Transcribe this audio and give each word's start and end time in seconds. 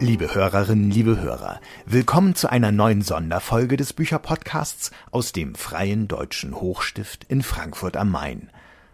Liebe 0.00 0.34
Hörerinnen, 0.34 0.90
liebe 0.90 1.20
Hörer, 1.20 1.60
willkommen 1.86 2.34
zu 2.34 2.50
einer 2.50 2.72
neuen 2.72 3.00
Sonderfolge 3.00 3.76
des 3.76 3.92
Bücherpodcasts 3.92 4.90
aus 5.12 5.30
dem 5.30 5.54
Freien 5.54 6.08
Deutschen 6.08 6.56
Hochstift 6.56 7.24
in 7.28 7.42
Frankfurt 7.42 7.96
am 7.96 8.10
Main. 8.10 8.50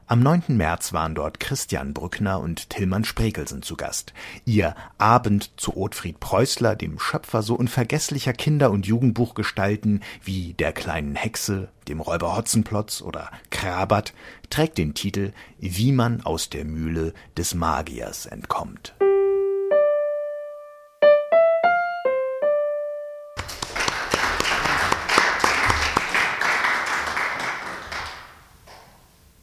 Am 0.07 0.21
9. 0.21 0.43
März 0.49 0.93
waren 0.93 1.15
dort 1.15 1.41
Christian 1.41 1.95
Brückner 1.95 2.41
und 2.41 2.69
Tillmann 2.69 3.05
Sprekelsen 3.05 3.63
zu 3.63 3.77
Gast. 3.77 4.13
Ihr 4.45 4.75
Abend 4.99 5.53
zu 5.59 5.77
Ottfried 5.77 6.21
Preußler, 6.21 6.77
dem 6.77 6.99
Schöpfer 6.99 7.43
so 7.43 7.55
unvergesslicher 7.55 8.35
Kinder- 8.35 8.71
und 8.71 8.87
Jugendbuchgestalten 8.87 10.03
wie 10.23 10.53
Der 10.53 10.73
kleinen 10.73 11.15
Hexe, 11.15 11.69
dem 11.89 12.01
Räuber 12.01 12.37
Hotzenplotz 12.37 13.01
oder 13.01 13.31
Krabat, 13.49 14.13
trägt 14.51 14.77
den 14.77 14.93
Titel 14.95 15.33
Wie 15.59 15.93
man 15.93 16.21
aus 16.23 16.51
der 16.51 16.67
Mühle 16.67 17.15
des 17.37 17.55
Magiers 17.55 18.27
entkommt. 18.27 18.95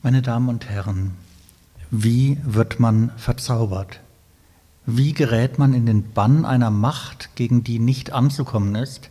Meine 0.03 0.21
Damen 0.21 0.47
und 0.47 0.69
Herren, 0.69 1.13
wie 1.89 2.37
wird 2.43 2.79
man 2.79 3.09
verzaubert? 3.17 3.99
Wie 4.85 5.11
gerät 5.13 5.57
man 5.57 5.73
in 5.73 5.87
den 5.87 6.11
Bann 6.11 6.45
einer 6.45 6.69
Macht, 6.69 7.35
gegen 7.35 7.63
die 7.63 7.79
nicht 7.79 8.11
anzukommen 8.11 8.75
ist, 8.75 9.09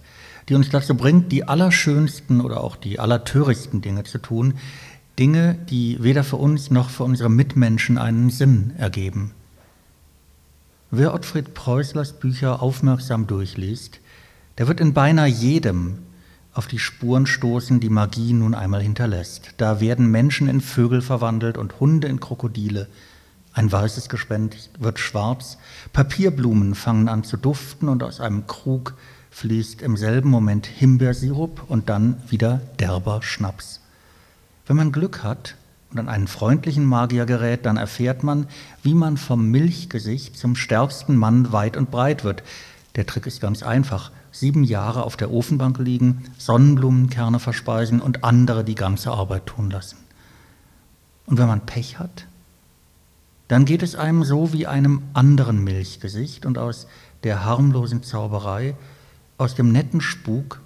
die 0.49 0.55
uns 0.55 0.71
dazu 0.71 0.95
bringt, 0.95 1.33
die 1.33 1.43
allerschönsten 1.43 2.41
oder 2.41 2.63
auch 2.63 2.77
die 2.77 3.01
allertörichten 3.01 3.83
Dinge 3.83 4.05
zu 4.05 4.19
tun, 4.19 4.55
Dinge, 5.19 5.57
die 5.69 5.99
weder 6.01 6.23
für 6.23 6.37
uns 6.37 6.71
noch 6.71 6.89
für 6.89 7.03
unsere 7.03 7.31
Mitmenschen 7.31 7.99
einen 7.99 8.31
Sinn 8.31 8.73
ergeben? 8.79 9.33
Wer 10.93 11.15
Ottfried 11.15 11.53
Preußlers 11.53 12.13
Bücher 12.21 12.63
aufmerksam 12.63 13.27
durchliest, 13.27 13.99
der 14.57 14.69
wird 14.69 14.81
in 14.81 14.95
beinahe 14.95 15.29
jedem 15.29 15.99
auf 16.57 16.67
die 16.67 16.79
Spuren 16.79 17.27
stoßen, 17.27 17.81
die 17.81 17.91
Magie 17.91 18.33
nun 18.33 18.55
einmal 18.55 18.81
hinterlässt. 18.81 19.51
Da 19.59 19.81
werden 19.81 20.11
Menschen 20.11 20.49
in 20.49 20.63
Vögel 20.63 21.03
verwandelt 21.03 21.59
und 21.59 21.81
Hunde 21.81 22.09
in 22.09 22.19
Krokodile. 22.19 22.89
Ein 23.53 23.71
weißes 23.71 24.09
Gespenst 24.09 24.71
wird 24.79 24.99
schwarz, 24.99 25.59
Papierblumen 25.93 26.75
fangen 26.75 27.09
an 27.09 27.25
zu 27.25 27.37
duften 27.37 27.89
und 27.91 28.03
aus 28.03 28.21
einem 28.21 28.47
Krug 28.47 28.95
fließt 29.31 29.83
im 29.83 29.99
selben 29.99 30.31
Moment 30.31 30.65
Himbeersirup 30.67 31.63
und 31.69 31.91
dann 31.91 32.23
wieder 32.29 32.63
derber 32.79 33.23
Schnaps. 33.23 33.81
Wenn 34.67 34.77
man 34.77 34.93
Glück 34.93 35.23
hat 35.23 35.57
und 35.91 35.99
an 35.99 36.09
einen 36.09 36.27
freundlichen 36.27 36.87
Magier 36.87 37.27
gerät, 37.27 37.67
dann 37.67 37.77
erfährt 37.77 38.23
man, 38.23 38.47
wie 38.83 38.95
man 38.95 39.19
vom 39.19 39.51
Milchgesicht 39.51 40.39
zum 40.39 40.57
stärksten 40.57 41.17
Mann 41.17 41.53
weit 41.53 41.77
und 41.77 41.91
breit 41.91 42.25
wird. 42.25 42.43
Der 42.95 43.05
Trick 43.05 43.27
ist 43.27 43.43
ganz 43.43 43.63
einfach 43.63 44.11
sieben 44.39 44.65
Jahre 44.65 45.05
auf 45.05 45.17
der 45.17 45.33
Ofenbank 45.33 45.79
liegen, 45.79 46.25
Sonnenblumenkerne 46.39 47.39
verspeisen 47.39 48.01
und 48.01 48.25
andere 48.25 48.65
die 48.65 48.75
ganze 48.75 49.11
Arbeit 49.11 49.47
tun 49.47 49.71
lassen. 49.71 49.97
Und 51.27 51.39
wenn 51.39 51.47
man 51.47 51.67
Pech 51.67 51.99
hat, 51.99 52.27
dann 53.49 53.65
geht 53.65 53.83
es 53.83 53.95
einem 53.95 54.25
so 54.25 54.53
wie 54.53 54.67
einem 54.67 55.03
anderen 55.15 55.63
Milchgesicht 55.63 56.47
und 56.47 56.59
aus 56.59 56.87
der 57.23 57.45
harmlosen 57.45 58.03
Zauberei, 58.03 58.75
aus 59.39 59.55
dem 59.55 59.73
netten 59.73 60.01
Spuk 60.01 60.61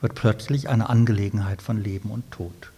wird 0.00 0.14
plötzlich 0.14 0.68
eine 0.68 0.88
Angelegenheit 0.88 1.62
von 1.62 1.82
Leben 1.82 2.10
und 2.10 2.30
Tod. 2.30 2.70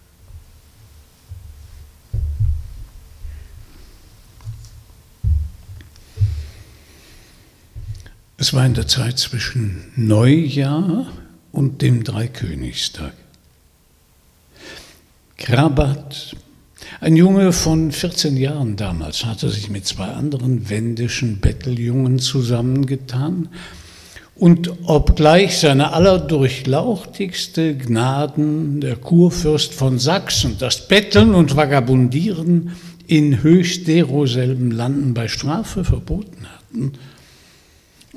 Es 8.39 8.53
war 8.53 8.67
in 8.67 8.75
der 8.75 8.87
Zeit 8.87 9.17
zwischen 9.17 9.85
Neujahr 9.95 11.07
und 11.51 11.81
dem 11.81 12.03
Dreikönigstag. 12.03 13.13
Krabat, 15.37 16.35
ein 17.01 17.15
Junge 17.15 17.51
von 17.51 17.91
14 17.91 18.37
Jahren 18.37 18.75
damals, 18.75 19.25
hatte 19.25 19.49
sich 19.49 19.71
mit 19.71 19.87
zwei 19.87 20.09
anderen 20.09 20.69
wendischen 20.69 21.39
Betteljungen 21.39 22.19
zusammengetan 22.19 23.49
und 24.35 24.71
obgleich 24.83 25.57
seine 25.57 25.93
allerdurchlauchtigste 25.93 27.75
Gnaden 27.75 28.81
der 28.81 28.97
Kurfürst 28.97 29.73
von 29.73 29.97
Sachsen 29.97 30.57
das 30.59 30.87
Betteln 30.87 31.33
und 31.33 31.55
Vagabundieren 31.55 32.73
in 33.07 33.41
höchst 33.41 33.87
deroselben 33.87 34.69
Landen 34.69 35.15
bei 35.15 35.27
Strafe 35.27 35.83
verboten 35.83 36.45
hatten, 36.45 36.93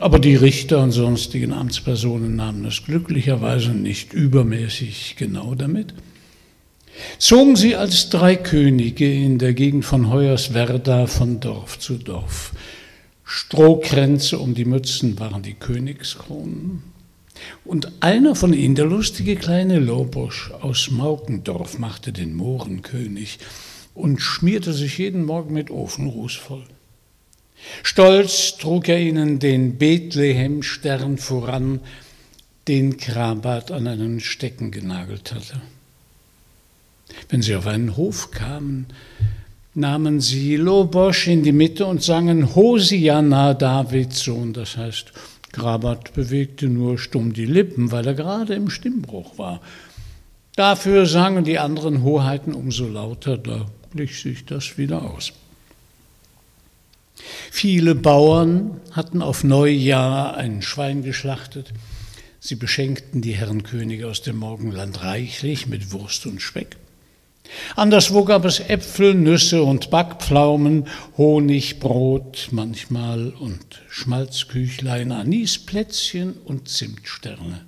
aber 0.00 0.18
die 0.18 0.34
Richter 0.34 0.82
und 0.82 0.92
sonstigen 0.92 1.52
Amtspersonen 1.52 2.34
nahmen 2.34 2.64
es 2.64 2.84
glücklicherweise 2.84 3.72
nicht 3.72 4.14
übermäßig 4.14 5.16
genau 5.18 5.54
damit. 5.54 5.94
Zogen 7.18 7.54
sie 7.54 7.76
als 7.76 8.08
drei 8.08 8.34
Könige 8.34 9.12
in 9.12 9.38
der 9.38 9.52
Gegend 9.52 9.84
von 9.84 10.10
Hoyerswerda 10.10 11.06
von 11.06 11.40
Dorf 11.40 11.78
zu 11.78 11.94
Dorf. 11.94 12.52
Strohkränze 13.24 14.38
um 14.38 14.54
die 14.54 14.64
Mützen 14.64 15.18
waren 15.20 15.42
die 15.42 15.54
Königskronen. 15.54 16.82
Und 17.64 17.92
einer 18.00 18.34
von 18.34 18.52
ihnen, 18.52 18.74
der 18.74 18.86
lustige 18.86 19.36
kleine 19.36 19.78
Lobosch 19.78 20.50
aus 20.50 20.90
Maukendorf, 20.90 21.78
machte 21.78 22.12
den 22.12 22.34
Mohrenkönig 22.34 23.38
und 23.94 24.20
schmierte 24.20 24.72
sich 24.72 24.98
jeden 24.98 25.24
Morgen 25.24 25.52
mit 25.52 25.70
Ofenruß 25.70 26.34
voll. 26.36 26.64
Stolz 27.82 28.56
trug 28.58 28.88
er 28.88 29.00
ihnen 29.00 29.38
den 29.38 29.78
Bethlehemstern 29.78 31.18
voran, 31.18 31.80
den 32.68 32.96
Krabat 32.96 33.70
an 33.70 33.86
einen 33.86 34.20
Stecken 34.20 34.70
genagelt 34.70 35.32
hatte. 35.34 35.60
Wenn 37.28 37.42
sie 37.42 37.56
auf 37.56 37.66
einen 37.66 37.96
Hof 37.96 38.30
kamen, 38.30 38.86
nahmen 39.74 40.20
sie 40.20 40.56
Lobosch 40.56 41.28
in 41.28 41.42
die 41.42 41.52
Mitte 41.52 41.86
und 41.86 42.02
sangen 42.02 42.54
Hosianna, 42.54 43.54
Davids 43.54 44.20
Sohn. 44.20 44.52
Das 44.52 44.76
heißt, 44.76 45.12
Krabat 45.52 46.12
bewegte 46.14 46.66
nur 46.66 46.98
stumm 46.98 47.32
die 47.32 47.46
Lippen, 47.46 47.90
weil 47.90 48.06
er 48.06 48.14
gerade 48.14 48.54
im 48.54 48.70
Stimmbruch 48.70 49.38
war. 49.38 49.60
Dafür 50.56 51.06
sangen 51.06 51.44
die 51.44 51.58
anderen 51.58 52.02
Hoheiten 52.02 52.54
umso 52.54 52.86
lauter, 52.86 53.38
da 53.38 53.66
glich 53.94 54.20
sich 54.20 54.44
das 54.44 54.78
wieder 54.78 55.02
aus. 55.02 55.32
Viele 57.50 57.94
Bauern 57.94 58.80
hatten 58.92 59.22
auf 59.22 59.44
Neujahr 59.44 60.36
ein 60.36 60.62
Schwein 60.62 61.02
geschlachtet. 61.02 61.72
Sie 62.40 62.54
beschenkten 62.54 63.20
die 63.20 63.34
Herrenkönige 63.34 64.08
aus 64.08 64.22
dem 64.22 64.36
Morgenland 64.36 65.02
reichlich 65.02 65.66
mit 65.66 65.92
Wurst 65.92 66.26
und 66.26 66.40
Speck. 66.40 66.76
Anderswo 67.76 68.24
gab 68.24 68.44
es 68.44 68.60
Äpfel, 68.60 69.14
Nüsse 69.14 69.62
und 69.62 69.90
Backpflaumen, 69.90 70.86
Honig, 71.16 71.80
Brot 71.80 72.48
manchmal 72.52 73.30
und 73.30 73.82
Schmalzküchlein, 73.88 75.12
Anisplätzchen 75.12 76.34
und 76.44 76.68
Zimtsterne. 76.68 77.64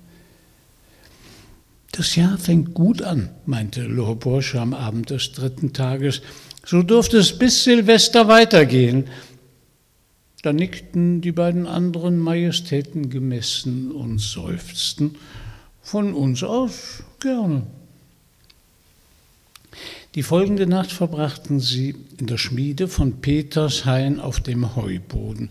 Das 1.91 2.15
Jahr 2.15 2.37
fängt 2.37 2.73
gut 2.73 3.03
an, 3.03 3.29
meinte 3.45 3.83
Lohoborsche 3.83 4.59
am 4.59 4.73
Abend 4.73 5.11
des 5.11 5.31
dritten 5.31 5.73
Tages. 5.73 6.21
So 6.65 6.81
durfte 6.81 7.17
es 7.17 7.37
bis 7.37 7.63
Silvester 7.63 8.27
weitergehen. 8.27 9.05
Da 10.43 10.51
nickten 10.51 11.21
die 11.21 11.31
beiden 11.31 11.67
anderen 11.67 12.19
Majestäten 12.19 13.09
gemessen 13.09 13.91
und 13.91 14.19
seufzten. 14.19 15.15
Von 15.81 16.13
uns 16.13 16.43
aus 16.43 17.03
gerne. 17.21 17.63
Die 20.15 20.23
folgende 20.23 20.67
Nacht 20.67 20.91
verbrachten 20.91 21.61
sie 21.61 21.95
in 22.17 22.27
der 22.27 22.37
Schmiede 22.37 22.89
von 22.89 23.21
Petershain 23.21 24.19
auf 24.19 24.41
dem 24.41 24.75
Heuboden. 24.75 25.49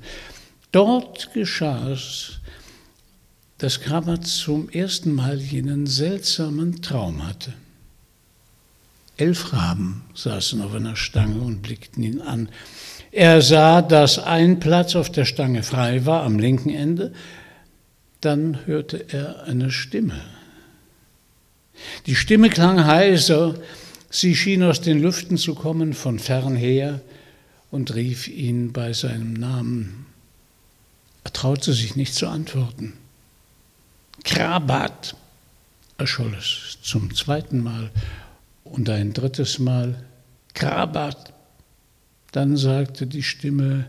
Dort 0.72 1.32
geschah 1.32 1.90
es, 1.90 2.40
dass 3.56 3.80
Krabat 3.80 4.26
zum 4.26 4.68
ersten 4.68 5.14
Mal 5.14 5.40
jenen 5.40 5.86
seltsamen 5.86 6.82
Traum 6.82 7.26
hatte. 7.26 7.54
Elf 9.16 9.52
Raben 9.54 10.02
saßen 10.14 10.60
auf 10.60 10.74
einer 10.74 10.96
Stange 10.96 11.40
und 11.40 11.62
blickten 11.62 12.02
ihn 12.02 12.20
an. 12.20 12.48
Er 13.12 13.42
sah, 13.42 13.82
dass 13.82 14.18
ein 14.18 14.58
Platz 14.58 14.96
auf 14.96 15.12
der 15.12 15.26
Stange 15.26 15.62
frei 15.62 16.06
war 16.06 16.22
am 16.22 16.38
linken 16.38 16.70
Ende. 16.70 17.12
Dann 18.22 18.64
hörte 18.64 19.04
er 19.12 19.44
eine 19.44 19.70
Stimme. 19.70 20.18
Die 22.06 22.16
Stimme 22.16 22.48
klang 22.48 22.86
heiser, 22.86 23.54
sie 24.08 24.34
schien 24.34 24.62
aus 24.62 24.80
den 24.80 25.00
Lüften 25.02 25.36
zu 25.36 25.54
kommen 25.54 25.92
von 25.92 26.18
fern 26.18 26.56
her 26.56 27.02
und 27.70 27.94
rief 27.94 28.28
ihn 28.28 28.72
bei 28.72 28.94
seinem 28.94 29.34
Namen. 29.34 30.06
Er 31.24 31.34
traute 31.34 31.74
sich 31.74 31.96
nicht 31.96 32.14
zu 32.14 32.28
antworten. 32.28 32.94
Krabat, 34.24 35.16
erscholl 35.98 36.34
es 36.38 36.78
zum 36.82 37.14
zweiten 37.14 37.62
Mal 37.62 37.90
und 38.64 38.88
ein 38.88 39.12
drittes 39.12 39.58
Mal. 39.58 40.02
Krabat, 40.54 41.31
dann 42.32 42.56
sagte 42.56 43.06
die 43.06 43.22
Stimme, 43.22 43.86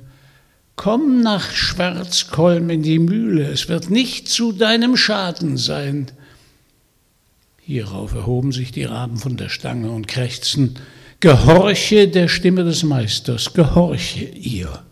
Komm 0.75 1.21
nach 1.21 1.51
Schwarzkolm 1.51 2.69
in 2.69 2.81
die 2.81 2.99
Mühle, 2.99 3.45
es 3.45 3.69
wird 3.69 3.89
nicht 3.89 4.27
zu 4.27 4.51
deinem 4.51 4.97
Schaden 4.97 5.57
sein. 5.57 6.11
Hierauf 7.61 8.13
erhoben 8.13 8.51
sich 8.51 8.71
die 8.71 8.83
Raben 8.83 9.17
von 9.17 9.37
der 9.37 9.49
Stange 9.49 9.91
und 9.91 10.07
krächzten, 10.07 10.75
Gehorche 11.19 12.09
der 12.09 12.27
Stimme 12.27 12.65
des 12.65 12.83
Meisters, 12.83 13.53
gehorche 13.53 14.25
ihr. 14.25 14.83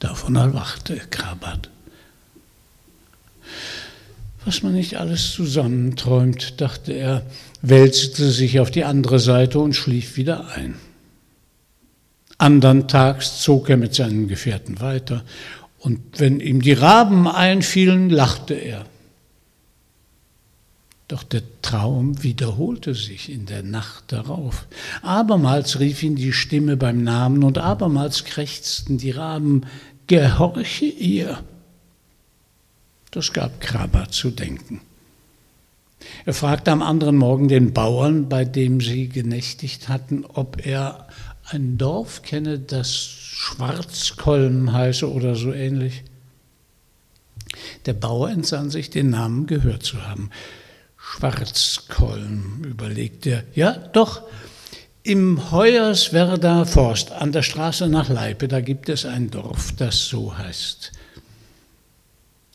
Davon 0.00 0.34
erwachte 0.34 0.96
Krabat. 1.10 1.70
Was 4.44 4.62
man 4.64 4.72
nicht 4.72 4.96
alles 4.96 5.30
zusammenträumt, 5.30 6.60
dachte 6.60 6.92
er, 6.92 7.24
wälzte 7.62 8.30
sich 8.30 8.58
auf 8.58 8.72
die 8.72 8.84
andere 8.84 9.20
Seite 9.20 9.60
und 9.60 9.74
schlief 9.74 10.16
wieder 10.16 10.48
ein. 10.48 10.74
Andern 12.38 12.88
Tags 12.88 13.40
zog 13.40 13.70
er 13.70 13.76
mit 13.76 13.94
seinen 13.94 14.28
Gefährten 14.28 14.80
weiter, 14.80 15.24
und 15.78 16.00
wenn 16.18 16.40
ihm 16.40 16.62
die 16.62 16.72
Raben 16.72 17.28
einfielen, 17.28 18.10
lachte 18.10 18.54
er. 18.54 18.86
Doch 21.08 21.22
der 21.22 21.42
Traum 21.62 22.22
wiederholte 22.24 22.94
sich 22.94 23.30
in 23.30 23.46
der 23.46 23.62
Nacht 23.62 24.10
darauf. 24.10 24.66
Abermals 25.02 25.78
rief 25.78 26.02
ihn 26.02 26.16
die 26.16 26.32
Stimme 26.32 26.76
beim 26.76 27.04
Namen 27.04 27.44
und 27.44 27.58
abermals 27.58 28.24
krächzten 28.24 28.98
die 28.98 29.12
Raben, 29.12 29.66
Gehorche 30.08 30.86
ihr. 30.86 31.42
Das 33.10 33.32
gab 33.32 33.60
Krabat 33.60 34.12
zu 34.12 34.30
denken. 34.30 34.80
Er 36.24 36.34
fragte 36.34 36.70
am 36.70 36.82
anderen 36.82 37.16
Morgen 37.16 37.48
den 37.48 37.72
Bauern, 37.72 38.28
bei 38.28 38.44
dem 38.44 38.80
sie 38.80 39.08
genächtigt 39.08 39.88
hatten, 39.88 40.24
ob 40.24 40.66
er 40.66 41.08
ein 41.48 41.78
Dorf 41.78 42.22
kenne, 42.22 42.58
das 42.58 42.94
Schwarzkolm 42.94 44.72
heiße 44.72 45.10
oder 45.10 45.34
so 45.34 45.52
ähnlich. 45.52 46.02
Der 47.86 47.94
Bauer 47.94 48.30
entsann 48.30 48.70
sich, 48.70 48.90
den 48.90 49.10
Namen 49.10 49.46
gehört 49.46 49.82
zu 49.82 50.06
haben. 50.06 50.30
Schwarzkolm, 50.96 52.62
überlegte 52.64 53.30
er. 53.30 53.44
Ja, 53.54 53.72
doch, 53.72 54.22
im 55.02 55.52
Hoyerswerder 55.52 56.66
Forst 56.66 57.12
an 57.12 57.30
der 57.30 57.42
Straße 57.42 57.88
nach 57.88 58.08
Leipe, 58.08 58.48
da 58.48 58.60
gibt 58.60 58.88
es 58.88 59.06
ein 59.06 59.30
Dorf, 59.30 59.72
das 59.76 60.08
so 60.08 60.36
heißt. 60.36 60.90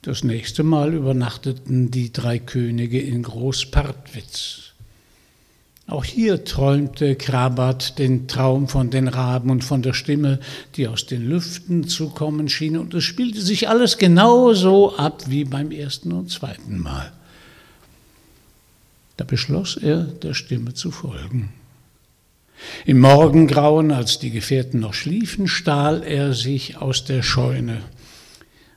Das 0.02 0.24
nächste 0.24 0.64
Mal 0.64 0.94
übernachteten 0.94 1.92
die 1.92 2.12
drei 2.12 2.40
Könige 2.40 3.00
in 3.00 3.24
Großpartwitz. 3.24 4.71
Auch 5.88 6.06
hier 6.06 6.46
träumte 6.46 7.16
Krabat 7.16 8.00
den 8.00 8.28
Traum 8.28 8.68
von 8.68 8.90
den 8.90 9.08
Raben 9.08 9.50
und 9.50 9.64
von 9.64 9.82
der 9.82 9.94
Stimme, 9.94 10.40
die 10.76 10.88
aus 10.88 11.06
den 11.06 11.28
Lüften 11.28 11.88
zu 11.88 12.10
kommen 12.10 12.50
schien, 12.50 12.78
und 12.78 12.94
es 12.94 13.04
spielte 13.04 13.42
sich 13.42 13.68
alles 13.68 13.98
genauso 13.98 14.96
ab 14.96 15.24
wie 15.28 15.44
beim 15.44 15.72
ersten 15.72 16.12
und 16.14 16.30
zweiten 16.30 16.80
Mal. 16.80 17.12
Da 19.18 19.26
beschloss 19.26 19.76
er, 19.76 20.04
der 20.04 20.34
Stimme 20.34 20.74
zu 20.74 20.92
folgen. 20.92 21.52
Im 22.86 23.00
Morgengrauen, 23.00 23.92
als 23.92 24.20
die 24.20 24.32
Gefährten 24.32 24.80
noch 24.80 24.94
schliefen, 24.94 25.48
stahl 25.48 26.04
er 26.04 26.34
sich 26.34 26.78
aus 26.78 27.06
der 27.06 27.24
Scheune. 27.24 27.82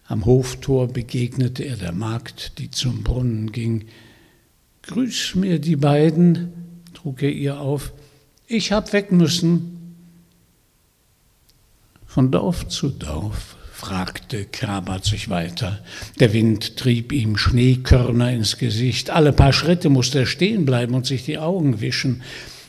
Am 0.07 0.27
Hoftor 0.27 0.89
begegnete 0.89 1.65
er 1.65 1.77
der 1.77 1.93
Magd, 1.93 2.59
die 2.59 2.71
zum 2.71 3.03
Brunnen 3.03 3.53
ging. 3.53 3.87
Grüß 4.83 5.35
mir 5.37 5.59
die 5.59 5.77
beiden, 5.77 6.64
trug 7.05 7.23
er 7.23 7.33
ihr 7.33 7.61
auf, 7.61 7.93
ich 8.47 8.73
hab 8.73 8.95
weg 8.95 9.13
müssen. 9.13 9.95
Von 12.07 12.31
Dorf 12.31 12.67
zu 12.69 12.89
Dorf 12.89 13.57
fragte 13.71 14.47
Krabat 14.47 15.05
sich 15.05 15.29
weiter. 15.29 15.81
Der 16.19 16.33
Wind 16.33 16.79
trieb 16.79 17.13
ihm 17.13 17.37
Schneekörner 17.37 18.33
ins 18.33 18.57
Gesicht. 18.57 19.11
Alle 19.11 19.35
paar 19.35 19.53
Schritte 19.53 19.91
musste 19.91 20.21
er 20.21 20.27
stehen 20.27 20.65
bleiben 20.65 20.95
und 20.95 21.05
sich 21.05 21.27
die 21.27 21.37
Augen 21.37 21.83
wischen. 21.83 22.23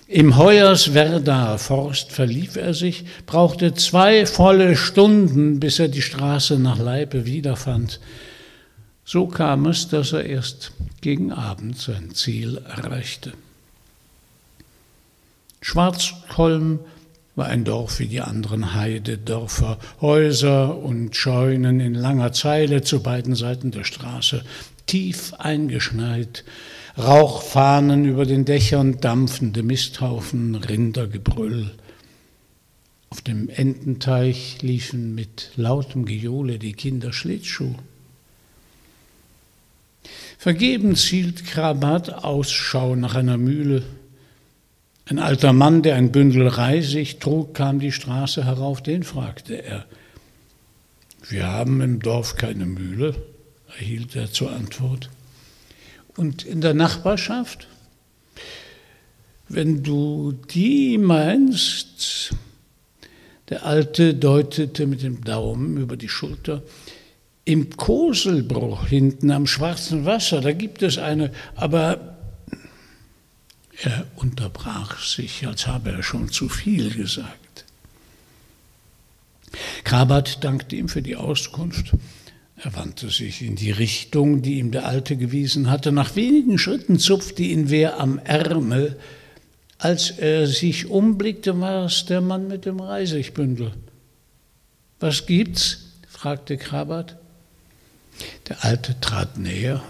Im 0.09 0.37
Hoyerswerdaer 0.37 1.57
Forst 1.57 2.11
verlief 2.11 2.57
er 2.57 2.73
sich, 2.73 3.05
brauchte 3.25 3.73
zwei 3.73 4.25
volle 4.25 4.75
Stunden, 4.75 5.61
bis 5.61 5.79
er 5.79 5.87
die 5.87 6.01
Straße 6.01 6.59
nach 6.59 6.77
Leipe 6.77 7.25
wiederfand. 7.25 8.01
So 9.05 9.27
kam 9.27 9.65
es, 9.67 9.87
dass 9.87 10.11
er 10.11 10.25
erst 10.25 10.73
gegen 10.99 11.31
Abend 11.31 11.77
sein 11.77 12.13
Ziel 12.13 12.61
erreichte. 12.67 13.31
Schwarzholm 15.65 16.81
war 17.35 17.47
ein 17.47 17.63
Dorf 17.63 17.97
wie 17.97 18.05
die 18.05 18.21
anderen 18.21 18.75
Heidedörfer, 18.75 19.79
Häuser 19.99 20.77
und 20.77 21.15
Scheunen 21.15 21.79
in 21.79 21.95
langer 21.95 22.33
Zeile 22.33 22.83
zu 22.83 23.01
beiden 23.01 23.33
Seiten 23.33 23.71
der 23.71 23.83
Straße, 23.83 24.43
tief 24.85 25.33
eingeschneit, 25.33 26.43
Rauchfahnen 26.99 28.05
über 28.05 28.27
den 28.27 28.45
Dächern, 28.45 29.01
dampfende 29.01 29.63
Misthaufen, 29.63 30.53
Rindergebrüll. 30.53 31.71
Auf 33.09 33.21
dem 33.21 33.49
Ententeich 33.49 34.61
liefen 34.61 35.15
mit 35.15 35.49
lautem 35.55 36.05
Gejohle 36.05 36.59
die 36.59 36.73
Kinder 36.73 37.11
Schlittschuh. 37.11 37.73
Vergebens 40.37 41.05
hielt 41.05 41.43
Krabat 41.43 42.23
Ausschau 42.23 42.95
nach 42.95 43.15
einer 43.15 43.39
Mühle, 43.39 43.81
ein 45.07 45.19
alter 45.19 45.53
Mann, 45.53 45.83
der 45.83 45.95
ein 45.95 46.11
Bündel 46.11 46.47
Reisig 46.47 47.19
trug, 47.19 47.53
kam 47.53 47.79
die 47.79 47.91
Straße 47.91 48.43
herauf, 48.43 48.81
den 48.81 49.03
fragte 49.03 49.63
er. 49.63 49.85
Wir 51.27 51.47
haben 51.47 51.81
im 51.81 51.99
Dorf 51.99 52.35
keine 52.35 52.65
Mühle, 52.65 53.15
erhielt 53.77 54.15
er 54.15 54.31
zur 54.31 54.51
Antwort. 54.51 55.09
Und 56.17 56.43
in 56.43 56.61
der 56.61 56.73
Nachbarschaft? 56.73 57.67
Wenn 59.47 59.83
du 59.83 60.31
die 60.31 60.97
meinst, 60.97 62.33
der 63.49 63.63
Alte 63.63 64.15
deutete 64.15 64.87
mit 64.87 65.03
dem 65.03 65.23
Daumen 65.23 65.77
über 65.77 65.97
die 65.97 66.09
Schulter, 66.09 66.63
im 67.43 67.77
Koselbruch 67.77 68.87
hinten 68.87 69.29
am 69.29 69.45
schwarzen 69.45 70.05
Wasser, 70.05 70.41
da 70.41 70.51
gibt 70.51 70.81
es 70.81 70.97
eine, 70.97 71.31
aber 71.55 72.14
er 73.83 74.07
unterbrach 74.15 74.99
sich, 74.99 75.45
als 75.47 75.67
habe 75.67 75.91
er 75.91 76.03
schon 76.03 76.29
zu 76.29 76.49
viel 76.49 76.93
gesagt. 76.93 77.65
Krabat 79.83 80.43
dankte 80.43 80.75
ihm 80.75 80.89
für 80.89 81.01
die 81.01 81.15
Auskunft. 81.15 81.93
Er 82.57 82.73
wandte 82.75 83.09
sich 83.09 83.41
in 83.41 83.55
die 83.55 83.71
Richtung, 83.71 84.41
die 84.41 84.59
ihm 84.59 84.71
der 84.71 84.85
Alte 84.85 85.17
gewiesen 85.17 85.69
hatte. 85.69 85.91
Nach 85.91 86.15
wenigen 86.15 86.57
Schritten 86.57 86.99
zupfte 86.99 87.43
ihn 87.43 87.69
wer 87.69 87.99
am 87.99 88.17
Ärmel. 88.19 88.97
Als 89.77 90.09
er 90.09 90.47
sich 90.47 90.87
umblickte, 90.87 91.59
war 91.59 91.85
es 91.85 92.05
der 92.05 92.21
Mann 92.21 92.47
mit 92.47 92.65
dem 92.65 92.79
Reisigbündel. 92.79 93.73
Was 94.99 95.25
gibt's? 95.25 95.79
fragte 96.07 96.57
Krabat. 96.57 97.17
Der 98.47 98.63
Alte 98.63 98.99
trat 99.01 99.37
näher 99.37 99.83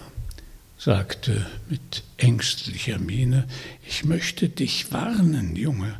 sagte 0.76 1.46
mit 1.68 2.02
ängstlicher 2.16 2.98
Miene, 2.98 3.46
ich 3.88 4.04
möchte 4.04 4.48
dich 4.48 4.92
warnen, 4.92 5.56
Junge. 5.56 5.98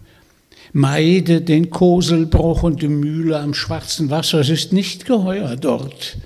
Meide 0.72 1.40
den 1.40 1.70
Koselbruch 1.70 2.62
und 2.62 2.82
die 2.82 2.88
Mühle 2.88 3.38
am 3.38 3.54
schwarzen 3.54 4.10
Wasser, 4.10 4.40
es 4.40 4.48
ist 4.48 4.72
nicht 4.72 5.06
geheuer 5.06 5.56
dort. 5.56 6.18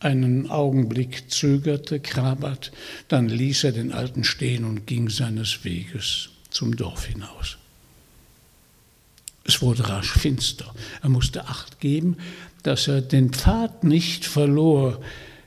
Einen 0.00 0.50
Augenblick 0.50 1.30
zögerte 1.30 2.00
Krabat, 2.00 2.72
dann 3.08 3.28
ließ 3.28 3.64
er 3.64 3.72
den 3.72 3.92
Alten 3.92 4.24
stehen 4.24 4.64
und 4.64 4.86
ging 4.86 5.10
seines 5.10 5.64
Weges 5.64 6.30
zum 6.50 6.76
Dorf 6.76 7.06
hinaus. 7.06 7.58
Es 9.44 9.62
wurde 9.62 9.88
rasch 9.88 10.12
finster. 10.12 10.74
Er 11.02 11.08
musste 11.08 11.46
Acht 11.46 11.80
geben, 11.80 12.16
dass 12.62 12.88
er 12.88 13.00
den 13.00 13.32
Pfad 13.32 13.84
nicht 13.84 14.24
verlor, 14.24 15.00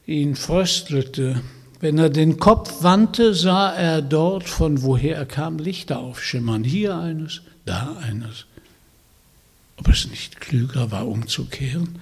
ihn 0.06 0.36
fröstelte. 0.36 1.42
Wenn 1.84 1.98
er 1.98 2.10
den 2.10 2.38
Kopf 2.38 2.82
wandte, 2.82 3.34
sah 3.34 3.70
er 3.74 4.02
dort, 4.02 4.48
von 4.48 4.84
woher 4.84 5.18
er 5.18 5.26
kam, 5.26 5.60
Lichter 5.60 6.00
aufschimmern. 6.00 6.64
Hier 6.64 6.96
eines, 6.96 7.42
da 7.66 7.98
eines. 8.02 8.46
Ob 9.76 9.90
es 9.90 10.08
nicht 10.10 10.40
klüger 10.40 10.92
war, 10.92 11.10
umzukehren? 11.10 12.00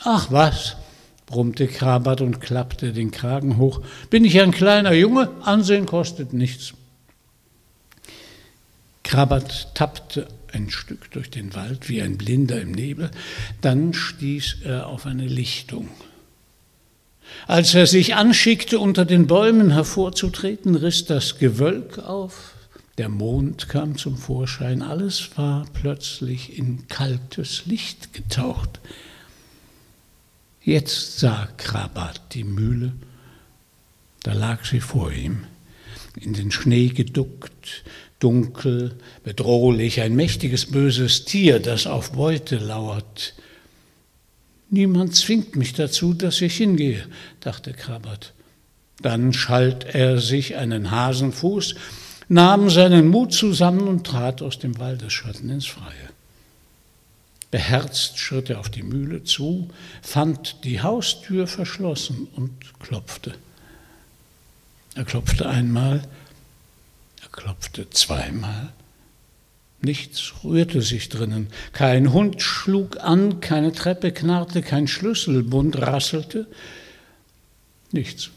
Ach 0.00 0.30
was, 0.30 0.76
brummte 1.24 1.68
Krabat 1.68 2.20
und 2.20 2.42
klappte 2.42 2.92
den 2.92 3.12
Kragen 3.12 3.56
hoch. 3.56 3.80
Bin 4.10 4.26
ich 4.26 4.38
ein 4.42 4.50
kleiner 4.50 4.92
Junge? 4.92 5.30
Ansehen 5.40 5.86
kostet 5.86 6.34
nichts. 6.34 6.74
Krabat 9.04 9.74
tappte 9.74 10.28
ein 10.52 10.68
Stück 10.68 11.10
durch 11.12 11.30
den 11.30 11.54
Wald 11.54 11.88
wie 11.88 12.02
ein 12.02 12.18
Blinder 12.18 12.60
im 12.60 12.72
Nebel. 12.72 13.10
Dann 13.62 13.94
stieß 13.94 14.58
er 14.64 14.88
auf 14.88 15.06
eine 15.06 15.26
Lichtung. 15.26 15.88
Als 17.46 17.74
er 17.74 17.86
sich 17.86 18.14
anschickte, 18.14 18.78
unter 18.78 19.04
den 19.04 19.26
Bäumen 19.26 19.70
hervorzutreten, 19.70 20.74
riss 20.74 21.04
das 21.04 21.38
Gewölk 21.38 21.98
auf, 21.98 22.54
Der 22.98 23.08
Mond 23.10 23.68
kam 23.68 23.98
zum 23.98 24.16
Vorschein, 24.16 24.80
alles 24.80 25.36
war 25.36 25.66
plötzlich 25.74 26.56
in 26.56 26.88
kaltes 26.88 27.66
Licht 27.66 28.14
getaucht. 28.14 28.80
Jetzt 30.62 31.18
sah 31.18 31.46
Krabat 31.58 32.32
die 32.32 32.44
Mühle, 32.44 32.92
da 34.22 34.32
lag 34.32 34.64
sie 34.64 34.80
vor 34.80 35.12
ihm, 35.12 35.44
in 36.18 36.32
den 36.32 36.50
Schnee 36.50 36.88
geduckt, 36.88 37.84
dunkel, 38.18 38.96
bedrohlich, 39.22 40.00
ein 40.00 40.16
mächtiges, 40.16 40.66
böses 40.66 41.26
Tier, 41.26 41.60
das 41.60 41.86
auf 41.86 42.12
Beute 42.12 42.56
lauert. 42.56 43.34
Niemand 44.68 45.14
zwingt 45.14 45.56
mich 45.56 45.74
dazu, 45.74 46.12
dass 46.12 46.40
ich 46.40 46.56
hingehe, 46.56 47.06
dachte 47.40 47.72
Krabat. 47.72 48.32
Dann 49.00 49.32
schalt 49.32 49.84
er 49.84 50.18
sich 50.18 50.56
einen 50.56 50.90
Hasenfuß, 50.90 51.76
nahm 52.28 52.70
seinen 52.70 53.08
Mut 53.08 53.32
zusammen 53.32 53.86
und 53.86 54.06
trat 54.06 54.42
aus 54.42 54.58
dem 54.58 54.78
Waldesschatten 54.78 55.48
ins 55.50 55.66
Freie. 55.66 56.10
Beherzt 57.50 58.18
schritt 58.18 58.50
er 58.50 58.58
auf 58.58 58.70
die 58.70 58.82
Mühle 58.82 59.22
zu, 59.22 59.70
fand 60.02 60.64
die 60.64 60.80
Haustür 60.82 61.46
verschlossen 61.46 62.26
und 62.34 62.52
klopfte. 62.80 63.34
Er 64.94 65.04
klopfte 65.04 65.48
einmal, 65.48 66.02
er 67.22 67.28
klopfte 67.30 67.88
zweimal. 67.90 68.72
Nichts 69.80 70.32
rührte 70.42 70.82
sich 70.82 71.08
drinnen. 71.08 71.48
Kein 71.72 72.12
Hund 72.12 72.42
schlug 72.42 72.98
an, 73.00 73.40
keine 73.40 73.72
Treppe 73.72 74.10
knarrte, 74.10 74.62
kein 74.62 74.88
Schlüsselbund 74.88 75.80
rasselte. 75.80 76.46
Nichts. 77.92 78.30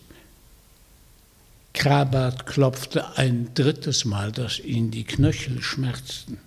Krabat 1.74 2.46
klopfte 2.46 3.18
ein 3.18 3.52
drittes 3.54 4.04
Mal, 4.04 4.32
dass 4.32 4.60
ihn 4.60 4.92
die 4.92 5.06
Knöchel 5.06 5.62
schmerzten. 5.62 6.40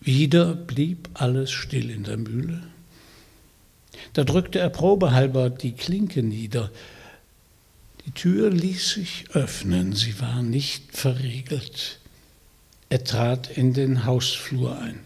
Wieder 0.00 0.54
blieb 0.54 1.08
alles 1.14 1.50
still 1.50 1.90
in 1.90 2.04
der 2.04 2.16
Mühle. 2.16 2.62
Da 4.12 4.24
drückte 4.24 4.58
er 4.58 4.70
probehalber 4.70 5.50
die 5.50 5.72
Klinke 5.72 6.22
nieder. 6.22 6.70
Die 8.04 8.12
Tür 8.12 8.50
ließ 8.50 8.90
sich 8.90 9.24
öffnen, 9.32 9.94
sie 9.94 10.20
war 10.20 10.42
nicht 10.42 10.96
verriegelt. 10.96 11.98
Er 12.88 13.02
trat 13.02 13.50
in 13.50 13.72
den 13.72 14.04
Hausflur 14.04 14.78
ein. 14.78 15.00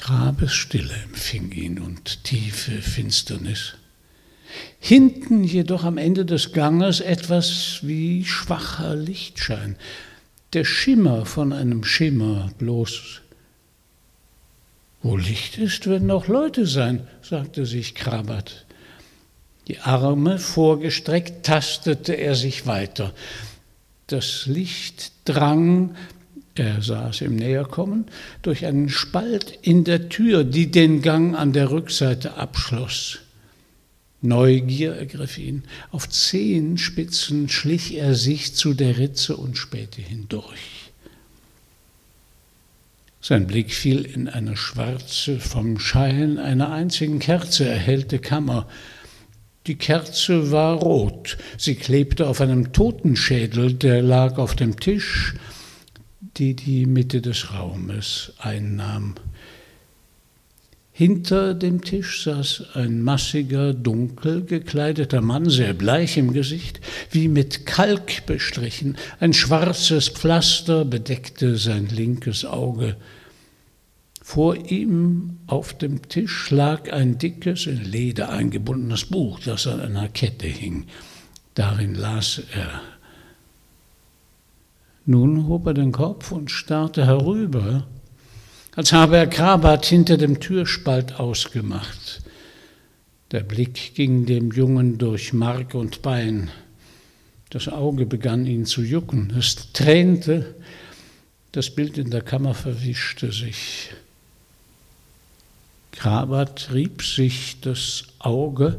Grabesstille 0.00 0.92
empfing 1.04 1.52
ihn 1.52 1.78
und 1.78 2.24
tiefe 2.24 2.82
Finsternis. 2.82 3.74
Hinten 4.78 5.44
jedoch 5.44 5.84
am 5.84 5.98
Ende 5.98 6.24
des 6.24 6.52
Ganges 6.52 7.00
etwas 7.00 7.78
wie 7.82 8.24
schwacher 8.24 8.96
Lichtschein, 8.96 9.76
der 10.52 10.64
Schimmer 10.64 11.26
von 11.26 11.52
einem 11.52 11.84
Schimmer 11.84 12.50
bloß. 12.58 13.22
Wo 15.02 15.16
Licht 15.16 15.58
ist, 15.58 15.86
werden 15.86 16.10
auch 16.10 16.28
Leute 16.28 16.66
sein, 16.66 17.06
sagte 17.22 17.66
sich 17.66 17.94
Krabat. 17.94 18.64
Die 19.68 19.78
Arme 19.80 20.38
vorgestreckt 20.38 21.46
tastete 21.46 22.14
er 22.14 22.34
sich 22.34 22.66
weiter. 22.66 23.14
Das 24.14 24.46
Licht 24.46 25.10
drang, 25.24 25.96
er 26.54 26.82
sah 26.82 27.08
es 27.08 27.20
im 27.20 27.34
Näherkommen, 27.34 28.04
durch 28.42 28.64
einen 28.64 28.88
Spalt 28.88 29.58
in 29.60 29.82
der 29.82 30.08
Tür, 30.08 30.44
die 30.44 30.70
den 30.70 31.02
Gang 31.02 31.36
an 31.36 31.52
der 31.52 31.72
Rückseite 31.72 32.34
abschloss. 32.34 33.18
Neugier 34.22 34.94
ergriff 34.94 35.36
ihn. 35.36 35.64
Auf 35.90 36.08
Zehenspitzen 36.08 37.48
schlich 37.48 37.96
er 37.96 38.14
sich 38.14 38.54
zu 38.54 38.72
der 38.72 38.98
Ritze 38.98 39.36
und 39.36 39.58
spähte 39.58 40.00
hindurch. 40.00 40.92
Sein 43.20 43.48
Blick 43.48 43.74
fiel 43.74 44.02
in 44.04 44.28
eine 44.28 44.56
schwarze, 44.56 45.40
vom 45.40 45.80
Schein 45.80 46.38
einer 46.38 46.70
einzigen 46.70 47.18
Kerze 47.18 47.66
erhellte 47.66 48.20
Kammer. 48.20 48.68
Die 49.66 49.76
Kerze 49.76 50.50
war 50.50 50.74
rot. 50.74 51.38
Sie 51.56 51.74
klebte 51.74 52.26
auf 52.28 52.42
einem 52.42 52.72
Totenschädel, 52.72 53.72
der 53.72 54.02
lag 54.02 54.36
auf 54.36 54.54
dem 54.54 54.78
Tisch, 54.78 55.34
die 56.36 56.54
die 56.54 56.84
Mitte 56.84 57.22
des 57.22 57.54
Raumes 57.54 58.34
einnahm. 58.38 59.14
Hinter 60.96 61.54
dem 61.54 61.82
Tisch 61.82 62.22
saß 62.24 62.74
ein 62.74 63.02
massiger, 63.02 63.72
dunkel 63.72 64.44
gekleideter 64.44 65.22
Mann, 65.22 65.48
sehr 65.48 65.72
bleich 65.72 66.18
im 66.18 66.32
Gesicht, 66.32 66.80
wie 67.10 67.28
mit 67.28 67.66
Kalk 67.66 68.26
bestrichen. 68.26 68.96
Ein 69.18 69.32
schwarzes 69.32 70.08
Pflaster 70.08 70.84
bedeckte 70.84 71.56
sein 71.56 71.88
linkes 71.88 72.44
Auge. 72.44 72.96
Vor 74.34 74.56
ihm 74.56 75.38
auf 75.46 75.78
dem 75.78 76.08
Tisch 76.08 76.50
lag 76.50 76.92
ein 76.92 77.18
dickes, 77.18 77.68
in 77.68 77.84
Leder 77.84 78.30
eingebundenes 78.30 79.04
Buch, 79.04 79.38
das 79.38 79.68
an 79.68 79.78
einer 79.78 80.08
Kette 80.08 80.48
hing. 80.48 80.86
Darin 81.54 81.94
las 81.94 82.42
er. 82.52 82.80
Nun 85.06 85.46
hob 85.46 85.68
er 85.68 85.74
den 85.74 85.92
Kopf 85.92 86.32
und 86.32 86.50
starrte 86.50 87.06
herüber 87.06 87.86
als 88.74 88.92
habe 88.92 89.18
er 89.18 89.28
Krabat 89.28 89.86
hinter 89.86 90.16
dem 90.16 90.40
Türspalt 90.40 91.20
ausgemacht. 91.20 92.22
Der 93.30 93.44
Blick 93.44 93.94
ging 93.94 94.26
dem 94.26 94.50
Jungen 94.50 94.98
durch 94.98 95.32
Mark 95.32 95.74
und 95.74 96.02
Bein. 96.02 96.50
Das 97.50 97.68
Auge 97.68 98.04
begann 98.04 98.46
ihn 98.46 98.66
zu 98.66 98.82
jucken. 98.82 99.32
Es 99.38 99.72
tränte. 99.72 100.56
Das 101.52 101.70
Bild 101.70 101.98
in 101.98 102.10
der 102.10 102.22
Kammer 102.22 102.54
verwischte 102.54 103.30
sich. 103.30 103.92
Krabat 105.94 106.70
rieb 106.72 107.02
sich 107.02 107.60
das 107.60 108.04
Auge 108.18 108.78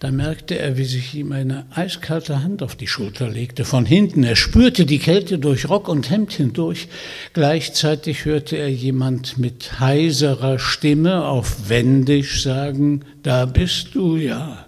da 0.00 0.10
merkte 0.10 0.58
er, 0.58 0.76
wie 0.76 0.84
sich 0.84 1.14
ihm 1.14 1.32
eine 1.32 1.66
eiskalte 1.74 2.42
Hand 2.42 2.62
auf 2.62 2.76
die 2.76 2.86
Schulter 2.86 3.28
legte, 3.28 3.64
von 3.64 3.86
hinten. 3.86 4.22
Er 4.24 4.36
spürte 4.36 4.86
die 4.86 4.98
Kälte 4.98 5.38
durch 5.38 5.68
Rock 5.68 5.88
und 5.88 6.10
Hemd 6.10 6.32
hindurch. 6.32 6.88
Gleichzeitig 7.32 8.24
hörte 8.24 8.56
er 8.56 8.70
jemand 8.70 9.38
mit 9.38 9.80
heiserer 9.80 10.58
Stimme 10.58 11.24
auf 11.24 11.68
Wendisch 11.68 12.42
sagen, 12.42 13.04
da 13.22 13.46
bist 13.46 13.94
du 13.94 14.16
ja. 14.16 14.66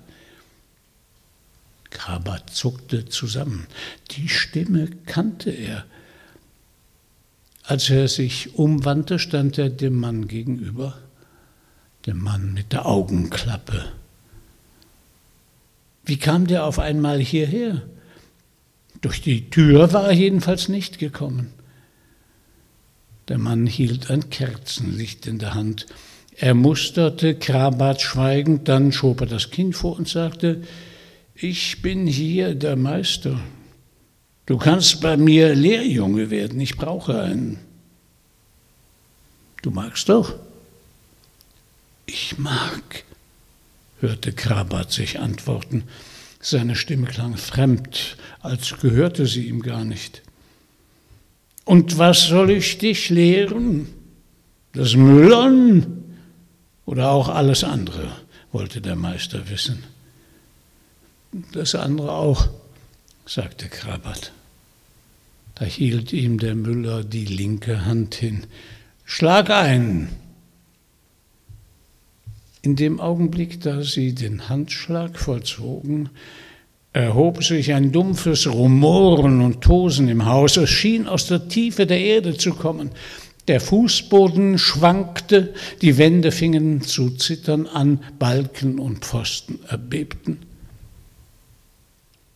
Krabat 1.90 2.50
zuckte 2.50 3.06
zusammen. 3.06 3.66
Die 4.12 4.28
Stimme 4.28 4.88
kannte 5.06 5.50
er. 5.50 5.84
Als 7.68 7.90
er 7.90 8.08
sich 8.08 8.54
umwandte, 8.54 9.18
stand 9.18 9.58
er 9.58 9.68
dem 9.68 10.00
Mann 10.00 10.26
gegenüber, 10.26 10.96
dem 12.06 12.16
Mann 12.22 12.54
mit 12.54 12.72
der 12.72 12.86
Augenklappe. 12.86 13.84
Wie 16.02 16.16
kam 16.16 16.46
der 16.46 16.64
auf 16.64 16.78
einmal 16.78 17.20
hierher? 17.20 17.82
Durch 19.02 19.20
die 19.20 19.50
Tür 19.50 19.92
war 19.92 20.06
er 20.06 20.12
jedenfalls 20.14 20.70
nicht 20.70 20.98
gekommen. 20.98 21.52
Der 23.28 23.36
Mann 23.36 23.66
hielt 23.66 24.10
ein 24.10 24.30
Kerzenlicht 24.30 25.26
in 25.26 25.38
der 25.38 25.52
Hand. 25.52 25.88
Er 26.38 26.54
musterte 26.54 27.34
Krabat 27.34 28.00
schweigend, 28.00 28.66
dann 28.68 28.92
schob 28.92 29.20
er 29.20 29.26
das 29.26 29.50
Kind 29.50 29.76
vor 29.76 29.98
und 29.98 30.08
sagte, 30.08 30.62
ich 31.34 31.82
bin 31.82 32.06
hier 32.06 32.54
der 32.54 32.76
Meister. 32.76 33.38
Du 34.48 34.56
kannst 34.56 35.02
bei 35.02 35.18
mir 35.18 35.54
Lehrjunge 35.54 36.30
werden, 36.30 36.58
ich 36.58 36.78
brauche 36.78 37.20
einen. 37.20 37.58
Du 39.60 39.70
magst 39.70 40.08
doch? 40.08 40.36
Ich 42.06 42.38
mag, 42.38 43.04
hörte 44.00 44.32
Krabat 44.32 44.90
sich 44.90 45.20
antworten. 45.20 45.84
Seine 46.40 46.76
Stimme 46.76 47.08
klang 47.08 47.36
fremd, 47.36 48.16
als 48.40 48.78
gehörte 48.80 49.26
sie 49.26 49.48
ihm 49.48 49.60
gar 49.60 49.84
nicht. 49.84 50.22
Und 51.66 51.98
was 51.98 52.28
soll 52.28 52.50
ich 52.50 52.78
dich 52.78 53.10
lehren? 53.10 53.86
Das 54.72 54.94
Müllern 54.94 56.04
oder 56.86 57.10
auch 57.10 57.28
alles 57.28 57.64
andere, 57.64 58.16
wollte 58.50 58.80
der 58.80 58.96
Meister 58.96 59.50
wissen. 59.50 59.84
Das 61.52 61.74
andere 61.74 62.12
auch, 62.12 62.48
sagte 63.26 63.68
Krabat. 63.68 64.32
Da 65.58 65.64
hielt 65.64 66.12
ihm 66.12 66.38
der 66.38 66.54
Müller 66.54 67.02
die 67.02 67.24
linke 67.24 67.84
Hand 67.84 68.14
hin. 68.14 68.46
Schlag 69.04 69.50
ein, 69.50 70.08
in 72.62 72.76
dem 72.76 73.00
Augenblick, 73.00 73.60
da 73.60 73.82
sie 73.82 74.14
den 74.14 74.48
Handschlag 74.48 75.18
vollzogen, 75.18 76.10
erhob 76.92 77.42
sich 77.42 77.72
ein 77.72 77.92
dumpfes 77.92 78.46
Rumoren 78.46 79.40
und 79.40 79.62
Tosen 79.62 80.08
im 80.08 80.26
Haus. 80.26 80.56
Es 80.56 80.70
schien 80.70 81.06
aus 81.06 81.26
der 81.26 81.48
Tiefe 81.48 81.86
der 81.86 82.00
Erde 82.00 82.36
zu 82.36 82.54
kommen. 82.54 82.90
Der 83.46 83.60
Fußboden 83.60 84.58
schwankte, 84.58 85.54
die 85.80 85.96
Wände 85.96 86.32
fingen 86.32 86.82
zu 86.82 87.10
zittern 87.10 87.66
an, 87.66 88.00
Balken 88.18 88.78
und 88.78 89.04
Pfosten 89.04 89.60
erbebten. 89.68 90.38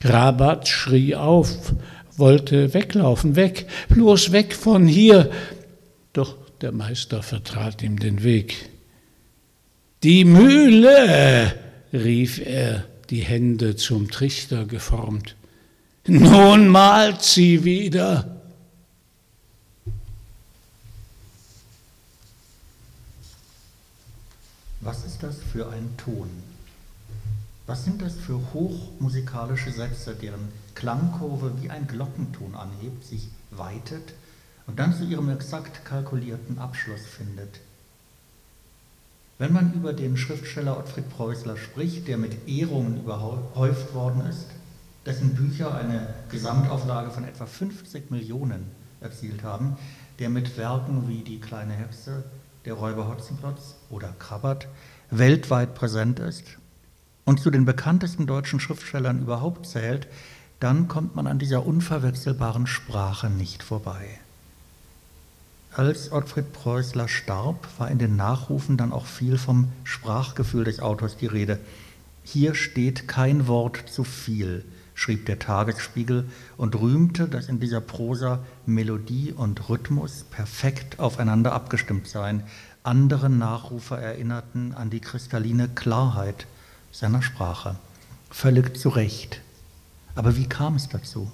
Rabat 0.02 0.66
schrie 0.68 1.14
auf, 1.14 1.74
wollte 2.16 2.74
weglaufen, 2.74 3.36
weg, 3.36 3.66
bloß 3.88 4.32
weg 4.32 4.54
von 4.54 4.86
hier. 4.86 5.30
Doch 6.12 6.36
der 6.60 6.72
Meister 6.72 7.22
vertrat 7.22 7.82
ihm 7.82 7.98
den 7.98 8.22
Weg. 8.22 8.68
Die 10.02 10.24
Mühle, 10.24 11.54
rief 11.92 12.40
er, 12.44 12.84
die 13.10 13.20
Hände 13.20 13.76
zum 13.76 14.10
Trichter 14.10 14.64
geformt. 14.64 15.36
Nun 16.06 16.68
malt 16.68 17.22
sie 17.22 17.64
wieder. 17.64 18.42
Was 24.80 25.04
ist 25.04 25.22
das 25.22 25.36
für 25.52 25.68
ein 25.68 25.96
Ton? 25.96 26.28
Was 27.66 27.84
sind 27.84 28.02
das 28.02 28.14
für 28.14 28.40
hochmusikalische 28.52 29.70
Sätze, 29.70 30.16
deren 30.16 30.48
Klangkurve 30.74 31.52
wie 31.60 31.70
ein 31.70 31.86
Glockenton 31.86 32.54
anhebt, 32.54 33.04
sich 33.04 33.28
weitet 33.50 34.14
und 34.66 34.78
dann 34.78 34.94
zu 34.94 35.04
ihrem 35.04 35.28
exakt 35.30 35.84
kalkulierten 35.84 36.58
Abschluss 36.58 37.06
findet? 37.06 37.60
Wenn 39.38 39.52
man 39.52 39.72
über 39.72 39.92
den 39.92 40.16
Schriftsteller 40.16 40.78
Ottfried 40.78 41.10
Preußler 41.10 41.56
spricht, 41.56 42.06
der 42.06 42.16
mit 42.16 42.48
Ehrungen 42.48 43.00
überhäuft 43.00 43.92
worden 43.94 44.24
ist, 44.26 44.46
dessen 45.04 45.34
Bücher 45.34 45.74
eine 45.74 46.14
Gesamtauflage 46.30 47.10
von 47.10 47.24
etwa 47.24 47.46
50 47.46 48.10
Millionen 48.10 48.70
erzielt 49.00 49.42
haben, 49.42 49.76
der 50.18 50.30
mit 50.30 50.56
Werken 50.56 51.08
wie 51.08 51.22
Die 51.22 51.40
kleine 51.40 51.72
Hexe, 51.72 52.24
Der 52.64 52.74
Räuber 52.74 53.08
Hotzenplotz 53.08 53.74
oder 53.90 54.14
Krabbert 54.20 54.68
weltweit 55.10 55.74
präsent 55.74 56.20
ist 56.20 56.44
und 57.24 57.40
zu 57.40 57.50
den 57.50 57.64
bekanntesten 57.64 58.26
deutschen 58.26 58.60
Schriftstellern 58.60 59.20
überhaupt 59.20 59.66
zählt, 59.66 60.06
dann 60.62 60.86
kommt 60.86 61.16
man 61.16 61.26
an 61.26 61.40
dieser 61.40 61.66
unverwechselbaren 61.66 62.68
Sprache 62.68 63.28
nicht 63.28 63.64
vorbei. 63.64 64.20
Als 65.74 66.12
Ottfried 66.12 66.52
Preußler 66.52 67.08
starb, 67.08 67.66
war 67.78 67.90
in 67.90 67.98
den 67.98 68.14
Nachrufen 68.14 68.76
dann 68.76 68.92
auch 68.92 69.06
viel 69.06 69.38
vom 69.38 69.72
Sprachgefühl 69.82 70.64
des 70.64 70.78
Autors 70.78 71.16
die 71.16 71.26
Rede. 71.26 71.58
Hier 72.22 72.54
steht 72.54 73.08
kein 73.08 73.48
Wort 73.48 73.82
zu 73.88 74.04
viel, 74.04 74.64
schrieb 74.94 75.26
der 75.26 75.40
Tagesspiegel 75.40 76.28
und 76.56 76.78
rühmte, 76.78 77.26
dass 77.26 77.48
in 77.48 77.58
dieser 77.58 77.80
Prosa 77.80 78.38
Melodie 78.64 79.32
und 79.32 79.68
Rhythmus 79.68 80.24
perfekt 80.30 81.00
aufeinander 81.00 81.52
abgestimmt 81.52 82.06
seien. 82.06 82.44
Andere 82.84 83.30
Nachrufer 83.30 83.98
erinnerten 83.98 84.74
an 84.74 84.90
die 84.90 85.00
kristalline 85.00 85.68
Klarheit 85.68 86.46
seiner 86.92 87.22
Sprache. 87.22 87.74
Völlig 88.30 88.76
zu 88.76 88.90
Recht. 88.90 89.40
Aber 90.14 90.36
wie 90.36 90.46
kam 90.46 90.76
es 90.76 90.88
dazu? 90.88 91.30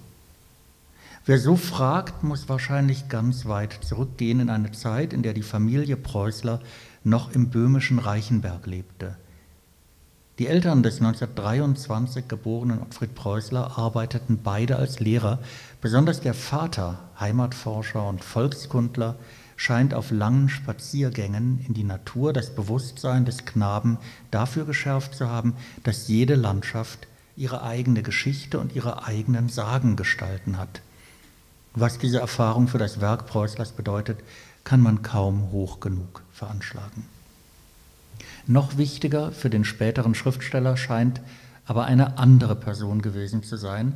Wer 1.27 1.39
so 1.39 1.57
fragt, 1.57 2.23
muss 2.23 2.49
wahrscheinlich 2.49 3.09
ganz 3.09 3.45
weit 3.47 3.79
zurückgehen 3.83 4.41
in 4.41 4.51
eine 4.51 4.73
Zeit, 4.73 5.13
in 5.13 5.23
der 5.23 5.35
die 5.35 5.43
Familie 5.43 5.97
Preußler 5.97 6.61
noch 7.05 7.33
im 7.33 7.51
böhmischen 7.51 7.99
Reichenberg 7.99 8.67
lebte. 8.67 9.17
Die 10.39 10.47
Eltern 10.47 10.85
des 10.85 11.01
1923 11.01 12.29
geborenen 12.29 12.81
Ottfried 12.81 13.15
Preußler 13.15 13.77
arbeiteten 13.77 14.39
beide 14.43 14.77
als 14.77 15.01
Lehrer. 15.01 15.41
Besonders 15.81 16.21
der 16.21 16.35
Vater, 16.35 17.01
Heimatforscher 17.19 18.09
und 18.09 18.23
Volkskundler, 18.23 19.17
scheint 19.57 19.95
auf 19.95 20.13
langen 20.13 20.49
Spaziergängen 20.49 21.65
in 21.67 21.75
die 21.75 21.83
Natur 21.83 22.33
das 22.33 22.55
Bewusstsein 22.55 23.25
des 23.25 23.45
Knaben 23.45 23.99
dafür 24.31 24.65
geschärft 24.65 25.17
zu 25.17 25.29
haben, 25.29 25.55
dass 25.83 26.07
jede 26.07 26.37
Landschaft 26.37 27.09
ihre 27.39 27.63
eigene 27.63 28.03
Geschichte 28.03 28.59
und 28.59 28.75
ihre 28.75 29.07
eigenen 29.07 29.49
Sagen 29.49 29.95
gestalten 29.97 30.59
hat. 30.59 30.83
Was 31.75 31.99
diese 31.99 32.19
Erfahrung 32.19 32.67
für 32.67 32.79
das 32.79 33.01
Werk 33.01 33.27
Preußlers 33.27 33.73
bedeutet, 33.73 34.19
kann 34.65 34.81
man 34.81 35.03
kaum 35.03 35.53
hoch 35.53 35.79
genug 35.79 36.23
veranschlagen. 36.33 37.07
Noch 38.47 38.77
wichtiger 38.77 39.31
für 39.31 39.51
den 39.51 39.65
späteren 39.65 40.15
Schriftsteller 40.15 40.77
scheint 40.77 41.21
aber 41.65 41.85
eine 41.85 42.19
andere 42.19 42.57
Person 42.57 43.03
gewesen 43.03 43.43
zu 43.43 43.57
sein. 43.57 43.95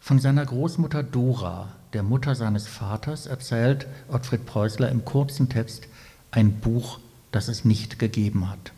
Von 0.00 0.18
seiner 0.18 0.44
Großmutter 0.44 1.02
Dora, 1.02 1.68
der 1.92 2.02
Mutter 2.02 2.34
seines 2.34 2.66
Vaters, 2.66 3.26
erzählt 3.26 3.86
Ottfried 4.08 4.44
Preußler 4.44 4.88
im 4.88 5.04
kurzen 5.04 5.48
Text 5.48 5.86
ein 6.30 6.58
Buch, 6.58 6.98
das 7.30 7.48
es 7.48 7.64
nicht 7.64 7.98
gegeben 7.98 8.50
hat. 8.50 8.72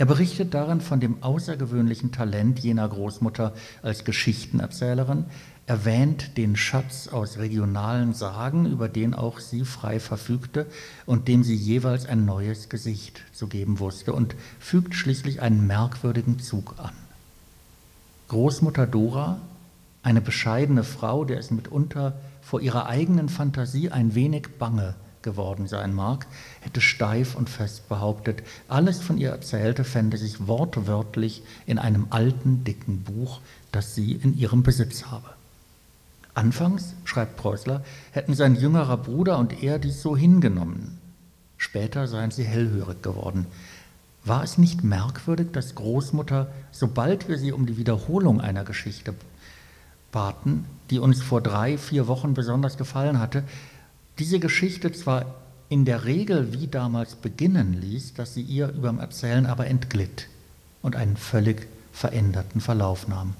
Er 0.00 0.06
berichtet 0.06 0.54
darin 0.54 0.80
von 0.80 0.98
dem 0.98 1.22
außergewöhnlichen 1.22 2.10
Talent 2.10 2.58
jener 2.60 2.88
Großmutter 2.88 3.52
als 3.82 4.04
Geschichtenerzählerin, 4.04 5.26
erwähnt 5.66 6.38
den 6.38 6.56
Schatz 6.56 7.08
aus 7.08 7.36
regionalen 7.36 8.14
Sagen, 8.14 8.64
über 8.64 8.88
den 8.88 9.12
auch 9.12 9.40
sie 9.40 9.66
frei 9.66 10.00
verfügte 10.00 10.64
und 11.04 11.28
dem 11.28 11.44
sie 11.44 11.54
jeweils 11.54 12.06
ein 12.06 12.24
neues 12.24 12.70
Gesicht 12.70 13.20
zu 13.34 13.46
geben 13.46 13.78
wusste 13.78 14.14
und 14.14 14.36
fügt 14.58 14.94
schließlich 14.94 15.42
einen 15.42 15.66
merkwürdigen 15.66 16.38
Zug 16.38 16.76
an. 16.78 16.94
Großmutter 18.28 18.86
Dora, 18.86 19.38
eine 20.02 20.22
bescheidene 20.22 20.82
Frau, 20.82 21.26
der 21.26 21.38
es 21.38 21.50
mitunter 21.50 22.14
vor 22.40 22.62
ihrer 22.62 22.86
eigenen 22.86 23.28
Fantasie 23.28 23.90
ein 23.90 24.14
wenig 24.14 24.48
bange 24.58 24.94
geworden 25.20 25.66
sein 25.66 25.92
mag, 25.92 26.26
hätte 26.60 26.80
steif 26.80 27.34
und 27.34 27.50
fest 27.50 27.88
behauptet, 27.88 28.42
alles 28.68 29.00
von 29.00 29.18
ihr 29.18 29.30
Erzählte 29.30 29.84
fände 29.84 30.16
sich 30.16 30.46
wortwörtlich 30.46 31.42
in 31.66 31.78
einem 31.78 32.06
alten, 32.10 32.64
dicken 32.64 33.02
Buch, 33.02 33.40
das 33.72 33.94
sie 33.94 34.12
in 34.12 34.36
ihrem 34.36 34.62
Besitz 34.62 35.06
habe. 35.06 35.30
Anfangs, 36.34 36.94
schreibt 37.04 37.36
Preußler, 37.36 37.82
hätten 38.12 38.34
sein 38.34 38.54
jüngerer 38.54 38.96
Bruder 38.96 39.38
und 39.38 39.62
er 39.62 39.78
dies 39.78 40.00
so 40.00 40.16
hingenommen. 40.16 40.98
Später 41.58 42.06
seien 42.06 42.30
sie 42.30 42.44
hellhörig 42.44 43.02
geworden. 43.02 43.46
War 44.24 44.44
es 44.44 44.58
nicht 44.58 44.84
merkwürdig, 44.84 45.48
dass 45.52 45.74
Großmutter, 45.74 46.52
sobald 46.72 47.28
wir 47.28 47.38
sie 47.38 47.52
um 47.52 47.66
die 47.66 47.76
Wiederholung 47.76 48.40
einer 48.40 48.64
Geschichte 48.64 49.14
baten, 50.12 50.66
die 50.90 50.98
uns 50.98 51.22
vor 51.22 51.40
drei, 51.40 51.78
vier 51.78 52.06
Wochen 52.06 52.34
besonders 52.34 52.76
gefallen 52.76 53.18
hatte, 53.18 53.44
diese 54.18 54.38
Geschichte 54.38 54.92
zwar 54.92 55.24
in 55.70 55.84
der 55.84 56.04
Regel 56.04 56.52
wie 56.52 56.66
damals 56.66 57.14
beginnen 57.14 57.80
ließ, 57.80 58.14
dass 58.14 58.34
sie 58.34 58.42
ihr 58.42 58.70
überm 58.70 58.98
Erzählen 58.98 59.46
aber 59.46 59.68
entglitt 59.68 60.26
und 60.82 60.96
einen 60.96 61.16
völlig 61.16 61.68
veränderten 61.92 62.60
Verlauf 62.60 63.06
nahm. 63.06 63.34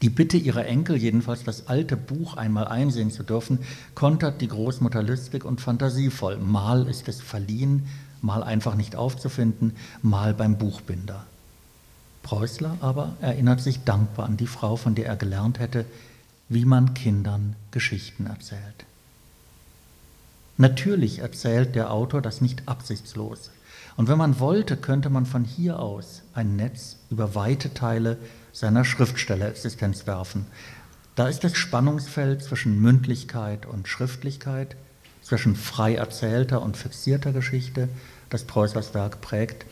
Die 0.00 0.10
Bitte 0.10 0.36
ihrer 0.36 0.64
Enkel, 0.64 0.96
jedenfalls 0.96 1.42
das 1.42 1.66
alte 1.66 1.96
Buch 1.96 2.36
einmal 2.36 2.68
einsehen 2.68 3.10
zu 3.10 3.24
dürfen, 3.24 3.58
kontert 3.96 4.40
die 4.40 4.46
Großmutter 4.46 5.02
lustig 5.02 5.44
und 5.44 5.60
fantasievoll. 5.60 6.36
Mal 6.36 6.86
ist 6.86 7.08
es 7.08 7.20
verliehen, 7.20 7.88
mal 8.22 8.44
einfach 8.44 8.76
nicht 8.76 8.94
aufzufinden, 8.94 9.74
mal 10.02 10.34
beim 10.34 10.56
Buchbinder. 10.56 11.26
Preußler 12.22 12.76
aber 12.80 13.16
erinnert 13.20 13.60
sich 13.60 13.82
dankbar 13.82 14.26
an 14.26 14.36
die 14.36 14.46
Frau, 14.46 14.76
von 14.76 14.94
der 14.94 15.06
er 15.06 15.16
gelernt 15.16 15.58
hätte, 15.58 15.84
wie 16.48 16.64
man 16.64 16.94
Kindern 16.94 17.56
Geschichten 17.72 18.26
erzählt. 18.26 18.86
Natürlich 20.60 21.20
erzählt 21.20 21.76
der 21.76 21.92
Autor 21.92 22.20
das 22.20 22.40
nicht 22.40 22.64
absichtslos. 22.66 23.52
Und 23.96 24.08
wenn 24.08 24.18
man 24.18 24.40
wollte, 24.40 24.76
könnte 24.76 25.08
man 25.08 25.24
von 25.24 25.44
hier 25.44 25.78
aus 25.78 26.22
ein 26.34 26.56
Netz 26.56 26.96
über 27.10 27.36
weite 27.36 27.74
Teile 27.74 28.18
seiner 28.52 28.84
Schriftstellerexistenz 28.84 30.08
werfen. 30.08 30.46
Da 31.14 31.28
ist 31.28 31.44
das 31.44 31.56
Spannungsfeld 31.56 32.42
zwischen 32.42 32.80
Mündlichkeit 32.80 33.66
und 33.66 33.86
Schriftlichkeit, 33.86 34.74
zwischen 35.22 35.54
frei 35.54 35.94
erzählter 35.94 36.60
und 36.62 36.76
fixierter 36.76 37.32
Geschichte, 37.32 37.88
das 38.28 38.42
Preußlers 38.42 38.94
Werk 38.94 39.20
prägt. 39.20 39.64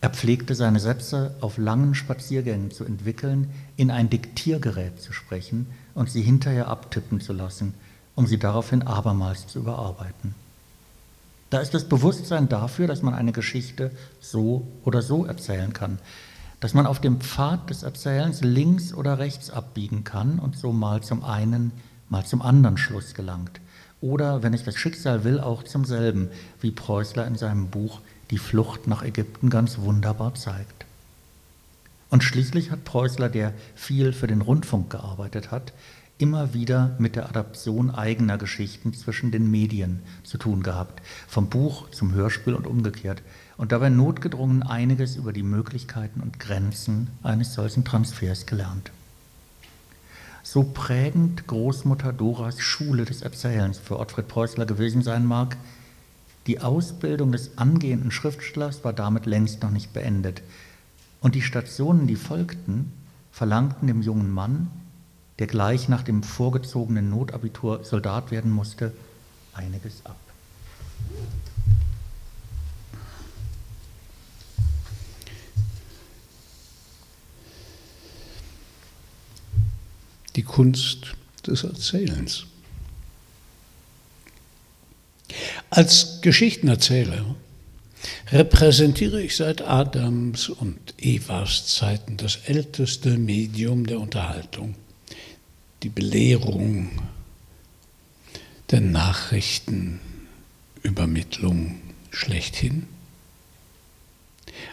Er 0.00 0.10
pflegte 0.10 0.54
seine 0.54 0.80
Sätze 0.80 1.34
auf 1.42 1.58
langen 1.58 1.94
Spaziergängen 1.94 2.70
zu 2.70 2.84
entwickeln, 2.84 3.50
in 3.76 3.90
ein 3.90 4.08
Diktiergerät 4.08 5.02
zu 5.02 5.12
sprechen 5.12 5.66
und 5.94 6.10
sie 6.10 6.22
hinterher 6.22 6.68
abtippen 6.68 7.20
zu 7.20 7.34
lassen, 7.34 7.74
um 8.18 8.26
sie 8.26 8.36
daraufhin 8.36 8.82
abermals 8.82 9.46
zu 9.46 9.60
überarbeiten. 9.60 10.34
Da 11.50 11.60
ist 11.60 11.72
das 11.72 11.88
Bewusstsein 11.88 12.48
dafür, 12.48 12.88
dass 12.88 13.00
man 13.00 13.14
eine 13.14 13.30
Geschichte 13.30 13.92
so 14.20 14.66
oder 14.84 15.02
so 15.02 15.24
erzählen 15.24 15.72
kann, 15.72 16.00
dass 16.58 16.74
man 16.74 16.84
auf 16.84 17.00
dem 17.00 17.20
Pfad 17.20 17.70
des 17.70 17.84
Erzählens 17.84 18.40
links 18.40 18.92
oder 18.92 19.20
rechts 19.20 19.50
abbiegen 19.50 20.02
kann 20.02 20.40
und 20.40 20.58
so 20.58 20.72
mal 20.72 21.00
zum 21.00 21.24
einen, 21.24 21.70
mal 22.08 22.26
zum 22.26 22.42
anderen 22.42 22.76
Schluss 22.76 23.14
gelangt. 23.14 23.60
Oder, 24.00 24.42
wenn 24.42 24.52
ich 24.52 24.64
das 24.64 24.74
Schicksal 24.74 25.22
will, 25.22 25.38
auch 25.38 25.62
zum 25.62 25.84
selben, 25.84 26.28
wie 26.60 26.72
Preußler 26.72 27.24
in 27.24 27.36
seinem 27.36 27.68
Buch 27.68 28.00
Die 28.32 28.38
Flucht 28.38 28.88
nach 28.88 29.04
Ägypten 29.04 29.48
ganz 29.48 29.78
wunderbar 29.78 30.34
zeigt. 30.34 30.86
Und 32.10 32.24
schließlich 32.24 32.72
hat 32.72 32.84
Preußler, 32.84 33.28
der 33.28 33.52
viel 33.76 34.12
für 34.12 34.26
den 34.26 34.40
Rundfunk 34.40 34.90
gearbeitet 34.90 35.52
hat, 35.52 35.72
immer 36.18 36.52
wieder 36.52 36.96
mit 36.98 37.14
der 37.14 37.28
Adaption 37.28 37.90
eigener 37.90 38.38
Geschichten 38.38 38.92
zwischen 38.92 39.30
den 39.30 39.50
Medien 39.50 40.02
zu 40.24 40.36
tun 40.36 40.62
gehabt, 40.64 41.00
vom 41.28 41.48
Buch 41.48 41.90
zum 41.90 42.12
Hörspiel 42.12 42.54
und 42.54 42.66
umgekehrt, 42.66 43.22
und 43.56 43.72
dabei 43.72 43.88
notgedrungen 43.88 44.62
einiges 44.62 45.16
über 45.16 45.32
die 45.32 45.42
Möglichkeiten 45.42 46.20
und 46.20 46.38
Grenzen 46.38 47.08
eines 47.22 47.54
solchen 47.54 47.84
Transfers 47.84 48.46
gelernt. 48.46 48.90
so 50.42 50.62
prägend 50.62 51.46
Großmutter 51.46 52.12
Doras 52.12 52.58
Schule 52.60 53.04
des 53.04 53.22
Erzählens 53.22 53.78
für 53.78 53.98
Ottfried 53.98 54.28
Preußler 54.28 54.64
gewesen 54.64 55.02
sein 55.02 55.26
mag, 55.26 55.56
die 56.46 56.60
Ausbildung 56.60 57.32
des 57.32 57.58
angehenden 57.58 58.10
Schriftstellers 58.10 58.82
war 58.82 58.94
damit 58.94 59.26
längst 59.26 59.62
noch 59.62 59.70
nicht 59.70 59.92
beendet. 59.92 60.42
Und 61.20 61.34
die 61.34 61.42
Stationen, 61.42 62.06
die 62.06 62.16
folgten, 62.16 62.92
verlangten 63.30 63.88
dem 63.88 64.00
jungen 64.00 64.30
Mann, 64.30 64.70
der 65.38 65.46
gleich 65.46 65.88
nach 65.88 66.02
dem 66.02 66.22
vorgezogenen 66.22 67.10
Notabitur 67.10 67.84
Soldat 67.84 68.30
werden 68.30 68.50
musste, 68.50 68.92
einiges 69.52 70.04
ab. 70.04 70.16
Die 80.34 80.42
Kunst 80.42 81.14
des 81.46 81.64
Erzählens. 81.64 82.46
Als 85.70 86.20
Geschichtenerzähler 86.20 87.34
repräsentiere 88.30 89.20
ich 89.20 89.36
seit 89.36 89.62
Adams 89.62 90.48
und 90.48 90.94
Evas 90.98 91.66
Zeiten 91.66 92.16
das 92.16 92.36
älteste 92.46 93.18
Medium 93.18 93.86
der 93.86 94.00
Unterhaltung, 94.00 94.74
die 95.82 95.88
Belehrung, 95.88 96.90
der 98.70 98.80
Nachrichtenübermittlung 98.80 101.76
schlechthin. 102.10 102.86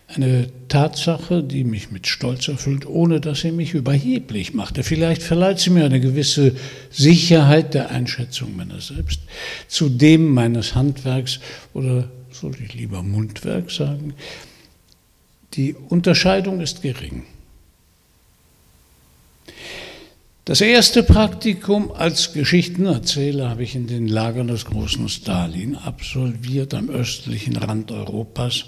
Eine 0.07 0.49
Tatsache, 0.67 1.43
die 1.43 1.63
mich 1.63 1.91
mit 1.91 2.07
Stolz 2.07 2.47
erfüllt, 2.47 2.85
ohne 2.85 3.21
dass 3.21 3.41
sie 3.41 3.51
mich 3.51 3.73
überheblich 3.73 4.53
machte. 4.53 4.83
Vielleicht 4.83 5.21
verleiht 5.21 5.59
sie 5.59 5.69
mir 5.69 5.85
eine 5.85 5.99
gewisse 5.99 6.55
Sicherheit 6.89 7.73
der 7.73 7.91
Einschätzung 7.91 8.55
meiner 8.55 8.81
selbst, 8.81 9.21
zu 9.67 9.89
dem 9.89 10.33
meines 10.33 10.75
Handwerks 10.75 11.39
oder 11.73 12.09
sollte 12.31 12.63
ich 12.63 12.73
lieber 12.73 13.03
Mundwerk 13.03 13.71
sagen. 13.71 14.13
Die 15.53 15.73
Unterscheidung 15.73 16.61
ist 16.61 16.81
gering. 16.81 17.23
Das 20.45 20.61
erste 20.61 21.03
Praktikum 21.03 21.91
als 21.91 22.33
Geschichtenerzähler 22.33 23.49
habe 23.49 23.63
ich 23.63 23.75
in 23.75 23.87
den 23.87 24.07
Lagern 24.07 24.47
des 24.47 24.65
großen 24.65 25.09
Stalin 25.09 25.75
absolviert 25.75 26.73
am 26.73 26.89
östlichen 26.89 27.57
Rand 27.57 27.91
Europas 27.91 28.65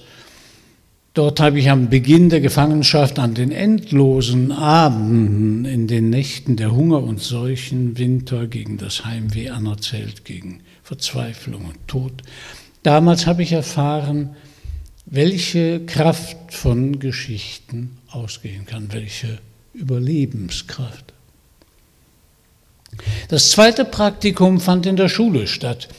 Dort 1.17 1.39
habe 1.39 1.57
ich 1.57 1.71
am 1.71 1.89
Beginn 1.89 2.29
der 2.29 2.41
Gefangenschaft 2.41 3.17
an 3.17 3.33
den 3.33 3.51
endlosen 3.51 4.51
Abenden, 4.51 5.65
in 5.65 5.87
den 5.87 6.11
Nächten 6.11 6.57
der 6.57 6.75
Hunger 6.75 7.01
und 7.01 7.19
Seuchen, 7.19 7.97
Winter 7.97 8.45
gegen 8.45 8.77
das 8.77 9.03
Heimweh 9.03 9.49
anerzählt, 9.49 10.25
gegen 10.25 10.59
Verzweiflung 10.83 11.65
und 11.65 11.87
Tod. 11.87 12.21
Damals 12.83 13.25
habe 13.25 13.41
ich 13.41 13.51
erfahren, 13.51 14.35
welche 15.07 15.83
Kraft 15.87 16.53
von 16.53 16.99
Geschichten 16.99 17.97
ausgehen 18.09 18.67
kann, 18.67 18.93
welche 18.93 19.39
Überlebenskraft. 19.73 21.15
Das 23.29 23.51
zweite 23.51 23.85
Praktikum 23.85 24.59
fand 24.59 24.85
in 24.85 24.95
der 24.95 25.09
Schule 25.09 25.47
statt. 25.47 25.89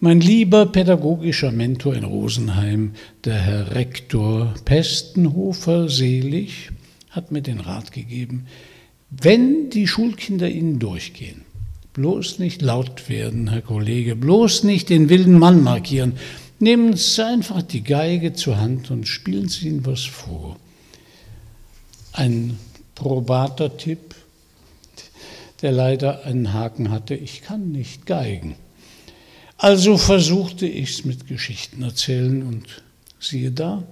Mein 0.00 0.20
lieber 0.20 0.66
pädagogischer 0.66 1.50
Mentor 1.50 1.94
in 1.94 2.04
Rosenheim, 2.04 2.92
der 3.24 3.38
Herr 3.38 3.74
Rektor 3.74 4.54
Pestenhofer, 4.64 5.88
selig, 5.88 6.70
hat 7.10 7.32
mir 7.32 7.42
den 7.42 7.58
Rat 7.58 7.90
gegeben, 7.90 8.46
wenn 9.10 9.70
die 9.70 9.88
Schulkinder 9.88 10.48
Ihnen 10.48 10.78
durchgehen, 10.78 11.42
bloß 11.94 12.38
nicht 12.38 12.62
laut 12.62 13.08
werden, 13.08 13.48
Herr 13.48 13.62
Kollege, 13.62 14.14
bloß 14.14 14.64
nicht 14.64 14.88
den 14.88 15.08
wilden 15.08 15.38
Mann 15.38 15.62
markieren, 15.62 16.12
nehmen 16.60 16.96
Sie 16.96 17.24
einfach 17.24 17.62
die 17.62 17.82
Geige 17.82 18.34
zur 18.34 18.58
Hand 18.58 18.90
und 18.90 19.08
spielen 19.08 19.48
Sie 19.48 19.68
ihnen 19.68 19.86
was 19.86 20.04
vor. 20.04 20.56
Ein 22.12 22.58
probater 22.94 23.76
Tipp, 23.76 24.14
der 25.62 25.72
leider 25.72 26.24
einen 26.24 26.52
Haken 26.52 26.90
hatte, 26.90 27.14
ich 27.14 27.42
kann 27.42 27.72
nicht 27.72 28.06
geigen. 28.06 28.54
Also 29.56 29.96
versuchte 29.96 30.66
ich 30.66 30.90
es 30.90 31.04
mit 31.04 31.26
Geschichten 31.26 31.82
erzählen 31.82 32.42
und 32.42 32.82
siehe 33.18 33.50
da, 33.50 33.84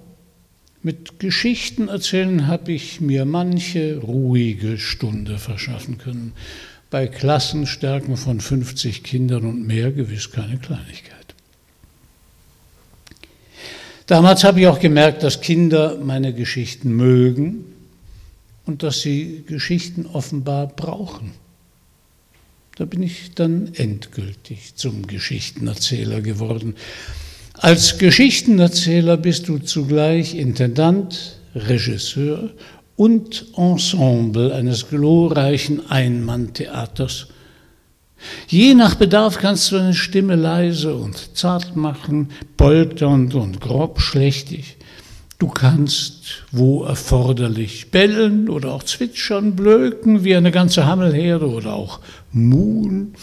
mit 0.86 1.18
Geschichten 1.18 1.88
erzählen 1.88 2.46
habe 2.46 2.70
ich 2.70 3.00
mir 3.00 3.24
manche 3.24 3.98
ruhige 3.98 4.78
Stunde 4.78 5.38
verschaffen 5.38 5.98
können. 5.98 6.32
Bei 6.90 7.08
Klassenstärken 7.08 8.16
von 8.16 8.40
50 8.40 9.02
Kindern 9.02 9.46
und 9.46 9.66
mehr 9.66 9.90
gewiss 9.90 10.30
keine 10.30 10.58
Kleinigkeit. 10.58 11.34
Damals 14.06 14.44
habe 14.44 14.60
ich 14.60 14.68
auch 14.68 14.78
gemerkt, 14.78 15.24
dass 15.24 15.40
Kinder 15.40 15.98
meine 16.00 16.32
Geschichten 16.32 16.92
mögen 16.92 17.64
und 18.64 18.84
dass 18.84 19.00
sie 19.00 19.42
Geschichten 19.44 20.06
offenbar 20.06 20.68
brauchen. 20.68 21.32
Da 22.76 22.84
bin 22.84 23.02
ich 23.02 23.34
dann 23.34 23.70
endgültig 23.72 24.74
zum 24.74 25.06
Geschichtenerzähler 25.06 26.20
geworden. 26.20 26.74
Als 27.54 27.96
Geschichtenerzähler 27.96 29.16
bist 29.16 29.48
du 29.48 29.58
zugleich 29.58 30.34
Intendant, 30.34 31.38
Regisseur 31.54 32.50
und 32.94 33.46
Ensemble 33.56 34.52
eines 34.54 34.90
glorreichen 34.90 35.90
Einmanntheaters. 35.90 37.28
Je 38.46 38.74
nach 38.74 38.96
Bedarf 38.96 39.38
kannst 39.38 39.72
du 39.72 39.76
deine 39.76 39.94
Stimme 39.94 40.34
leise 40.34 40.94
und 40.94 41.34
zart 41.34 41.76
machen, 41.76 42.28
polternd 42.58 43.34
und 43.34 43.58
grobschlächtig. 43.62 44.76
Du 45.38 45.48
kannst, 45.48 46.44
wo 46.50 46.84
erforderlich, 46.84 47.90
bellen 47.90 48.48
oder 48.48 48.72
auch 48.72 48.82
zwitschern, 48.82 49.54
blöken 49.54 50.24
wie 50.24 50.34
eine 50.34 50.50
ganze 50.50 50.86
Hammelherde 50.86 51.46
oder 51.46 51.74
auch 51.74 52.00
muhen. 52.36 53.14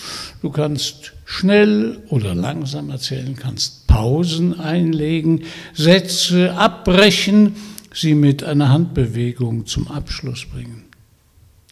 Du 0.41 0.49
kannst 0.49 1.13
schnell 1.25 1.99
oder 2.09 2.35
langsam 2.35 2.89
erzählen, 2.89 3.35
kannst 3.35 3.87
Pausen 3.87 4.59
einlegen, 4.59 5.43
Sätze 5.73 6.53
abbrechen, 6.55 7.55
sie 7.93 8.15
mit 8.15 8.43
einer 8.43 8.69
Handbewegung 8.69 9.65
zum 9.65 9.87
Abschluss 9.87 10.45
bringen. 10.45 10.85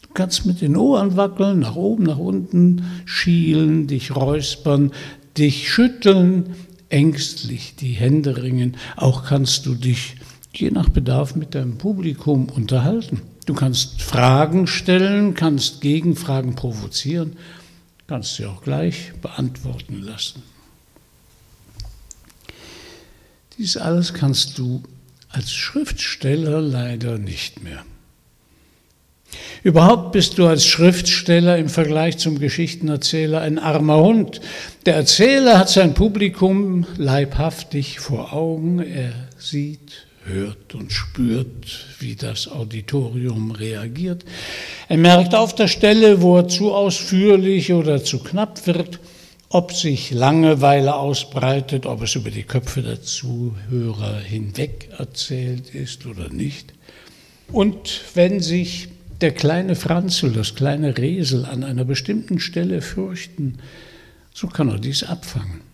Du 0.02 0.08
kannst 0.14 0.46
mit 0.46 0.60
den 0.60 0.76
Ohren 0.76 1.16
wackeln, 1.16 1.60
nach 1.60 1.74
oben, 1.74 2.04
nach 2.04 2.18
unten 2.18 2.84
schielen, 3.04 3.86
dich 3.86 4.14
räuspern, 4.14 4.92
dich 5.36 5.70
schütteln, 5.70 6.54
ängstlich 6.90 7.74
die 7.76 7.92
Hände 7.92 8.42
ringen. 8.42 8.76
Auch 8.96 9.24
kannst 9.24 9.66
du 9.66 9.74
dich 9.74 10.16
je 10.54 10.70
nach 10.70 10.90
Bedarf 10.90 11.34
mit 11.34 11.54
deinem 11.54 11.78
Publikum 11.78 12.48
unterhalten. 12.50 13.22
Du 13.46 13.54
kannst 13.54 14.02
Fragen 14.02 14.66
stellen, 14.66 15.34
kannst 15.34 15.80
Gegenfragen 15.80 16.54
provozieren, 16.54 17.36
kannst 18.06 18.36
sie 18.36 18.46
auch 18.46 18.62
gleich 18.62 19.12
beantworten 19.20 20.00
lassen. 20.00 20.42
Dies 23.58 23.76
alles 23.76 24.14
kannst 24.14 24.58
du 24.58 24.82
als 25.28 25.52
Schriftsteller 25.52 26.60
leider 26.60 27.18
nicht 27.18 27.62
mehr. 27.62 27.84
Überhaupt 29.62 30.12
bist 30.12 30.38
du 30.38 30.46
als 30.46 30.66
Schriftsteller 30.66 31.56
im 31.56 31.68
Vergleich 31.68 32.18
zum 32.18 32.38
Geschichtenerzähler 32.38 33.40
ein 33.40 33.58
armer 33.58 33.98
Hund. 33.98 34.40
Der 34.86 34.94
Erzähler 34.94 35.58
hat 35.58 35.68
sein 35.68 35.94
Publikum 35.94 36.86
leibhaftig 36.96 38.00
vor 38.00 38.32
Augen, 38.32 38.80
er 38.80 39.12
sieht, 39.38 40.06
hört 40.24 40.74
und 40.74 40.92
spürt, 40.92 41.86
wie 41.98 42.16
das 42.16 42.48
Auditorium 42.48 43.50
reagiert. 43.50 44.24
Er 44.88 44.98
merkt 44.98 45.34
auf 45.34 45.54
der 45.54 45.68
Stelle, 45.68 46.22
wo 46.22 46.38
er 46.38 46.48
zu 46.48 46.72
ausführlich 46.72 47.72
oder 47.72 48.02
zu 48.04 48.18
knapp 48.20 48.66
wird, 48.66 49.00
ob 49.48 49.72
sich 49.72 50.10
Langeweile 50.10 50.94
ausbreitet, 50.94 51.86
ob 51.86 52.02
es 52.02 52.14
über 52.14 52.30
die 52.30 52.44
Köpfe 52.44 52.82
der 52.82 53.02
Zuhörer 53.02 54.18
hinweg 54.18 54.88
erzählt 54.96 55.74
ist 55.74 56.06
oder 56.06 56.30
nicht. 56.30 56.72
Und 57.50 58.00
wenn 58.14 58.40
sich 58.40 58.88
der 59.20 59.32
kleine 59.32 59.76
Franzel, 59.76 60.32
das 60.32 60.54
kleine 60.54 60.96
Resel 60.96 61.44
an 61.44 61.64
einer 61.64 61.84
bestimmten 61.84 62.40
Stelle 62.40 62.80
fürchten, 62.80 63.58
so 64.32 64.46
kann 64.46 64.68
er 64.68 64.78
dies 64.78 65.04
abfangen. 65.04 65.71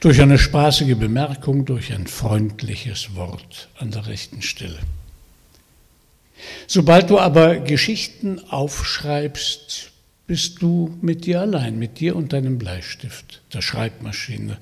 Durch 0.00 0.20
eine 0.20 0.38
spaßige 0.38 0.96
Bemerkung, 0.96 1.64
durch 1.64 1.92
ein 1.92 2.06
freundliches 2.06 3.14
Wort 3.16 3.68
an 3.78 3.90
der 3.90 4.06
rechten 4.06 4.42
Stelle. 4.42 4.78
Sobald 6.66 7.10
du 7.10 7.18
aber 7.18 7.56
Geschichten 7.56 8.38
aufschreibst, 8.38 9.92
bist 10.26 10.62
du 10.62 10.96
mit 11.00 11.26
dir 11.26 11.40
allein, 11.40 11.78
mit 11.78 12.00
dir 12.00 12.16
und 12.16 12.32
deinem 12.32 12.58
Bleistift, 12.58 13.42
der 13.52 13.62
Schreibmaschine, 13.62 14.58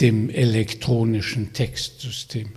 dem 0.00 0.30
elektronischen 0.30 1.52
Textsystem. 1.52 2.52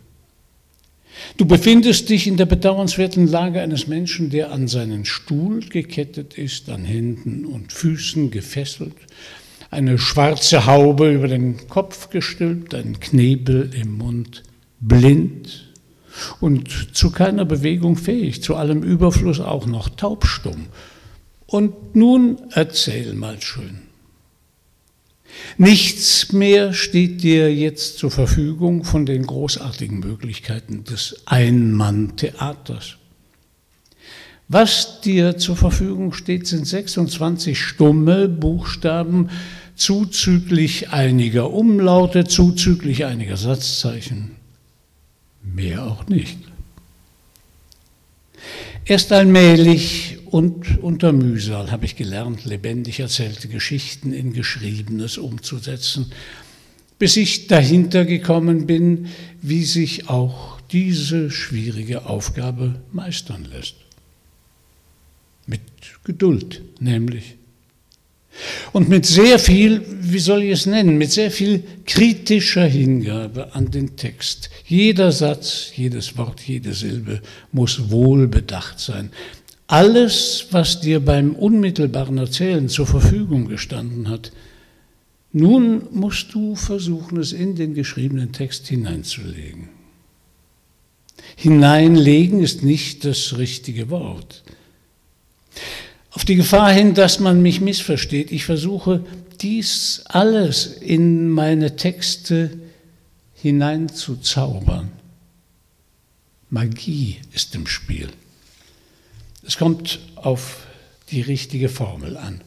Du 1.38 1.45
befindest 1.45 2.10
dich 2.10 2.27
in 2.27 2.38
der 2.38 2.45
bedauernswerten 2.45 3.27
Lage 3.27 3.62
eines 3.62 3.88
Menschen, 3.88 4.29
der 4.29 4.51
an 4.51 4.67
seinen 4.67 5.05
Stuhl 5.05 5.62
gekettet 5.62 6.38
ist, 6.38 6.69
an 6.69 6.84
Händen 6.84 7.45
und 7.45 7.71
Füßen 7.71 8.31
gefesselt, 8.31 8.95
eine 9.75 9.99
schwarze 9.99 10.65
Haube 10.65 11.11
über 11.11 11.27
den 11.27 11.67
Kopf 11.67 12.09
gestülpt, 12.09 12.73
ein 12.73 12.99
Knebel 12.99 13.71
im 13.73 13.97
Mund, 13.97 14.43
blind 14.79 15.71
und 16.39 16.95
zu 16.95 17.11
keiner 17.11 17.45
Bewegung 17.45 17.97
fähig, 17.97 18.41
zu 18.41 18.55
allem 18.55 18.83
Überfluss 18.83 19.39
auch 19.39 19.65
noch 19.65 19.89
taubstumm. 19.89 20.67
Und 21.45 21.95
nun 21.95 22.38
erzähl 22.51 23.13
mal 23.13 23.41
schön. 23.41 23.81
Nichts 25.57 26.31
mehr 26.31 26.73
steht 26.73 27.21
dir 27.21 27.53
jetzt 27.53 27.97
zur 27.97 28.11
Verfügung 28.11 28.85
von 28.85 29.05
den 29.05 29.25
großartigen 29.25 29.99
Möglichkeiten 29.99 30.85
des 30.85 31.21
Einmann-Theaters. 31.25 32.95
Was 34.47 35.01
dir 35.01 35.38
zur 35.38 35.55
Verfügung 35.55 36.13
steht, 36.13 36.45
sind 36.47 36.67
26 36.67 37.59
stumme 37.59 38.29
Buchstaben 38.29 39.29
zuzüglich 39.75 40.89
einiger 40.89 41.51
Umlaute, 41.51 42.25
zuzüglich 42.25 43.05
einiger 43.05 43.38
Satzzeichen. 43.38 44.31
Mehr 45.43 45.85
auch 45.85 46.07
nicht. 46.07 46.38
Erst 48.85 49.11
allmählich 49.11 50.19
und 50.25 50.79
unter 50.79 51.11
Mühsal 51.11 51.71
habe 51.71 51.85
ich 51.85 51.95
gelernt, 51.95 52.45
lebendig 52.45 52.99
erzählte 52.99 53.47
Geschichten 53.47 54.13
in 54.13 54.33
Geschriebenes 54.33 55.17
umzusetzen, 55.17 56.11
bis 56.99 57.17
ich 57.17 57.47
dahinter 57.47 58.05
gekommen 58.05 58.67
bin, 58.67 59.07
wie 59.41 59.63
sich 59.63 60.07
auch 60.07 60.59
diese 60.71 61.31
schwierige 61.31 62.05
Aufgabe 62.05 62.81
meistern 62.91 63.45
lässt. 63.45 63.75
Mit 65.47 65.61
Geduld 66.03 66.61
nämlich. 66.79 67.35
Und 68.74 68.89
mit 68.89 69.06
sehr 69.06 69.39
viel, 69.39 69.82
wie 70.02 70.19
soll 70.19 70.43
ich 70.43 70.52
es 70.52 70.65
nennen, 70.65 70.98
mit 70.98 71.12
sehr 71.12 71.32
viel 71.32 71.63
kritischer 71.86 72.65
Hingabe 72.65 73.56
an 73.56 73.71
den 73.71 73.95
Text. 73.95 74.50
Jeder 74.65 75.12
Satz, 75.12 75.71
jedes 75.76 76.17
Wort, 76.17 76.41
jede 76.41 76.74
Silbe 76.74 77.21
muss 77.52 77.89
wohlbedacht 77.89 78.80
sein. 78.80 79.12
Alles, 79.67 80.48
was 80.52 80.82
dir 80.82 81.00
beim 81.00 81.36
unmittelbaren 81.36 82.17
Erzählen 82.17 82.69
zur 82.69 82.86
Verfügung 82.86 83.48
gestanden 83.48 84.10
hat, 84.10 84.32
nun 85.32 85.88
musst 85.91 86.34
du 86.34 86.56
versuchen, 86.56 87.19
es 87.19 87.34
in 87.34 87.56
den 87.56 87.74
geschriebenen 87.74 88.32
Text 88.32 88.67
hineinzulegen. 88.67 89.69
Hineinlegen 91.36 92.41
ist 92.41 92.63
nicht 92.63 93.04
das 93.04 93.38
richtige 93.38 93.89
Wort. 93.89 94.43
Auf 96.15 96.23
die 96.23 96.36
Gefahr 96.36 96.71
hin, 96.71 96.93
dass 96.93 97.19
man 97.19 97.41
mich 97.41 97.60
missversteht, 97.60 98.32
ich 98.32 98.45
versuche 98.45 99.06
dies 99.41 100.01
alles 100.06 100.65
in 100.65 101.30
meine 101.30 101.75
Texte 101.75 102.58
hineinzuzaubern. 103.34 104.93
Magie 106.49 107.17
ist 107.34 107.54
im 107.54 107.67
Spiel. 107.67 108.08
Es 109.45 109.58
kommt 109.58 109.99
auf 110.15 110.65
die 111.12 111.19
richtige 111.19 111.67
Formel 111.67 112.15
an. 112.15 112.39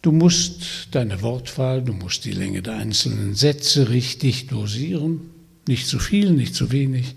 Du 0.00 0.10
musst 0.10 0.88
deine 0.92 1.20
Wortwahl, 1.20 1.82
du 1.82 1.92
musst 1.92 2.24
die 2.24 2.32
Länge 2.32 2.62
der 2.62 2.76
einzelnen 2.76 3.34
Sätze 3.34 3.90
richtig 3.90 4.46
dosieren, 4.46 5.20
nicht 5.68 5.86
zu 5.86 5.98
viel, 5.98 6.30
nicht 6.30 6.54
zu 6.54 6.72
wenig. 6.72 7.14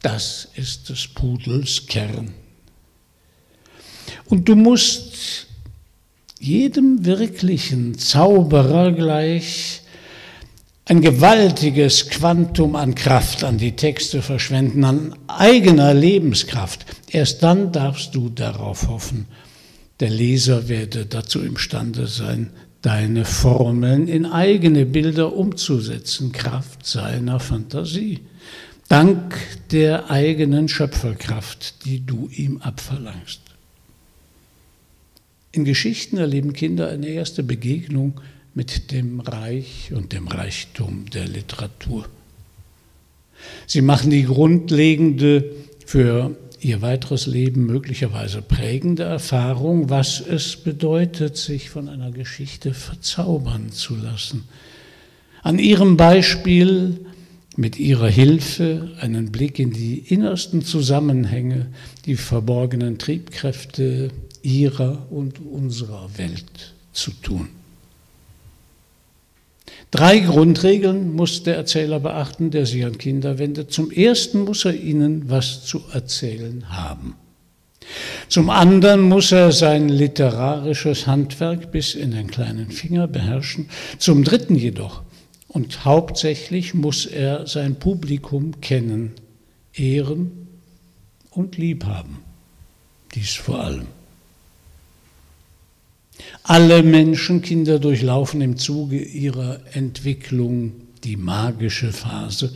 Das 0.00 0.48
ist 0.54 0.90
des 0.90 1.08
Pudels 1.08 1.88
Kern. 1.88 2.32
Und 4.26 4.48
du 4.48 4.56
musst 4.56 5.46
jedem 6.38 7.04
wirklichen 7.04 7.98
Zauberer 7.98 8.92
gleich 8.92 9.80
ein 10.86 11.00
gewaltiges 11.00 12.10
Quantum 12.10 12.76
an 12.76 12.94
Kraft 12.94 13.42
an 13.42 13.56
die 13.56 13.72
Texte 13.72 14.20
verschwenden, 14.20 14.84
an 14.84 15.14
eigener 15.26 15.94
Lebenskraft. 15.94 16.84
Erst 17.10 17.42
dann 17.42 17.72
darfst 17.72 18.14
du 18.14 18.28
darauf 18.28 18.88
hoffen, 18.88 19.26
der 20.00 20.10
Leser 20.10 20.68
werde 20.68 21.06
dazu 21.06 21.40
imstande 21.40 22.06
sein, 22.06 22.50
deine 22.82 23.24
Formeln 23.24 24.08
in 24.08 24.26
eigene 24.26 24.84
Bilder 24.84 25.34
umzusetzen, 25.34 26.32
Kraft 26.32 26.84
seiner 26.84 27.40
Fantasie, 27.40 28.20
dank 28.88 29.34
der 29.70 30.10
eigenen 30.10 30.68
Schöpferkraft, 30.68 31.86
die 31.86 32.04
du 32.04 32.28
ihm 32.30 32.58
abverlangst. 32.58 33.43
In 35.54 35.64
Geschichten 35.64 36.16
erleben 36.16 36.52
Kinder 36.52 36.88
eine 36.88 37.06
erste 37.06 37.44
Begegnung 37.44 38.20
mit 38.54 38.90
dem 38.90 39.20
Reich 39.20 39.92
und 39.94 40.12
dem 40.12 40.26
Reichtum 40.26 41.08
der 41.10 41.28
Literatur. 41.28 42.08
Sie 43.64 43.80
machen 43.80 44.10
die 44.10 44.24
grundlegende, 44.24 45.54
für 45.86 46.36
ihr 46.58 46.82
weiteres 46.82 47.26
Leben 47.26 47.66
möglicherweise 47.66 48.42
prägende 48.42 49.04
Erfahrung, 49.04 49.90
was 49.90 50.20
es 50.20 50.56
bedeutet, 50.56 51.36
sich 51.36 51.70
von 51.70 51.88
einer 51.88 52.10
Geschichte 52.10 52.74
verzaubern 52.74 53.70
zu 53.70 53.94
lassen. 53.94 54.48
An 55.44 55.60
ihrem 55.60 55.96
Beispiel, 55.96 56.98
mit 57.54 57.78
ihrer 57.78 58.08
Hilfe, 58.08 58.90
einen 58.98 59.30
Blick 59.30 59.60
in 59.60 59.72
die 59.72 59.98
innersten 59.98 60.62
Zusammenhänge, 60.62 61.66
die 62.06 62.16
verborgenen 62.16 62.98
Triebkräfte 62.98 64.10
ihrer 64.44 65.10
und 65.10 65.40
unserer 65.40 66.08
Welt 66.16 66.74
zu 66.92 67.10
tun. 67.10 67.48
Drei 69.90 70.18
Grundregeln 70.18 71.14
muss 71.14 71.44
der 71.44 71.56
Erzähler 71.56 72.00
beachten, 72.00 72.50
der 72.50 72.66
sich 72.66 72.84
an 72.84 72.98
Kinder 72.98 73.38
wendet. 73.38 73.72
Zum 73.72 73.90
Ersten 73.90 74.40
muss 74.40 74.64
er 74.64 74.74
ihnen 74.74 75.30
was 75.30 75.64
zu 75.64 75.82
erzählen 75.92 76.68
haben. 76.68 77.14
Zum 78.28 78.50
anderen 78.50 79.02
muss 79.02 79.30
er 79.32 79.52
sein 79.52 79.88
literarisches 79.88 81.06
Handwerk 81.06 81.70
bis 81.70 81.94
in 81.94 82.10
den 82.10 82.26
kleinen 82.26 82.70
Finger 82.70 83.06
beherrschen. 83.06 83.68
Zum 83.98 84.24
Dritten 84.24 84.56
jedoch 84.56 85.02
und 85.48 85.84
hauptsächlich 85.84 86.74
muss 86.74 87.06
er 87.06 87.46
sein 87.46 87.76
Publikum 87.76 88.60
kennen, 88.60 89.12
ehren 89.74 90.48
und 91.30 91.56
lieb 91.56 91.84
haben. 91.84 92.18
Dies 93.14 93.34
vor 93.34 93.60
allem. 93.60 93.86
Alle 96.42 96.82
Menschenkinder 96.82 97.78
durchlaufen 97.78 98.40
im 98.40 98.56
Zuge 98.56 99.02
ihrer 99.02 99.60
Entwicklung 99.72 100.72
die 101.02 101.16
magische 101.16 101.92
Phase. 101.92 102.52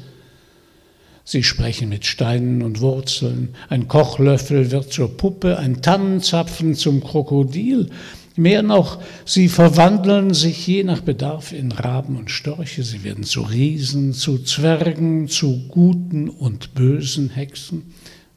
Sie 1.24 1.42
sprechen 1.42 1.90
mit 1.90 2.06
Steinen 2.06 2.62
und 2.62 2.80
Wurzeln, 2.80 3.50
ein 3.68 3.86
Kochlöffel 3.86 4.70
wird 4.70 4.92
zur 4.92 5.16
Puppe, 5.16 5.58
ein 5.58 5.82
Tannenzapfen 5.82 6.74
zum 6.74 7.02
Krokodil. 7.02 7.90
Mehr 8.36 8.62
noch, 8.62 9.02
sie 9.26 9.48
verwandeln 9.48 10.32
sich 10.32 10.66
je 10.66 10.84
nach 10.84 11.00
Bedarf 11.00 11.52
in 11.52 11.72
Raben 11.72 12.16
und 12.16 12.30
Störche, 12.30 12.82
sie 12.82 13.04
werden 13.04 13.24
zu 13.24 13.42
Riesen, 13.42 14.14
zu 14.14 14.38
Zwergen, 14.38 15.28
zu 15.28 15.68
guten 15.68 16.30
und 16.30 16.74
bösen 16.74 17.30
Hexen. 17.30 17.92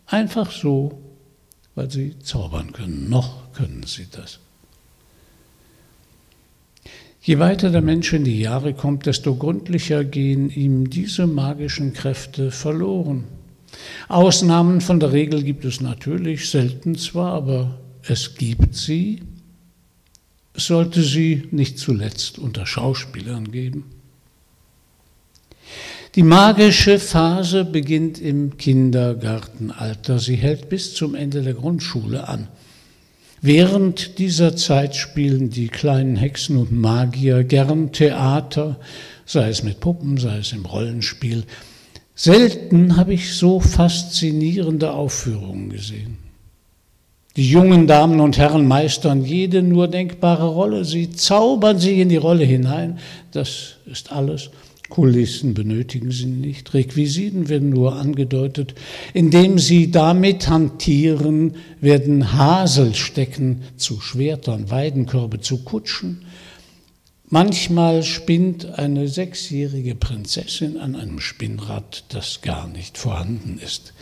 Einfach 0.05 0.51
so, 0.51 0.99
weil 1.75 1.89
sie 1.89 2.19
zaubern 2.19 2.73
können. 2.73 3.09
Noch 3.09 3.53
können 3.53 3.83
sie 3.85 4.07
das. 4.11 4.39
Je 7.23 7.37
weiter 7.37 7.69
der 7.69 7.83
Mensch 7.83 8.13
in 8.13 8.23
die 8.23 8.39
Jahre 8.39 8.73
kommt, 8.73 9.05
desto 9.05 9.35
gründlicher 9.35 10.03
gehen 10.03 10.49
ihm 10.49 10.89
diese 10.89 11.27
magischen 11.27 11.93
Kräfte 11.93 12.49
verloren. 12.49 13.25
Ausnahmen 14.07 14.81
von 14.81 14.99
der 14.99 15.11
Regel 15.11 15.43
gibt 15.43 15.63
es 15.63 15.81
natürlich, 15.81 16.49
selten 16.49 16.95
zwar, 16.95 17.33
aber 17.33 17.79
es 18.01 18.35
gibt 18.35 18.75
sie. 18.75 19.21
Es 20.55 20.65
sollte 20.65 21.03
sie 21.03 21.47
nicht 21.51 21.77
zuletzt 21.77 22.39
unter 22.39 22.65
Schauspielern 22.65 23.51
geben. 23.51 23.85
Die 26.15 26.23
magische 26.23 26.97
Phase 26.99 27.63
beginnt 27.63 28.19
im 28.19 28.57
Kindergartenalter. 28.57 30.17
Sie 30.17 30.35
hält 30.35 30.69
bis 30.69 30.95
zum 30.95 31.13
Ende 31.13 31.43
der 31.43 31.53
Grundschule 31.53 32.27
an. 32.27 32.47
Während 33.43 34.19
dieser 34.19 34.55
Zeit 34.55 34.95
spielen 34.95 35.49
die 35.49 35.67
kleinen 35.67 36.15
Hexen 36.15 36.57
und 36.57 36.71
Magier 36.71 37.43
gern 37.43 37.91
Theater, 37.91 38.79
sei 39.25 39.49
es 39.49 39.63
mit 39.63 39.79
Puppen, 39.79 40.17
sei 40.17 40.37
es 40.37 40.51
im 40.51 40.63
Rollenspiel. 40.63 41.45
Selten 42.13 42.97
habe 42.97 43.15
ich 43.15 43.33
so 43.33 43.59
faszinierende 43.59 44.93
Aufführungen 44.93 45.71
gesehen. 45.71 46.17
Die 47.35 47.49
jungen 47.49 47.87
Damen 47.87 48.19
und 48.19 48.37
Herren 48.37 48.67
meistern 48.67 49.25
jede 49.25 49.63
nur 49.63 49.87
denkbare 49.87 50.47
Rolle. 50.47 50.85
Sie 50.85 51.09
zaubern 51.09 51.79
sich 51.79 51.97
in 51.97 52.09
die 52.09 52.17
Rolle 52.17 52.43
hinein. 52.43 52.99
Das 53.31 53.77
ist 53.85 54.11
alles. 54.11 54.51
Kulissen 54.91 55.53
benötigen 55.53 56.11
sie 56.11 56.25
nicht, 56.25 56.73
Requisiten 56.73 57.47
werden 57.47 57.69
nur 57.69 57.95
angedeutet. 57.95 58.75
Indem 59.13 59.57
sie 59.57 59.89
damit 59.89 60.49
hantieren, 60.49 61.55
werden 61.79 62.33
Haselstecken 62.33 63.61
zu 63.77 64.01
Schwertern, 64.01 64.69
Weidenkörbe 64.69 65.39
zu 65.39 65.63
Kutschen. 65.63 66.25
Manchmal 67.29 68.03
spinnt 68.03 68.77
eine 68.77 69.07
sechsjährige 69.07 69.95
Prinzessin 69.95 70.77
an 70.77 70.97
einem 70.97 71.21
Spinnrad, 71.21 72.03
das 72.09 72.41
gar 72.41 72.67
nicht 72.67 72.97
vorhanden 72.97 73.59
ist. 73.63 73.93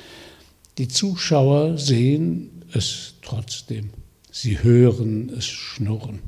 Die 0.79 0.87
Zuschauer 0.87 1.77
sehen 1.77 2.63
es 2.73 3.13
trotzdem, 3.21 3.91
sie 4.31 4.63
hören 4.63 5.31
es 5.37 5.45
schnurren. 5.45 6.19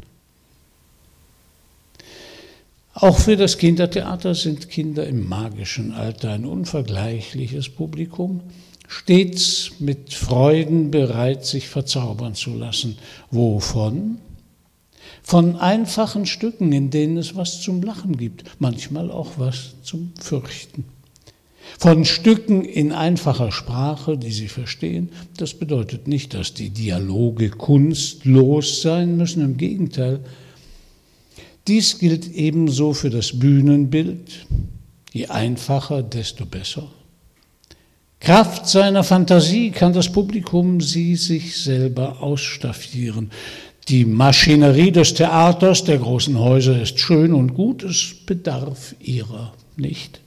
Auch 2.93 3.19
für 3.19 3.37
das 3.37 3.57
Kindertheater 3.57 4.35
sind 4.35 4.69
Kinder 4.69 5.07
im 5.07 5.27
magischen 5.27 5.93
Alter 5.93 6.31
ein 6.31 6.45
unvergleichliches 6.45 7.69
Publikum, 7.69 8.41
stets 8.87 9.71
mit 9.79 10.13
Freuden 10.13 10.91
bereit, 10.91 11.45
sich 11.45 11.69
verzaubern 11.69 12.35
zu 12.35 12.53
lassen. 12.53 12.97
Wovon? 13.31 14.17
Von 15.23 15.55
einfachen 15.55 16.25
Stücken, 16.25 16.73
in 16.73 16.89
denen 16.89 17.17
es 17.17 17.35
was 17.35 17.61
zum 17.61 17.81
Lachen 17.81 18.17
gibt, 18.17 18.43
manchmal 18.59 19.09
auch 19.09 19.33
was 19.37 19.75
zum 19.83 20.11
Fürchten. 20.19 20.83
Von 21.79 22.03
Stücken 22.03 22.65
in 22.65 22.91
einfacher 22.91 23.53
Sprache, 23.53 24.17
die 24.17 24.31
Sie 24.31 24.49
verstehen, 24.49 25.09
das 25.37 25.53
bedeutet 25.53 26.07
nicht, 26.09 26.33
dass 26.33 26.53
die 26.53 26.69
Dialoge 26.69 27.51
kunstlos 27.51 28.81
sein 28.81 29.15
müssen, 29.15 29.41
im 29.43 29.55
Gegenteil, 29.55 30.19
dies 31.67 31.99
gilt 31.99 32.31
ebenso 32.33 32.93
für 32.93 33.09
das 33.09 33.37
Bühnenbild. 33.37 34.47
Je 35.13 35.27
einfacher, 35.27 36.03
desto 36.03 36.45
besser. 36.45 36.87
Kraft 38.19 38.67
seiner 38.67 39.03
Fantasie 39.03 39.71
kann 39.71 39.93
das 39.93 40.11
Publikum 40.11 40.79
sie 40.79 41.15
sich 41.15 41.57
selber 41.57 42.21
ausstaffieren. 42.21 43.31
Die 43.87 44.05
Maschinerie 44.05 44.91
des 44.91 45.15
Theaters, 45.15 45.83
der 45.83 45.97
großen 45.97 46.37
Häuser 46.37 46.79
ist 46.81 46.99
schön 46.99 47.33
und 47.33 47.55
gut, 47.55 47.83
es 47.83 48.13
bedarf 48.25 48.95
ihrer 48.99 49.53
nicht. 49.75 50.21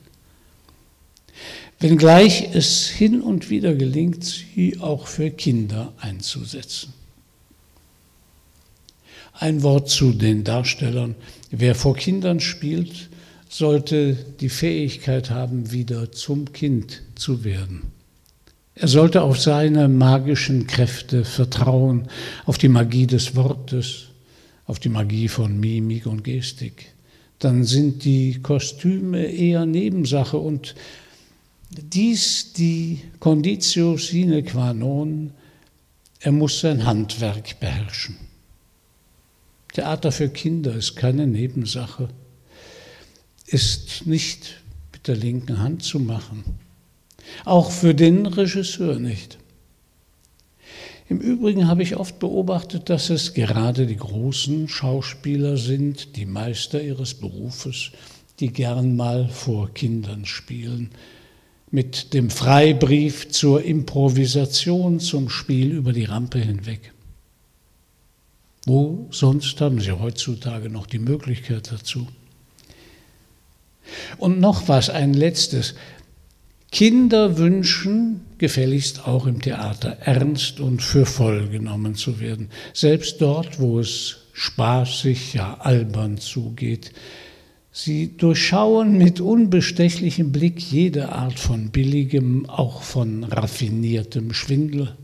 Wenngleich 1.78 2.48
es 2.52 2.88
hin 2.88 3.20
und 3.20 3.48
wieder 3.50 3.74
gelingt, 3.74 4.24
sie 4.24 4.78
auch 4.80 5.06
für 5.06 5.30
Kinder 5.30 5.92
einzusetzen. 6.00 6.92
Ein 9.36 9.62
Wort 9.62 9.88
zu 9.90 10.12
den 10.12 10.44
Darstellern. 10.44 11.16
Wer 11.50 11.74
vor 11.74 11.96
Kindern 11.96 12.38
spielt, 12.38 13.10
sollte 13.48 14.16
die 14.40 14.48
Fähigkeit 14.48 15.30
haben, 15.30 15.72
wieder 15.72 16.12
zum 16.12 16.52
Kind 16.52 17.02
zu 17.16 17.42
werden. 17.44 17.82
Er 18.76 18.88
sollte 18.88 19.22
auf 19.22 19.40
seine 19.40 19.88
magischen 19.88 20.66
Kräfte 20.66 21.24
vertrauen, 21.24 22.08
auf 22.44 22.58
die 22.58 22.68
Magie 22.68 23.06
des 23.06 23.36
Wortes, 23.36 24.06
auf 24.66 24.78
die 24.78 24.88
Magie 24.88 25.28
von 25.28 25.58
Mimik 25.58 26.06
und 26.06 26.24
Gestik. 26.24 26.92
Dann 27.38 27.64
sind 27.64 28.04
die 28.04 28.40
Kostüme 28.40 29.24
eher 29.24 29.66
Nebensache 29.66 30.36
und 30.36 30.74
dies 31.70 32.52
die 32.52 33.00
Conditio 33.18 33.96
sine 33.96 34.44
qua 34.44 34.72
non, 34.72 35.32
er 36.20 36.32
muss 36.32 36.60
sein 36.60 36.86
Handwerk 36.86 37.58
beherrschen. 37.60 38.16
Theater 39.74 40.12
für 40.12 40.28
Kinder 40.28 40.72
ist 40.74 40.94
keine 40.94 41.26
Nebensache, 41.26 42.08
ist 43.46 44.06
nicht 44.06 44.62
mit 44.92 45.08
der 45.08 45.16
linken 45.16 45.58
Hand 45.58 45.82
zu 45.82 45.98
machen. 45.98 46.44
Auch 47.44 47.72
für 47.72 47.92
den 47.92 48.26
Regisseur 48.26 49.00
nicht. 49.00 49.38
Im 51.08 51.18
Übrigen 51.18 51.66
habe 51.66 51.82
ich 51.82 51.96
oft 51.96 52.20
beobachtet, 52.20 52.88
dass 52.88 53.10
es 53.10 53.34
gerade 53.34 53.86
die 53.86 53.96
großen 53.96 54.68
Schauspieler 54.68 55.56
sind, 55.56 56.16
die 56.16 56.24
Meister 56.24 56.80
ihres 56.80 57.14
Berufes, 57.14 57.90
die 58.38 58.52
gern 58.52 58.94
mal 58.94 59.28
vor 59.28 59.74
Kindern 59.74 60.24
spielen, 60.24 60.90
mit 61.72 62.14
dem 62.14 62.30
Freibrief 62.30 63.28
zur 63.30 63.64
Improvisation, 63.64 65.00
zum 65.00 65.28
Spiel 65.28 65.72
über 65.72 65.92
die 65.92 66.04
Rampe 66.04 66.38
hinweg. 66.38 66.93
Wo 68.66 69.08
sonst 69.10 69.60
haben 69.60 69.80
Sie 69.80 69.92
heutzutage 69.92 70.70
noch 70.70 70.86
die 70.86 70.98
Möglichkeit 70.98 71.70
dazu? 71.70 72.08
Und 74.16 74.40
noch 74.40 74.68
was, 74.68 74.88
ein 74.88 75.12
letztes. 75.12 75.74
Kinder 76.72 77.38
wünschen 77.38 78.22
gefälligst 78.38 79.06
auch 79.06 79.26
im 79.26 79.40
Theater 79.40 79.98
ernst 80.00 80.60
und 80.60 80.82
für 80.82 81.06
voll 81.06 81.48
genommen 81.48 81.94
zu 81.94 82.18
werden. 82.20 82.48
Selbst 82.72 83.20
dort, 83.20 83.60
wo 83.60 83.78
es 83.78 84.16
spaßig, 84.32 85.34
ja 85.34 85.58
albern 85.60 86.18
zugeht. 86.18 86.92
Sie 87.70 88.16
durchschauen 88.16 88.98
mit 88.98 89.20
unbestechlichem 89.20 90.32
Blick 90.32 90.60
jede 90.60 91.10
Art 91.10 91.38
von 91.38 91.70
billigem, 91.70 92.48
auch 92.48 92.82
von 92.82 93.24
raffiniertem 93.24 94.32
Schwindel. 94.32 94.96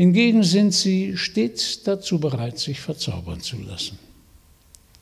Hingegen 0.00 0.44
sind 0.44 0.72
sie 0.72 1.18
stets 1.18 1.82
dazu 1.82 2.20
bereit, 2.20 2.58
sich 2.58 2.80
verzaubern 2.80 3.42
zu 3.42 3.58
lassen. 3.58 3.98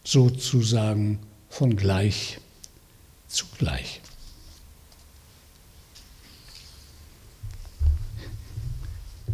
Sozusagen 0.02 1.20
von 1.48 1.76
gleich 1.76 2.40
zu 3.28 3.46
gleich. 3.58 4.00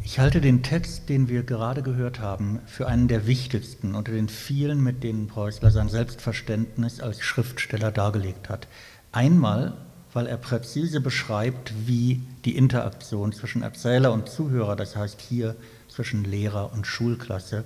Ich 0.02 0.18
halte 0.18 0.42
den 0.42 0.62
Text, 0.62 1.08
den 1.08 1.30
wir 1.30 1.44
gerade 1.44 1.80
gehört 1.82 2.20
haben, 2.20 2.60
für 2.66 2.86
einen 2.86 3.08
der 3.08 3.26
wichtigsten 3.26 3.94
unter 3.94 4.12
den 4.12 4.28
vielen, 4.28 4.82
mit 4.82 5.02
denen 5.02 5.28
Preußler 5.28 5.70
sein 5.70 5.88
Selbstverständnis 5.88 7.00
als 7.00 7.22
Schriftsteller 7.22 7.90
dargelegt 7.90 8.50
hat. 8.50 8.68
Einmal, 9.12 9.78
weil 10.14 10.26
er 10.26 10.36
präzise 10.38 11.00
beschreibt, 11.00 11.74
wie 11.86 12.22
die 12.44 12.56
Interaktion 12.56 13.32
zwischen 13.32 13.62
Erzähler 13.62 14.12
und 14.12 14.28
Zuhörer, 14.28 14.76
das 14.76 14.96
heißt 14.96 15.20
hier 15.20 15.56
zwischen 15.88 16.24
Lehrer 16.24 16.72
und 16.72 16.86
Schulklasse, 16.86 17.64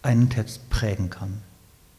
einen 0.00 0.30
Text 0.30 0.68
prägen 0.70 1.10
kann. 1.10 1.42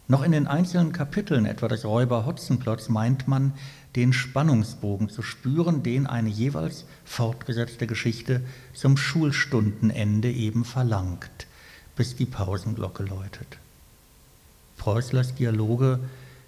Noch 0.07 0.23
in 0.23 0.33
den 0.33 0.47
einzelnen 0.47 0.91
Kapiteln, 0.91 1.45
etwa 1.45 1.67
des 1.67 1.85
Räuber 1.85 2.25
Hotzenplotz, 2.25 2.89
meint 2.89 3.27
man, 3.27 3.53
den 3.95 4.11
Spannungsbogen 4.11 5.09
zu 5.09 5.21
spüren, 5.21 5.83
den 5.83 6.07
eine 6.07 6.29
jeweils 6.29 6.85
fortgesetzte 7.05 7.87
Geschichte 7.87 8.41
zum 8.73 8.97
Schulstundenende 8.97 10.31
eben 10.31 10.65
verlangt, 10.65 11.47
bis 11.95 12.15
die 12.15 12.25
Pausenglocke 12.25 13.03
läutet. 13.03 13.59
Preußlers 14.77 15.35
Dialoge 15.35 15.99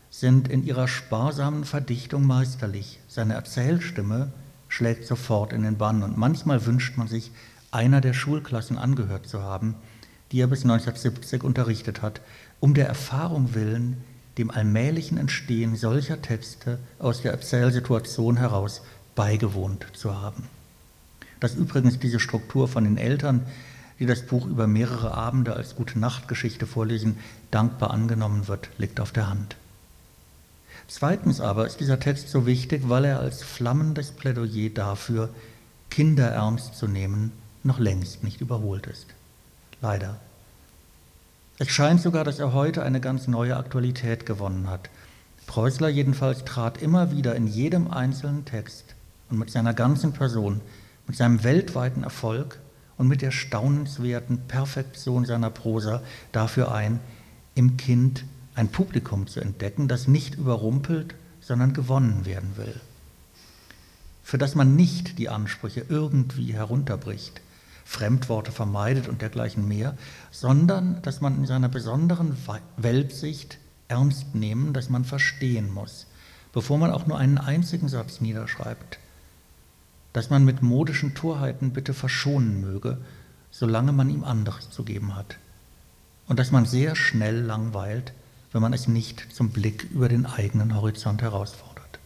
sind 0.10 0.48
in 0.48 0.66
ihrer 0.66 0.88
sparsamen 0.88 1.66
Verdichtung 1.66 2.26
meisterlich. 2.26 3.00
Seine 3.15 3.36
Erzählstimme 3.36 4.34
schlägt 4.67 5.08
sofort 5.08 5.54
in 5.54 5.63
den 5.63 5.78
Bann 5.78 6.04
und 6.04 6.17
manchmal 6.17 6.65
wünscht 6.65 6.97
man 6.97 7.08
sich, 7.08 7.32
einer 7.71 8.01
der 8.01 8.12
Schulklassen 8.12 8.78
angehört 8.78 9.25
zu 9.25 9.41
haben, 9.41 9.75
die 10.34 10.41
er 10.41 10.47
bis 10.47 10.63
1970 10.63 11.41
unterrichtet 11.41 12.01
hat, 12.01 12.19
um 12.60 12.73
der 12.73 12.89
Erfahrung 12.89 13.56
willen, 13.56 14.04
dem 14.38 14.51
allmählichen 14.51 15.17
Entstehen 15.17 15.78
solcher 15.78 16.21
Texte 16.21 16.78
aus 16.99 17.21
der 17.21 17.32
Erzählsituation 17.32 18.36
heraus 18.36 18.82
beigewohnt 19.15 19.86
zu 19.93 20.21
haben. 20.21 20.49
Dass 21.39 21.56
übrigens 21.56 21.97
diese 21.97 22.19
Struktur 22.19 22.67
von 22.67 22.84
den 22.84 22.97
Eltern, 22.97 23.45
die 23.97 24.08
das 24.08 24.23
Buch 24.23 24.45
über 24.45 24.67
mehrere 24.67 25.13
Abende 25.13 25.54
als 25.54 25.78
gute 25.78 25.97
Nachtgeschichte 25.99 26.67
vorlesen, 26.67 27.15
dankbar 27.49 27.91
angenommen 27.91 28.49
wird, 28.49 28.67
liegt 28.78 28.99
auf 28.99 29.13
der 29.13 29.30
Hand. 29.30 29.56
Zweitens 30.88 31.41
aber 31.41 31.65
ist 31.65 31.80
dieser 31.80 32.00
Text 32.00 32.30
so 32.30 32.45
wichtig, 32.45 32.84
weil 32.89 33.06
er 33.06 33.19
als 33.19 33.43
flammendes 33.43 34.12
Plädoyer 34.12 34.69
dafür, 34.69 35.30
Kinder 35.89 36.30
ernst 36.30 36.76
zu 36.76 36.88
nehmen, 36.88 37.32
noch 37.64 37.80
längst 37.80 38.24
nicht 38.24 38.41
überholt 38.41 38.88
ist. 38.88 39.07
Leider. 39.82 40.18
Es 41.57 41.70
scheint 41.70 42.01
sogar, 42.01 42.24
dass 42.24 42.39
er 42.39 42.53
heute 42.53 42.84
eine 42.84 42.99
ganz 42.99 43.28
neue 43.28 43.55
Aktualität 43.55 44.26
gewonnen 44.26 44.70
hat. 44.70 44.89
Preußler 45.47 45.89
jedenfalls 45.89 46.43
trat 46.43 46.82
immer 46.82 47.12
wieder 47.12 47.36
in 47.36 47.47
jedem 47.47 47.89
einzelnen 47.89 48.45
Text 48.45 48.95
und 49.30 49.39
mit 49.39 49.51
seiner 49.51 49.74
ganzen 49.74 50.12
Person, 50.12 50.62
mit 51.07 51.16
seinem 51.16 51.43
weltweiten 51.43 52.03
Erfolg 52.03 52.60
und 52.97 53.07
mit 53.07 53.22
der 53.22 53.32
staunenswerten 53.32 54.39
Perfektion 54.47 55.26
seiner 55.26 55.49
Prosa 55.49 56.01
dafür 56.32 56.74
ein, 56.74 56.99
im 57.55 57.78
Kind 57.78 58.26
ein 58.56 58.70
Publikum 58.70 59.28
zu 59.28 59.41
entdecken, 59.41 59.88
das 59.88 60.08
nicht 60.08 60.36
überrumpelt, 60.36 61.16
sondern 61.41 61.74
gewonnen 61.74 62.26
werden 62.26 62.58
will. 62.58 62.80
Für 64.24 64.38
das 64.38 64.56
man 64.56 64.76
nicht 64.76 65.20
die 65.20 65.30
Ansprüche 65.30 65.86
irgendwie 65.88 66.53
herunterbricht, 66.53 67.41
Fremdworte 67.86 68.51
vermeidet 68.51 69.08
und 69.08 69.22
dergleichen 69.22 69.68
mehr, 69.68 69.95
sondern 70.32 71.01
dass 71.03 71.22
man 71.22 71.36
in 71.38 71.45
seiner 71.45 71.70
besonderen 71.70 72.36
Weltsicht 72.78 73.60
ernst 73.88 74.34
nehmen, 74.34 74.74
dass 74.74 74.89
man 74.89 75.06
verstehen 75.06 75.72
muss, 75.72 76.08
bevor 76.51 76.80
man 76.80 76.89
auch 76.89 77.06
nur 77.06 77.20
einen 77.20 77.38
einzigen 77.38 77.88
Satz 77.88 78.22
niederschreibt, 78.22 78.97
dass 80.14 80.32
man 80.32 80.43
mit 80.43 80.64
modischen 80.64 81.14
Torheiten 81.14 81.72
bitte 81.72 81.93
verschonen 81.93 82.62
möge, 82.62 82.97
solange 83.51 83.91
man 83.91 84.10
ihm 84.10 84.24
anderes 84.24 84.72
zu 84.72 84.84
geben 84.84 85.16
hat, 85.16 85.38
und 86.28 86.39
dass 86.39 86.51
man 86.51 86.66
sehr 86.66 86.95
schnell 86.95 87.41
langweilt, 87.41 88.14
wenn 88.56 88.62
man 88.62 88.72
es 88.72 88.88
nicht 88.88 89.28
zum 89.34 89.49
Blick 89.49 89.86
über 89.91 90.08
den 90.08 90.26
eigenen 90.26 90.78
Horizont 90.78 91.22
herausfordert. 91.22 91.99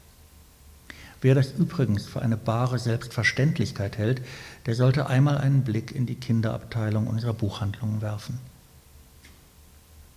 Wer 1.22 1.36
das 1.36 1.52
übrigens 1.52 2.08
für 2.08 2.24
eine 2.24 2.38
bare 2.38 2.80
Selbstverständlichkeit 2.80 4.00
hält, 4.00 4.24
der 4.66 4.74
sollte 4.74 5.06
einmal 5.06 5.38
einen 5.38 5.64
Blick 5.64 5.94
in 5.94 6.08
die 6.08 6.16
Kinderabteilung 6.16 7.06
unserer 7.06 7.34
Buchhandlungen 7.34 8.02
werfen. 8.02 8.40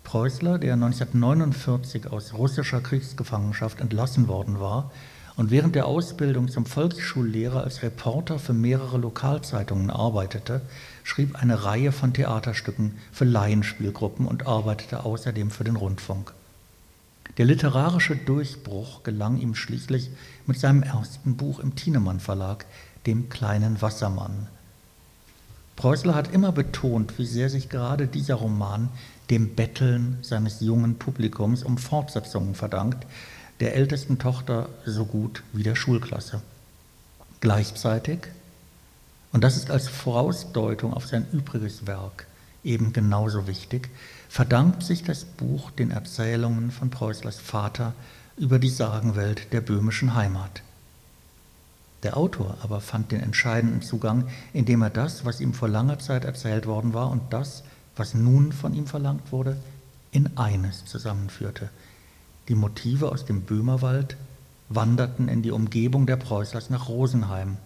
Preußler, 0.05 0.59
der 0.59 0.73
1949 0.73 2.07
aus 2.07 2.33
russischer 2.33 2.81
Kriegsgefangenschaft 2.81 3.83
entlassen 3.83 4.27
worden 4.27 4.59
war 4.59 4.91
und 5.37 5.51
während 5.51 5.75
der 5.75 5.87
Ausbildung 5.87 6.49
zum 6.49 6.67
Volksschullehrer 6.67 7.65
als 7.65 7.83
Reporter 7.83 8.39
für 8.39 8.53
mehrere 8.53 8.99
Lokalzeitungen 8.99 9.91
arbeitete, 9.91 10.61
schrieb 11.05 11.41
eine 11.41 11.65
Reihe 11.65 11.93
von 11.93 12.13
Theaterstücken 12.13 12.99
für 13.13 13.25
Laienspielgruppen 13.25 14.27
und 14.27 14.47
arbeitete 14.47 15.05
außerdem 15.05 15.51
für 15.51 15.65
den 15.65 15.77
Rundfunk. 15.77 16.35
Der 17.39 17.47
literarische 17.47 18.15
Durchbruch 18.15 19.05
gelang 19.05 19.39
ihm 19.39 19.55
schließlich 19.55 20.11
mit 20.47 20.61
seinem 20.61 20.83
ersten 20.83 21.37
Buch 21.37 21.61
im 21.61 21.75
Thienemann 21.77 22.21
Verlag, 22.21 22.67
dem 23.07 23.31
kleinen 23.31 23.81
Wassermann. 23.81 24.49
Preußler 25.77 26.15
hat 26.15 26.33
immer 26.33 26.53
betont, 26.53 27.19
wie 27.19 27.25
sehr 27.25 27.49
sich 27.49 27.71
gerade 27.71 28.07
dieser 28.07 28.35
Roman 28.35 28.91
dem 29.31 29.55
Betteln 29.55 30.19
seines 30.21 30.61
jungen 30.61 30.97
Publikums 30.97 31.63
um 31.63 31.79
Fortsetzungen 31.79 32.55
verdankt, 32.55 33.07
der 33.63 33.77
ältesten 33.77 34.19
Tochter 34.19 34.69
so 34.85 35.05
gut 35.05 35.45
wie 35.53 35.63
der 35.63 35.77
Schulklasse. 35.77 36.43
Gleichzeitig, 37.39 38.19
und 39.33 39.45
das 39.45 39.57
ist 39.57 39.71
als 39.71 39.87
Vorausdeutung 39.87 40.93
auf 40.93 41.07
sein 41.07 41.27
übriges 41.33 41.87
Werk 41.87 42.27
eben 42.65 42.93
genauso 42.93 43.47
wichtig, 43.47 43.89
verdankt 44.29 44.83
sich 44.83 45.05
das 45.05 45.25
Buch 45.25 45.71
den 45.71 45.93
Erzählungen 45.93 46.73
von 46.73 46.91
Preußlers 46.91 47.39
Vater 47.39 47.95
über 48.37 48.59
die 48.59 48.69
Sagenwelt 48.69 49.53
der 49.53 49.61
böhmischen 49.61 50.17
Heimat. 50.17 50.63
Der 52.03 52.17
Autor 52.17 52.57
aber 52.63 52.81
fand 52.81 53.13
den 53.13 53.21
entscheidenden 53.21 53.83
Zugang, 53.83 54.27
indem 54.53 54.83
er 54.83 54.91
das, 54.91 55.25
was 55.25 55.41
ihm 55.41 55.55
vor 55.55 55.69
langer 55.69 56.01
Zeit 56.01 56.25
erzählt 56.25 56.67
worden 56.67 56.95
war, 56.95 57.11
und 57.11 57.33
das, 57.33 57.63
was 57.95 58.15
nun 58.15 58.51
von 58.51 58.75
ihm 58.75 58.89
verlangt 58.89 59.31
wurde, 59.31 59.57
in 60.11 60.37
eines 60.37 60.85
zusammenführte. 60.85 61.71
Die 62.49 62.55
Motive 62.55 63.13
aus 63.13 63.25
dem 63.25 63.43
Böhmerwald 63.43 64.17
wanderten 64.69 65.29
in 65.29 65.43
die 65.43 65.51
Umgebung 65.51 66.07
der 66.07 66.17
Preußlers 66.17 66.71
nach 66.71 66.89
Rosenheim. 66.89 67.57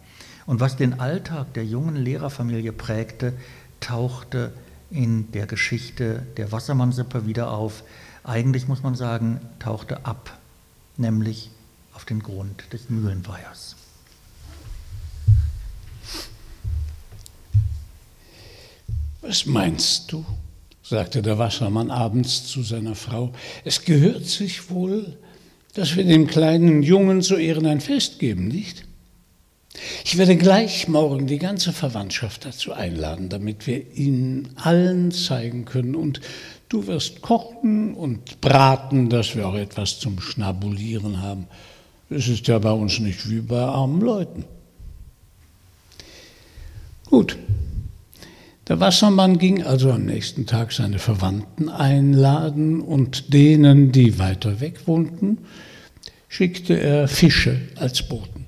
Und 0.45 0.61
was 0.61 0.77
den 0.77 1.01
Alltag 1.01 1.55
der 1.55 1.65
jungen 1.65 1.97
Lehrerfamilie 1.97 2.73
prägte, 2.73 3.33
tauchte 3.81 4.53
in 4.91 5.31
der 5.33 5.47
Geschichte 5.47 6.27
der 6.37 6.53
Wassermannsippe 6.53 7.27
wieder 7.27 7.51
auf. 7.51 7.83
Eigentlich 8.23 8.69
muss 8.69 8.83
man 8.83 8.95
sagen, 8.95 9.41
tauchte 9.59 10.05
ab, 10.07 10.39
nämlich 10.97 11.51
auf 11.95 12.05
den 12.05 12.23
Grund 12.23 12.73
des 12.73 12.91
Mühlenweihers. 12.91 13.77
Was 19.23 19.47
meinst 19.47 20.13
du? 20.13 20.25
Sagte 20.89 21.21
der 21.21 21.39
Wassermann 21.39 21.91
abends 21.91 22.47
zu 22.47 22.63
seiner 22.63 22.95
Frau. 22.95 23.33
Es 23.65 23.85
gehört 23.85 24.25
sich 24.25 24.71
wohl, 24.71 25.17
dass 25.75 25.97
wir 25.97 26.05
dem 26.05 26.27
kleinen 26.27 26.83
Jungen 26.83 27.23
zu 27.23 27.37
Ehren 27.37 27.67
ein 27.67 27.81
Fest 27.81 28.19
geben, 28.19 28.49
nicht? 28.49 28.85
Ich 30.05 30.17
werde 30.17 30.37
gleich 30.37 30.89
morgen 30.89 31.27
die 31.27 31.39
ganze 31.39 31.73
Verwandtschaft 31.73 32.45
dazu 32.45 32.73
einladen, 32.73 33.29
damit 33.29 33.67
wir 33.67 33.95
ihnen 33.95 34.49
allen 34.57 35.11
zeigen 35.11 35.65
können. 35.65 35.95
Und 35.95 36.21
du 36.69 36.87
wirst 36.87 37.21
kochen 37.21 37.95
und 37.95 38.41
braten, 38.41 39.11
dass 39.11 39.35
wir 39.35 39.47
auch 39.47 39.57
etwas 39.57 39.99
zum 39.99 40.21
Schnabulieren 40.21 41.21
haben. 41.21 41.47
Es 42.09 42.29
ist 42.29 42.47
ja 42.47 42.59
bei 42.59 42.71
uns 42.71 43.01
nicht 43.01 43.29
wie 43.29 43.41
bei 43.41 43.61
armen 43.61 44.01
Leuten. 44.01 44.45
Gut. 47.11 47.37
Der 48.69 48.81
Wassermann 48.81 49.39
ging 49.39 49.63
also 49.63 49.93
am 49.93 50.07
nächsten 50.07 50.47
Tag 50.47 50.73
seine 50.73 50.99
Verwandten 50.99 51.69
einladen 51.69 52.81
und 52.81 53.33
denen, 53.33 53.93
die 53.93 54.19
weiter 54.19 54.61
weg 54.61 54.87
wohnten, 54.87 55.39
schickte 56.29 56.79
er 56.81 57.07
Fische 57.07 57.61
als 57.77 58.03
Boten. 58.03 58.47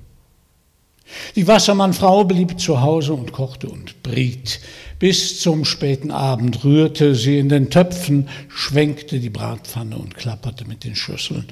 Die 1.35 1.47
Wassermannfrau 1.47 2.25
blieb 2.25 2.59
zu 2.59 2.81
Hause 2.81 3.13
und 3.13 3.31
kochte 3.31 3.69
und 3.69 4.03
briet. 4.03 4.59
Bis 4.99 5.39
zum 5.39 5.63
späten 5.63 6.11
Abend 6.11 6.65
rührte 6.65 7.15
sie 7.15 7.39
in 7.39 7.47
den 7.47 7.69
Töpfen, 7.69 8.27
schwenkte 8.49 9.19
die 9.19 9.29
Bratpfanne 9.29 9.97
und 9.97 10.15
klapperte 10.15 10.65
mit 10.65 10.83
den 10.83 10.95
Schüsseln. 10.95 11.45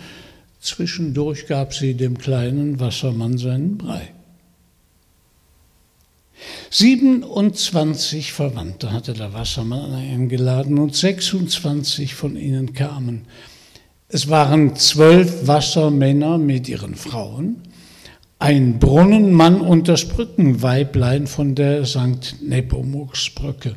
Zwischendurch 0.59 1.47
gab 1.47 1.73
sie 1.73 1.93
dem 1.93 2.17
kleinen 2.17 2.79
Wassermann 2.79 3.37
seinen 3.37 3.77
Brei. 3.77 4.11
27 6.69 8.33
Verwandte 8.33 8.91
hatte 8.91 9.13
der 9.13 9.33
Wassermann 9.33 9.93
eingeladen 9.93 10.77
und 10.77 10.95
26 10.95 12.13
von 12.13 12.35
ihnen 12.35 12.73
kamen. 12.73 13.25
Es 14.09 14.29
waren 14.29 14.75
zwölf 14.75 15.47
Wassermänner 15.47 16.37
mit 16.37 16.69
ihren 16.69 16.95
Frauen, 16.95 17.57
ein 18.39 18.79
Brunnenmann 18.79 19.61
und 19.61 19.87
das 19.87 20.07
Brückenweiblein 20.07 21.27
von 21.27 21.55
der 21.55 21.85
St. 21.85 22.35
Nepomuksbrücke. 22.41 23.75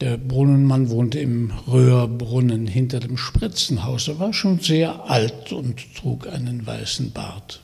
Der 0.00 0.18
Brunnenmann 0.18 0.90
wohnte 0.90 1.20
im 1.20 1.52
Röhrbrunnen 1.66 2.66
hinter 2.66 3.00
dem 3.00 3.16
Spritzenhaus. 3.16 4.08
Er 4.08 4.18
war 4.18 4.34
schon 4.34 4.58
sehr 4.58 5.08
alt 5.08 5.52
und 5.52 5.94
trug 5.94 6.26
einen 6.26 6.66
weißen 6.66 7.12
Bart. 7.12 7.62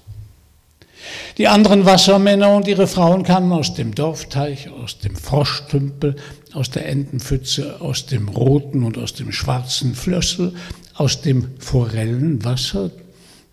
Die 1.38 1.48
anderen 1.48 1.84
Wassermänner 1.86 2.55
und 2.55 2.68
ihre 2.68 2.86
Frauen 2.86 3.22
kamen 3.22 3.53
aus 3.53 3.74
dem 3.74 3.94
Dorfteich, 3.94 4.68
aus 4.68 4.98
dem 4.98 5.16
Froschtümpel, 5.16 6.16
aus 6.53 6.70
der 6.70 6.86
Entenpfütze, 6.88 7.80
aus 7.80 8.07
dem 8.07 8.28
roten 8.28 8.84
und 8.84 8.98
aus 8.98 9.14
dem 9.14 9.32
schwarzen 9.32 9.94
Flössel, 9.94 10.55
aus 10.94 11.22
dem 11.22 11.59
Forellenwasser, 11.59 12.90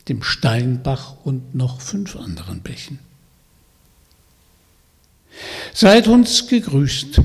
dem 0.07 0.23
Steinbach 0.23 1.15
und 1.23 1.55
noch 1.55 1.81
fünf 1.81 2.15
anderen 2.15 2.61
Bächen. 2.61 2.99
Seid 5.73 6.07
uns 6.07 6.47
gegrüßt, 6.47 7.21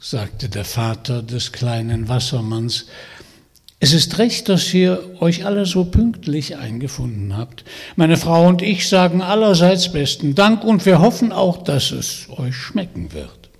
sagte 0.00 0.48
der 0.48 0.64
Vater 0.64 1.22
des 1.22 1.52
kleinen 1.52 2.08
Wassermanns. 2.08 2.86
Es 3.84 3.92
ist 3.92 4.16
recht, 4.16 4.48
dass 4.48 4.72
ihr 4.72 4.98
euch 5.20 5.44
alle 5.44 5.66
so 5.66 5.84
pünktlich 5.84 6.56
eingefunden 6.56 7.36
habt. 7.36 7.64
Meine 7.96 8.16
Frau 8.16 8.48
und 8.48 8.62
ich 8.62 8.88
sagen 8.88 9.20
allerseits 9.20 9.92
besten 9.92 10.34
Dank 10.34 10.64
und 10.64 10.86
wir 10.86 11.00
hoffen 11.00 11.32
auch, 11.32 11.62
dass 11.62 11.90
es 11.90 12.28
euch 12.34 12.56
schmecken 12.56 13.12
wird. 13.12 13.50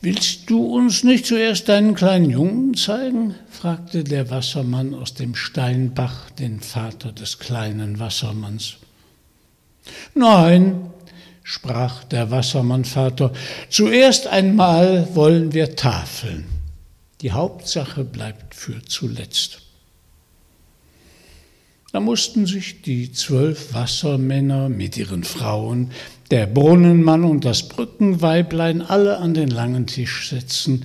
Willst 0.00 0.48
du 0.50 0.64
uns 0.64 1.02
nicht 1.02 1.26
zuerst 1.26 1.68
deinen 1.68 1.96
kleinen 1.96 2.30
Jungen 2.30 2.74
zeigen? 2.74 3.34
fragte 3.50 4.04
der 4.04 4.30
Wassermann 4.30 4.94
aus 4.94 5.14
dem 5.14 5.34
Steinbach 5.34 6.30
den 6.30 6.60
Vater 6.60 7.10
des 7.10 7.40
kleinen 7.40 7.98
Wassermanns. 7.98 8.76
Nein, 10.14 10.92
sprach 11.42 12.04
der 12.04 12.30
Wassermannvater, 12.30 13.32
zuerst 13.68 14.28
einmal 14.28 15.08
wollen 15.16 15.52
wir 15.52 15.74
tafeln. 15.74 16.53
Die 17.24 17.32
Hauptsache 17.32 18.04
bleibt 18.04 18.54
für 18.54 18.82
zuletzt. 18.84 19.62
Da 21.90 21.98
mussten 21.98 22.44
sich 22.44 22.82
die 22.82 23.12
zwölf 23.12 23.72
Wassermänner 23.72 24.68
mit 24.68 24.98
ihren 24.98 25.24
Frauen, 25.24 25.92
der 26.30 26.46
Brunnenmann 26.46 27.24
und 27.24 27.46
das 27.46 27.66
Brückenweiblein 27.70 28.82
alle 28.82 29.16
an 29.16 29.32
den 29.32 29.48
langen 29.48 29.86
Tisch 29.86 30.28
setzen, 30.28 30.84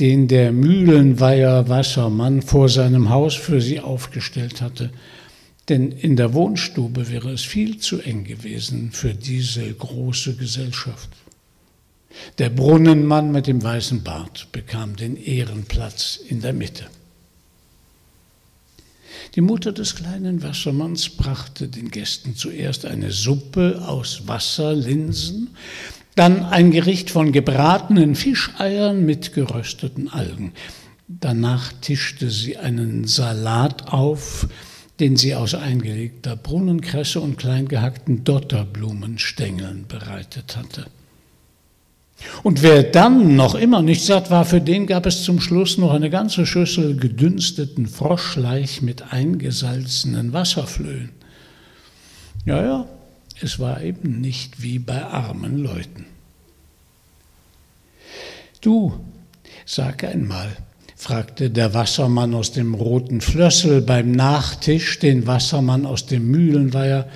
den 0.00 0.26
der 0.26 0.52
Mühlenweiher 0.52 1.68
Wassermann 1.68 2.40
vor 2.40 2.70
seinem 2.70 3.10
Haus 3.10 3.34
für 3.34 3.60
sie 3.60 3.80
aufgestellt 3.80 4.62
hatte. 4.62 4.88
Denn 5.68 5.92
in 5.92 6.16
der 6.16 6.32
Wohnstube 6.32 7.10
wäre 7.10 7.30
es 7.30 7.42
viel 7.42 7.76
zu 7.76 8.00
eng 8.00 8.24
gewesen 8.24 8.90
für 8.92 9.12
diese 9.12 9.70
große 9.70 10.36
Gesellschaft. 10.36 11.10
Der 12.38 12.50
Brunnenmann 12.50 13.32
mit 13.32 13.46
dem 13.46 13.62
weißen 13.62 14.02
Bart 14.02 14.48
bekam 14.52 14.96
den 14.96 15.16
Ehrenplatz 15.16 16.16
in 16.28 16.40
der 16.40 16.52
Mitte. 16.52 16.86
Die 19.34 19.40
Mutter 19.40 19.72
des 19.72 19.94
kleinen 19.94 20.42
Wassermanns 20.42 21.10
brachte 21.10 21.68
den 21.68 21.90
Gästen 21.90 22.34
zuerst 22.34 22.86
eine 22.86 23.10
Suppe 23.10 23.82
aus 23.86 24.22
Wasserlinsen, 24.26 25.50
dann 26.14 26.44
ein 26.44 26.70
Gericht 26.70 27.10
von 27.10 27.30
gebratenen 27.30 28.14
Fischeiern 28.14 29.04
mit 29.04 29.34
gerösteten 29.34 30.08
Algen. 30.08 30.52
Danach 31.06 31.72
tischte 31.80 32.30
sie 32.30 32.56
einen 32.56 33.06
Salat 33.06 33.92
auf, 33.92 34.48
den 35.00 35.16
sie 35.16 35.34
aus 35.34 35.54
eingelegter 35.54 36.34
Brunnenkresse 36.34 37.20
und 37.20 37.38
kleingehackten 37.38 38.24
Dotterblumenstängeln 38.24 39.86
bereitet 39.86 40.56
hatte. 40.56 40.86
Und 42.42 42.62
wer 42.62 42.82
dann 42.82 43.36
noch 43.36 43.54
immer 43.54 43.82
nicht 43.82 44.04
satt 44.04 44.30
war, 44.30 44.44
für 44.44 44.60
den 44.60 44.86
gab 44.86 45.06
es 45.06 45.22
zum 45.22 45.40
Schluss 45.40 45.78
noch 45.78 45.92
eine 45.92 46.10
ganze 46.10 46.46
Schüssel 46.46 46.96
gedünsteten 46.96 47.86
Froschleich 47.86 48.82
mit 48.82 49.12
eingesalzenen 49.12 50.32
Wasserflöhen. 50.32 51.10
Ja, 52.44 52.62
ja, 52.62 52.86
es 53.40 53.58
war 53.58 53.82
eben 53.82 54.20
nicht 54.20 54.62
wie 54.62 54.78
bei 54.78 55.04
armen 55.04 55.58
Leuten. 55.58 56.06
Du, 58.60 58.98
sag 59.64 60.02
einmal, 60.02 60.48
fragte 60.96 61.50
der 61.50 61.74
Wassermann 61.74 62.34
aus 62.34 62.50
dem 62.50 62.74
roten 62.74 63.20
Flössel 63.20 63.80
beim 63.80 64.10
Nachtisch 64.10 64.98
den 64.98 65.28
Wassermann 65.28 65.86
aus 65.86 66.06
dem 66.06 66.28
Mühlenweiher, 66.28 67.08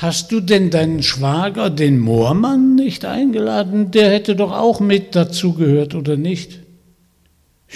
Hast 0.00 0.32
du 0.32 0.40
denn 0.40 0.70
deinen 0.70 1.02
Schwager, 1.02 1.68
den 1.68 1.98
Moormann, 1.98 2.74
nicht 2.74 3.04
eingeladen? 3.04 3.90
Der 3.90 4.10
hätte 4.10 4.34
doch 4.34 4.50
auch 4.50 4.80
mit 4.80 5.14
dazugehört, 5.14 5.94
oder 5.94 6.16
nicht? 6.16 6.60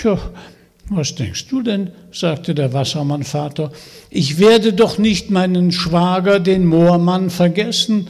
Ja, 0.03 0.19
was 0.89 1.17
denkst 1.17 1.49
du 1.49 1.61
denn? 1.61 1.91
sagte 2.13 2.55
der 2.55 2.73
Wassermannvater. 2.73 3.73
Ich 4.09 4.39
werde 4.39 4.73
doch 4.73 4.97
nicht 4.97 5.29
meinen 5.29 5.71
Schwager, 5.71 6.41
den 6.41 6.65
Moormann, 6.65 7.29
vergessen. 7.29 8.09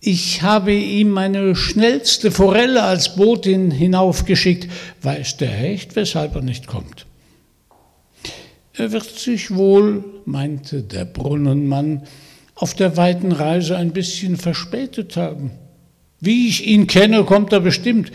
Ich 0.00 0.42
habe 0.42 0.72
ihm 0.72 1.10
meine 1.10 1.54
schnellste 1.54 2.32
Forelle 2.32 2.82
als 2.82 3.14
Botin 3.14 3.70
hinaufgeschickt. 3.70 4.68
Weiß 5.02 5.36
der 5.36 5.50
Hecht, 5.50 5.94
weshalb 5.94 6.34
er 6.34 6.42
nicht 6.42 6.66
kommt? 6.66 7.06
Er 8.72 8.90
wird 8.90 9.04
sich 9.04 9.54
wohl, 9.54 10.04
meinte 10.24 10.82
der 10.82 11.04
Brunnenmann, 11.04 12.02
auf 12.56 12.74
der 12.74 12.96
weiten 12.96 13.32
Reise 13.32 13.76
ein 13.76 13.92
bisschen 13.92 14.36
verspätet 14.36 15.16
haben. 15.16 15.52
Wie 16.20 16.48
ich 16.48 16.66
ihn 16.66 16.86
kenne, 16.86 17.22
kommt 17.24 17.52
er 17.52 17.60
bestimmt. 17.60 18.10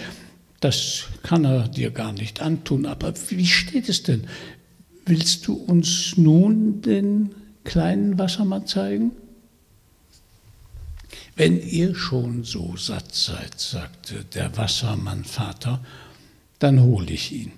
Das 0.59 1.05
kann 1.23 1.45
er 1.45 1.67
dir 1.67 1.91
gar 1.91 2.11
nicht 2.11 2.41
antun. 2.41 2.85
Aber 2.85 3.13
wie 3.29 3.45
steht 3.45 3.87
es 3.87 4.03
denn? 4.03 4.25
Willst 5.05 5.47
du 5.47 5.53
uns 5.53 6.17
nun 6.17 6.81
den 6.81 7.33
kleinen 7.63 8.17
Wassermann 8.17 8.65
zeigen? 8.65 9.11
Wenn 11.35 11.61
ihr 11.61 11.95
schon 11.95 12.43
so 12.43 12.75
satt 12.77 13.13
seid, 13.13 13.59
sagte 13.59 14.25
der 14.33 14.57
Wassermannvater, 14.57 15.79
dann 16.59 16.81
hole 16.81 17.11
ich 17.11 17.31
ihn. 17.31 17.51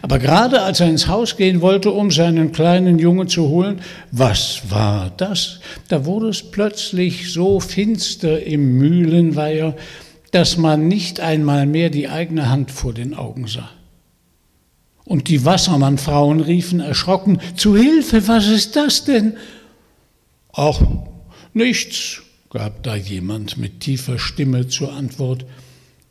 Aber 0.00 0.18
gerade 0.18 0.62
als 0.62 0.80
er 0.80 0.88
ins 0.88 1.08
Haus 1.08 1.36
gehen 1.36 1.60
wollte, 1.60 1.90
um 1.90 2.10
seinen 2.10 2.52
kleinen 2.52 2.98
Jungen 2.98 3.28
zu 3.28 3.48
holen, 3.48 3.80
was 4.10 4.62
war 4.70 5.12
das? 5.16 5.60
Da 5.88 6.04
wurde 6.04 6.28
es 6.28 6.42
plötzlich 6.42 7.32
so 7.32 7.60
finster 7.60 8.42
im 8.42 8.78
Mühlenweiher, 8.78 9.76
dass 10.30 10.56
man 10.56 10.88
nicht 10.88 11.20
einmal 11.20 11.66
mehr 11.66 11.90
die 11.90 12.08
eigene 12.08 12.48
Hand 12.48 12.70
vor 12.70 12.94
den 12.94 13.14
Augen 13.14 13.46
sah. 13.46 13.70
Und 15.04 15.28
die 15.28 15.44
Wassermannfrauen 15.44 16.40
riefen 16.40 16.80
erschrocken, 16.80 17.40
zu 17.56 17.76
Hilfe, 17.76 18.26
was 18.28 18.48
ist 18.48 18.76
das 18.76 19.04
denn? 19.04 19.36
Ach, 20.52 20.80
nichts, 21.52 22.22
gab 22.50 22.82
da 22.82 22.94
jemand 22.94 23.58
mit 23.58 23.80
tiefer 23.80 24.18
Stimme 24.18 24.68
zur 24.68 24.92
Antwort. 24.92 25.44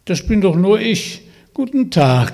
Das 0.05 0.25
bin 0.25 0.41
doch 0.41 0.55
nur 0.55 0.79
ich. 0.79 1.21
Guten 1.53 1.89
Tag. 1.89 2.33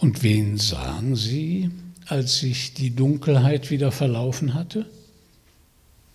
Und 0.00 0.22
wen 0.22 0.56
sahen 0.56 1.14
sie, 1.14 1.70
als 2.06 2.38
sich 2.38 2.72
die 2.72 2.96
Dunkelheit 2.96 3.70
wieder 3.70 3.92
verlaufen 3.92 4.54
hatte? 4.54 4.86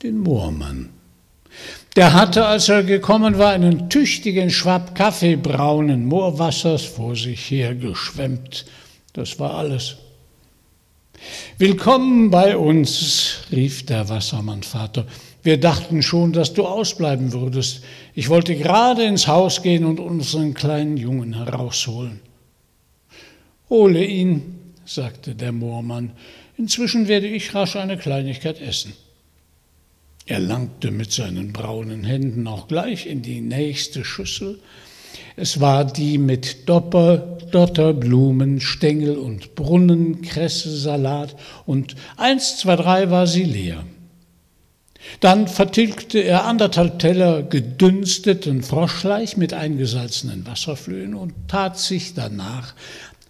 Den 0.01 0.17
Moormann. 0.17 0.89
Der 1.95 2.13
hatte, 2.13 2.47
als 2.47 2.67
er 2.67 2.83
gekommen 2.83 3.37
war, 3.37 3.51
einen 3.51 3.89
tüchtigen 3.89 4.49
Schwapp 4.49 4.95
kaffeebraunen 4.95 6.05
Moorwassers 6.05 6.83
vor 6.83 7.15
sich 7.15 7.51
hergeschwemmt. 7.51 8.65
Das 9.13 9.39
war 9.39 9.53
alles. 9.53 9.97
Willkommen 11.59 12.31
bei 12.31 12.57
uns, 12.57 13.41
rief 13.51 13.85
der 13.85 14.09
Wassermannvater. 14.09 15.05
Wir 15.43 15.59
dachten 15.59 16.01
schon, 16.01 16.33
dass 16.33 16.53
du 16.53 16.65
ausbleiben 16.65 17.33
würdest. 17.33 17.83
Ich 18.15 18.29
wollte 18.29 18.55
gerade 18.55 19.03
ins 19.03 19.27
Haus 19.27 19.61
gehen 19.61 19.85
und 19.85 19.99
unseren 19.99 20.55
kleinen 20.55 20.97
Jungen 20.97 21.33
herausholen. 21.33 22.24
Hole 23.69 24.03
ihn, 24.03 24.59
sagte 24.85 25.35
der 25.35 25.51
Moormann, 25.51 26.11
inzwischen 26.57 27.07
werde 27.07 27.27
ich 27.27 27.55
rasch 27.55 27.75
eine 27.75 27.97
Kleinigkeit 27.97 28.61
essen. 28.61 28.93
Er 30.27 30.39
langte 30.39 30.91
mit 30.91 31.11
seinen 31.11 31.53
braunen 31.53 32.03
Händen 32.03 32.47
auch 32.47 32.67
gleich 32.67 33.05
in 33.05 33.21
die 33.21 33.41
nächste 33.41 34.03
Schüssel. 34.03 34.59
Es 35.35 35.59
war 35.59 35.85
die 35.85 36.17
mit 36.17 36.67
Dopper, 36.67 37.17
Dotterblumen, 37.51 38.59
Stängel 38.59 39.17
und 39.17 39.55
Brunnenkresse-Salat 39.55 41.35
und 41.65 41.95
eins, 42.17 42.57
zwei, 42.57 42.75
drei 42.75 43.11
war 43.11 43.27
sie 43.27 43.43
leer. 43.43 43.83
Dann 45.19 45.47
vertilgte 45.47 46.19
er 46.19 46.45
anderthalb 46.45 46.97
Teller 46.99 47.43
gedünsteten 47.43 48.63
Froschleich 48.63 49.37
mit 49.37 49.53
eingesalzenen 49.53 50.47
Wasserflöhen 50.47 51.13
und 51.13 51.33
tat 51.47 51.77
sich 51.77 52.15
danach 52.15 52.73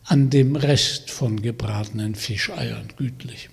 an 0.06 0.30
dem 0.30 0.56
Rest 0.56 1.10
von 1.10 1.42
gebratenen 1.42 2.16
Fischeiern 2.16 2.90
gütlich. 2.96 3.50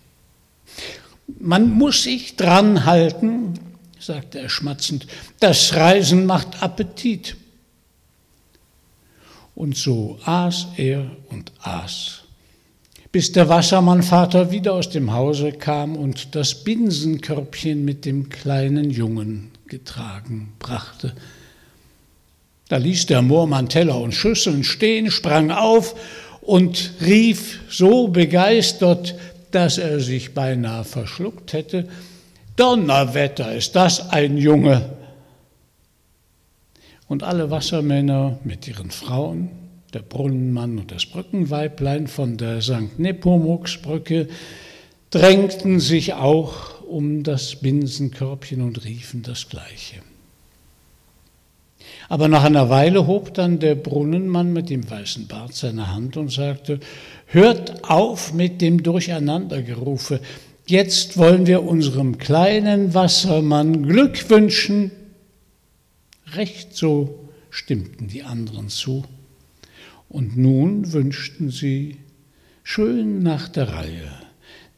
Man 1.40 1.70
muss 1.70 2.02
sich 2.02 2.36
dran 2.36 2.84
halten, 2.84 3.54
sagte 3.98 4.40
er 4.40 4.48
schmatzend, 4.48 5.06
das 5.40 5.74
Reisen 5.74 6.26
macht 6.26 6.62
Appetit. 6.62 7.36
Und 9.54 9.76
so 9.76 10.18
aß 10.24 10.68
er 10.76 11.10
und 11.30 11.52
aß, 11.62 12.22
bis 13.12 13.32
der 13.32 13.48
Wassermannvater 13.48 14.50
wieder 14.50 14.72
aus 14.74 14.90
dem 14.90 15.12
Hause 15.12 15.52
kam 15.52 15.96
und 15.96 16.34
das 16.34 16.64
Binsenkörbchen 16.64 17.84
mit 17.84 18.04
dem 18.04 18.28
kleinen 18.28 18.90
Jungen 18.90 19.50
getragen 19.66 20.54
brachte. 20.58 21.14
Da 22.68 22.78
ließ 22.78 23.04
der 23.06 23.20
Moormann 23.20 23.68
Teller 23.68 24.00
und 24.00 24.14
Schüsseln 24.14 24.64
stehen, 24.64 25.10
sprang 25.10 25.50
auf 25.50 25.94
und 26.42 26.94
rief 27.00 27.60
so 27.70 28.08
begeistert, 28.08 29.14
dass 29.52 29.78
er 29.78 30.00
sich 30.00 30.34
beinahe 30.34 30.84
verschluckt 30.84 31.52
hätte, 31.52 31.88
Donnerwetter, 32.56 33.54
ist 33.54 33.74
das 33.76 34.10
ein 34.10 34.36
Junge! 34.36 34.90
Und 37.08 37.22
alle 37.22 37.50
Wassermänner 37.50 38.38
mit 38.44 38.66
ihren 38.68 38.90
Frauen, 38.90 39.50
der 39.94 40.00
Brunnenmann 40.00 40.78
und 40.78 40.90
das 40.90 41.06
Brückenweiblein 41.06 42.06
von 42.06 42.36
der 42.36 42.62
St. 42.62 42.98
Nepomuksbrücke, 42.98 44.28
drängten 45.10 45.78
sich 45.78 46.14
auch 46.14 46.82
um 46.82 47.22
das 47.22 47.56
Binsenkörbchen 47.56 48.62
und 48.62 48.84
riefen 48.84 49.22
das 49.22 49.48
Gleiche. 49.48 50.02
Aber 52.08 52.28
nach 52.28 52.44
einer 52.44 52.68
Weile 52.68 53.06
hob 53.06 53.34
dann 53.34 53.58
der 53.58 53.74
Brunnenmann 53.74 54.52
mit 54.52 54.70
dem 54.70 54.88
weißen 54.88 55.26
Bart 55.26 55.54
seine 55.54 55.92
Hand 55.92 56.16
und 56.16 56.30
sagte, 56.30 56.80
hört 57.26 57.88
auf 57.88 58.32
mit 58.32 58.60
dem 58.60 58.82
Durcheinandergerufe. 58.82 60.20
Jetzt 60.66 61.16
wollen 61.16 61.46
wir 61.46 61.64
unserem 61.64 62.18
kleinen 62.18 62.94
Wassermann 62.94 63.82
Glück 63.82 64.30
wünschen. 64.30 64.90
Recht 66.34 66.76
so 66.76 67.28
stimmten 67.50 68.08
die 68.08 68.22
anderen 68.22 68.68
zu. 68.68 69.04
Und 70.08 70.36
nun 70.36 70.92
wünschten 70.92 71.50
sie 71.50 71.98
schön 72.62 73.22
nach 73.22 73.48
der 73.48 73.68
Reihe 73.68 74.21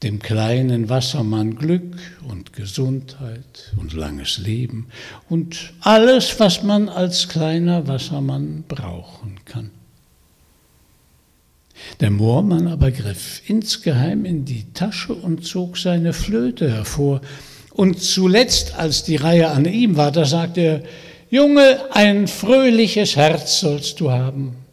dem 0.04 0.20
kleinen 0.20 0.90
Wassermann 0.90 1.56
Glück 1.56 1.96
und 2.28 2.52
Gesundheit 2.52 3.72
und 3.78 3.94
langes 3.94 4.36
Leben 4.36 4.88
und 5.30 5.72
alles, 5.80 6.38
was 6.38 6.62
man 6.62 6.90
als 6.90 7.28
kleiner 7.28 7.88
Wassermann 7.88 8.64
brauchen 8.68 9.40
kann. 9.46 9.70
Der 12.00 12.10
Moormann 12.10 12.68
aber 12.68 12.90
griff 12.90 13.40
insgeheim 13.46 14.26
in 14.26 14.44
die 14.44 14.66
Tasche 14.74 15.14
und 15.14 15.44
zog 15.44 15.78
seine 15.78 16.12
Flöte 16.12 16.70
hervor. 16.70 17.22
Und 17.72 18.00
zuletzt, 18.00 18.74
als 18.76 19.02
die 19.04 19.16
Reihe 19.16 19.50
an 19.50 19.64
ihm 19.64 19.96
war, 19.96 20.12
da 20.12 20.26
sagte 20.26 20.60
er, 20.60 20.82
Junge, 21.30 21.80
ein 21.92 22.28
fröhliches 22.28 23.16
Herz 23.16 23.58
sollst 23.60 23.98
du 24.00 24.10
haben. 24.10 24.63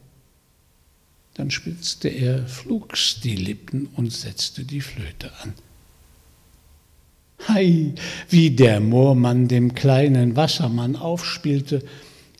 Dann 1.36 1.50
spitzte 1.50 2.10
er 2.10 2.46
flugs 2.48 3.20
die 3.22 3.36
Lippen 3.36 3.88
und 3.96 4.12
setzte 4.12 4.66
die 4.66 4.82
Flöte 4.82 5.32
an. 5.42 5.54
Hei, 7.48 7.94
wie 8.30 8.52
der 8.52 8.80
Moormann 8.80 9.48
dem 9.48 9.74
kleinen 9.74 10.36
Wassermann 10.36 10.96
aufspielte. 10.96 11.84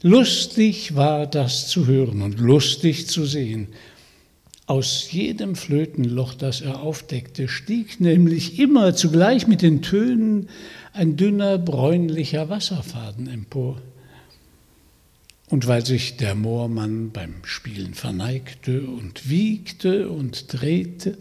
Lustig 0.02 0.96
war 0.96 1.26
das 1.26 1.68
zu 1.68 1.88
hören 1.88 2.22
und 2.22 2.40
lustig 2.40 3.08
zu 3.08 3.26
sehen. 3.26 3.68
Aus 4.68 5.12
jedem 5.12 5.56
Flötenloch, 5.56 6.34
das 6.34 6.62
er 6.62 6.82
aufdeckte, 6.82 7.48
stieg 7.48 8.00
nämlich 8.00 8.60
immer 8.60 8.96
zugleich 8.96 9.48
mit 9.48 9.62
den 9.62 9.82
Tönen 9.82 10.50
ein 10.94 11.18
dünner 11.18 11.58
bräunlicher 11.58 12.50
Wasserfaden 12.50 13.28
empor. 13.28 13.82
Und 15.52 15.68
weil 15.68 15.86
sich 15.86 16.16
der 16.16 16.34
Moormann 16.34 17.12
beim 17.12 17.36
Spielen 17.44 17.94
verneigte 17.94 18.84
und 18.84 19.30
wiegte 19.30 20.08
und 20.08 20.46
drehte, 20.48 21.18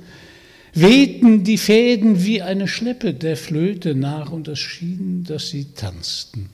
wehten 0.73 1.43
die 1.43 1.59
Fäden 1.59 2.25
wie 2.25 2.41
eine 2.41 2.69
Schleppe 2.69 3.13
der 3.13 3.37
Flöte 3.37 3.97
nach 3.97 4.31
und 4.31 4.47
es 4.47 4.61
schien, 4.61 5.25
dass 5.25 5.49
sie 5.49 5.73
tanzten. 5.75 6.49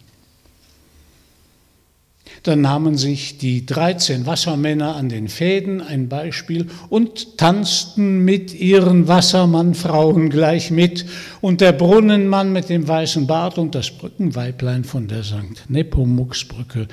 Dann 2.44 2.62
nahmen 2.62 2.96
sich 2.96 3.36
die 3.36 3.66
13 3.66 4.24
Wassermänner 4.24 4.96
an 4.96 5.10
den 5.10 5.28
Fäden 5.28 5.82
ein 5.82 6.08
Beispiel 6.08 6.68
und 6.88 7.36
tanzten 7.36 8.24
mit 8.24 8.54
ihren 8.54 9.06
Wassermannfrauen 9.06 10.30
gleich 10.30 10.70
mit. 10.70 11.04
Und 11.42 11.60
der 11.60 11.72
Brunnenmann 11.72 12.54
mit 12.54 12.70
dem 12.70 12.88
weißen 12.88 13.26
Bart 13.26 13.58
und 13.58 13.74
das 13.74 13.90
Brückenweiblein 13.90 14.84
von 14.84 15.08
der 15.08 15.24
St. 15.24 15.68
Nepomuk-Brücke 15.68 16.88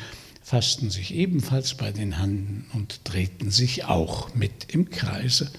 fassten 0.53 0.91
sich 0.91 1.15
ebenfalls 1.15 1.73
bei 1.73 1.91
den 1.91 2.19
Handen 2.19 2.67
und 2.75 2.99
drehten 3.05 3.49
sich 3.49 3.85
auch 3.85 4.35
mit 4.35 4.71
im 4.71 4.91
Kreise. 4.91 5.49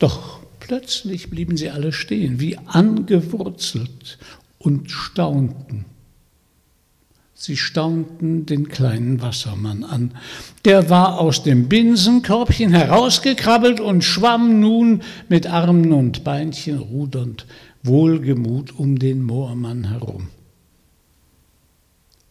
Doch 0.00 0.40
plötzlich 0.58 1.30
blieben 1.30 1.56
sie 1.56 1.70
alle 1.70 1.92
stehen, 1.92 2.40
wie 2.40 2.58
angewurzelt 2.58 4.18
und 4.58 4.90
staunten. 4.90 5.84
Sie 7.34 7.56
staunten 7.56 8.46
den 8.46 8.68
kleinen 8.68 9.22
Wassermann 9.22 9.84
an. 9.84 10.10
Der 10.64 10.90
war 10.90 11.20
aus 11.20 11.44
dem 11.44 11.68
Binsenkörbchen 11.68 12.72
herausgekrabbelt 12.72 13.78
und 13.78 14.02
schwamm 14.02 14.58
nun 14.58 15.02
mit 15.28 15.46
Armen 15.46 15.92
und 15.92 16.24
Beinchen 16.24 16.78
rudernd 16.78 17.46
wohlgemut 17.84 18.76
um 18.76 18.98
den 18.98 19.22
Moormann 19.22 19.84
herum. 19.84 20.30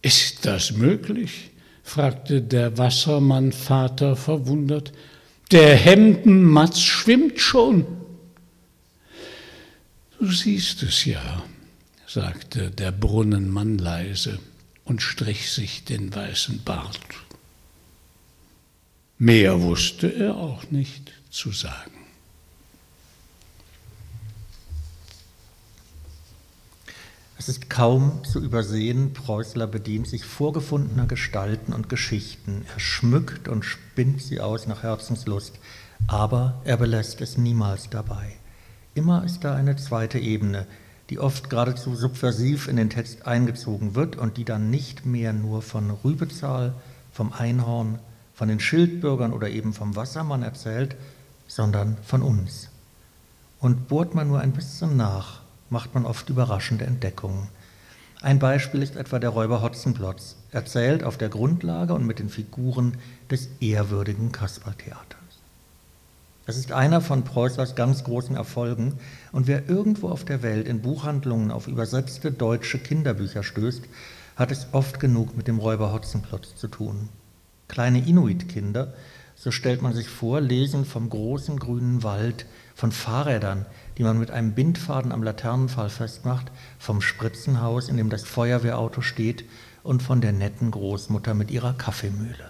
Ist 0.01 0.45
das 0.45 0.71
möglich? 0.71 1.51
fragte 1.83 2.41
der 2.41 2.77
Wassermannvater 2.77 4.15
verwundert. 4.15 4.91
Der 5.51 5.75
Hemdenmatz 5.75 6.81
schwimmt 6.81 7.39
schon. 7.39 7.85
Du 10.19 10.29
siehst 10.31 10.83
es 10.83 11.05
ja, 11.05 11.43
sagte 12.05 12.71
der 12.71 12.91
Brunnenmann 12.91 13.77
leise 13.77 14.39
und 14.83 15.01
strich 15.01 15.51
sich 15.51 15.85
den 15.85 16.13
weißen 16.13 16.63
Bart. 16.63 16.99
Mehr 19.17 19.61
wusste 19.61 20.13
er 20.13 20.35
auch 20.35 20.69
nicht 20.69 21.13
zu 21.29 21.51
sagen. 21.51 21.96
Es 27.39 27.49
ist 27.49 27.69
kaum 27.69 28.23
zu 28.23 28.43
übersehen, 28.43 29.13
Preußler 29.13 29.67
bedient 29.67 30.07
sich 30.07 30.25
vorgefundener 30.25 31.05
Gestalten 31.05 31.71
und 31.71 31.87
Geschichten. 31.87 32.65
Er 32.73 32.79
schmückt 32.79 33.47
und 33.47 33.63
spinnt 33.63 34.23
sie 34.23 34.41
aus 34.41 34.65
nach 34.65 34.81
Herzenslust, 34.81 35.59
aber 36.07 36.59
er 36.63 36.77
belässt 36.77 37.21
es 37.21 37.37
niemals 37.37 37.91
dabei. 37.91 38.33
Immer 38.95 39.23
ist 39.23 39.43
da 39.43 39.53
eine 39.53 39.75
zweite 39.75 40.17
Ebene, 40.17 40.65
die 41.11 41.19
oft 41.19 41.51
geradezu 41.51 41.95
subversiv 41.95 42.67
in 42.67 42.75
den 42.75 42.89
Text 42.89 43.27
eingezogen 43.27 43.93
wird 43.93 44.15
und 44.15 44.37
die 44.37 44.43
dann 44.43 44.71
nicht 44.71 45.05
mehr 45.05 45.31
nur 45.31 45.61
von 45.61 45.91
Rübezahl, 45.91 46.73
vom 47.11 47.31
Einhorn, 47.31 47.99
von 48.33 48.47
den 48.47 48.59
Schildbürgern 48.59 49.31
oder 49.31 49.49
eben 49.49 49.73
vom 49.73 49.95
Wassermann 49.95 50.41
erzählt, 50.41 50.95
sondern 51.47 51.97
von 52.01 52.23
uns. 52.23 52.69
Und 53.59 53.87
bohrt 53.87 54.15
man 54.15 54.27
nur 54.27 54.39
ein 54.39 54.53
bisschen 54.53 54.97
nach, 54.97 55.41
macht 55.69 55.93
man 55.93 56.05
oft 56.05 56.29
überraschende 56.29 56.85
Entdeckungen. 56.85 57.49
Ein 58.21 58.39
Beispiel 58.39 58.81
ist 58.81 58.95
etwa 58.95 59.19
der 59.19 59.29
Räuber 59.29 59.61
Hotzenplotz, 59.61 60.37
erzählt 60.51 61.03
auf 61.03 61.17
der 61.17 61.29
Grundlage 61.29 61.93
und 61.93 62.05
mit 62.05 62.19
den 62.19 62.29
Figuren 62.29 62.97
des 63.29 63.49
ehrwürdigen 63.59 64.31
Kasperltheaters. 64.31 65.17
Es 66.47 66.57
ist 66.57 66.71
einer 66.71 67.01
von 67.01 67.23
Preußers 67.23 67.75
ganz 67.75 68.05
großen 68.05 68.35
Erfolgen 68.35 68.93
und 69.33 69.47
wer 69.47 69.69
irgendwo 69.69 70.09
auf 70.09 70.23
der 70.23 70.41
Welt 70.41 70.67
in 70.67 70.81
Buchhandlungen 70.81 71.51
auf 71.51 71.67
übersetzte 71.67 72.31
deutsche 72.31 72.79
Kinderbücher 72.79 73.43
stößt, 73.43 73.83
hat 74.37 74.51
es 74.51 74.67
oft 74.71 74.99
genug 74.99 75.35
mit 75.35 75.47
dem 75.47 75.59
Räuber 75.59 75.91
Hotzenplotz 75.91 76.55
zu 76.55 76.69
tun. 76.69 77.09
Kleine 77.67 77.99
Inuit-Kinder, 77.99 78.93
so 79.39 79.51
stellt 79.51 79.83
man 79.83 79.93
sich 79.93 80.09
vor, 80.09 80.41
lesen 80.41 80.83
vom 80.83 81.09
großen 81.09 81.59
grünen 81.59 82.01
Wald, 82.01 82.47
von 82.73 82.91
Fahrrädern, 82.91 83.67
die 83.97 84.03
man 84.03 84.17
mit 84.17 84.31
einem 84.31 84.53
Bindfaden 84.53 85.11
am 85.11 85.21
Laternenpfahl 85.21 85.89
festmacht, 85.89 86.51
vom 86.79 87.01
Spritzenhaus, 87.01 87.87
in 87.87 87.97
dem 87.97 88.09
das 88.09 88.23
Feuerwehrauto 88.23 89.01
steht, 89.01 89.45
und 89.83 90.01
von 90.01 90.21
der 90.21 90.33
netten 90.33 90.71
Großmutter 90.71 91.33
mit 91.33 91.51
ihrer 91.51 91.73
Kaffeemühle. 91.73 92.49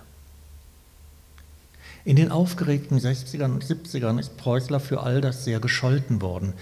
In 2.04 2.16
den 2.16 2.32
aufgeregten 2.32 2.98
60ern 3.00 3.52
und 3.52 3.66
70ern 3.66 4.18
ist 4.18 4.38
Preußler 4.38 4.80
für 4.80 5.04
all 5.04 5.20
das 5.20 5.44
sehr 5.44 5.60
gescholten 5.60 6.22
worden, 6.22 6.54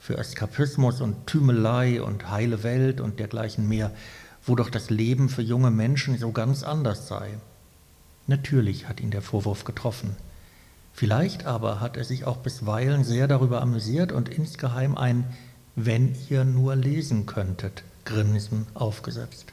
für 0.00 0.16
Eskapismus 0.16 1.02
und 1.02 1.26
Tümelei 1.26 2.02
und 2.02 2.30
heile 2.30 2.62
Welt 2.62 3.02
und 3.02 3.20
dergleichen 3.20 3.68
mehr, 3.68 3.90
wo 4.46 4.56
doch 4.56 4.70
das 4.70 4.88
Leben 4.88 5.28
für 5.28 5.42
junge 5.42 5.70
Menschen 5.70 6.18
so 6.18 6.32
ganz 6.32 6.62
anders 6.62 7.06
sei. 7.06 7.34
Natürlich 8.26 8.88
hat 8.88 9.00
ihn 9.00 9.10
der 9.10 9.22
Vorwurf 9.22 9.64
getroffen. 9.64 10.16
Vielleicht 10.92 11.44
aber 11.44 11.80
hat 11.80 11.96
er 11.96 12.04
sich 12.04 12.24
auch 12.24 12.38
bisweilen 12.38 13.04
sehr 13.04 13.28
darüber 13.28 13.60
amüsiert 13.60 14.12
und 14.12 14.28
insgeheim 14.28 14.96
ein 14.96 15.24
Wenn 15.76 16.14
ihr 16.30 16.44
nur 16.44 16.76
lesen 16.76 17.26
könntet 17.26 17.82
Grinsen 18.04 18.66
aufgesetzt. 18.74 19.52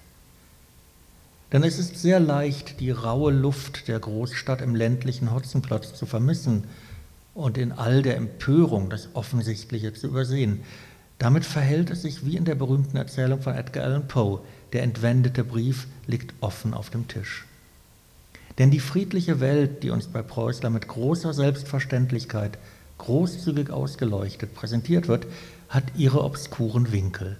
Denn 1.51 1.63
es 1.63 1.79
ist 1.79 1.97
sehr 1.97 2.19
leicht, 2.19 2.79
die 2.79 2.91
raue 2.91 3.31
Luft 3.31 3.87
der 3.87 3.99
Großstadt 3.99 4.61
im 4.61 4.75
ländlichen 4.75 5.33
Hotzenplotz 5.33 5.93
zu 5.93 6.05
vermissen 6.05 6.65
und 7.33 7.57
in 7.57 7.71
all 7.71 8.01
der 8.01 8.17
Empörung 8.17 8.89
das 8.89 9.09
Offensichtliche 9.15 9.93
zu 9.93 10.07
übersehen. 10.07 10.61
Damit 11.17 11.45
verhält 11.45 11.89
es 11.89 12.03
sich 12.03 12.25
wie 12.25 12.37
in 12.37 12.45
der 12.45 12.55
berühmten 12.55 12.97
Erzählung 12.97 13.41
von 13.41 13.53
Edgar 13.53 13.83
Allan 13.83 14.07
Poe. 14.07 14.41
Der 14.73 14.83
entwendete 14.83 15.43
Brief 15.43 15.87
liegt 16.07 16.33
offen 16.41 16.73
auf 16.73 16.89
dem 16.89 17.07
Tisch. 17.07 17.45
Denn 18.57 18.71
die 18.71 18.79
friedliche 18.79 19.39
Welt, 19.39 19.83
die 19.83 19.89
uns 19.89 20.07
bei 20.07 20.21
Preußler 20.21 20.69
mit 20.69 20.87
großer 20.87 21.33
Selbstverständlichkeit 21.33 22.57
großzügig 22.97 23.71
ausgeleuchtet 23.71 24.53
präsentiert 24.53 25.07
wird, 25.07 25.25
hat 25.69 25.83
ihre 25.97 26.23
obskuren 26.23 26.91
Winkel, 26.91 27.37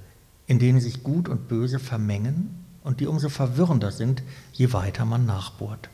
in 0.47 0.57
denen 0.57 0.80
sich 0.80 1.03
Gut 1.03 1.30
und 1.30 1.47
Böse 1.47 1.80
vermengen 1.80 2.66
und 2.84 2.99
die 2.99 3.07
umso 3.07 3.30
verwirrender 3.30 3.91
sind, 3.91 4.24
je 4.53 4.74
weiter 4.74 5.05
man 5.05 5.26
nachbohrt. 5.26 5.89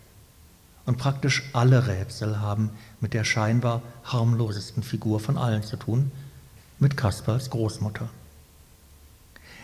Und 0.86 0.98
praktisch 0.98 1.44
alle 1.52 1.88
Rätsel 1.88 2.40
haben 2.40 2.70
mit 3.02 3.14
der 3.14 3.26
scheinbar 3.26 3.82
harmlosesten 4.06 4.84
Figur 4.84 5.20
von 5.20 5.38
allen 5.38 5.64
zu 5.64 5.76
tun, 5.76 6.12
mit 6.80 6.96
Kasperls 6.96 7.50
Großmutter. 7.50 8.08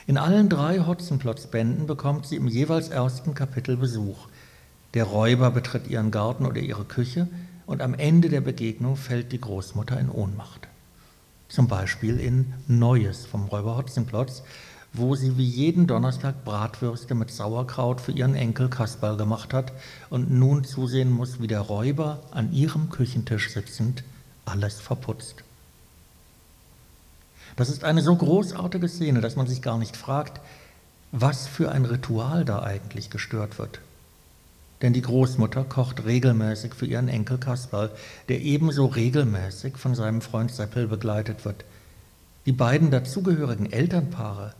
In 0.05 0.17
allen 0.17 0.49
drei 0.49 0.79
Hotzenplotz-Bänden 0.79 1.87
bekommt 1.87 2.25
sie 2.27 2.35
im 2.35 2.49
jeweils 2.49 2.89
ersten 2.89 3.33
Kapitel 3.33 3.77
Besuch. 3.77 4.27
Der 4.93 5.05
Räuber 5.05 5.49
betritt 5.49 5.87
ihren 5.87 6.11
Garten 6.11 6.45
oder 6.45 6.61
ihre 6.61 6.85
Küche 6.85 7.27
und 7.65 7.81
am 7.81 7.95
Ende 7.95 8.29
der 8.29 8.41
Begegnung 8.41 8.95
fällt 8.95 9.31
die 9.31 9.41
Großmutter 9.41 9.99
in 9.99 10.09
Ohnmacht. 10.09 10.67
Zum 11.49 11.67
Beispiel 11.67 12.19
in 12.19 12.53
Neues 12.67 13.25
vom 13.25 13.45
Räuber 13.45 13.77
Hotzenplotz, 13.77 14.43
wo 14.91 15.15
sie 15.15 15.37
wie 15.37 15.45
jeden 15.45 15.87
Donnerstag 15.87 16.45
Bratwürste 16.45 17.15
mit 17.15 17.31
Sauerkraut 17.31 18.01
für 18.01 18.11
ihren 18.11 18.35
Enkel 18.35 18.69
Kasperl 18.69 19.17
gemacht 19.17 19.53
hat 19.53 19.71
und 20.11 20.31
nun 20.31 20.63
zusehen 20.63 21.11
muss, 21.11 21.41
wie 21.41 21.47
der 21.47 21.61
Räuber 21.61 22.19
an 22.29 22.53
ihrem 22.53 22.89
Küchentisch 22.89 23.51
sitzend 23.51 24.03
alles 24.45 24.79
verputzt. 24.79 25.43
Das 27.55 27.69
ist 27.69 27.83
eine 27.83 28.01
so 28.01 28.15
großartige 28.15 28.87
Szene, 28.87 29.21
dass 29.21 29.35
man 29.35 29.47
sich 29.47 29.63
gar 29.63 29.79
nicht 29.79 29.97
fragt, 29.97 30.39
was 31.11 31.47
für 31.47 31.71
ein 31.71 31.85
Ritual 31.85 32.45
da 32.45 32.61
eigentlich 32.61 33.09
gestört 33.09 33.57
wird. 33.57 33.79
Denn 34.83 34.91
die 34.91 35.01
Großmutter 35.01 35.63
kocht 35.63 36.03
regelmäßig 36.03 36.75
für 36.75 36.85
ihren 36.85 37.07
Enkel 37.07 37.37
Kasperl, 37.37 37.89
der 38.27 38.41
ebenso 38.41 38.85
regelmäßig 38.85 39.77
von 39.77 39.95
seinem 39.95 40.19
Freund 40.21 40.51
Seppel 40.51 40.87
begleitet 40.87 41.45
wird. 41.45 41.63
Die 42.45 42.51
beiden 42.51 42.91
dazugehörigen 42.91 43.71
Elternpaare 43.71 44.53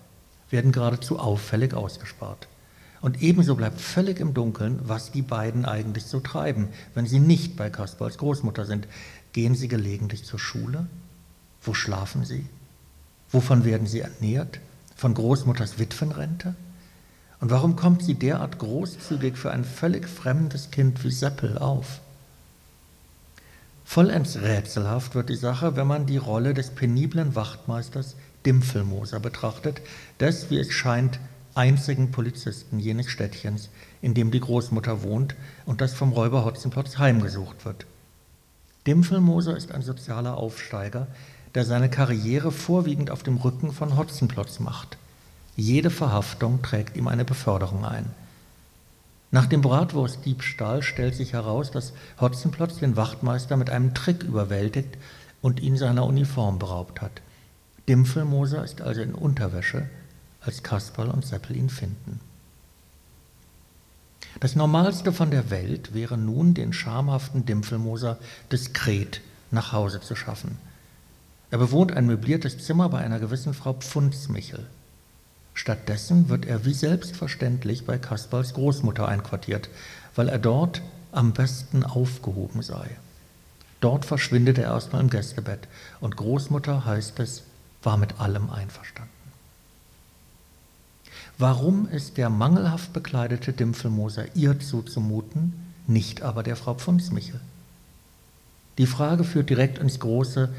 werden 0.50 0.72
geradezu 0.72 1.20
auffällig 1.20 1.74
ausgespart. 1.74 2.48
Und 3.02 3.22
ebenso 3.22 3.56
bleibt 3.56 3.82
völlig 3.82 4.22
im 4.22 4.34
Dunkeln, 4.34 4.80
was 4.86 5.12
die 5.12 5.22
beiden 5.22 5.66
eigentlich 5.66 6.06
so 6.06 6.22
treiben, 6.22 6.70
wenn 6.96 7.06
sie 7.06 7.20
nicht 7.20 7.58
bei 7.58 7.70
Kasper 7.70 8.06
als 8.06 8.18
Großmutter 8.18 8.64
sind. 8.64 8.88
Gehen 9.34 9.56
sie 9.56 9.68
gelegentlich 9.68 10.24
zur 10.24 10.40
Schule? 10.40 10.88
Wo 11.62 11.74
schlafen 11.74 12.24
sie? 12.24 12.46
Wovon 13.30 13.66
werden 13.66 13.88
sie 13.88 14.00
ernährt? 14.00 14.62
Von 14.96 15.16
Großmutters 15.16 15.80
Witwenrente? 15.80 16.56
Und 17.44 17.52
warum 17.52 17.76
kommt 17.76 18.02
sie 18.02 18.14
derart 18.14 18.58
großzügig 18.58 19.36
für 19.36 19.52
ein 19.52 19.66
völlig 19.66 20.08
fremdes 20.08 20.72
Kind 20.72 21.04
wie 21.04 21.12
Seppel 21.12 21.58
auf? 21.58 22.00
Vollends 23.84 24.38
rätselhaft 24.38 25.14
wird 25.14 25.28
die 25.28 25.36
Sache, 25.36 25.76
wenn 25.76 25.86
man 25.86 26.06
die 26.06 26.16
Rolle 26.16 26.54
des 26.54 26.70
peniblen 26.70 27.36
Wachtmeisters 27.36 28.16
Dimpfelmoser 28.46 29.20
betrachtet, 29.20 29.82
des, 30.22 30.52
wie 30.52 30.58
es 30.58 30.72
scheint, 30.72 31.20
einzigen 31.54 32.12
Polizisten 32.12 32.80
jenes 32.80 33.08
Städtchens, 33.08 33.68
in 34.02 34.14
dem 34.14 34.32
die 34.32 34.40
Großmutter 34.40 35.04
wohnt 35.04 35.36
und 35.66 35.82
das 35.82 35.94
vom 35.94 36.14
Räuber 36.14 36.46
Hotzenplotz 36.46 36.98
heimgesucht 36.98 37.66
wird. 37.66 37.86
Dimpfelmoser 38.88 39.58
ist 39.58 39.74
ein 39.74 39.82
sozialer 39.82 40.38
Aufsteiger, 40.38 41.08
der 41.56 41.66
seine 41.66 41.90
Karriere 41.90 42.54
vorwiegend 42.54 43.12
auf 43.12 43.22
dem 43.22 43.36
Rücken 43.36 43.74
von 43.74 43.98
Hotzenplotz 43.98 44.62
macht. 44.62 44.98
Jede 45.56 45.90
Verhaftung 45.90 46.62
trägt 46.62 46.98
ihm 46.98 47.08
eine 47.08 47.26
Beförderung 47.26 47.86
ein. 47.86 48.06
Nach 49.32 49.46
dem 49.46 49.62
Bratwurstdiebstahl 49.62 50.84
stellt 50.84 51.16
sich 51.16 51.34
heraus, 51.34 51.72
dass 51.72 51.94
Hotzenplotz 52.20 52.78
den 52.78 52.96
Wachtmeister 52.96 53.58
mit 53.58 53.70
einem 53.70 53.94
Trick 53.94 54.24
überwältigt 54.24 54.98
und 55.42 55.60
ihn 55.60 55.78
seiner 55.78 56.06
Uniform 56.06 56.60
beraubt 56.60 57.02
hat. 57.02 57.22
Dimpfelmoser 57.90 58.64
ist 58.64 58.82
also 58.82 59.02
in 59.02 59.14
Unterwäsche, 59.14 59.90
als 60.42 60.64
Kasperl 60.64 61.10
und 61.10 61.26
Seppel 61.26 61.56
ihn 61.56 61.70
finden. 61.70 62.20
Das 64.40 64.56
Normalste 64.56 65.12
von 65.12 65.32
der 65.32 65.50
Welt 65.50 65.94
wäre 65.94 66.18
nun, 66.18 66.54
den 66.54 66.74
schamhaften 66.74 67.46
Dimpfelmoser 67.46 68.18
diskret 68.52 69.22
nach 69.52 69.72
Hause 69.72 70.02
zu 70.02 70.16
schaffen. 70.16 70.58
Er 71.52 71.60
bewohnt 71.60 71.92
ein 71.92 72.08
möbliertes 72.08 72.58
Zimmer 72.66 72.90
bei 72.90 73.00
einer 73.00 73.20
gewissen 73.20 73.54
Frau 73.54 73.74
Pfundsmichel. 73.74 74.66
Stattdessen 75.54 76.30
wird 76.30 76.46
er 76.46 76.66
wie 76.66 76.74
selbstverständlich 76.74 77.86
bei 77.86 77.98
Kasperls 77.98 78.54
Großmutter 78.54 79.08
einquartiert, 79.08 79.70
weil 80.16 80.30
er 80.30 80.40
dort 80.40 80.82
am 81.12 81.34
besten 81.34 81.84
aufgehoben 81.84 82.62
sei. 82.62 82.90
Dort 83.80 84.06
verschwindet 84.06 84.58
er 84.58 84.66
erstmal 84.66 85.02
im 85.02 85.10
Gästebett 85.10 85.68
und 86.00 86.16
Großmutter, 86.16 86.86
heißt 86.86 87.20
es, 87.20 87.44
war 87.84 87.98
mit 87.98 88.20
allem 88.20 88.50
einverstanden. 88.50 89.12
Warum 91.38 91.88
ist 91.90 92.18
der 92.18 92.30
mangelhaft 92.30 92.94
bekleidete 92.94 93.54
Dimpfelmoser 93.54 94.36
ihr 94.36 94.60
zuzumuten, 94.60 95.54
nicht 95.88 96.22
aber 96.22 96.44
der 96.44 96.56
Frau 96.56 96.76
Pfundsmichel? 96.76 97.40
Die 98.78 98.88
Frage 98.88 99.24
führt 99.24 99.50
direkt 99.50 99.78
ins 99.80 100.00
große 100.00 100.50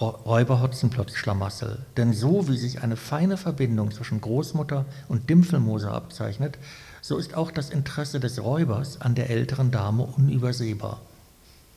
Räuber-Hotzenplotz-Schlamassel, 0.00 1.78
denn 1.96 2.12
so 2.12 2.48
wie 2.48 2.56
sich 2.56 2.82
eine 2.82 2.96
feine 2.96 3.36
Verbindung 3.36 3.92
zwischen 3.92 4.20
Großmutter 4.20 4.86
und 5.08 5.30
Dimpfelmoser 5.30 5.92
abzeichnet, 5.92 6.58
so 7.00 7.16
ist 7.16 7.34
auch 7.34 7.52
das 7.52 7.70
Interesse 7.70 8.18
des 8.18 8.42
Räubers 8.42 9.00
an 9.00 9.14
der 9.14 9.30
älteren 9.30 9.70
Dame 9.70 10.02
unübersehbar. 10.02 11.00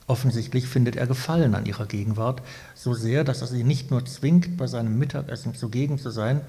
Offensichtlich 0.07 0.67
findet 0.67 0.95
er 0.95 1.05
Gefallen 1.05 1.53
an 1.53 1.65
ihrer 1.65 1.85
Gegenwart, 1.85 2.41
so 2.73 2.95
sehr, 2.95 3.23
dass 3.23 3.41
er 3.41 3.47
sie 3.47 3.63
nicht 3.63 3.91
nur 3.91 4.05
zwingt, 4.05 4.57
bei 4.57 4.65
seinem 4.65 4.97
Mittagessen 4.97 5.53
zugegen 5.53 5.99
zu 5.99 6.09
sein, 6.09 6.41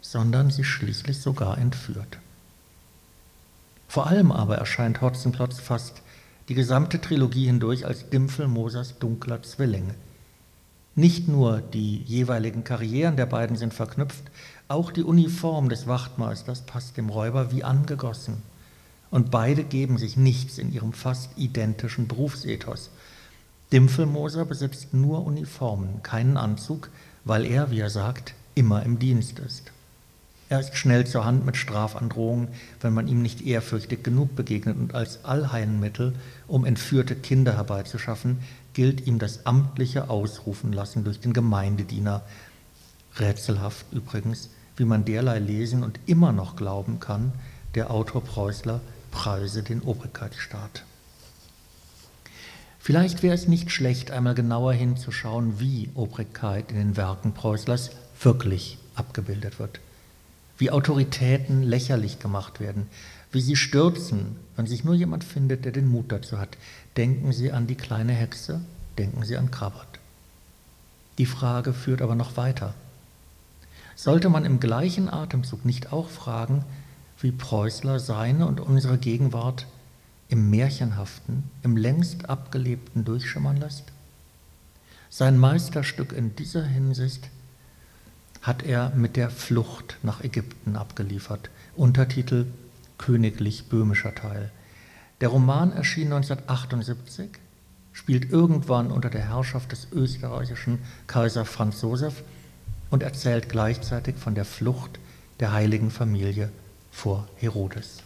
sondern 0.00 0.50
sie 0.50 0.64
schließlich 0.64 1.20
sogar 1.20 1.58
entführt. 1.58 2.18
Vor 3.88 4.06
allem 4.06 4.30
aber 4.30 4.58
erscheint 4.58 5.00
Hotzenplotz 5.00 5.58
fast 5.58 6.02
die 6.48 6.54
gesamte 6.54 7.00
Trilogie 7.00 7.46
hindurch 7.46 7.86
als 7.86 8.10
Dimpfel 8.10 8.46
Mosers 8.46 8.98
dunkler 8.98 9.42
Zwilling. 9.42 9.94
Nicht 10.98 11.28
nur 11.28 11.60
die 11.60 11.98
jeweiligen 12.04 12.64
Karrieren 12.64 13.16
der 13.16 13.26
beiden 13.26 13.58
sind 13.58 13.74
verknüpft, 13.74 14.24
auch 14.66 14.90
die 14.90 15.02
Uniform 15.02 15.68
des 15.68 15.86
Wachtmeisters 15.86 16.62
passt 16.62 16.96
dem 16.96 17.10
Räuber 17.10 17.52
wie 17.52 17.62
angegossen. 17.62 18.42
Und 19.10 19.30
beide 19.30 19.62
geben 19.62 19.98
sich 19.98 20.16
nichts 20.16 20.56
in 20.56 20.72
ihrem 20.72 20.94
fast 20.94 21.36
identischen 21.36 22.08
Berufsethos. 22.08 22.88
Dimpfelmoser 23.72 24.46
besitzt 24.46 24.94
nur 24.94 25.26
Uniformen, 25.26 26.02
keinen 26.02 26.38
Anzug, 26.38 26.88
weil 27.26 27.44
er, 27.44 27.70
wie 27.70 27.80
er 27.80 27.90
sagt, 27.90 28.32
immer 28.54 28.82
im 28.82 28.98
Dienst 28.98 29.38
ist. 29.38 29.72
Er 30.48 30.60
ist 30.60 30.76
schnell 30.76 31.06
zur 31.06 31.24
Hand 31.24 31.44
mit 31.44 31.56
Strafandrohungen, 31.56 32.48
wenn 32.80 32.94
man 32.94 33.08
ihm 33.08 33.20
nicht 33.20 33.44
ehrfürchtig 33.44 34.04
genug 34.04 34.36
begegnet 34.36 34.78
und 34.78 34.94
als 34.94 35.24
Allheilmittel, 35.24 36.14
um 36.46 36.64
entführte 36.64 37.16
Kinder 37.16 37.54
herbeizuschaffen, 37.54 38.38
gilt 38.76 39.06
ihm 39.06 39.18
das 39.18 39.46
amtliche 39.46 40.10
Ausrufen 40.10 40.70
lassen 40.70 41.02
durch 41.02 41.18
den 41.18 41.32
Gemeindediener. 41.32 42.20
Rätselhaft 43.18 43.86
übrigens, 43.90 44.50
wie 44.76 44.84
man 44.84 45.06
derlei 45.06 45.38
lesen 45.38 45.82
und 45.82 45.98
immer 46.04 46.30
noch 46.30 46.56
glauben 46.56 47.00
kann, 47.00 47.32
der 47.74 47.90
Autor 47.90 48.22
Preußler 48.22 48.82
preise 49.10 49.62
den 49.62 49.80
Obrigkeitsstaat. 49.80 50.84
Vielleicht 52.78 53.22
wäre 53.22 53.34
es 53.34 53.48
nicht 53.48 53.70
schlecht, 53.70 54.10
einmal 54.10 54.34
genauer 54.34 54.74
hinzuschauen, 54.74 55.58
wie 55.58 55.88
Obrigkeit 55.94 56.70
in 56.70 56.76
den 56.76 56.96
Werken 56.98 57.32
Preußlers 57.32 57.92
wirklich 58.20 58.76
abgebildet 58.94 59.58
wird 59.58 59.80
wie 60.58 60.70
Autoritäten 60.70 61.62
lächerlich 61.62 62.18
gemacht 62.18 62.60
werden, 62.60 62.88
wie 63.32 63.40
sie 63.40 63.56
stürzen, 63.56 64.36
wenn 64.56 64.66
sich 64.66 64.84
nur 64.84 64.94
jemand 64.94 65.24
findet, 65.24 65.64
der 65.64 65.72
den 65.72 65.88
Mut 65.88 66.10
dazu 66.10 66.38
hat. 66.38 66.56
Denken 66.96 67.32
Sie 67.32 67.52
an 67.52 67.66
die 67.66 67.74
kleine 67.74 68.12
Hexe, 68.12 68.60
denken 68.96 69.24
Sie 69.24 69.36
an 69.36 69.50
Krabbert. 69.50 70.00
Die 71.18 71.26
Frage 71.26 71.72
führt 71.72 72.00
aber 72.00 72.14
noch 72.14 72.36
weiter. 72.36 72.74
Sollte 73.94 74.28
man 74.28 74.44
im 74.44 74.60
gleichen 74.60 75.08
Atemzug 75.08 75.64
nicht 75.64 75.92
auch 75.92 76.08
fragen, 76.08 76.64
wie 77.20 77.32
Preußler 77.32 77.98
seine 77.98 78.46
und 78.46 78.60
unsere 78.60 78.98
Gegenwart 78.98 79.66
im 80.28 80.50
Märchenhaften, 80.50 81.44
im 81.62 81.76
längst 81.76 82.28
abgelebten 82.28 83.04
durchschimmern 83.04 83.56
lässt? 83.56 83.84
Sein 85.08 85.38
Meisterstück 85.38 86.12
in 86.12 86.36
dieser 86.36 86.64
Hinsicht 86.64 87.30
hat 88.42 88.62
er 88.62 88.90
mit 88.90 89.16
der 89.16 89.30
Flucht 89.30 89.98
nach 90.02 90.22
Ägypten 90.22 90.76
abgeliefert. 90.76 91.50
Untertitel 91.74 92.46
Königlich 92.98 93.68
böhmischer 93.68 94.14
Teil. 94.14 94.50
Der 95.20 95.28
Roman 95.28 95.72
erschien 95.72 96.12
1978, 96.12 97.30
spielt 97.92 98.30
irgendwann 98.30 98.90
unter 98.90 99.08
der 99.08 99.26
Herrschaft 99.28 99.72
des 99.72 99.88
österreichischen 99.92 100.78
Kaiser 101.06 101.46
Franz 101.46 101.80
Josef 101.80 102.22
und 102.90 103.02
erzählt 103.02 103.48
gleichzeitig 103.48 104.16
von 104.16 104.34
der 104.34 104.44
Flucht 104.44 104.98
der 105.40 105.52
heiligen 105.52 105.90
Familie 105.90 106.50
vor 106.90 107.26
Herodes. 107.36 108.02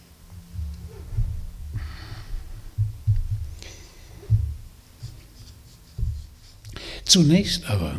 Zunächst 7.03 7.69
aber, 7.69 7.97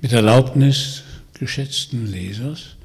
mit 0.00 0.12
Erlaubnis 0.12 1.04
geschätzten 1.34 2.06
Lesers, 2.06 2.77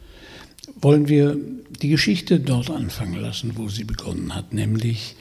wollen 0.83 1.07
wir 1.07 1.37
die 1.81 1.89
Geschichte 1.89 2.39
dort 2.39 2.69
anfangen 2.69 3.19
lassen, 3.19 3.53
wo 3.55 3.69
sie 3.69 3.83
begonnen 3.83 4.35
hat, 4.35 4.53
nämlich 4.53 5.15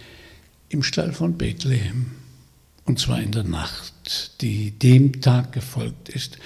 im 0.68 0.82
Stall 0.82 1.12
von 1.12 1.38
Bethlehem. 1.38 2.06
Und 2.84 2.98
zwar 2.98 3.22
in 3.22 3.30
der 3.30 3.44
Nacht, 3.44 4.40
die 4.40 4.72
dem 4.72 5.20
Tag 5.20 5.52
gefolgt 5.52 6.08
ist, 6.08 6.38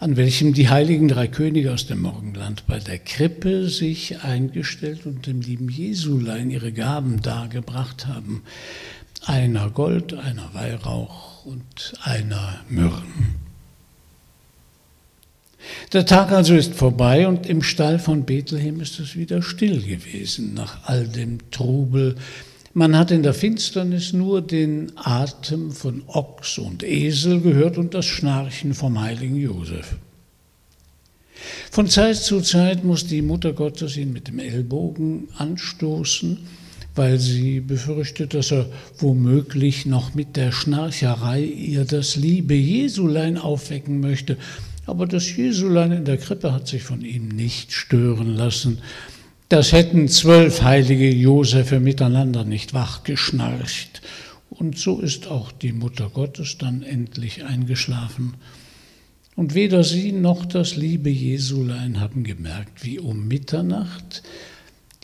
an 0.00 0.16
welchem 0.18 0.52
die 0.52 0.68
heiligen 0.68 1.08
drei 1.08 1.28
Könige 1.28 1.72
aus 1.72 1.86
dem 1.86 2.02
Morgenland 2.02 2.66
bei 2.66 2.78
der 2.78 2.98
Krippe 2.98 3.70
sich 3.70 4.22
eingestellt 4.22 5.06
und 5.06 5.26
dem 5.26 5.40
lieben 5.40 5.70
Jesulein 5.70 6.50
ihre 6.50 6.72
Gaben 6.72 7.22
dargebracht 7.22 8.06
haben. 8.06 8.42
Einer 9.24 9.70
Gold, 9.70 10.12
einer 10.12 10.52
Weihrauch 10.52 11.46
und 11.46 11.94
einer 12.02 12.60
Myrrhen. 12.68 13.47
Der 15.92 16.06
Tag 16.06 16.32
also 16.32 16.54
ist 16.54 16.74
vorbei 16.74 17.26
und 17.26 17.46
im 17.46 17.62
Stall 17.62 17.98
von 17.98 18.24
Bethlehem 18.24 18.80
ist 18.80 19.00
es 19.00 19.16
wieder 19.16 19.42
still 19.42 19.82
gewesen 19.82 20.54
nach 20.54 20.84
all 20.84 21.06
dem 21.06 21.50
Trubel. 21.50 22.16
Man 22.74 22.96
hat 22.96 23.10
in 23.10 23.22
der 23.22 23.34
Finsternis 23.34 24.12
nur 24.12 24.42
den 24.42 24.92
Atem 24.96 25.72
von 25.72 26.02
Ochs 26.06 26.58
und 26.58 26.82
Esel 26.82 27.40
gehört 27.40 27.78
und 27.78 27.94
das 27.94 28.06
Schnarchen 28.06 28.74
vom 28.74 29.00
heiligen 29.00 29.36
Josef. 29.36 29.96
Von 31.70 31.88
Zeit 31.88 32.16
zu 32.16 32.40
Zeit 32.40 32.84
muss 32.84 33.06
die 33.06 33.22
Mutter 33.22 33.52
Gottes 33.52 33.96
ihn 33.96 34.12
mit 34.12 34.28
dem 34.28 34.38
Ellbogen 34.38 35.28
anstoßen, 35.36 36.38
weil 36.94 37.18
sie 37.18 37.60
befürchtet, 37.60 38.34
dass 38.34 38.50
er 38.50 38.66
womöglich 38.98 39.86
noch 39.86 40.14
mit 40.14 40.36
der 40.36 40.52
Schnarcherei 40.52 41.42
ihr 41.42 41.84
das 41.84 42.16
liebe 42.16 42.54
Jesulein 42.54 43.38
aufwecken 43.38 44.00
möchte 44.00 44.36
aber 44.88 45.06
das 45.06 45.36
Jesulein 45.36 45.92
in 45.92 46.04
der 46.04 46.16
Krippe 46.16 46.52
hat 46.52 46.66
sich 46.66 46.82
von 46.82 47.02
ihm 47.02 47.28
nicht 47.28 47.72
stören 47.72 48.34
lassen. 48.34 48.78
Das 49.50 49.72
hätten 49.72 50.08
zwölf 50.08 50.62
heilige 50.62 51.10
Josephe 51.10 51.78
miteinander 51.78 52.44
nicht 52.44 52.74
wachgeschnarcht. 52.74 54.02
Und 54.50 54.78
so 54.78 55.00
ist 55.00 55.28
auch 55.28 55.52
die 55.52 55.72
Mutter 55.72 56.08
Gottes 56.08 56.56
dann 56.58 56.82
endlich 56.82 57.44
eingeschlafen. 57.44 58.34
Und 59.36 59.54
weder 59.54 59.84
sie 59.84 60.12
noch 60.12 60.46
das 60.46 60.74
liebe 60.74 61.10
Jesulein 61.10 62.00
haben 62.00 62.24
gemerkt, 62.24 62.84
wie 62.84 62.98
um 62.98 63.28
Mitternacht 63.28 64.22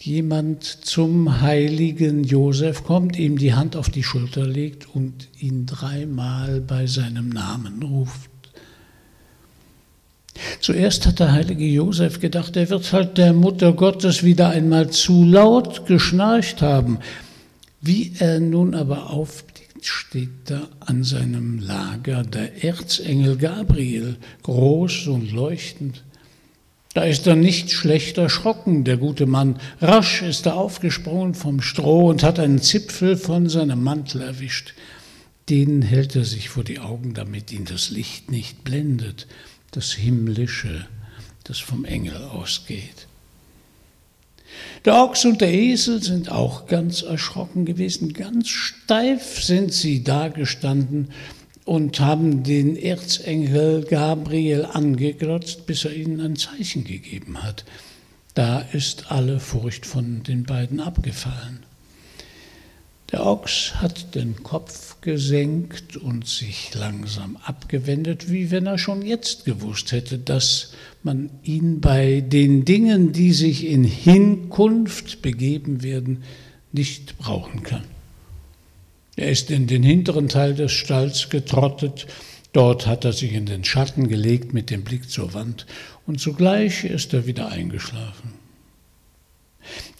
jemand 0.00 0.64
zum 0.64 1.40
heiligen 1.40 2.24
Josef 2.24 2.84
kommt, 2.84 3.16
ihm 3.18 3.38
die 3.38 3.54
Hand 3.54 3.76
auf 3.76 3.90
die 3.90 4.02
Schulter 4.02 4.46
legt 4.46 4.94
und 4.94 5.28
ihn 5.38 5.66
dreimal 5.66 6.60
bei 6.60 6.86
seinem 6.86 7.28
Namen 7.28 7.82
ruft. 7.82 8.33
Zuerst 10.60 11.06
hat 11.06 11.20
der 11.20 11.32
heilige 11.32 11.66
Josef 11.66 12.20
gedacht, 12.20 12.56
er 12.56 12.68
wird 12.70 12.92
halt 12.92 13.18
der 13.18 13.32
Mutter 13.32 13.72
Gottes 13.72 14.24
wieder 14.24 14.48
einmal 14.48 14.90
zu 14.90 15.24
laut 15.24 15.86
geschnarcht 15.86 16.62
haben. 16.62 16.98
Wie 17.80 18.12
er 18.18 18.40
nun 18.40 18.74
aber 18.74 19.10
aufblickt, 19.10 19.86
steht 19.86 20.30
da 20.46 20.68
an 20.80 21.04
seinem 21.04 21.58
Lager 21.58 22.22
der 22.22 22.64
Erzengel 22.64 23.36
Gabriel, 23.36 24.16
groß 24.42 25.08
und 25.08 25.30
leuchtend. 25.32 26.02
Da 26.94 27.02
ist 27.02 27.26
er 27.26 27.34
nicht 27.34 27.72
schlecht 27.72 28.18
erschrocken, 28.18 28.84
der 28.84 28.96
gute 28.96 29.26
Mann. 29.26 29.58
Rasch 29.80 30.22
ist 30.22 30.46
er 30.46 30.54
aufgesprungen 30.54 31.34
vom 31.34 31.60
Stroh 31.60 32.08
und 32.08 32.22
hat 32.22 32.38
einen 32.38 32.60
Zipfel 32.60 33.16
von 33.16 33.48
seinem 33.48 33.82
Mantel 33.82 34.22
erwischt. 34.22 34.74
Den 35.50 35.82
hält 35.82 36.16
er 36.16 36.24
sich 36.24 36.48
vor 36.48 36.64
die 36.64 36.78
Augen, 36.78 37.12
damit 37.12 37.52
ihn 37.52 37.64
das 37.64 37.90
Licht 37.90 38.30
nicht 38.30 38.64
blendet, 38.64 39.26
das 39.76 39.92
Himmlische, 39.92 40.86
das 41.44 41.58
vom 41.58 41.84
Engel 41.84 42.16
ausgeht. 42.16 43.06
Der 44.84 44.94
Ochs 44.94 45.24
und 45.24 45.40
der 45.40 45.52
Esel 45.52 46.02
sind 46.02 46.30
auch 46.30 46.66
ganz 46.66 47.02
erschrocken 47.02 47.64
gewesen, 47.64 48.12
ganz 48.12 48.48
steif 48.48 49.42
sind 49.42 49.72
sie 49.72 50.04
dagestanden 50.04 51.08
und 51.64 51.98
haben 51.98 52.42
den 52.42 52.76
Erzengel 52.76 53.84
Gabriel 53.84 54.64
angeglotzt, 54.66 55.66
bis 55.66 55.84
er 55.84 55.94
ihnen 55.94 56.20
ein 56.20 56.36
Zeichen 56.36 56.84
gegeben 56.84 57.42
hat. 57.42 57.64
Da 58.34 58.60
ist 58.60 59.10
alle 59.10 59.40
Furcht 59.40 59.86
von 59.86 60.22
den 60.22 60.44
beiden 60.44 60.80
abgefallen. 60.80 61.64
Der 63.10 63.24
Ochs 63.24 63.74
hat 63.76 64.14
den 64.14 64.42
Kopf 64.42 64.93
gesenkt 65.04 65.98
und 65.98 66.26
sich 66.26 66.74
langsam 66.74 67.36
abgewendet, 67.44 68.32
wie 68.32 68.50
wenn 68.50 68.66
er 68.66 68.78
schon 68.78 69.02
jetzt 69.02 69.44
gewusst 69.44 69.92
hätte, 69.92 70.18
dass 70.18 70.72
man 71.02 71.28
ihn 71.42 71.82
bei 71.82 72.22
den 72.22 72.64
Dingen, 72.64 73.12
die 73.12 73.32
sich 73.32 73.66
in 73.66 73.84
Hinkunft 73.84 75.20
begeben 75.20 75.82
werden, 75.82 76.24
nicht 76.72 77.18
brauchen 77.18 77.62
kann. 77.62 77.84
Er 79.14 79.30
ist 79.30 79.50
in 79.50 79.66
den 79.66 79.82
hinteren 79.82 80.28
Teil 80.28 80.54
des 80.54 80.72
Stalls 80.72 81.28
getrottet, 81.28 82.06
dort 82.54 82.86
hat 82.86 83.04
er 83.04 83.12
sich 83.12 83.34
in 83.34 83.44
den 83.44 83.62
Schatten 83.62 84.08
gelegt 84.08 84.54
mit 84.54 84.70
dem 84.70 84.84
Blick 84.84 85.10
zur 85.10 85.34
Wand, 85.34 85.66
und 86.06 86.18
sogleich 86.18 86.84
ist 86.84 87.12
er 87.12 87.26
wieder 87.26 87.50
eingeschlafen. 87.50 88.43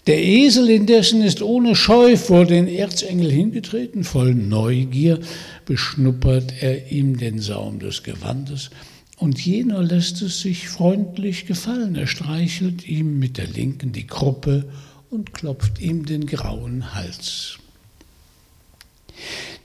Der 0.07 0.23
Esel 0.23 0.69
indessen 0.69 1.23
ist 1.23 1.41
ohne 1.41 1.75
Scheu 1.75 2.15
vor 2.15 2.45
den 2.45 2.67
Erzengel 2.67 3.31
hingetreten, 3.31 4.03
voll 4.03 4.35
Neugier 4.35 5.19
beschnuppert 5.65 6.53
er 6.61 6.91
ihm 6.91 7.17
den 7.17 7.39
Saum 7.39 7.79
des 7.79 8.03
Gewandes, 8.03 8.69
und 9.17 9.43
jener 9.43 9.81
lässt 9.81 10.21
es 10.21 10.41
sich 10.41 10.67
freundlich 10.67 11.45
gefallen, 11.45 11.95
er 11.95 12.05
streichelt 12.05 12.87
ihm 12.87 13.17
mit 13.17 13.37
der 13.37 13.47
linken 13.47 13.93
die 13.93 14.05
Kruppe 14.05 14.65
und 15.09 15.33
klopft 15.33 15.79
ihm 15.79 16.05
den 16.05 16.25
grauen 16.25 16.93
Hals. 16.93 17.57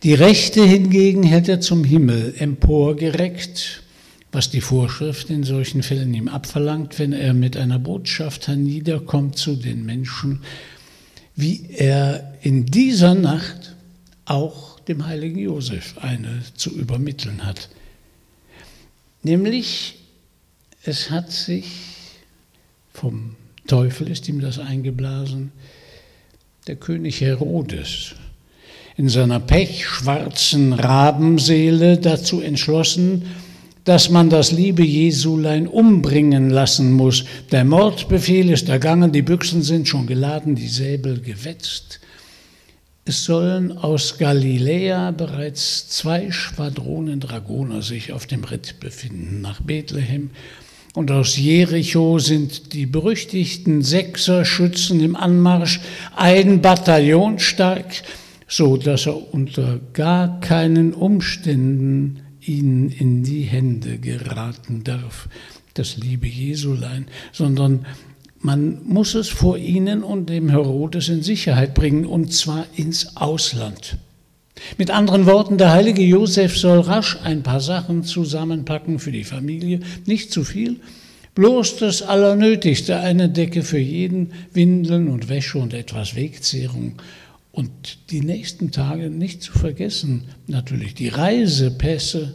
Die 0.03 0.15
Rechte 0.15 0.65
hingegen 0.65 1.25
hält 1.25 1.49
er 1.49 1.61
zum 1.61 1.85
Himmel 1.85 2.35
emporgereckt, 2.39 3.83
was 4.33 4.51
die 4.51 4.61
Vorschrift 4.61 5.31
in 5.31 5.43
solchen 5.43 5.83
Fällen 5.83 6.15
ihm 6.15 6.29
abverlangt, 6.29 6.99
wenn 6.99 7.13
er 7.13 7.35
mit 7.35 7.57
einer 7.57 7.79
Botschaft 7.79 8.49
herniederkommt 8.49 9.37
zu 9.37 9.57
den 9.57 9.85
Menschen, 9.85 10.43
wie 11.35 11.67
er 11.71 12.35
in 12.43 12.67
dieser 12.67 13.15
Nacht 13.15 13.75
auch 14.25 14.79
dem 14.81 15.07
heiligen 15.07 15.39
Josef 15.39 15.99
eine 15.99 16.43
zu 16.55 16.71
übermitteln 16.71 17.45
hat. 17.45 17.69
Nämlich, 19.23 19.99
es 20.85 21.11
hat 21.11 21.31
sich 21.33 21.67
vom 22.93 23.37
Teufel 23.67 24.11
ist 24.11 24.29
ihm 24.29 24.41
das 24.41 24.59
eingeblasen, 24.59 25.53
der 26.67 26.77
König 26.77 27.21
Herodes 27.21 28.15
in 28.97 29.09
seiner 29.09 29.41
pechschwarzen 29.41 30.73
Rabenseele 30.73 31.99
dazu 31.99 32.41
entschlossen, 32.41 33.27
dass 33.85 34.11
man 34.11 34.31
das 34.31 34.53
liebe 34.53 34.85
Jesulein 34.85 35.67
umbringen 35.67 36.51
lassen 36.51 36.93
muss. 36.93 37.25
Der 37.51 37.65
Mordbefehl 37.65 38.51
ist 38.51 38.69
ergangen, 38.69 39.13
die 39.13 39.23
Büchsen 39.23 39.63
sind 39.63 39.89
schon 39.89 40.07
geladen, 40.07 40.55
die 40.55 40.69
Säbel 40.69 41.21
gewetzt. 41.21 42.01
Es 43.05 43.25
sollen 43.25 43.73
aus 43.73 44.19
Galiläa 44.19 45.11
bereits 45.11 45.89
zwei 45.89 46.31
Schwadronen 46.31 47.19
Dragoner 47.19 47.83
sich 47.83 48.13
auf 48.13 48.27
dem 48.27 48.45
Ritt 48.45 48.79
befinden 48.79 49.41
nach 49.41 49.61
Bethlehem. 49.63 50.31
Und 50.95 51.11
aus 51.11 51.37
Jericho 51.37 52.19
sind 52.19 52.73
die 52.73 52.87
berüchtigten 52.87 53.83
Sechser-Schützen 53.83 55.01
im 55.01 55.17
Anmarsch, 55.17 55.81
ein 56.17 56.61
Bataillon 56.61 57.39
stark, 57.39 58.03
so 58.47 58.77
dass 58.77 59.07
er 59.07 59.33
unter 59.33 59.81
gar 59.93 60.41
keinen 60.41 60.93
Umständen 60.93 62.23
ihnen 62.47 62.91
in 62.91 63.23
die 63.23 63.43
Hände 63.43 63.99
geraten 63.99 64.85
darf, 64.85 65.29
das 65.75 65.97
liebe 65.97 66.27
Jesulein, 66.27 67.07
sondern 67.33 67.87
man 68.41 68.83
muss 68.85 69.15
es 69.15 69.29
vor 69.29 69.59
ihnen 69.59 70.03
und 70.03 70.31
dem 70.31 70.49
Herodes 70.49 71.09
in 71.09 71.23
Sicherheit 71.23 71.75
bringen, 71.75 72.07
und 72.07 72.33
zwar 72.33 72.67
ins 72.75 73.17
Ausland. 73.17 73.99
Mit 74.79 74.91
anderen 74.91 75.27
Worten, 75.27 75.59
der 75.59 75.73
heilige 75.73 76.03
Josef 76.03 76.57
soll 76.57 76.81
rasch 76.81 77.19
ein 77.23 77.43
paar 77.43 77.61
Sachen 77.61 78.03
zusammenpacken 78.05 78.99
für 78.99 79.13
die 79.13 79.25
Familie, 79.25 79.81
nicht 80.07 80.33
zu 80.33 80.45
viel, 80.45 80.81
bloß 81.35 81.77
das 81.77 82.03
Allernötigste, 82.03 82.99
eine 82.99 83.29
Decke 83.29 83.63
für 83.63 83.79
jeden, 83.79 84.33
Windeln 84.53 85.09
und 85.09 85.29
Wäsche 85.29 85.59
und 85.59 85.75
etwas 85.75 86.15
Wegzehrung 86.15 86.95
und 87.53 87.99
die 88.11 88.21
nächsten 88.21 88.71
Tage 88.71 89.11
nicht 89.11 89.43
zu 89.43 89.53
vergessen, 89.53 90.25
natürlich 90.47 90.95
die 90.95 91.09
Reisepässe. 91.09 92.35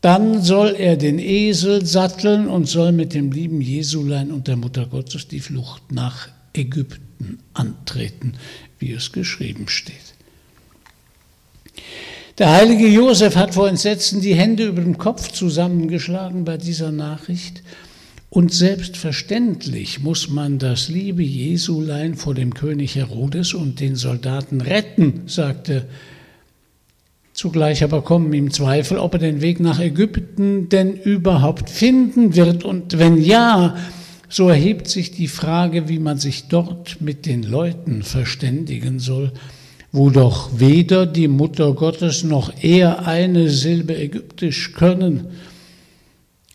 Dann 0.00 0.42
soll 0.42 0.76
er 0.78 0.96
den 0.96 1.18
Esel 1.18 1.84
satteln 1.84 2.48
und 2.48 2.66
soll 2.66 2.92
mit 2.92 3.12
dem 3.12 3.32
lieben 3.32 3.60
Jesulein 3.60 4.30
und 4.30 4.48
der 4.48 4.56
Mutter 4.56 4.86
Gottes 4.86 5.28
die 5.28 5.40
Flucht 5.40 5.92
nach 5.92 6.28
Ägypten 6.54 7.38
antreten, 7.52 8.34
wie 8.78 8.92
es 8.92 9.12
geschrieben 9.12 9.68
steht. 9.68 9.96
Der 12.38 12.50
heilige 12.50 12.88
Josef 12.88 13.36
hat 13.36 13.54
vor 13.54 13.68
Entsetzen 13.68 14.22
die 14.22 14.34
Hände 14.34 14.66
über 14.66 14.80
dem 14.80 14.96
Kopf 14.96 15.30
zusammengeschlagen 15.30 16.46
bei 16.46 16.56
dieser 16.56 16.90
Nachricht 16.90 17.62
und 18.30 18.52
selbstverständlich 18.52 20.00
muss 20.00 20.28
man 20.30 20.60
das 20.60 20.88
liebe 20.88 21.22
Jesulein 21.22 22.14
vor 22.14 22.32
dem 22.32 22.54
König 22.54 22.94
Herodes 22.94 23.54
und 23.54 23.80
den 23.80 23.96
Soldaten 23.96 24.60
retten, 24.60 25.22
sagte. 25.26 25.86
Zugleich 27.32 27.82
aber 27.82 28.02
kommen 28.02 28.32
ihm 28.32 28.52
Zweifel, 28.52 28.98
ob 28.98 29.14
er 29.14 29.18
den 29.18 29.40
Weg 29.40 29.58
nach 29.58 29.80
Ägypten 29.80 30.68
denn 30.68 30.94
überhaupt 30.94 31.70
finden 31.70 32.36
wird. 32.36 32.62
Und 32.62 32.98
wenn 32.98 33.20
ja, 33.20 33.76
so 34.28 34.48
erhebt 34.48 34.86
sich 34.86 35.10
die 35.10 35.26
Frage, 35.26 35.88
wie 35.88 35.98
man 35.98 36.18
sich 36.18 36.46
dort 36.46 37.00
mit 37.00 37.26
den 37.26 37.42
Leuten 37.42 38.04
verständigen 38.04 39.00
soll, 39.00 39.32
wo 39.90 40.08
doch 40.10 40.50
weder 40.60 41.04
die 41.04 41.26
Mutter 41.26 41.74
Gottes 41.74 42.22
noch 42.22 42.52
er 42.62 43.08
eine 43.08 43.50
Silbe 43.50 43.96
Ägyptisch 43.96 44.72
können. 44.72 45.26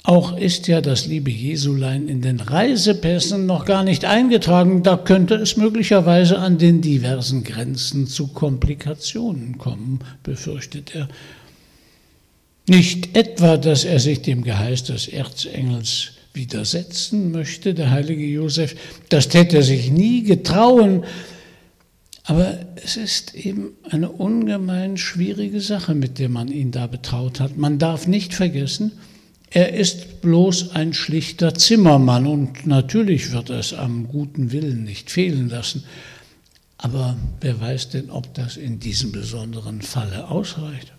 Auch 0.06 0.38
ist 0.38 0.68
ja 0.68 0.82
das 0.82 1.08
liebe 1.08 1.32
Jesulein 1.32 2.08
in 2.08 2.22
den 2.22 2.40
Reisepässen 2.40 3.48
noch 3.48 3.66
gar 3.66 3.84
nicht 3.84 4.06
eingetragen. 4.06 4.84
Da 4.84 4.98
könnte 4.98 5.34
es 5.34 5.58
möglicherweise 5.58 6.38
an 6.38 6.60
den 6.60 6.82
diversen 6.82 7.44
Grenzen 7.44 8.06
zu 8.06 8.28
Komplikationen 8.28 9.58
kommen, 9.58 10.00
befürchtet 10.22 10.94
er. 10.94 11.10
Nicht 12.68 13.18
etwa, 13.18 13.58
dass 13.58 13.84
er 13.84 14.00
sich 14.00 14.22
dem 14.22 14.44
Geheiß 14.44 14.84
des 14.84 15.08
Erzengels 15.08 16.12
widersetzen 16.34 17.32
möchte, 17.32 17.74
der 17.74 17.90
heilige 17.90 18.26
Josef, 18.26 18.76
das 19.10 19.28
täte 19.28 19.58
er 19.58 19.64
sich 19.64 19.90
nie 19.90 20.22
getrauen, 20.22 21.04
aber 22.26 22.60
es 22.84 22.96
ist 22.98 23.34
eben 23.34 23.70
eine 23.90 24.10
ungemein 24.10 24.98
schwierige 24.98 25.62
Sache, 25.62 25.96
mit 25.96 26.20
der 26.20 26.30
man 26.30 26.48
ihn 26.50 26.72
da 26.72 26.86
betraut 26.86 27.40
hat. 27.40 27.58
Man 27.58 27.80
darf 27.80 28.08
nicht 28.08 28.36
vergessen, 28.36 28.92
er 29.52 29.74
ist 29.74 30.22
bloß 30.22 30.72
ein 30.72 30.94
schlichter 30.94 31.54
Zimmermann 31.54 32.28
und 32.28 32.66
natürlich 32.66 33.32
wird 33.32 33.50
es 33.50 33.74
am 33.74 34.08
guten 34.08 34.52
Willen 34.52 34.84
nicht 34.84 35.12
fehlen 35.12 35.50
lassen. 35.50 35.84
Aber 36.78 37.16
wer 37.42 37.60
weiß 37.60 37.90
denn, 37.90 38.10
ob 38.10 38.34
das 38.34 38.58
in 38.58 38.80
diesem 38.80 39.12
besonderen 39.12 39.82
Falle 39.82 40.30
ausreicht? 40.30 40.92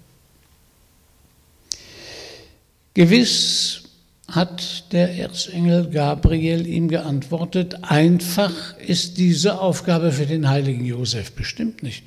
Gewiss 2.95 3.83
hat 4.29 4.93
der 4.93 5.17
Erzengel 5.17 5.91
Gabriel 5.91 6.67
ihm 6.67 6.89
geantwortet, 6.89 7.77
einfach 7.83 8.77
ist 8.79 9.19
diese 9.19 9.61
Aufgabe 9.61 10.13
für 10.13 10.27
den 10.27 10.49
heiligen 10.49 10.85
Josef 10.85 11.33
bestimmt 11.33 11.83
nicht. 11.83 12.05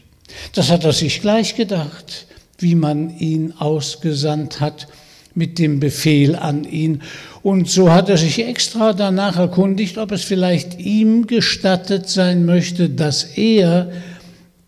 Das 0.53 0.69
hat 0.69 0.83
er 0.83 0.93
sich 0.93 1.21
gleich 1.21 1.55
gedacht, 1.55 2.25
wie 2.57 2.75
man 2.75 3.17
ihn 3.17 3.53
ausgesandt 3.53 4.59
hat 4.59 4.87
mit 5.33 5.59
dem 5.59 5.79
Befehl 5.79 6.35
an 6.35 6.63
ihn. 6.63 7.01
Und 7.41 7.69
so 7.69 7.91
hat 7.91 8.09
er 8.09 8.17
sich 8.17 8.45
extra 8.45 8.93
danach 8.93 9.37
erkundigt, 9.37 9.97
ob 9.97 10.11
es 10.11 10.23
vielleicht 10.23 10.79
ihm 10.79 11.27
gestattet 11.27 12.09
sein 12.09 12.45
möchte, 12.45 12.89
dass 12.89 13.23
er, 13.23 13.91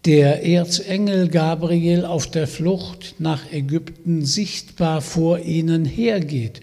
der 0.05 0.45
Erzengel 0.45 1.27
Gabriel, 1.27 2.05
auf 2.05 2.29
der 2.29 2.47
Flucht 2.47 3.15
nach 3.19 3.51
Ägypten 3.51 4.25
sichtbar 4.25 5.01
vor 5.01 5.39
ihnen 5.39 5.85
hergeht, 5.85 6.61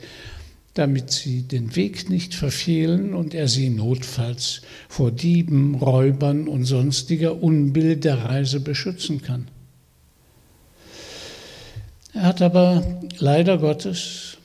damit 0.74 1.10
sie 1.10 1.42
den 1.42 1.76
Weg 1.76 2.08
nicht 2.10 2.34
verfehlen 2.34 3.14
und 3.14 3.34
er 3.34 3.48
sie 3.48 3.68
notfalls 3.68 4.62
vor 4.88 5.10
Dieben, 5.10 5.74
Räubern 5.74 6.48
und 6.48 6.64
sonstiger 6.64 7.42
Unbill 7.42 7.96
der 7.96 8.24
Reise 8.24 8.60
beschützen 8.60 9.22
kann. 9.22 9.48
Er 12.18 12.24
hat 12.24 12.42
aber 12.42 12.82
leider 13.20 13.58
Gottes 13.58 14.38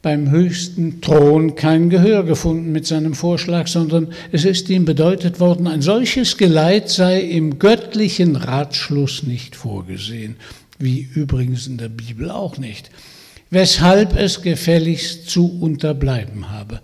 beim 0.00 0.30
höchsten 0.30 1.00
Thron 1.00 1.56
kein 1.56 1.90
Gehör 1.90 2.22
gefunden 2.22 2.70
mit 2.70 2.86
seinem 2.86 3.14
Vorschlag, 3.14 3.66
sondern 3.66 4.12
es 4.30 4.44
ist 4.44 4.70
ihm 4.70 4.84
bedeutet 4.84 5.40
worden, 5.40 5.66
ein 5.66 5.82
solches 5.82 6.36
Geleit 6.36 6.88
sei 6.88 7.20
im 7.20 7.58
göttlichen 7.58 8.36
Ratschluss 8.36 9.24
nicht 9.24 9.56
vorgesehen, 9.56 10.36
wie 10.78 11.00
übrigens 11.00 11.66
in 11.66 11.78
der 11.78 11.88
Bibel 11.88 12.30
auch 12.30 12.58
nicht, 12.58 12.92
weshalb 13.50 14.16
es 14.16 14.42
gefälligst 14.42 15.28
zu 15.28 15.60
unterbleiben 15.60 16.50
habe. 16.50 16.80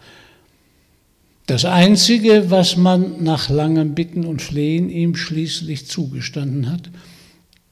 Das 1.47 1.65
Einzige, 1.65 2.51
was 2.51 2.77
man 2.77 3.23
nach 3.23 3.49
langem 3.49 3.95
Bitten 3.95 4.25
und 4.25 4.43
Flehen 4.43 4.91
ihm 4.91 5.15
schließlich 5.15 5.87
zugestanden 5.87 6.73
hat, 6.73 6.91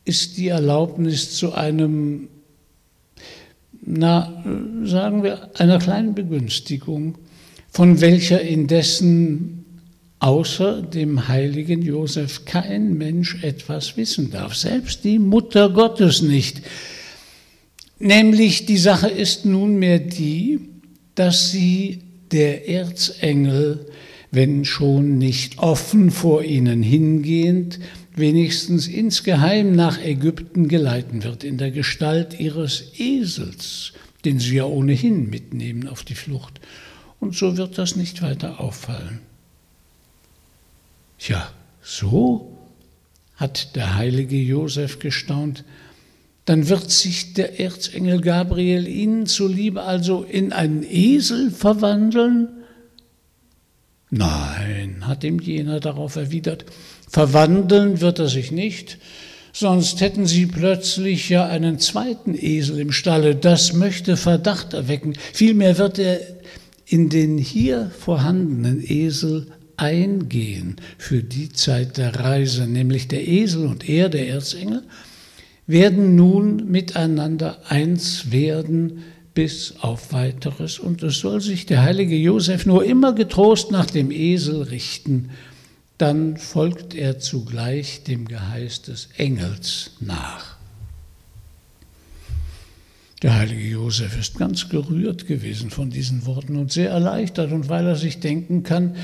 ist 0.05 0.37
die 0.37 0.49
Erlaubnis 0.49 1.35
zu 1.35 1.53
einem 1.53 2.29
na, 3.87 4.43
sagen 4.85 5.22
wir, 5.22 5.51
einer 5.55 5.78
kleinen 5.78 6.14
Begünstigung, 6.14 7.16
von 7.70 8.01
welcher 8.01 8.41
indessen 8.41 9.64
außer 10.20 10.80
dem 10.80 11.28
heiligen 11.28 11.82
Josef 11.82 12.45
kein 12.47 12.95
Mensch 12.95 13.43
etwas 13.43 13.97
wissen 13.97 14.30
darf, 14.30 14.55
selbst 14.55 15.05
die 15.05 15.18
Mutter 15.18 15.68
Gottes 15.68 16.22
nicht. 16.22 16.62
Nämlich 17.99 18.64
die 18.64 18.78
Sache 18.78 19.09
ist 19.09 19.45
nunmehr 19.45 19.99
die, 19.99 20.61
dass 21.14 21.51
sie 21.51 22.01
der 22.32 22.68
Erzengel, 22.68 23.87
wenn 24.30 24.64
schon 24.64 25.18
nicht 25.18 25.59
offen 25.59 26.11
vor 26.11 26.43
ihnen 26.43 26.82
hingehend, 26.82 27.78
wenigstens 28.15 28.87
insgeheim 28.87 29.73
nach 29.73 29.99
Ägypten 29.99 30.69
geleiten 30.69 31.25
wird, 31.25 31.45
in 31.45 31.59
der 31.59 31.71
Gestalt 31.71 32.39
ihres 32.39 32.93
Esels, 32.99 33.93
den 34.25 34.39
sie 34.39 34.57
ja 34.57 34.65
ohnehin 34.65 35.29
mitnehmen 35.29 35.89
auf 35.89 36.05
die 36.05 36.15
Flucht. 36.15 36.61
Und 37.21 37.35
so 37.35 37.57
wird 37.57 37.79
das 37.79 37.97
nicht 37.97 38.23
weiter 38.23 38.61
auffallen. 38.61 39.21
Ja, 41.19 41.51
so 41.83 42.57
hat 43.37 43.75
der 43.77 43.97
heilige 43.97 44.37
Josef 44.37 44.99
gestaunt, 44.99 45.65
dann 46.45 46.69
wird 46.69 46.91
sich 46.91 47.33
der 47.33 47.59
Erzengel 47.59 48.21
Gabriel 48.21 48.87
ihnen 48.87 49.27
zuliebe 49.27 49.83
also 49.83 50.23
in 50.23 50.53
einen 50.53 50.83
Esel 50.83 51.51
verwandeln? 51.51 52.49
Nein, 54.11 55.07
hat 55.07 55.25
ihm 55.25 55.41
jener 55.41 55.81
darauf 55.81 56.17
erwidert, 56.17 56.67
Verwandeln 57.15 58.01
wird 58.01 58.19
er 58.19 58.27
sich 58.27 58.51
nicht, 58.51 58.99
sonst 59.53 60.01
hätten 60.01 60.27
sie 60.27 60.47
plötzlich 60.47 61.29
ja 61.29 61.47
einen 61.47 61.79
zweiten 61.79 62.35
Esel 62.35 62.81
im 62.81 62.91
Stalle. 62.91 63.37
Das 63.37 63.73
möchte 63.73 64.17
Verdacht 64.17 64.73
erwecken. 64.75 65.15
Vielmehr 65.33 65.79
wird 65.79 66.01
er 66.01 66.19
in 66.87 67.11
den 67.11 67.39
hier 67.39 67.93
vorhandenen 67.97 68.83
Esel 68.85 69.47
eingehen 69.77 70.75
für 70.99 71.23
die 71.23 71.51
Zeit 71.51 71.99
der 71.99 72.17
Reise, 72.17 72.67
nämlich 72.67 73.07
der 73.07 73.29
Esel 73.29 73.67
und 73.67 73.89
er, 73.89 74.09
der 74.09 74.29
Erzengel, 74.31 74.83
werden 75.69 76.17
nun 76.17 76.69
miteinander 76.69 77.59
eins 77.69 78.33
werden 78.33 79.05
bis 79.35 79.75
auf 79.79 80.12
weiteres. 80.12 80.81
Und 80.81 81.05
es 81.05 81.21
soll 81.21 81.41
sich 81.41 81.65
der 81.65 81.83
heilige 81.83 82.17
Josef 82.17 82.67
nur 82.67 82.85
immer 82.85 83.12
getrost 83.12 83.71
nach 83.71 83.87
dem 83.87 84.11
Esel 84.11 84.62
richten 84.62 85.31
dann 85.99 86.37
folgt 86.37 86.95
er 86.95 87.19
zugleich 87.19 88.03
dem 88.03 88.27
Geheiß 88.27 88.83
des 88.83 89.09
Engels 89.17 89.93
nach. 90.01 90.57
Der 93.23 93.37
heilige 93.37 93.67
Josef 93.67 94.19
ist 94.19 94.37
ganz 94.37 94.69
gerührt 94.69 95.27
gewesen 95.27 95.71
von 95.71 95.89
diesen 95.89 96.27
Worten 96.27 96.57
und 96.57 96.73
sehr 96.73 96.91
erleichtert, 96.91 97.53
und 97.53 97.69
weil 97.69 97.87
er 97.87 97.97
sich 97.97 98.21
denken 98.21 98.65
kann, 98.65 98.97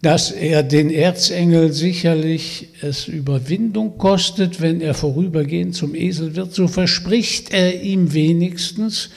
dass 0.00 0.30
er 0.30 0.62
den 0.62 0.90
Erzengel 0.90 1.72
sicherlich 1.72 2.68
es 2.82 3.08
Überwindung 3.08 3.98
kostet, 3.98 4.60
wenn 4.60 4.80
er 4.80 4.94
vorübergehend 4.94 5.74
zum 5.74 5.94
Esel 5.96 6.36
wird, 6.36 6.54
so 6.54 6.68
verspricht 6.68 7.52
er 7.52 7.82
ihm 7.82 8.12
wenigstens, 8.12 9.10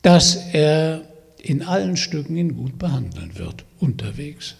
dass 0.00 0.36
er 0.52 1.02
in 1.42 1.62
allen 1.62 1.98
Stücken 1.98 2.36
ihn 2.36 2.56
gut 2.56 2.78
behandeln 2.78 3.36
wird 3.36 3.64
unterwegs. 3.78 4.54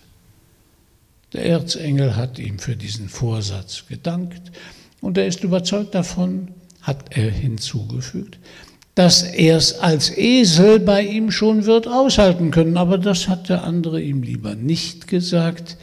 Der 1.32 1.44
Erzengel 1.44 2.16
hat 2.16 2.38
ihm 2.38 2.58
für 2.58 2.76
diesen 2.76 3.08
Vorsatz 3.08 3.84
gedankt 3.88 4.52
und 5.00 5.18
er 5.18 5.26
ist 5.26 5.42
überzeugt 5.42 5.94
davon, 5.94 6.48
hat 6.82 7.16
er 7.16 7.30
hinzugefügt, 7.30 8.38
dass 8.94 9.22
er 9.22 9.56
es 9.56 9.80
als 9.80 10.16
Esel 10.16 10.78
bei 10.78 11.02
ihm 11.02 11.30
schon 11.30 11.66
wird 11.66 11.88
aushalten 11.88 12.52
können. 12.52 12.76
Aber 12.76 12.96
das 12.96 13.28
hat 13.28 13.48
der 13.48 13.64
andere 13.64 14.00
ihm 14.00 14.22
lieber 14.22 14.54
nicht 14.54 15.08
gesagt, 15.08 15.76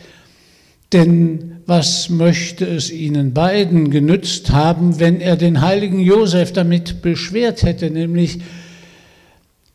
denn 0.94 1.58
was 1.66 2.10
möchte 2.10 2.66
es 2.66 2.90
ihnen 2.92 3.34
beiden 3.34 3.90
genützt 3.90 4.52
haben, 4.52 5.00
wenn 5.00 5.20
er 5.20 5.36
den 5.36 5.62
heiligen 5.62 6.00
Josef 6.00 6.54
damit 6.54 7.02
beschwert 7.02 7.64
hätte, 7.64 7.90
nämlich 7.90 8.40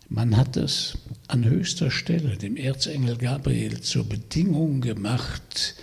man 0.08 0.36
hat 0.36 0.56
es 0.56 0.96
an 1.29 1.45
höchster 1.45 1.91
Stelle 1.91 2.37
dem 2.37 2.57
Erzengel 2.57 3.16
Gabriel 3.16 3.81
zur 3.81 4.05
Bedingung 4.05 4.81
gemacht, 4.81 5.74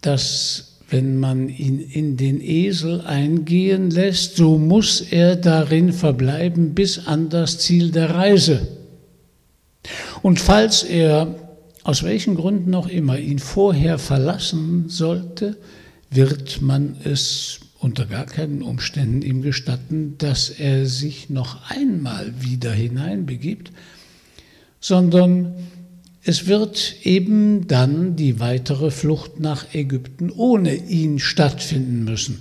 dass 0.00 0.78
wenn 0.88 1.18
man 1.18 1.48
ihn 1.48 1.80
in 1.80 2.16
den 2.16 2.40
Esel 2.40 3.00
eingehen 3.02 3.90
lässt, 3.90 4.36
so 4.36 4.56
muss 4.56 5.00
er 5.00 5.36
darin 5.36 5.92
verbleiben 5.92 6.74
bis 6.74 7.06
an 7.06 7.28
das 7.28 7.58
Ziel 7.58 7.90
der 7.90 8.14
Reise. 8.14 8.66
Und 10.22 10.40
falls 10.40 10.82
er, 10.84 11.34
aus 11.82 12.02
welchen 12.02 12.36
Gründen 12.36 12.74
auch 12.74 12.88
immer, 12.88 13.18
ihn 13.18 13.38
vorher 13.38 13.98
verlassen 13.98 14.88
sollte, 14.88 15.56
wird 16.10 16.62
man 16.62 16.96
es 17.04 17.60
unter 17.78 18.06
gar 18.06 18.26
keinen 18.26 18.62
Umständen 18.62 19.22
ihm 19.22 19.42
gestatten, 19.42 20.14
dass 20.18 20.50
er 20.50 20.86
sich 20.86 21.30
noch 21.30 21.70
einmal 21.70 22.32
wieder 22.40 22.72
hineinbegibt, 22.72 23.70
sondern 24.86 25.52
es 26.22 26.46
wird 26.46 26.94
eben 27.02 27.66
dann 27.66 28.14
die 28.14 28.38
weitere 28.38 28.92
Flucht 28.92 29.40
nach 29.40 29.74
Ägypten 29.74 30.30
ohne 30.30 30.76
ihn 30.76 31.18
stattfinden 31.18 32.04
müssen. 32.04 32.40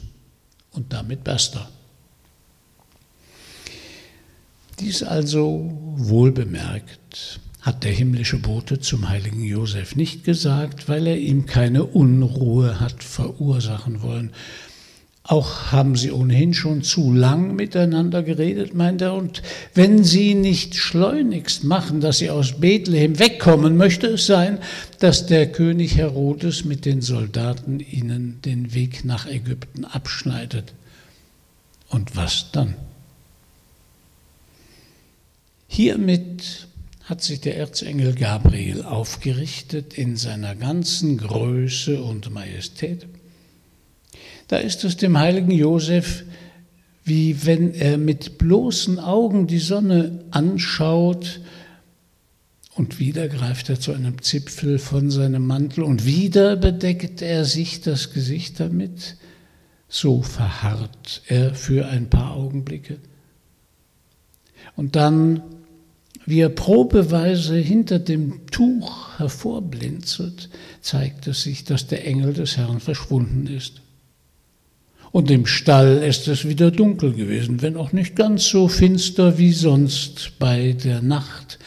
Und 0.72 0.94
damit 0.94 1.24
basta. 1.24 1.68
Dies 4.80 5.02
also 5.02 5.72
wohlbemerkt 5.96 7.40
hat 7.62 7.84
der 7.84 7.94
himmlische 7.94 8.38
Bote 8.38 8.80
zum 8.80 9.10
heiligen 9.10 9.44
Josef 9.44 9.96
nicht 9.96 10.24
gesagt, 10.24 10.88
weil 10.88 11.08
er 11.08 11.18
ihm 11.18 11.48
keine 11.48 11.84
Unruhe 11.84 12.80
hat 12.80 13.04
verursachen 13.04 14.04
wollen, 14.04 14.34
auch 15.28 15.72
haben 15.72 15.96
sie 15.96 16.12
ohnehin 16.12 16.54
schon 16.54 16.84
zu 16.84 17.12
lang 17.12 17.56
miteinander 17.56 18.22
geredet, 18.22 18.76
meint 18.76 19.02
er. 19.02 19.16
Und 19.16 19.42
wenn 19.74 20.04
sie 20.04 20.36
nicht 20.36 20.76
schleunigst 20.76 21.64
machen, 21.64 22.00
dass 22.00 22.20
sie 22.20 22.30
aus 22.30 22.60
Bethlehem 22.60 23.18
wegkommen, 23.18 23.76
möchte 23.76 24.06
es 24.06 24.28
sein, 24.28 24.60
dass 25.00 25.26
der 25.26 25.52
König 25.52 25.98
Herodes 25.98 26.64
mit 26.64 26.86
den 26.86 27.02
Soldaten 27.02 27.80
ihnen 27.80 28.40
den 28.46 28.76
Weg 28.76 29.04
nach 29.04 29.26
Ägypten 29.26 29.84
abschneidet. 29.84 30.74
Und 31.90 32.16
was 32.16 32.52
dann? 32.52 32.76
Hiermit 35.68 36.68
hat 37.06 37.24
sich 37.24 37.42
der 37.42 37.58
Erzengel 37.58 38.14
Gabriel 38.14 38.84
aufgerichtet 38.84 39.96
in 39.96 40.18
seiner 40.18 40.54
ganzen 40.54 41.18
Größe 41.18 42.02
und 42.04 42.32
Majestät 42.32 43.08
da 44.48 44.58
ist 44.58 44.84
es 44.84 44.98
dem 44.98 45.18
heiligen 45.18 45.52
Josef, 45.52 46.24
wie 47.04 47.46
wenn 47.46 47.74
er 47.74 47.98
mit 47.98 48.38
bloßen 48.38 49.00
Augen 49.00 49.48
die 49.48 49.60
Sonne 49.60 50.26
anschaut 50.32 51.40
Und 52.76 53.00
wieder 53.00 53.30
greift 53.30 53.70
er 53.70 53.80
zu 53.80 53.94
einem 53.94 54.22
Zipfel 54.22 54.80
von 54.80 55.10
seinem 55.10 55.48
Mantel 55.48 55.84
und 55.84 56.06
wieder 56.06 56.58
bedeckt 56.58 57.22
er 57.22 57.46
sich 57.46 57.80
das 57.80 58.12
Gesicht 58.12 58.60
damit. 58.60 59.16
So 59.88 60.22
verharrt 60.22 61.22
er 61.28 61.56
für 61.56 61.88
ein 61.88 62.10
paar 62.10 62.36
Augenblicke. 62.36 62.98
Und 64.76 64.98
dann, 64.98 65.42
wie 66.26 66.42
er 66.42 66.50
probeweise 66.50 67.56
hinter 67.56 67.98
dem 67.98 68.46
Tuch 68.48 69.20
hervorblinzelt, 69.20 70.50
zeigt 70.82 71.28
es 71.28 71.44
sich, 71.44 71.64
dass 71.64 71.88
der 71.88 72.06
Engel 72.06 72.34
des 72.34 72.58
Herrn 72.58 72.82
verschwunden 72.82 73.48
ist. 73.48 73.85
Und 75.16 75.32
im 75.32 75.46
Stall 75.46 76.04
ist 76.04 76.28
es 76.28 76.46
wieder 76.46 76.72
dunkel 76.72 77.14
gewesen, 77.14 77.62
wenn 77.62 77.78
auch 77.78 77.94
nicht 77.94 78.18
ganz 78.18 78.50
so 78.50 78.68
finster 78.68 79.38
wie 79.38 79.54
sonst 79.54 80.34
bei 80.40 80.74
der 80.74 81.02
Nacht, 81.02 81.58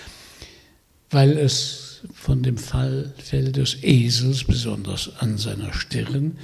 weil 1.09 1.39
es 1.39 2.03
von 2.13 2.43
dem 2.43 2.59
Fall 2.59 3.15
des 3.33 3.83
Esels, 3.83 4.45
besonders 4.45 5.13
an 5.21 5.39
seiner 5.39 5.73
Stirn, 5.73 6.37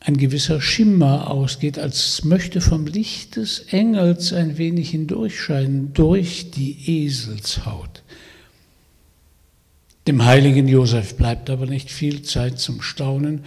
ein 0.00 0.16
gewisser 0.16 0.60
Schimmer 0.60 1.30
ausgeht, 1.30 1.78
als 1.78 2.24
möchte 2.24 2.60
vom 2.60 2.88
Licht 2.88 3.36
des 3.36 3.66
Engels 3.70 4.32
ein 4.32 4.58
wenig 4.58 4.90
hindurchscheinen 4.90 5.92
durch 5.92 6.50
die 6.50 7.04
Eselshaut. 7.04 8.02
Dem 10.08 10.24
heiligen 10.24 10.66
Josef 10.66 11.14
bleibt 11.14 11.48
aber 11.48 11.66
nicht 11.66 11.92
viel 11.92 12.22
Zeit 12.22 12.58
zum 12.58 12.82
Staunen, 12.82 13.44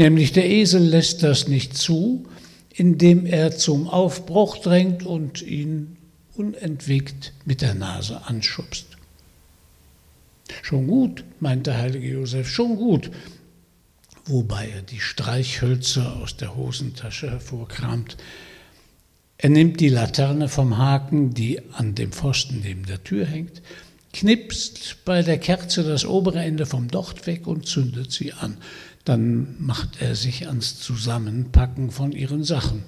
nämlich 0.00 0.32
der 0.32 0.48
Esel 0.48 0.82
lässt 0.82 1.22
das 1.22 1.46
nicht 1.46 1.76
zu, 1.76 2.26
indem 2.74 3.26
er 3.26 3.56
zum 3.56 3.86
Aufbruch 3.86 4.56
drängt 4.56 5.04
und 5.04 5.42
ihn 5.42 5.98
unentwegt 6.34 7.34
mit 7.44 7.60
der 7.60 7.74
Nase 7.74 8.22
anschubst. 8.24 8.86
Schon 10.62 10.86
gut, 10.86 11.22
meint 11.38 11.66
der 11.66 11.76
heilige 11.76 12.08
Josef, 12.08 12.48
schon 12.48 12.76
gut, 12.76 13.10
wobei 14.24 14.70
er 14.70 14.80
die 14.80 15.00
Streichhölzer 15.00 16.16
aus 16.16 16.36
der 16.36 16.56
Hosentasche 16.56 17.30
hervorkramt. 17.30 18.16
Er 19.36 19.50
nimmt 19.50 19.80
die 19.80 19.88
Laterne 19.90 20.48
vom 20.48 20.78
Haken, 20.78 21.34
die 21.34 21.60
an 21.72 21.94
dem 21.94 22.12
Pfosten 22.12 22.60
neben 22.60 22.86
der 22.86 23.04
Tür 23.04 23.26
hängt, 23.26 23.60
knipst 24.14 25.04
bei 25.04 25.22
der 25.22 25.38
Kerze 25.38 25.84
das 25.84 26.06
obere 26.06 26.40
Ende 26.40 26.64
vom 26.64 26.88
Docht 26.88 27.26
weg 27.26 27.46
und 27.46 27.66
zündet 27.66 28.12
sie 28.12 28.32
an. 28.32 28.56
Dann 29.04 29.56
macht 29.58 30.00
er 30.00 30.14
sich 30.14 30.46
ans 30.46 30.78
Zusammenpacken 30.78 31.90
von 31.90 32.12
ihren 32.12 32.44
Sachen. 32.44 32.82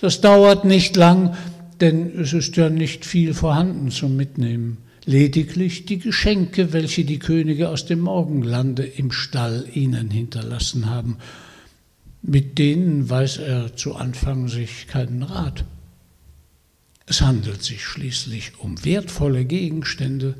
Das 0.00 0.20
dauert 0.20 0.64
nicht 0.64 0.96
lang, 0.96 1.36
denn 1.80 2.18
es 2.18 2.32
ist 2.32 2.56
ja 2.56 2.70
nicht 2.70 3.04
viel 3.04 3.34
vorhanden 3.34 3.90
zum 3.90 4.16
Mitnehmen 4.16 4.78
lediglich 5.04 5.86
die 5.86 5.98
Geschenke, 5.98 6.72
welche 6.72 7.04
die 7.04 7.18
Könige 7.18 7.68
aus 7.68 7.86
dem 7.86 8.00
Morgenlande 8.00 8.84
im 8.84 9.10
Stall 9.10 9.66
ihnen 9.72 10.10
hinterlassen 10.10 10.88
haben. 10.88 11.16
Mit 12.22 12.58
denen 12.58 13.08
weiß 13.08 13.38
er 13.38 13.76
zu 13.76 13.94
Anfang 13.94 14.48
sich 14.48 14.86
keinen 14.86 15.22
Rat. 15.22 15.64
Es 17.10 17.22
handelt 17.22 17.64
sich 17.64 17.84
schließlich 17.84 18.52
um 18.60 18.84
wertvolle 18.84 19.44
Gegenstände, 19.44 20.36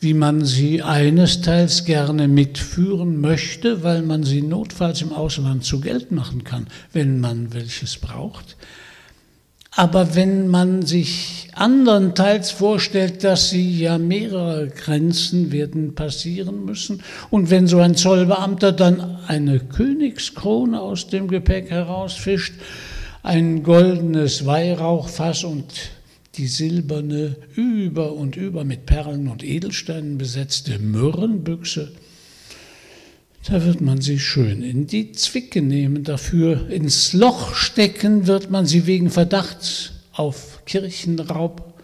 wie 0.00 0.14
man 0.14 0.44
sie 0.44 0.82
einesteils 0.82 1.84
gerne 1.84 2.26
mitführen 2.26 3.20
möchte, 3.20 3.84
weil 3.84 4.02
man 4.02 4.24
sie 4.24 4.42
notfalls 4.42 5.00
im 5.00 5.12
Ausland 5.12 5.64
zu 5.64 5.80
Geld 5.80 6.10
machen 6.10 6.42
kann, 6.42 6.66
wenn 6.92 7.20
man 7.20 7.54
welches 7.54 7.98
braucht. 7.98 8.56
Aber 9.70 10.16
wenn 10.16 10.48
man 10.48 10.82
sich 10.82 11.50
andernteils 11.54 12.50
vorstellt, 12.50 13.22
dass 13.22 13.50
sie 13.50 13.78
ja 13.78 13.96
mehrere 13.96 14.66
Grenzen 14.70 15.52
werden 15.52 15.94
passieren 15.94 16.64
müssen 16.64 17.04
und 17.30 17.50
wenn 17.50 17.68
so 17.68 17.78
ein 17.78 17.94
Zollbeamter 17.94 18.72
dann 18.72 19.20
eine 19.28 19.60
Königskrone 19.60 20.80
aus 20.80 21.06
dem 21.06 21.28
Gepäck 21.28 21.70
herausfischt, 21.70 22.54
ein 23.22 23.62
goldenes 23.62 24.46
Weihrauchfass 24.46 25.44
und 25.44 25.66
die 26.38 26.46
silberne, 26.46 27.36
über 27.56 28.12
und 28.12 28.36
über 28.36 28.64
mit 28.64 28.86
Perlen 28.86 29.28
und 29.28 29.42
Edelsteinen 29.42 30.16
besetzte 30.18 30.78
Myrrenbüchse, 30.78 31.92
da 33.48 33.64
wird 33.64 33.80
man 33.80 34.00
sie 34.00 34.18
schön 34.18 34.62
in 34.62 34.86
die 34.86 35.12
Zwicke 35.12 35.62
nehmen, 35.62 36.04
dafür 36.04 36.70
ins 36.70 37.12
Loch 37.12 37.54
stecken 37.54 38.26
wird 38.26 38.50
man 38.50 38.66
sie 38.66 38.86
wegen 38.86 39.10
Verdachts 39.10 39.92
auf 40.12 40.62
Kirchenraub 40.64 41.74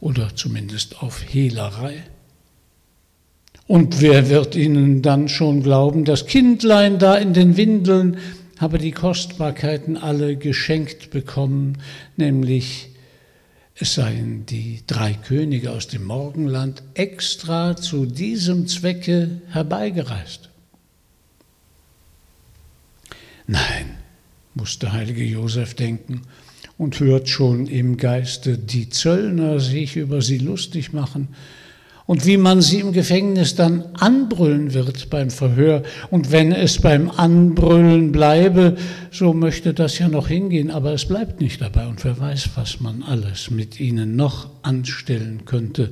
oder 0.00 0.34
zumindest 0.34 1.02
auf 1.02 1.22
Hehlerei. 1.22 2.04
Und 3.66 4.00
wer 4.00 4.28
wird 4.28 4.54
ihnen 4.54 5.02
dann 5.02 5.28
schon 5.28 5.62
glauben, 5.62 6.04
das 6.04 6.26
Kindlein 6.26 6.98
da 6.98 7.16
in 7.16 7.32
den 7.32 7.56
Windeln 7.56 8.18
habe 8.58 8.78
die 8.78 8.92
Kostbarkeiten 8.92 9.96
alle 9.96 10.36
geschenkt 10.36 11.10
bekommen, 11.10 11.78
nämlich 12.16 12.90
es 13.78 13.94
seien 13.94 14.46
die 14.46 14.82
drei 14.86 15.12
Könige 15.12 15.72
aus 15.72 15.86
dem 15.86 16.04
Morgenland 16.04 16.82
extra 16.94 17.76
zu 17.76 18.06
diesem 18.06 18.66
Zwecke 18.66 19.42
herbeigereist. 19.48 20.48
Nein, 23.46 23.98
muss 24.54 24.78
der 24.78 24.92
heilige 24.92 25.24
Josef 25.24 25.74
denken 25.74 26.22
und 26.78 26.98
hört 27.00 27.28
schon 27.28 27.66
im 27.66 27.98
Geiste 27.98 28.56
die 28.56 28.88
Zöllner 28.88 29.60
sich 29.60 29.96
über 29.96 30.22
sie 30.22 30.38
lustig 30.38 30.92
machen 30.92 31.28
und 32.06 32.24
wie 32.24 32.36
man 32.36 32.62
sie 32.62 32.80
im 32.80 32.92
Gefängnis 32.92 33.56
dann 33.56 33.84
anbrüllen 33.94 34.74
wird 34.74 35.10
beim 35.10 35.30
Verhör. 35.30 35.82
Und 36.10 36.30
wenn 36.30 36.52
es 36.52 36.80
beim 36.80 37.10
Anbrüllen 37.10 38.12
bleibe, 38.12 38.76
so 39.10 39.32
möchte 39.32 39.74
das 39.74 39.98
ja 39.98 40.08
noch 40.08 40.28
hingehen, 40.28 40.70
aber 40.70 40.92
es 40.92 41.06
bleibt 41.06 41.40
nicht 41.40 41.60
dabei. 41.60 41.86
Und 41.88 42.04
wer 42.04 42.18
weiß, 42.18 42.50
was 42.54 42.80
man 42.80 43.02
alles 43.02 43.50
mit 43.50 43.80
ihnen 43.80 44.14
noch 44.14 44.48
anstellen 44.62 45.44
könnte. 45.46 45.90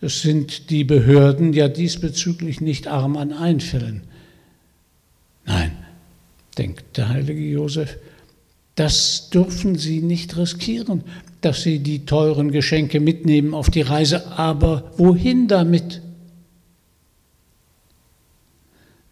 Es 0.00 0.20
sind 0.20 0.70
die 0.70 0.84
Behörden 0.84 1.52
ja 1.52 1.68
diesbezüglich 1.68 2.60
nicht 2.60 2.88
arm 2.88 3.16
an 3.16 3.32
Einfällen. 3.32 4.02
Nein, 5.44 5.70
denkt 6.58 6.96
der 6.96 7.08
heilige 7.08 7.40
Josef, 7.40 7.96
das 8.76 9.30
dürfen 9.30 9.76
Sie 9.76 10.02
nicht 10.02 10.36
riskieren, 10.36 11.02
dass 11.40 11.62
Sie 11.62 11.80
die 11.80 12.04
teuren 12.06 12.52
Geschenke 12.52 13.00
mitnehmen 13.00 13.54
auf 13.54 13.70
die 13.70 13.82
Reise. 13.82 14.32
Aber 14.38 14.92
wohin 14.96 15.48
damit? 15.48 16.02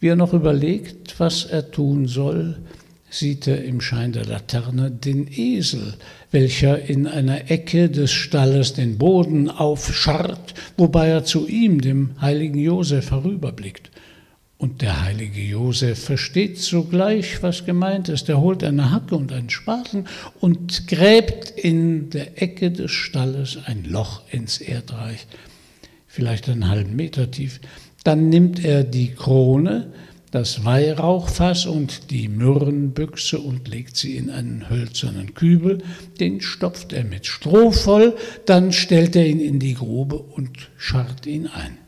Wie 0.01 0.09
er 0.09 0.17
noch 0.17 0.35
überlegt, 0.35 1.19
was 1.19 1.47
er 1.47 1.71
tun 1.71 2.07
soll, 2.07 2.59
sieht 3.09 3.47
er 3.47 3.65
im 3.65 3.81
Schein 3.81 4.13
der 4.13 4.27
Laterne 4.27 4.91
den 4.91 5.29
Esel, 5.33 5.95
welcher 6.31 6.83
in 6.83 7.07
einer 7.07 7.51
Ecke 7.51 7.89
des 7.89 8.13
Stalles 8.13 8.75
den 8.75 8.99
Boden 8.99 9.49
aufscharrt, 9.49 10.55
wobei 10.77 11.09
er 11.09 11.25
zu 11.25 11.47
ihm, 11.47 11.81
dem 11.81 12.21
heiligen 12.21 12.59
Josef, 12.59 13.13
herüberblickt. 13.13 13.91
Und 14.65 14.81
der 14.81 15.03
heilige 15.03 15.43
Josef 15.43 16.05
versteht 16.05 16.59
sogleich, 16.59 17.43
was 17.43 17.67
gemeint 17.67 18.09
ist. 18.09 18.31
Er 18.31 18.41
holt 18.41 18.65
eine 18.65 18.93
Hacke 18.93 19.15
und 19.15 19.31
einen 19.31 19.51
Spaten 19.51 20.07
und 20.41 20.89
gräbt 20.89 21.51
in 21.51 22.09
der 22.09 22.41
Ecke 22.43 22.71
des 22.71 22.91
Stalles 22.91 23.59
ein 23.67 23.85
Loch 23.85 24.23
ins 24.31 24.63
Erdreich, 24.63 25.27
vielleicht 26.07 26.49
einen 26.49 26.67
halben 26.67 26.97
Meter 26.97 27.31
tief. 27.31 27.61
Dann 28.05 28.31
nimmt 28.31 28.65
er 28.65 28.85
die 28.85 29.13
Krone, 29.13 29.93
das 30.31 30.65
Weihrauchfass 30.65 31.67
und 31.67 32.11
die 32.11 32.29
Myrrenbüchse 32.29 33.41
und 33.41 33.69
legt 33.69 33.99
sie 33.99 34.17
in 34.17 34.31
einen 34.31 34.71
hölzernen 34.71 35.35
Kübel. 35.35 35.83
Den 36.21 36.41
stopft 36.41 36.95
er 36.95 37.05
mit 37.05 37.27
Stroh 37.27 37.71
voll, 37.71 38.17
dann 38.47 38.73
stellt 38.73 39.15
er 39.15 39.27
ihn 39.27 39.41
in 39.41 39.59
die 39.59 39.75
Grube 39.75 40.17
und 40.17 40.71
scharrt 40.79 41.27
ihn 41.27 41.49
ein. 41.49 41.84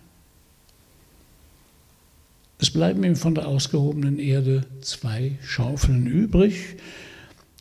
Es 2.66 2.72
bleiben 2.72 3.04
ihm 3.04 3.14
von 3.14 3.36
der 3.36 3.46
ausgehobenen 3.46 4.18
Erde 4.18 4.62
zwei 4.80 5.38
Schaufeln 5.40 6.08
übrig. 6.08 6.74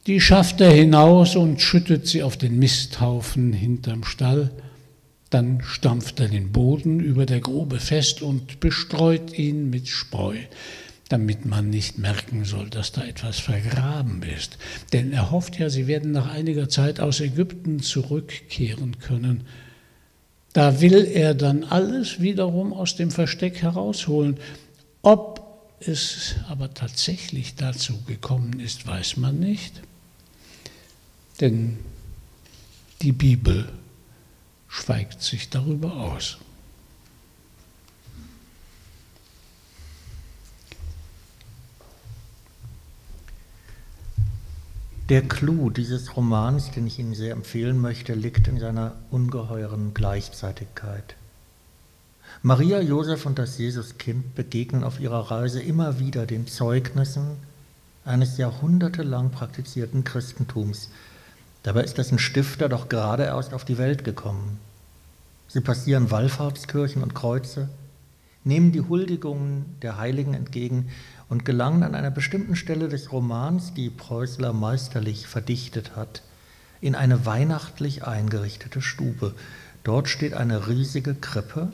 Die 0.08 0.20
schafft 0.20 0.62
er 0.62 0.72
hinaus 0.72 1.36
und 1.36 1.62
schüttet 1.62 2.08
sie 2.08 2.24
auf 2.24 2.38
den 2.38 2.58
Misthaufen 2.58 3.54
hinterm 3.54 4.04
Stall. 4.04 4.50
Dann 5.30 5.62
stampft 5.62 6.20
er 6.22 6.28
den 6.28 6.52
Boden 6.52 7.00
über 7.00 7.28
der 7.28 7.40
Grube 7.40 7.80
fest 7.80 8.24
und 8.24 8.60
bestreut 8.60 9.38
ihn 9.38 9.70
mit 9.70 9.90
Spreu, 9.90 10.38
damit 11.08 11.46
man 11.46 11.70
nicht 11.70 12.00
merken 12.00 12.44
soll, 12.44 12.72
dass 12.72 12.92
da 12.92 13.06
etwas 13.06 13.40
vergraben 13.40 14.24
ist. 14.24 14.58
Denn 14.92 15.14
er 15.14 15.30
hofft 15.30 15.60
ja, 15.60 15.70
sie 15.70 15.86
werden 15.86 16.14
nach 16.14 16.34
einiger 16.34 16.68
Zeit 16.68 17.00
aus 17.00 17.20
Ägypten 17.20 17.80
zurückkehren 17.80 18.98
können. 18.98 19.44
Da 20.54 20.82
will 20.82 21.06
er 21.06 21.36
dann 21.36 21.64
alles 21.64 22.22
wiederum 22.22 22.74
aus 22.74 22.96
dem 22.96 23.12
Versteck 23.12 23.62
herausholen 23.62 24.38
ob 25.06 25.40
es 25.82 26.34
aber 26.50 26.74
tatsächlich 26.74 27.54
dazu 27.54 28.02
gekommen 28.08 28.60
ist, 28.60 28.88
weiß 28.88 29.18
man 29.18 29.40
nicht, 29.40 29.84
denn 31.40 31.78
die 33.04 33.12
Bibel 33.12 33.72
schweigt 34.68 35.22
sich 35.22 35.52
darüber 35.52 35.94
aus. 35.94 36.40
Der 45.10 45.22
Clou 45.22 45.70
dieses 45.70 46.18
Romans, 46.18 46.72
den 46.72 46.88
ich 46.88 46.98
Ihnen 46.98 47.14
sehr 47.14 47.34
empfehlen 47.34 47.78
möchte, 47.78 48.16
liegt 48.16 48.48
in 48.48 48.60
seiner 48.60 48.96
ungeheuren 49.12 49.94
Gleichzeitigkeit. 49.94 51.16
Maria, 52.48 52.80
Josef 52.80 53.26
und 53.26 53.40
das 53.40 53.58
Jesuskind 53.58 54.36
begegnen 54.36 54.84
auf 54.84 55.00
ihrer 55.00 55.32
Reise 55.32 55.64
immer 55.64 55.98
wieder 55.98 56.28
den 56.28 56.46
Zeugnissen 56.46 57.38
eines 58.06 58.38
jahrhundertelang 58.38 59.32
praktizierten 59.32 60.04
Christentums. 60.04 60.90
Dabei 61.64 61.84
ist 61.84 61.98
dessen 61.98 62.20
Stifter 62.20 62.70
doch 62.70 62.88
gerade 62.88 63.24
erst 63.24 63.56
auf 63.56 63.66
die 63.66 63.80
Welt 63.80 64.04
gekommen. 64.04 64.60
Sie 65.48 65.60
passieren 65.60 66.12
Wallfahrtskirchen 66.12 67.02
und 67.02 67.16
Kreuze, 67.16 67.68
nehmen 68.44 68.72
die 68.72 68.82
Huldigungen 68.82 69.66
der 69.82 69.98
Heiligen 69.98 70.36
entgegen 70.36 70.90
und 71.30 71.46
gelangen 71.46 71.82
an 71.82 71.96
einer 71.96 72.12
bestimmten 72.12 72.56
Stelle 72.56 72.90
des 72.90 73.12
Romans, 73.12 73.74
die 73.74 73.90
Preußler 73.90 74.54
meisterlich 74.54 75.26
verdichtet 75.26 75.96
hat, 75.96 76.22
in 76.80 76.94
eine 76.94 77.26
weihnachtlich 77.26 78.06
eingerichtete 78.06 78.84
Stube. 78.84 79.34
Dort 79.84 80.10
steht 80.10 80.36
eine 80.36 80.68
riesige 80.68 81.16
Krippe 81.16 81.72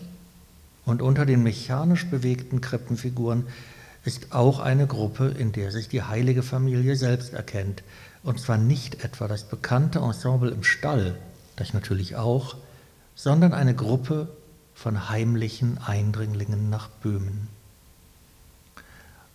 und 0.86 1.02
unter 1.02 1.26
den 1.26 1.44
mechanisch 1.44 2.08
bewegten 2.08 2.62
Krippenfiguren 2.62 3.48
ist 4.04 4.34
auch 4.34 4.60
eine 4.60 4.88
Gruppe, 4.88 5.28
in 5.28 5.52
der 5.52 5.72
sich 5.72 5.88
die 5.88 6.04
heilige 6.04 6.44
Familie 6.44 6.96
selbst 6.96 7.34
erkennt. 7.34 7.84
Und 8.24 8.40
zwar 8.40 8.58
nicht 8.58 9.04
etwa 9.04 9.28
das 9.28 9.44
bekannte 9.44 10.00
Ensemble 10.00 10.52
im 10.52 10.64
Stall, 10.64 11.18
das 11.56 11.74
natürlich 11.74 12.16
auch, 12.16 12.56
sondern 13.16 13.54
eine 13.54 13.76
Gruppe 13.76 14.30
von 14.74 15.10
heimlichen 15.10 15.78
Eindringlingen 15.78 16.70
nach 16.70 16.90
Böhmen. 16.90 17.48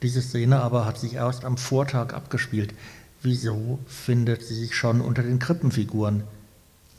Diese 0.03 0.21
Szene 0.21 0.61
aber 0.61 0.85
hat 0.85 0.99
sich 0.99 1.15
erst 1.15 1.45
am 1.45 1.57
Vortag 1.57 2.13
abgespielt. 2.13 2.75
Wieso 3.23 3.79
findet 3.87 4.43
sie 4.43 4.55
sich 4.55 4.75
schon 4.77 5.01
unter 5.01 5.23
den 5.23 5.39
Krippenfiguren? 5.39 6.25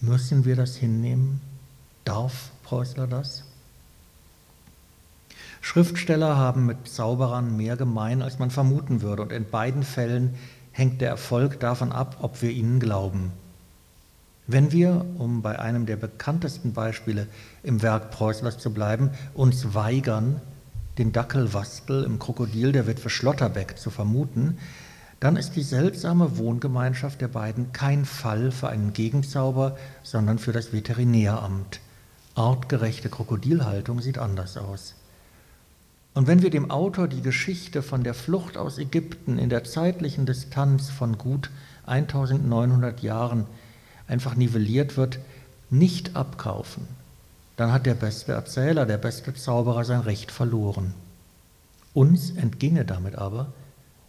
Müssen 0.02 0.46
wir 0.46 0.56
das 0.56 0.76
hinnehmen? 0.76 1.42
Darf 2.06 2.52
Preußler 2.64 3.08
das? 3.08 3.44
Schriftsteller 5.68 6.38
haben 6.38 6.66
mit 6.66 6.88
Zauberern 6.88 7.58
mehr 7.58 7.76
gemein, 7.76 8.22
als 8.22 8.40
man 8.40 8.52
vermuten 8.52 9.02
würde, 9.02 9.22
und 9.22 9.34
in 9.34 9.50
beiden 9.50 9.84
Fällen 9.84 10.36
hängt 10.72 11.02
der 11.02 11.10
Erfolg 11.10 11.60
davon 11.60 11.92
ab, 11.92 12.20
ob 12.22 12.42
wir 12.42 12.52
ihnen 12.52 12.80
glauben. 12.80 13.34
Wenn 14.48 14.72
wir, 14.72 15.04
um 15.18 15.42
bei 15.42 15.60
einem 15.60 15.86
der 15.86 15.98
bekanntesten 15.98 16.72
Beispiele 16.72 17.28
im 17.64 17.82
Werk 17.82 18.12
Preußlers 18.12 18.60
zu 18.60 18.74
bleiben, 18.74 19.10
uns 19.34 19.74
weigern, 19.74 20.40
den 21.00 21.12
Dackelwastel 21.12 22.06
im 22.06 22.18
Krokodil 22.18 22.72
der 22.72 22.88
Witwe 22.88 23.10
Schlotterbeck 23.10 23.78
zu 23.78 23.90
vermuten, 23.90 24.60
dann 25.20 25.36
ist 25.36 25.58
die 25.58 25.64
seltsame 25.64 26.38
Wohngemeinschaft 26.38 27.20
der 27.20 27.28
beiden 27.28 27.74
kein 27.74 28.06
Fall 28.06 28.52
für 28.54 28.70
einen 28.70 28.94
Gegenzauber, 28.94 29.76
sondern 30.02 30.40
für 30.40 30.54
das 30.54 30.72
Veterinäramt. 30.72 31.82
Artgerechte 32.36 33.10
Krokodilhaltung 33.10 34.00
sieht 34.00 34.18
anders 34.18 34.56
aus. 34.56 34.96
Und 36.18 36.26
wenn 36.26 36.42
wir 36.42 36.50
dem 36.50 36.72
Autor 36.72 37.08
die 37.08 37.22
Geschichte 37.22 37.84
von 37.84 38.04
der 38.04 38.16
Flucht 38.16 38.58
aus 38.58 38.80
Ägypten 38.80 39.38
in 39.38 39.52
der 39.52 39.64
zeitlichen 39.64 40.26
Distanz 40.26 40.90
von 40.90 41.20
gut 41.20 41.52
1900 41.86 43.02
Jahren 43.02 43.46
einfach 44.08 44.34
nivelliert 44.34 44.98
wird, 44.98 45.20
nicht 45.70 46.16
abkaufen, 46.16 46.88
dann 47.56 47.72
hat 47.72 47.86
der 47.86 47.94
beste 47.94 48.32
Erzähler, 48.32 48.88
der 48.88 48.98
beste 48.98 49.36
Zauberer 49.36 49.86
sein 49.86 50.00
Recht 50.00 50.32
verloren. 50.32 50.96
Uns 51.94 52.32
entginge 52.32 52.84
damit 52.84 53.14
aber, 53.14 53.54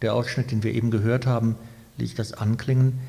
der 0.01 0.15
Ausschnitt, 0.15 0.49
den 0.49 0.63
wir 0.63 0.73
eben 0.73 0.89
gehört 0.89 1.27
haben, 1.27 1.57
ließ 1.97 2.15
das 2.15 2.33
anklingen, 2.33 2.99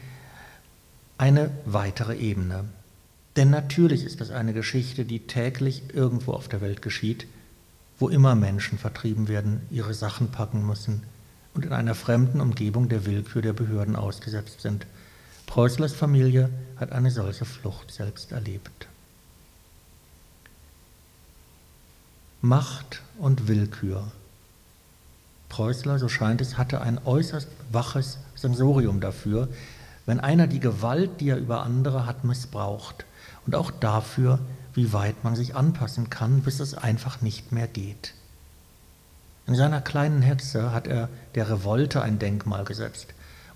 eine 1.17 1.51
weitere 1.65 2.17
Ebene. 2.17 2.65
Denn 3.37 3.49
natürlich 3.49 4.05
ist 4.05 4.21
das 4.21 4.31
eine 4.31 4.53
Geschichte, 4.53 5.07
die 5.07 5.21
täglich 5.21 5.85
irgendwo 5.95 6.33
auf 6.33 6.49
der 6.49 6.61
Welt 6.61 6.83
geschieht, 6.83 7.27
wo 8.01 8.09
immer 8.09 8.35
Menschen 8.35 8.79
vertrieben 8.79 9.29
werden, 9.29 9.61
ihre 9.71 9.95
Sachen 9.95 10.33
packen 10.33 10.67
müssen 10.67 11.05
und 11.55 11.65
in 11.65 11.73
einer 11.73 11.95
fremden 11.95 12.41
Umgebung 12.41 12.89
der 12.89 13.05
Willkür 13.07 13.43
der 13.43 13.53
Behörden 13.53 13.95
ausgesetzt 13.95 14.63
sind. 14.63 14.87
Preußlers 15.47 15.93
Familie 15.93 16.49
hat 16.77 16.93
eine 16.93 17.11
solche 17.11 17.45
Flucht 17.45 17.93
selbst 17.93 18.33
erlebt. 18.33 18.89
Macht 22.41 23.03
und 23.19 23.49
Willkür. 23.49 24.11
Preußler, 25.51 25.99
so 25.99 26.09
scheint 26.09 26.41
es, 26.41 26.57
hatte 26.57 26.81
ein 26.81 26.99
äußerst 27.05 27.49
waches 27.71 28.19
Sensorium 28.35 29.01
dafür, 29.01 29.49
wenn 30.07 30.21
einer 30.21 30.47
die 30.47 30.61
Gewalt, 30.61 31.21
die 31.21 31.29
er 31.29 31.37
über 31.37 31.65
andere 31.65 32.07
hat, 32.07 32.25
missbraucht 32.25 33.05
und 33.45 33.55
auch 33.55 33.71
dafür, 33.71 34.39
wie 34.75 34.93
weit 34.93 35.25
man 35.25 35.37
sich 35.37 35.55
anpassen 35.55 36.11
kann, 36.11 36.43
bis 36.43 36.61
es 36.61 36.75
einfach 36.75 37.21
nicht 37.21 37.53
mehr 37.53 37.67
geht. 37.67 38.15
In 39.47 39.57
seiner 39.57 39.81
kleinen 39.81 40.23
Hetze 40.23 40.73
hat 40.73 40.87
er 40.87 41.09
der 41.35 41.51
Revolte 41.51 42.03
ein 42.03 42.19
Denkmal 42.19 42.65
gesetzt. 42.65 43.09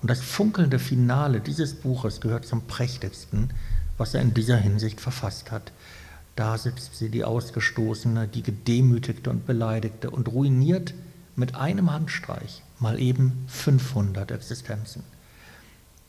Und 0.03 0.11
das 0.11 0.21
funkelnde 0.21 0.79
Finale 0.79 1.41
dieses 1.41 1.75
Buches 1.75 2.21
gehört 2.21 2.47
zum 2.47 2.67
prächtigsten, 2.67 3.51
was 3.97 4.13
er 4.13 4.23
in 4.23 4.35
dieser 4.35 4.57
Hinsicht 4.57 5.01
verfasst 5.01 5.51
hat. 5.51 5.73
Da 6.37 6.59
sitzt 6.59 6.97
sie, 6.97 7.11
die 7.11 7.25
Ausgestoßene, 7.25 8.27
die 8.27 8.43
Gedemütigte 8.43 9.31
und 9.31 9.47
Beleidigte 9.47 10.11
und 10.11 10.29
ruiniert 10.29 10.95
mit 11.37 11.55
einem 11.55 11.93
Handstreich 11.93 12.63
mal 12.81 12.99
eben 12.99 13.45
500 13.49 14.33
Existenzen. 14.33 15.05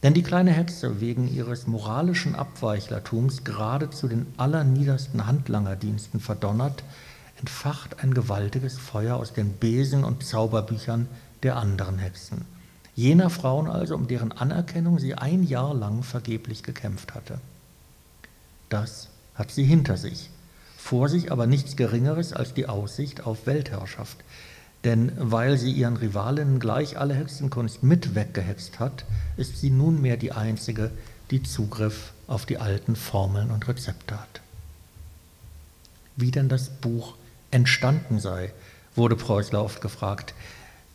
Denn 0.05 0.13
die 0.13 0.21
kleine 0.21 0.51
Hexe, 0.51 1.01
wegen 1.01 1.27
ihres 1.27 1.65
moralischen 1.65 2.35
Abweichlertums 2.35 3.43
gerade 3.43 3.89
zu 3.89 4.07
den 4.07 4.27
allerniedersten 4.37 5.25
Handlangerdiensten 5.25 6.19
verdonnert, 6.19 6.83
entfacht 7.39 8.03
ein 8.03 8.13
gewaltiges 8.13 8.77
Feuer 8.77 9.15
aus 9.15 9.33
den 9.33 9.53
Besen 9.53 10.03
und 10.03 10.23
Zauberbüchern 10.23 11.07
der 11.41 11.55
anderen 11.55 11.97
Hexen. 11.97 12.45
Jener 12.93 13.31
Frauen 13.31 13.67
also, 13.67 13.95
um 13.95 14.07
deren 14.07 14.31
Anerkennung 14.31 14.99
sie 14.99 15.15
ein 15.15 15.41
Jahr 15.41 15.73
lang 15.73 16.03
vergeblich 16.03 16.61
gekämpft 16.61 17.15
hatte. 17.15 17.39
Das 18.69 19.09
hat 19.33 19.49
sie 19.49 19.63
hinter 19.63 19.97
sich, 19.97 20.29
vor 20.77 21.09
sich 21.09 21.31
aber 21.31 21.47
nichts 21.47 21.77
Geringeres 21.77 22.31
als 22.31 22.53
die 22.53 22.67
Aussicht 22.67 23.25
auf 23.25 23.47
Weltherrschaft. 23.47 24.17
Denn 24.85 25.11
weil 25.17 25.57
sie 25.57 25.71
ihren 25.71 25.97
Rivalinnen 25.97 26.59
gleich 26.59 26.99
alle 26.99 27.15
Hexenkunst 27.15 27.81
mit 27.81 28.13
weggehext 28.13 28.79
hat, 28.79 29.05
ist 29.35 29.57
sie 29.57 29.71
nunmehr 29.71 30.15
die 30.15 30.31
einzige, 30.31 30.91
die 31.31 31.41
Zugriff 31.41 32.13
auf 32.27 32.45
die 32.45 32.59
alten 32.59 32.95
Formeln 32.95 33.49
und 33.49 33.67
Rezepte 33.67 34.19
hat. 34.19 34.41
Wie 36.15 36.29
denn 36.29 36.49
das 36.49 36.69
Buch 36.69 37.15
entstanden 37.49 38.19
sei, 38.19 38.53
wurde 38.95 39.15
Preußler 39.15 39.63
oft 39.63 39.81
gefragt. 39.81 40.35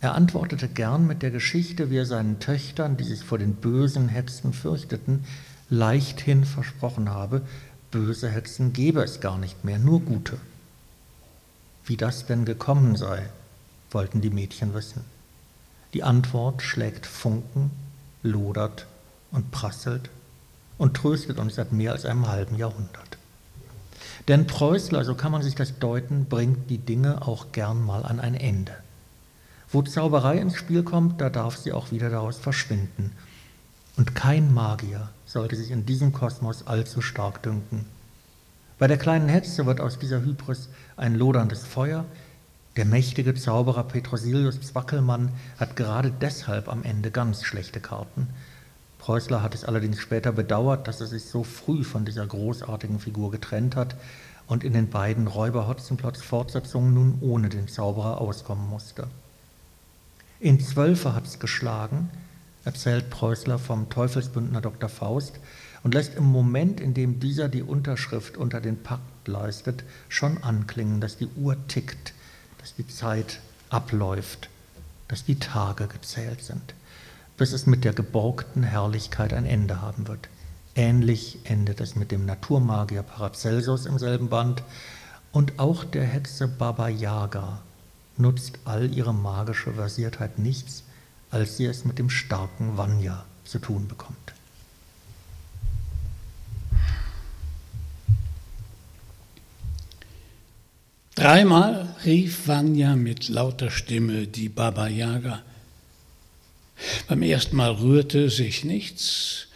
Er 0.00 0.14
antwortete 0.14 0.68
gern 0.68 1.08
mit 1.08 1.22
der 1.22 1.32
Geschichte, 1.32 1.90
wie 1.90 1.98
er 1.98 2.06
seinen 2.06 2.38
Töchtern, 2.38 2.96
die 2.96 3.04
sich 3.04 3.24
vor 3.24 3.38
den 3.38 3.54
bösen 3.54 4.08
Hexen 4.08 4.52
fürchteten, 4.52 5.24
leichthin 5.68 6.44
versprochen 6.44 7.10
habe, 7.10 7.42
böse 7.90 8.30
Hexen 8.30 8.72
gebe 8.72 9.02
es 9.02 9.20
gar 9.20 9.36
nicht 9.36 9.64
mehr, 9.64 9.80
nur 9.80 10.00
gute. 10.00 10.38
Wie 11.84 11.96
das 11.96 12.26
denn 12.26 12.44
gekommen 12.44 12.94
sei, 12.94 13.28
wollten 13.90 14.20
die 14.20 14.30
Mädchen 14.30 14.74
wissen. 14.74 15.04
Die 15.94 16.02
Antwort 16.02 16.62
schlägt 16.62 17.06
Funken, 17.06 17.70
lodert 18.22 18.86
und 19.32 19.50
prasselt 19.50 20.10
und 20.78 20.94
tröstet 20.94 21.38
uns 21.38 21.56
seit 21.56 21.72
mehr 21.72 21.92
als 21.92 22.04
einem 22.04 22.28
halben 22.28 22.56
Jahrhundert. 22.56 23.18
Denn 24.28 24.46
Preußler, 24.46 25.04
so 25.04 25.14
kann 25.14 25.32
man 25.32 25.42
sich 25.42 25.54
das 25.54 25.78
deuten, 25.78 26.26
bringt 26.26 26.70
die 26.70 26.78
Dinge 26.78 27.26
auch 27.26 27.52
gern 27.52 27.84
mal 27.84 28.04
an 28.04 28.20
ein 28.20 28.34
Ende. 28.34 28.72
Wo 29.72 29.82
Zauberei 29.82 30.38
ins 30.38 30.56
Spiel 30.56 30.82
kommt, 30.82 31.20
da 31.20 31.30
darf 31.30 31.56
sie 31.56 31.72
auch 31.72 31.90
wieder 31.90 32.10
daraus 32.10 32.38
verschwinden. 32.38 33.12
Und 33.96 34.14
kein 34.14 34.52
Magier 34.52 35.10
sollte 35.26 35.56
sich 35.56 35.70
in 35.70 35.86
diesem 35.86 36.12
Kosmos 36.12 36.66
allzu 36.66 37.02
stark 37.02 37.42
dünken. 37.42 37.86
Bei 38.78 38.86
der 38.86 38.98
kleinen 38.98 39.28
Hetze 39.28 39.66
wird 39.66 39.80
aus 39.80 39.98
dieser 39.98 40.22
Hybris 40.22 40.68
ein 40.96 41.14
loderndes 41.14 41.64
Feuer. 41.64 42.04
Der 42.76 42.84
mächtige 42.84 43.34
Zauberer 43.34 43.82
Petrosilius 43.82 44.60
Zwackelmann 44.60 45.30
hat 45.58 45.74
gerade 45.74 46.12
deshalb 46.12 46.68
am 46.68 46.84
Ende 46.84 47.10
ganz 47.10 47.42
schlechte 47.42 47.80
Karten. 47.80 48.28
Preußler 48.98 49.42
hat 49.42 49.56
es 49.56 49.64
allerdings 49.64 49.98
später 49.98 50.30
bedauert, 50.30 50.86
dass 50.86 51.00
er 51.00 51.08
sich 51.08 51.24
so 51.24 51.42
früh 51.42 51.82
von 51.82 52.04
dieser 52.04 52.26
großartigen 52.26 53.00
Figur 53.00 53.32
getrennt 53.32 53.74
hat 53.74 53.96
und 54.46 54.62
in 54.62 54.72
den 54.72 54.88
beiden 54.88 55.26
Räuber 55.26 55.66
Hotzenplotz 55.66 56.22
Fortsetzungen 56.22 56.94
nun 56.94 57.18
ohne 57.22 57.48
den 57.48 57.66
Zauberer 57.66 58.20
auskommen 58.20 58.68
musste. 58.68 59.08
In 60.38 60.60
Zwölfe 60.60 61.12
hat 61.12 61.26
es 61.26 61.40
geschlagen, 61.40 62.08
erzählt 62.64 63.10
Preußler 63.10 63.58
vom 63.58 63.90
Teufelsbündner 63.90 64.60
Dr. 64.60 64.88
Faust 64.88 65.40
und 65.82 65.94
lässt 65.94 66.14
im 66.14 66.24
Moment, 66.24 66.80
in 66.80 66.94
dem 66.94 67.18
dieser 67.18 67.48
die 67.48 67.62
Unterschrift 67.62 68.36
unter 68.36 68.60
den 68.60 68.80
Pakt 68.80 69.26
leistet, 69.26 69.82
schon 70.08 70.42
anklingen, 70.42 71.00
dass 71.00 71.16
die 71.16 71.28
Uhr 71.36 71.56
tickt, 71.66 72.14
dass 72.60 72.74
die 72.74 72.86
Zeit 72.86 73.40
abläuft, 73.70 74.48
dass 75.08 75.24
die 75.24 75.38
Tage 75.38 75.86
gezählt 75.88 76.42
sind. 76.44 76.74
bis 77.40 77.52
es 77.52 77.64
mit 77.64 77.84
der 77.84 77.94
geborgten 77.94 78.62
Herrlichkeit 78.62 79.32
ein 79.32 79.46
Ende 79.46 79.80
haben 79.80 80.06
wird. 80.08 80.28
Ähnlich 80.74 81.38
endet 81.44 81.80
es 81.80 81.96
mit 81.96 82.10
dem 82.10 82.26
Naturmagier 82.26 83.02
Paracelsus 83.02 83.86
im 83.86 83.98
selben 83.98 84.28
Band 84.28 84.62
und 85.32 85.58
auch 85.58 85.84
der 85.84 86.04
Hexe 86.04 86.48
Baba 86.48 86.90
Yaga 86.90 87.62
nutzt 88.18 88.58
all 88.66 88.92
ihre 88.92 89.14
magische 89.14 89.72
Versiertheit 89.72 90.38
nichts, 90.38 90.82
als 91.30 91.56
sie 91.56 91.64
es 91.64 91.86
mit 91.86 91.98
dem 91.98 92.10
starken 92.10 92.76
Vanya 92.76 93.24
zu 93.46 93.58
tun 93.58 93.88
bekommt. 93.88 94.34
Dreimal 101.20 101.86
rief 102.06 102.48
Vanya 102.48 102.96
mit 102.96 103.28
lauter 103.28 103.70
Stimme 103.70 104.26
die 104.26 104.48
Baba 104.48 104.88
Yaga. 104.88 105.42
Beim 107.08 107.20
ersten 107.20 107.56
Mal 107.56 107.72
rührte 107.72 108.30
sich 108.30 108.64
nichts. 108.64 109.48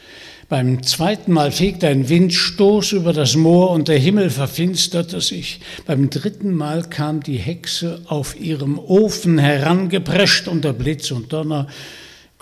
Beim 0.51 0.83
zweiten 0.83 1.33
Mal 1.33 1.53
fegte 1.53 1.89
ein 1.89 2.11
Windstoß 2.11 2.93
über 2.93 3.15
das 3.15 3.35
Moor 3.35 3.71
und 3.71 3.89
der 3.89 3.99
Himmel 3.99 4.29
verfinsterte 4.29 5.23
sich. 5.23 5.61
Beim 5.87 6.11
dritten 6.11 6.55
Mal 6.55 6.83
kam 6.83 7.23
die 7.23 7.39
Hexe 7.39 8.03
auf 8.09 8.39
ihrem 8.39 8.79
Ofen 8.79 9.39
herangeprescht 9.39 10.49
unter 10.49 10.75
Blitz 10.75 11.13
und 11.13 11.33
Donner, 11.33 11.69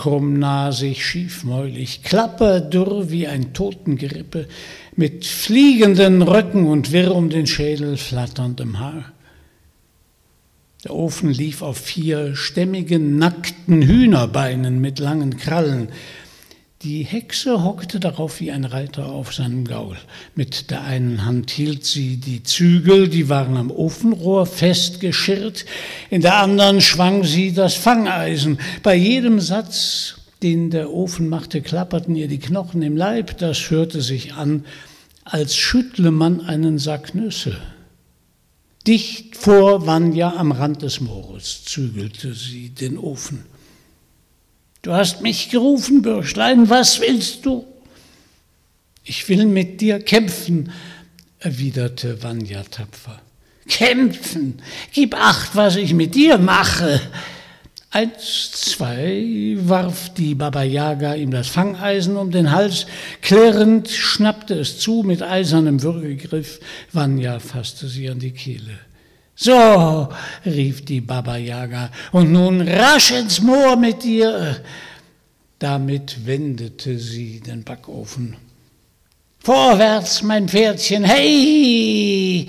krummnasig, 0.02 1.06
schiefmäulig, 1.06 2.02
klapperdürr 2.02 3.10
wie 3.10 3.28
ein 3.28 3.52
Totengerippe, 3.52 4.48
mit 4.96 5.24
fliegenden 5.24 6.22
Röcken 6.22 6.66
und 6.66 6.90
wirr 6.90 7.14
um 7.14 7.30
den 7.30 7.46
Schädel 7.46 7.96
flatterndem 7.96 8.80
Haar. 8.80 9.12
Der 10.82 10.92
Ofen 10.92 11.30
lief 11.30 11.62
auf 11.62 11.78
vier 11.78 12.34
stämmigen, 12.34 13.16
nackten 13.16 13.82
Hühnerbeinen 13.82 14.80
mit 14.80 14.98
langen 14.98 15.36
Krallen. 15.36 15.90
Die 16.82 17.04
Hexe 17.04 17.62
hockte 17.62 18.00
darauf 18.00 18.40
wie 18.40 18.50
ein 18.50 18.64
Reiter 18.64 19.06
auf 19.06 19.32
seinem 19.32 19.64
Gaul. 19.64 19.96
Mit 20.34 20.72
der 20.72 20.82
einen 20.82 21.24
Hand 21.24 21.52
hielt 21.52 21.84
sie 21.84 22.16
die 22.16 22.42
Zügel, 22.42 23.06
die 23.08 23.28
waren 23.28 23.56
am 23.56 23.70
Ofenrohr 23.70 24.46
festgeschirrt, 24.46 25.64
in 26.10 26.22
der 26.22 26.38
anderen 26.38 26.80
schwang 26.80 27.22
sie 27.22 27.52
das 27.52 27.74
Fangeisen. 27.74 28.58
Bei 28.82 28.96
jedem 28.96 29.38
Satz, 29.38 30.16
den 30.42 30.70
der 30.70 30.90
Ofen 30.90 31.28
machte, 31.28 31.62
klapperten 31.62 32.16
ihr 32.16 32.26
die 32.26 32.40
Knochen 32.40 32.82
im 32.82 32.96
Leib, 32.96 33.38
das 33.38 33.70
hörte 33.70 34.00
sich 34.00 34.34
an, 34.34 34.64
als 35.22 35.54
schüttle 35.54 36.10
man 36.10 36.40
einen 36.40 36.80
Sack 36.80 37.14
Nüsse. 37.14 37.58
Dicht 38.88 39.36
vor 39.36 39.86
Vanya 39.86 40.34
am 40.36 40.50
Rand 40.50 40.82
des 40.82 41.00
Moores 41.00 41.62
zügelte 41.64 42.34
sie 42.34 42.70
den 42.70 42.98
Ofen. 42.98 43.51
Du 44.82 44.92
hast 44.92 45.20
mich 45.20 45.48
gerufen, 45.48 46.02
Bürschlein, 46.02 46.68
was 46.68 47.00
willst 47.00 47.46
du? 47.46 47.64
Ich 49.04 49.28
will 49.28 49.46
mit 49.46 49.80
dir 49.80 50.00
kämpfen, 50.00 50.72
erwiderte 51.38 52.20
Vanya 52.20 52.64
tapfer. 52.64 53.20
Kämpfen? 53.68 54.60
Gib 54.92 55.14
acht, 55.14 55.54
was 55.54 55.76
ich 55.76 55.94
mit 55.94 56.16
dir 56.16 56.36
mache. 56.36 57.00
Eins, 57.92 58.50
zwei, 58.50 59.54
warf 59.60 60.14
die 60.14 60.34
Baba 60.34 60.64
Yaga 60.64 61.14
ihm 61.14 61.30
das 61.30 61.46
Fangeisen 61.46 62.16
um 62.16 62.32
den 62.32 62.50
Hals. 62.50 62.86
Klirrend 63.20 63.88
schnappte 63.88 64.54
es 64.54 64.80
zu 64.80 65.04
mit 65.04 65.22
eisernem 65.22 65.80
Würgegriff. 65.82 66.58
Vanya 66.90 67.38
fasste 67.38 67.86
sie 67.86 68.10
an 68.10 68.18
die 68.18 68.32
Kehle. 68.32 68.78
So, 69.42 70.08
rief 70.46 70.84
die 70.84 71.00
Baba 71.00 71.36
Yaga, 71.36 71.90
und 72.12 72.30
nun 72.30 72.60
rasch 72.60 73.10
ins 73.10 73.40
Moor 73.40 73.74
mit 73.74 74.04
dir. 74.04 74.60
Damit 75.58 76.24
wendete 76.26 76.96
sie 76.96 77.40
den 77.40 77.64
Backofen. 77.64 78.36
Vorwärts, 79.40 80.22
mein 80.22 80.48
Pferdchen, 80.48 81.02
hey! 81.02 82.46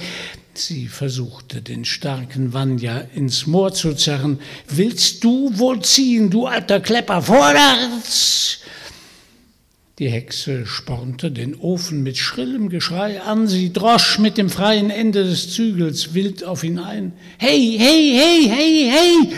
Sie 0.54 0.88
versuchte, 0.88 1.64
den 1.64 1.84
starken 1.84 2.54
Vanya 2.54 3.00
ins 3.16 3.48
Moor 3.48 3.74
zu 3.74 3.96
zerren. 3.96 4.40
Willst 4.68 5.24
du 5.24 5.50
wohl 5.58 5.82
ziehen, 5.82 6.30
du 6.30 6.46
alter 6.46 6.80
Klepper, 6.80 7.24
vorwärts! 7.24 8.60
Die 10.00 10.10
Hexe 10.10 10.66
spornte 10.66 11.30
den 11.30 11.54
Ofen 11.54 12.02
mit 12.02 12.18
schrillem 12.18 12.70
Geschrei 12.70 13.22
an, 13.22 13.48
sie 13.48 13.72
drosch 13.72 14.18
mit 14.18 14.40
dem 14.40 14.50
freien 14.50 14.90
Ende 14.90 15.24
des 15.24 15.54
Zügels 15.54 16.16
wild 16.16 16.44
auf 16.44 16.64
ihn 16.64 16.80
ein. 16.80 17.14
Hey, 17.38 17.76
hey, 17.78 18.12
hey, 18.16 18.50
hey, 18.50 18.92
hey! 18.92 19.36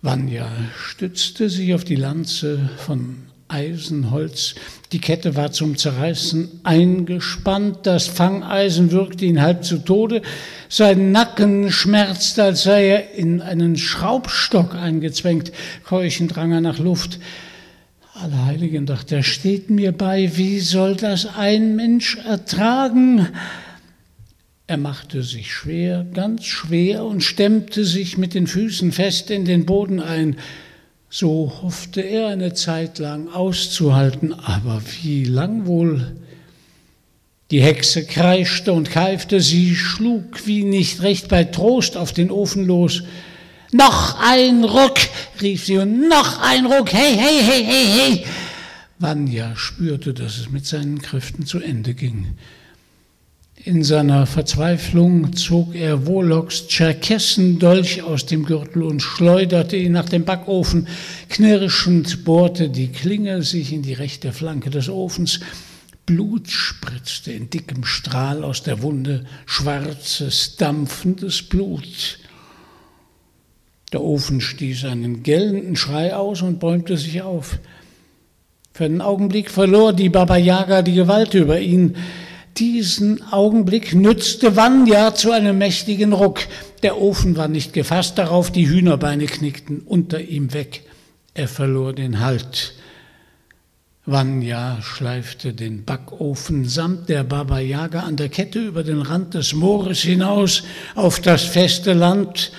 Vanya 0.00 0.50
stützte 0.74 1.50
sich 1.50 1.74
auf 1.74 1.84
die 1.84 1.96
Lanze 1.96 2.70
von 2.78 3.18
Eisenholz. 3.48 4.54
Die 4.92 5.00
Kette 5.00 5.36
war 5.36 5.52
zum 5.52 5.76
Zerreißen 5.76 6.60
eingespannt, 6.62 7.80
das 7.82 8.06
Fangeisen 8.06 8.92
würgte 8.92 9.26
ihn 9.26 9.42
halb 9.42 9.62
zu 9.62 9.76
Tode, 9.76 10.22
sein 10.70 11.12
Nacken 11.12 11.70
schmerzte, 11.70 12.44
als 12.44 12.62
sei 12.62 12.86
er 12.86 13.12
in 13.12 13.42
einen 13.42 13.76
Schraubstock 13.76 14.74
eingezwängt, 14.74 15.52
keuchend 15.84 16.34
drang 16.34 16.52
er 16.52 16.62
nach 16.62 16.78
Luft. 16.78 17.18
Allerheiligen 18.22 18.86
dachte 18.86 19.16
er, 19.16 19.22
steht 19.24 19.68
mir 19.68 19.90
bei, 19.90 20.36
wie 20.36 20.60
soll 20.60 20.94
das 20.94 21.26
ein 21.26 21.74
Mensch 21.74 22.18
ertragen? 22.18 23.26
Er 24.68 24.76
machte 24.76 25.24
sich 25.24 25.52
schwer, 25.52 26.06
ganz 26.14 26.44
schwer 26.44 27.04
und 27.04 27.24
stemmte 27.24 27.84
sich 27.84 28.18
mit 28.18 28.34
den 28.34 28.46
Füßen 28.46 28.92
fest 28.92 29.32
in 29.32 29.44
den 29.44 29.66
Boden 29.66 29.98
ein. 29.98 30.36
So 31.10 31.52
hoffte 31.62 32.00
er 32.00 32.28
eine 32.28 32.54
Zeit 32.54 33.00
lang 33.00 33.26
auszuhalten, 33.26 34.32
aber 34.32 34.80
wie 35.02 35.24
lang 35.24 35.66
wohl? 35.66 36.14
Die 37.50 37.60
Hexe 37.60 38.06
kreischte 38.06 38.72
und 38.72 38.88
keifte, 38.88 39.40
sie 39.40 39.74
schlug 39.74 40.46
wie 40.46 40.62
nicht 40.62 41.02
recht 41.02 41.26
bei 41.26 41.42
Trost 41.42 41.96
auf 41.96 42.12
den 42.12 42.30
Ofen 42.30 42.66
los. 42.66 43.02
Noch 43.72 44.20
ein 44.20 44.64
Ruck, 44.64 44.98
rief 45.42 45.64
sie, 45.64 45.78
und 45.78 46.08
noch 46.08 46.40
ein 46.40 46.66
Ruck, 46.66 46.92
hey, 46.92 47.16
hey, 47.16 47.42
hey, 47.42 47.64
hey, 47.64 47.86
hey. 47.86 48.24
Vanya 48.98 49.56
spürte, 49.56 50.14
dass 50.14 50.38
es 50.38 50.50
mit 50.50 50.64
seinen 50.64 51.02
Kräften 51.02 51.44
zu 51.44 51.58
Ende 51.58 51.94
ging. 51.94 52.36
In 53.64 53.84
seiner 53.84 54.26
Verzweiflung 54.26 55.34
zog 55.34 55.76
er 55.76 56.06
Wolocks 56.06 56.66
Tscherkessendolch 56.66 58.02
aus 58.02 58.26
dem 58.26 58.44
Gürtel 58.44 58.82
und 58.82 59.00
schleuderte 59.02 59.76
ihn 59.76 59.92
nach 59.92 60.08
dem 60.08 60.24
Backofen. 60.24 60.88
Knirschend 61.28 62.24
bohrte 62.24 62.70
die 62.70 62.88
Klinge 62.88 63.42
sich 63.42 63.72
in 63.72 63.82
die 63.82 63.92
rechte 63.92 64.32
Flanke 64.32 64.70
des 64.70 64.88
Ofens. 64.88 65.38
Blut 66.06 66.50
spritzte 66.50 67.30
in 67.30 67.50
dickem 67.50 67.84
Strahl 67.84 68.42
aus 68.42 68.64
der 68.64 68.82
Wunde, 68.82 69.26
schwarzes, 69.46 70.56
dampfendes 70.56 71.42
Blut. 71.42 72.18
Der 73.92 74.02
Ofen 74.02 74.40
stieß 74.40 74.86
einen 74.86 75.22
gellenden 75.22 75.76
Schrei 75.76 76.16
aus 76.16 76.40
und 76.40 76.60
bäumte 76.60 76.96
sich 76.96 77.20
auf. 77.22 77.58
Für 78.72 78.86
einen 78.86 79.02
Augenblick 79.02 79.50
verlor 79.50 79.92
die 79.92 80.08
Baba 80.08 80.38
Yaga 80.38 80.80
die 80.80 80.94
Gewalt 80.94 81.34
über 81.34 81.60
ihn. 81.60 81.96
Diesen 82.56 83.22
Augenblick 83.30 83.94
nützte 83.94 84.56
Vanya 84.56 85.14
zu 85.14 85.30
einem 85.30 85.58
mächtigen 85.58 86.14
Ruck. 86.14 86.40
Der 86.82 86.98
Ofen 86.98 87.36
war 87.36 87.48
nicht 87.48 87.74
gefasst 87.74 88.16
darauf, 88.16 88.50
die 88.50 88.68
Hühnerbeine 88.68 89.26
knickten 89.26 89.80
unter 89.80 90.20
ihm 90.20 90.54
weg. 90.54 90.84
Er 91.34 91.48
verlor 91.48 91.92
den 91.92 92.20
Halt. 92.20 92.74
Vanya 94.04 94.80
schleifte 94.82 95.52
den 95.52 95.84
Backofen 95.84 96.64
samt 96.64 97.08
der 97.08 97.24
Baba 97.24 97.60
Yaga 97.60 98.00
an 98.00 98.16
der 98.16 98.30
Kette 98.30 98.58
über 98.58 98.84
den 98.84 99.00
Rand 99.00 99.34
des 99.34 99.54
Moores 99.54 100.00
hinaus 100.00 100.64
auf 100.94 101.20
das 101.20 101.42
feste 101.42 101.92
Land. 101.92 102.52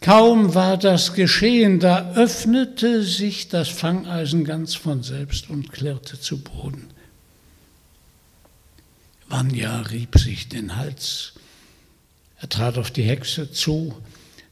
Kaum 0.00 0.54
war 0.54 0.76
das 0.76 1.14
geschehen, 1.14 1.80
da 1.80 2.12
öffnete 2.14 3.02
sich 3.02 3.48
das 3.48 3.68
Fangeisen 3.68 4.44
ganz 4.44 4.74
von 4.74 5.02
selbst 5.02 5.50
und 5.50 5.72
klirrte 5.72 6.20
zu 6.20 6.42
Boden. 6.42 6.88
Vanya 9.28 9.80
rieb 9.80 10.18
sich 10.18 10.48
den 10.48 10.76
Hals. 10.76 11.32
Er 12.38 12.48
trat 12.48 12.78
auf 12.78 12.90
die 12.90 13.02
Hexe 13.02 13.50
zu, 13.50 13.94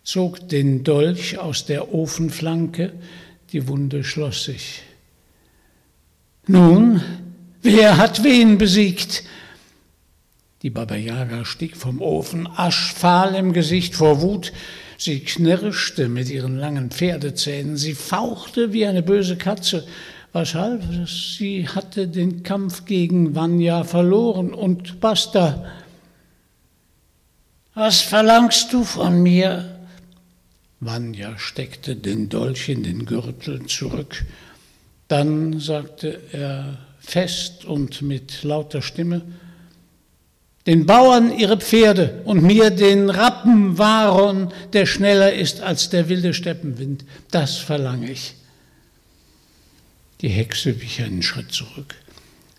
zog 0.02 0.48
den 0.48 0.82
Dolch 0.82 1.38
aus 1.38 1.66
der 1.66 1.94
Ofenflanke, 1.94 2.92
die 3.52 3.68
Wunde 3.68 4.02
schloss 4.02 4.44
sich. 4.44 4.82
Nun, 6.46 7.02
wer 7.62 7.96
hat 7.96 8.24
wen 8.24 8.58
besiegt? 8.58 9.24
Die 10.62 10.70
Baba 10.70 10.96
Yaga 10.96 11.44
stieg 11.44 11.76
vom 11.76 12.00
Ofen, 12.00 12.46
aschfahl 12.46 13.34
im 13.34 13.52
Gesicht 13.52 13.94
vor 13.94 14.22
Wut. 14.22 14.52
Sie 14.98 15.20
knirschte 15.20 16.08
mit 16.08 16.30
ihren 16.30 16.58
langen 16.58 16.90
Pferdezähnen, 16.90 17.76
sie 17.76 17.94
fauchte 17.94 18.72
wie 18.72 18.86
eine 18.86 19.02
böse 19.02 19.36
Katze 19.36 19.84
Weshalb? 20.34 20.82
Sie 21.06 21.68
hatte 21.68 22.08
den 22.08 22.42
Kampf 22.42 22.86
gegen 22.86 23.36
Vanya 23.36 23.84
verloren 23.84 24.52
und 24.52 24.98
basta. 24.98 25.64
Was 27.74 28.00
verlangst 28.00 28.72
du 28.72 28.82
von 28.82 29.22
mir? 29.22 29.78
Vanya 30.80 31.38
steckte 31.38 31.94
den 31.94 32.28
Dolch 32.30 32.68
in 32.68 32.82
den 32.82 33.06
Gürtel 33.06 33.64
zurück. 33.66 34.24
Dann 35.06 35.60
sagte 35.60 36.20
er 36.32 36.78
fest 36.98 37.64
und 37.64 38.02
mit 38.02 38.42
lauter 38.42 38.82
Stimme, 38.82 39.22
den 40.66 40.86
Bauern 40.86 41.36
ihre 41.36 41.58
Pferde 41.58 42.22
und 42.24 42.42
mir 42.42 42.70
den 42.70 43.10
Rappen 43.10 43.76
Varon, 43.76 44.52
der 44.72 44.86
schneller 44.86 45.32
ist 45.32 45.60
als 45.60 45.90
der 45.90 46.08
wilde 46.08 46.32
Steppenwind. 46.32 47.04
Das 47.30 47.56
verlange 47.56 48.10
ich. 48.10 48.34
Die 50.22 50.28
Hexe 50.28 50.80
wich 50.80 51.02
einen 51.02 51.22
Schritt 51.22 51.52
zurück. 51.52 51.94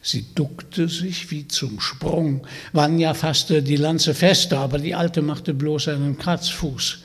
Sie 0.03 0.26
duckte 0.36 0.88
sich 0.88 1.32
wie 1.32 1.48
zum 1.48 1.80
Sprung. 1.80 2.45
Vanya 2.73 3.15
fasste 3.15 3.64
die 3.64 3.76
Lanze 3.76 4.14
fester, 4.14 4.60
aber 4.60 4.77
die 4.77 4.94
Alte 4.94 5.23
machte 5.23 5.56
bloß 5.56 5.88
einen 5.88 6.19
Kratzfuß. 6.19 6.99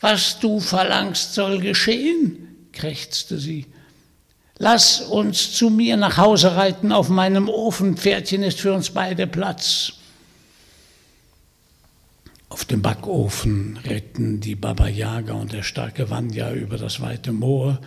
Was 0.00 0.38
du 0.38 0.60
verlangst, 0.60 1.32
soll 1.32 1.60
geschehen, 1.60 2.68
krächzte 2.72 3.38
sie. 3.38 3.64
Lass 4.58 5.00
uns 5.00 5.52
zu 5.52 5.70
mir 5.70 5.96
nach 5.96 6.16
Hause 6.16 6.56
reiten, 6.56 6.90
auf 6.90 7.08
meinem 7.08 7.48
Ofenpferdchen 7.48 8.42
ist 8.42 8.60
für 8.60 8.72
uns 8.72 8.90
beide 8.90 9.28
Platz. 9.28 9.92
Auf 12.48 12.64
dem 12.64 12.82
Backofen 12.82 13.78
ritten 13.88 14.40
die 14.40 14.56
Baba 14.56 14.88
Yaga 14.88 15.34
und 15.34 15.52
der 15.52 15.62
starke 15.62 16.10
Vanya 16.10 16.50
über 16.52 16.76
das 16.76 17.00
weite 17.00 17.30
Moor, 17.30 17.78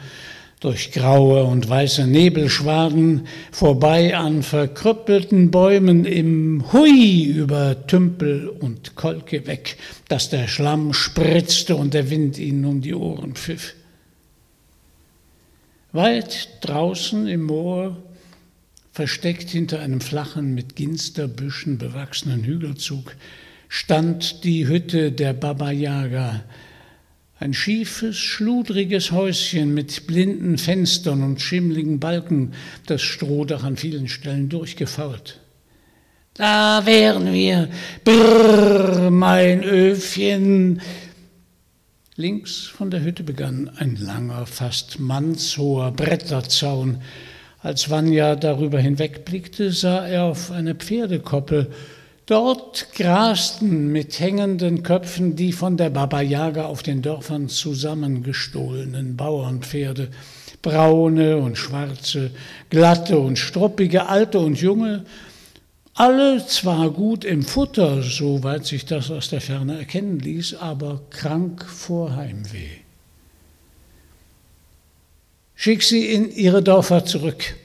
durch 0.61 0.91
graue 0.91 1.43
und 1.43 1.67
weiße 1.67 2.05
Nebelschwaden, 2.05 3.27
vorbei 3.51 4.15
an 4.15 4.43
verkrüppelten 4.43 5.51
Bäumen 5.51 6.05
im 6.05 6.71
Hui 6.71 7.23
über 7.23 7.87
Tümpel 7.87 8.47
und 8.47 8.95
Kolke 8.95 9.45
weg, 9.47 9.77
dass 10.07 10.29
der 10.29 10.47
Schlamm 10.47 10.93
spritzte 10.93 11.75
und 11.75 11.93
der 11.95 12.09
Wind 12.11 12.37
ihnen 12.37 12.63
um 12.63 12.81
die 12.81 12.93
Ohren 12.93 13.33
pfiff. 13.33 13.73
Weit 15.93 16.59
draußen 16.61 17.27
im 17.27 17.43
Moor, 17.43 17.97
versteckt 18.93 19.49
hinter 19.49 19.81
einem 19.81 19.99
flachen, 19.99 20.53
mit 20.53 20.77
Ginsterbüschen 20.77 21.77
bewachsenen 21.77 22.45
Hügelzug, 22.45 23.15
stand 23.67 24.45
die 24.45 24.67
Hütte 24.67 25.11
der 25.11 25.33
Baba 25.33 25.71
Yaga, 25.71 26.43
ein 27.39 27.53
schiefes, 27.53 28.17
schludriges 28.17 29.11
Häuschen 29.11 29.73
mit 29.73 30.07
blinden 30.07 30.57
Fenstern 30.57 31.23
und 31.23 31.41
schimmligen 31.41 31.99
Balken, 31.99 32.53
das 32.85 33.01
Strohdach 33.01 33.63
an 33.63 33.75
vielen 33.77 34.07
Stellen 34.07 34.47
durchgefault. 34.47 35.41
Da 36.35 36.85
wären 36.85 37.33
wir, 37.33 37.67
brrr, 38.05 39.09
mein 39.11 39.63
Öfchen, 39.63 40.81
Links 42.21 42.67
von 42.67 42.91
der 42.91 43.01
Hütte 43.01 43.23
begann 43.23 43.71
ein 43.77 43.95
langer, 43.95 44.45
fast 44.45 44.99
mannshoher 44.99 45.89
Bretterzaun. 45.91 47.01
Als 47.63 47.89
Vanya 47.89 48.35
darüber 48.35 48.77
hinwegblickte, 48.79 49.71
sah 49.71 50.05
er 50.05 50.25
auf 50.25 50.51
eine 50.51 50.75
Pferdekoppel. 50.75 51.71
Dort 52.27 52.89
grasten 52.93 53.91
mit 53.91 54.19
hängenden 54.19 54.83
Köpfen 54.83 55.35
die 55.35 55.51
von 55.51 55.77
der 55.77 55.89
Baba 55.89 56.21
Yaga 56.21 56.65
auf 56.65 56.83
den 56.83 57.01
Dörfern 57.01 57.49
zusammengestohlenen 57.49 59.17
Bauernpferde, 59.17 60.09
braune 60.61 61.37
und 61.37 61.57
schwarze, 61.57 62.29
glatte 62.69 63.17
und 63.17 63.39
struppige, 63.39 64.09
alte 64.09 64.37
und 64.37 64.61
junge, 64.61 65.05
alle 65.93 66.45
zwar 66.45 66.89
gut 66.89 67.25
im 67.25 67.43
Futter, 67.43 68.01
soweit 68.01 68.65
sich 68.65 68.85
das 68.85 69.11
aus 69.11 69.29
der 69.29 69.41
Ferne 69.41 69.77
erkennen 69.77 70.19
ließ, 70.19 70.55
aber 70.55 71.01
krank 71.09 71.65
vor 71.65 72.15
Heimweh. 72.15 72.81
Schick 75.55 75.83
sie 75.83 76.07
in 76.11 76.31
ihre 76.31 76.63
Dörfer 76.63 77.05
zurück, 77.05 77.55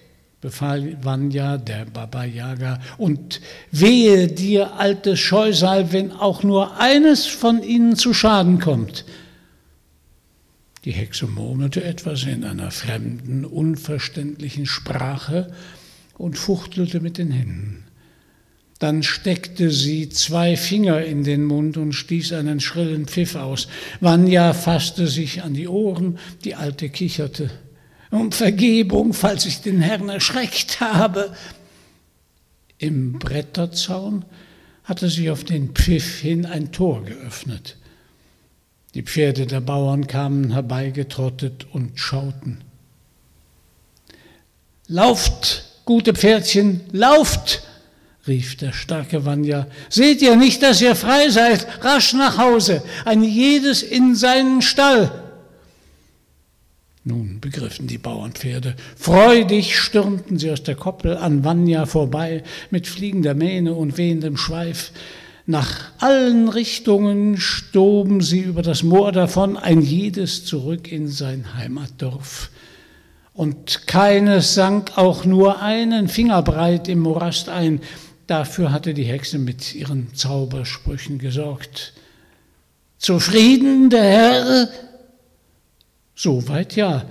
befahl 0.42 1.02
Vanya 1.02 1.56
der 1.56 1.86
Baba 1.86 2.24
Yaga, 2.24 2.80
und 2.98 3.40
wehe 3.70 4.26
dir, 4.26 4.74
altes 4.74 5.18
Scheusal, 5.18 5.92
wenn 5.92 6.12
auch 6.12 6.42
nur 6.42 6.78
eines 6.78 7.24
von 7.24 7.62
ihnen 7.62 7.96
zu 7.96 8.12
Schaden 8.12 8.60
kommt. 8.60 9.06
Die 10.84 10.92
Hexe 10.92 11.26
murmelte 11.26 11.82
etwas 11.82 12.24
in 12.24 12.44
einer 12.44 12.70
fremden, 12.70 13.44
unverständlichen 13.44 14.66
Sprache 14.66 15.52
und 16.18 16.36
fuchtelte 16.36 17.00
mit 17.00 17.18
den 17.18 17.30
Händen. 17.30 17.85
Dann 18.78 19.02
steckte 19.02 19.70
sie 19.70 20.10
zwei 20.10 20.56
Finger 20.56 21.02
in 21.02 21.24
den 21.24 21.44
Mund 21.44 21.78
und 21.78 21.94
stieß 21.94 22.34
einen 22.34 22.60
schrillen 22.60 23.06
Pfiff 23.06 23.34
aus. 23.34 23.68
Vanya 24.00 24.52
fasste 24.52 25.06
sich 25.06 25.42
an 25.42 25.54
die 25.54 25.68
Ohren, 25.68 26.18
die 26.44 26.54
Alte 26.54 26.90
kicherte. 26.90 27.50
Um 28.10 28.32
Vergebung, 28.32 29.14
falls 29.14 29.46
ich 29.46 29.62
den 29.62 29.80
Herrn 29.80 30.08
erschreckt 30.08 30.80
habe. 30.80 31.34
Im 32.78 33.18
Bretterzaun 33.18 34.24
hatte 34.84 35.08
sie 35.08 35.30
auf 35.30 35.44
den 35.44 35.70
Pfiff 35.70 36.20
hin 36.20 36.44
ein 36.44 36.70
Tor 36.70 37.02
geöffnet. 37.04 37.76
Die 38.94 39.02
Pferde 39.02 39.46
der 39.46 39.60
Bauern 39.60 40.06
kamen 40.06 40.52
herbeigetrottet 40.52 41.66
und 41.72 41.98
schauten. 41.98 42.62
Lauft, 44.86 45.64
gute 45.84 46.14
Pferdchen, 46.14 46.82
lauft! 46.92 47.62
Rief 48.26 48.56
der 48.56 48.72
starke 48.72 49.24
Vanya. 49.24 49.66
Seht 49.88 50.22
ihr 50.22 50.36
nicht, 50.36 50.62
dass 50.62 50.80
ihr 50.80 50.94
frei 50.94 51.28
seid? 51.30 51.66
Rasch 51.82 52.12
nach 52.12 52.38
Hause, 52.38 52.82
ein 53.04 53.22
jedes 53.22 53.82
in 53.82 54.14
seinen 54.14 54.62
Stall. 54.62 55.22
Nun 57.04 57.38
begriffen 57.40 57.86
die 57.86 57.98
Bauernpferde. 57.98 58.74
Freudig 58.96 59.78
stürmten 59.78 60.38
sie 60.38 60.50
aus 60.50 60.64
der 60.64 60.74
Koppel 60.74 61.16
an 61.16 61.44
Vanya 61.44 61.86
vorbei, 61.86 62.42
mit 62.70 62.88
fliegender 62.88 63.34
Mähne 63.34 63.74
und 63.74 63.96
wehendem 63.96 64.36
Schweif. 64.36 64.90
Nach 65.46 65.92
allen 65.98 66.48
Richtungen 66.48 67.36
stoben 67.38 68.20
sie 68.20 68.40
über 68.40 68.62
das 68.62 68.82
Moor 68.82 69.12
davon, 69.12 69.56
ein 69.56 69.80
jedes 69.80 70.44
zurück 70.44 70.90
in 70.90 71.06
sein 71.06 71.54
Heimatdorf. 71.54 72.50
Und 73.32 73.86
keines 73.86 74.54
sank 74.54 74.96
auch 74.96 75.24
nur 75.24 75.62
einen 75.62 76.08
Finger 76.08 76.42
breit 76.42 76.88
im 76.88 76.98
Morast 76.98 77.48
ein, 77.48 77.80
Dafür 78.26 78.72
hatte 78.72 78.92
die 78.92 79.04
Hexe 79.04 79.38
mit 79.38 79.74
ihren 79.74 80.14
Zaubersprüchen 80.14 81.18
gesorgt. 81.18 81.92
Zufrieden, 82.98 83.90
der 83.90 84.04
Herr? 84.04 84.68
Soweit 86.14 86.74
ja, 86.74 87.04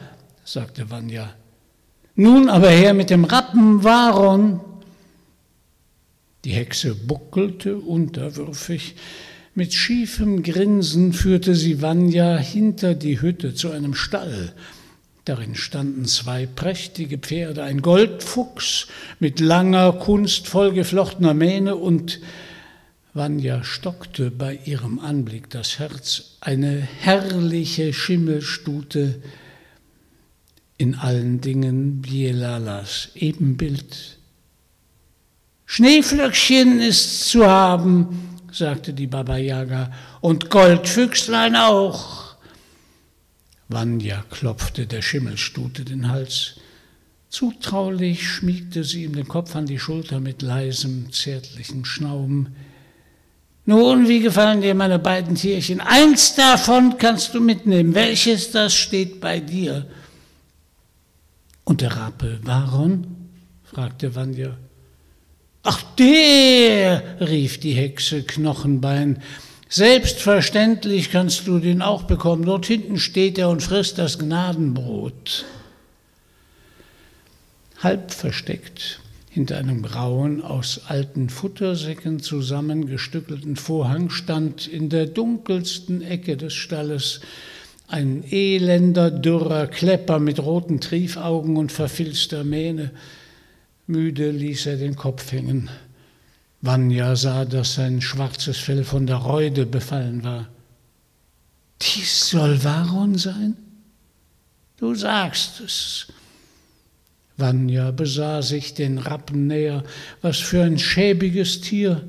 sagte 0.44 0.90
Vanya. 0.90 1.34
Nun 2.16 2.50
aber 2.50 2.70
her 2.70 2.94
mit 2.94 3.10
dem 3.10 3.24
Rappen 3.24 3.84
Varon. 3.84 4.60
Die 6.44 6.52
Hexe 6.52 6.96
buckelte 6.96 7.78
unterwürfig. 7.78 8.96
Mit 9.54 9.74
schiefem 9.74 10.44
Grinsen 10.44 11.14
führte 11.14 11.56
sie 11.56 11.82
Vanya 11.82 12.38
hinter 12.38 12.94
die 12.94 13.22
Hütte 13.22 13.56
zu 13.56 13.72
einem 13.72 13.94
Stall, 13.94 14.54
Darin 15.26 15.56
standen 15.56 16.06
zwei 16.06 16.46
prächtige 16.46 17.18
Pferde, 17.18 17.64
ein 17.64 17.82
Goldfuchs 17.82 18.88
mit 19.20 19.40
langer, 19.40 19.94
kunstvoll 19.94 20.72
geflochtener 20.72 21.34
Mähne 21.34 21.76
und 21.76 22.20
Vanya 23.16 23.64
stockte 23.64 24.30
bei 24.30 24.60
ihrem 24.66 25.00
Anblick 25.00 25.50
das 25.50 25.80
Herz, 25.80 26.38
eine 26.42 26.80
herrliche 26.80 27.92
Schimmelstute, 27.92 29.22
in 30.78 30.94
allen 30.94 31.42
Dingen 31.42 32.02
Bielalas 32.02 33.10
Ebenbild. 33.16 34.20
Schneeflöckchen 35.66 36.82
ist 36.82 37.30
zu 37.30 37.48
haben, 37.48 38.38
sagte 38.52 38.94
die 38.94 39.08
Baba 39.08 39.38
Yaga, 39.38 39.92
und 40.22 40.52
Goldfüchslein 40.52 41.56
auch. 41.56 42.25
Vanya 43.68 44.24
klopfte 44.30 44.86
der 44.86 45.02
Schimmelstute 45.02 45.84
den 45.86 46.10
Hals. 46.10 46.56
Zutraulich 47.30 48.28
schmiegte 48.28 48.84
sie 48.84 49.04
ihm 49.04 49.16
den 49.16 49.28
Kopf 49.28 49.56
an 49.56 49.66
die 49.66 49.80
Schulter 49.80 50.20
mit 50.20 50.42
leisem, 50.42 51.12
zärtlichem 51.12 51.84
Schnauben. 51.84 52.56
Nun, 53.66 54.08
wie 54.08 54.20
gefallen 54.20 54.62
dir 54.62 54.76
meine 54.76 55.00
beiden 55.00 55.36
Tierchen? 55.36 55.82
Eins 55.82 56.36
davon 56.36 56.98
kannst 57.00 57.34
du 57.34 57.42
mitnehmen. 57.42 57.96
Welches 57.96 58.52
das 58.52 58.76
steht 58.76 59.20
bei 59.20 59.40
dir? 59.40 59.88
Und 61.64 61.82
der 61.82 61.98
Rappe 61.98 62.40
Varon? 62.44 63.08
fragte 63.64 64.16
Vanya. 64.16 64.56
Ach, 65.64 65.82
der, 65.98 67.20
rief 67.20 67.60
die 67.60 67.74
Hexe 67.74 68.22
Knochenbein. 68.22 69.24
Selbstverständlich 69.68 71.12
kannst 71.12 71.48
du 71.48 71.60
den 71.60 71.82
auch 71.82 72.04
bekommen. 72.04 72.46
Dort 72.46 72.66
hinten 72.66 73.00
steht 73.00 73.38
er 73.38 73.50
und 73.50 73.64
frisst 73.64 73.98
das 73.98 74.20
Gnadenbrot. 74.20 75.46
Halb 77.80 78.12
versteckt 78.12 79.02
Hinter 79.30 79.58
einem 79.58 79.82
grauen, 79.82 80.42
aus 80.42 80.82
alten 80.88 81.30
Futtersäcken 81.30 82.22
zusammengestückelten 82.22 83.58
Vorhang 83.58 84.10
stand 84.10 84.66
in 84.66 84.88
der 84.90 85.08
dunkelsten 85.08 86.02
Ecke 86.02 86.38
des 86.38 86.54
Stalles 86.54 87.20
ein 87.88 88.24
elender, 88.32 89.12
dürrer 89.12 89.68
Klepper 89.68 90.20
mit 90.20 90.40
roten 90.40 90.80
Triefaugen 90.80 91.58
und 91.58 91.72
verfilzter 91.72 92.44
Mähne. 92.44 92.92
Müde 93.88 94.32
ließ 94.32 94.66
er 94.68 94.78
den 94.78 94.96
Kopf 94.96 95.32
hängen. 95.32 95.70
Vanya 96.66 97.16
sah, 97.16 97.46
dass 97.46 97.76
sein 97.76 98.02
schwarzes 98.02 98.58
Fell 98.58 98.84
von 98.84 99.06
der 99.06 99.18
Reude 99.18 99.68
befallen 99.68 100.24
war. 100.24 100.48
Dies 101.80 102.30
soll 102.30 102.64
Varon 102.64 103.16
sein? 103.20 103.56
Du 104.78 104.96
sagst 104.96 105.60
es. 105.60 106.08
Vanya 107.38 107.92
besah 107.92 108.42
sich 108.42 108.74
den 108.74 108.98
Rappen 108.98 109.46
näher. 109.46 109.84
Was 110.24 110.40
für 110.40 110.64
ein 110.64 110.80
schäbiges 110.80 111.62
Tier! 111.62 112.02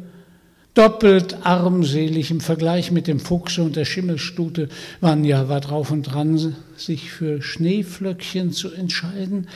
Doppelt 0.72 1.44
armselig 1.44 2.30
im 2.30 2.40
Vergleich 2.40 2.90
mit 2.90 3.06
dem 3.06 3.20
Fuchse 3.20 3.62
und 3.62 3.76
der 3.76 3.84
Schimmelstute. 3.84 4.70
Vanya 5.02 5.50
war 5.50 5.60
drauf 5.60 5.90
und 5.90 6.02
dran, 6.02 6.56
sich 6.76 7.10
für 7.10 7.42
Schneeflöckchen 7.42 8.52
zu 8.52 8.72
entscheiden. 8.72 9.48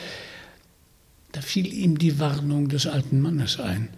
Da 1.31 1.41
fiel 1.41 1.73
ihm 1.73 1.97
die 1.97 2.19
Warnung 2.19 2.69
des 2.69 2.85
alten 2.85 3.19
Mannes 3.19 3.59
ein. 3.59 3.89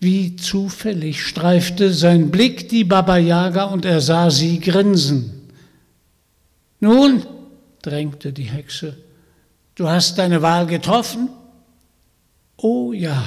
Wie 0.00 0.36
zufällig 0.36 1.22
streifte 1.22 1.92
sein 1.92 2.30
Blick 2.30 2.70
die 2.70 2.84
Baba 2.84 3.18
Yaga 3.18 3.64
und 3.64 3.84
er 3.84 4.00
sah 4.00 4.30
sie 4.30 4.58
grinsen. 4.58 5.50
Nun, 6.80 7.26
drängte 7.82 8.32
die 8.32 8.44
Hexe, 8.44 8.96
du 9.74 9.88
hast 9.88 10.16
deine 10.16 10.40
Wahl 10.40 10.66
getroffen? 10.66 11.28
Oh 12.56 12.94
ja, 12.94 13.22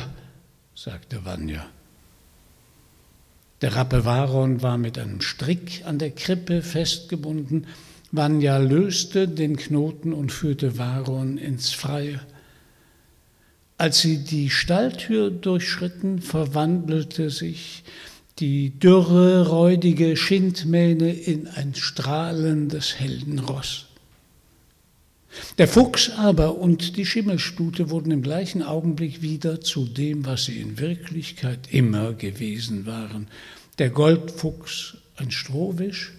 sagte 0.73 1.23
Vanya. 1.23 1.67
Der 3.61 3.75
Rappe 3.75 4.03
Varon 4.03 4.61
war 4.63 4.77
mit 4.79 4.97
einem 4.97 5.21
Strick 5.21 5.83
an 5.85 5.99
der 5.99 6.11
Krippe 6.11 6.63
festgebunden. 6.63 7.67
Vanya 8.11 8.57
löste 8.57 9.27
den 9.27 9.57
Knoten 9.57 10.11
und 10.11 10.31
führte 10.31 10.77
Varon 10.77 11.37
ins 11.37 11.71
Freie. 11.71 12.19
Als 13.83 13.99
sie 13.99 14.19
die 14.19 14.49
Stalltür 14.49 15.29
durchschritten, 15.29 16.21
verwandelte 16.21 17.29
sich 17.29 17.83
die 18.39 18.79
dürre, 18.79 19.49
räudige 19.49 20.15
Schindmähne 20.15 21.11
in 21.11 21.49
ein 21.49 21.75
strahlendes 21.75 22.97
Heldenross. 22.97 23.87
Der 25.57 25.67
Fuchs 25.67 26.11
aber 26.11 26.59
und 26.59 26.95
die 26.95 27.05
Schimmelstute 27.05 27.89
wurden 27.89 28.11
im 28.11 28.21
gleichen 28.21 28.63
Augenblick 28.63 29.21
wieder 29.21 29.59
zu 29.59 29.83
dem, 29.83 30.25
was 30.25 30.45
sie 30.45 30.61
in 30.61 30.79
Wirklichkeit 30.79 31.67
immer 31.69 32.13
gewesen 32.13 32.85
waren. 32.85 33.27
Der 33.79 33.89
Goldfuchs 33.89 34.95
ein 35.17 35.29
Strohwisch 35.29 36.13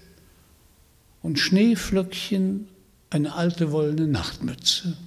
und 1.22 1.38
Schneeflöckchen 1.38 2.68
eine 3.08 3.32
alte 3.32 3.72
wollene 3.72 4.06
Nachtmütze. 4.06 4.98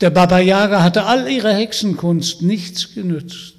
Der 0.00 0.10
Baba 0.10 0.40
Yaga 0.40 0.82
hatte 0.82 1.04
all 1.04 1.30
ihre 1.30 1.54
Hexenkunst 1.54 2.42
nichts 2.42 2.94
genützt. 2.94 3.54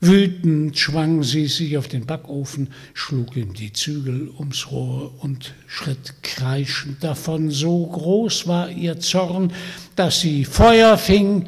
Wütend 0.00 0.76
schwang 0.76 1.22
sie 1.22 1.46
sich 1.46 1.78
auf 1.78 1.86
den 1.86 2.06
Backofen, 2.06 2.70
schlug 2.92 3.36
ihm 3.36 3.54
die 3.54 3.72
Zügel 3.72 4.30
ums 4.36 4.72
Rohr 4.72 5.12
und 5.22 5.54
schritt 5.68 6.24
kreischend 6.24 7.04
davon. 7.04 7.50
So 7.50 7.86
groß 7.86 8.48
war 8.48 8.68
ihr 8.68 8.98
Zorn, 8.98 9.52
dass 9.94 10.20
sie 10.20 10.44
Feuer 10.44 10.98
fing. 10.98 11.46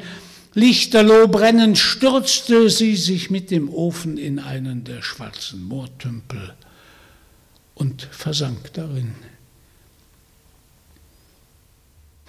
Lichterloh 0.53 1.27
brennend 1.27 1.77
stürzte 1.77 2.69
sie 2.69 2.95
sich 2.95 3.29
mit 3.29 3.51
dem 3.51 3.67
Ofen 3.69 4.17
in 4.17 4.39
einen 4.39 4.85
der 4.85 5.01
schwarzen 5.01 5.65
Moortümpel 5.65 6.53
und 7.73 8.07
versank 8.09 8.71
darin. 8.71 9.15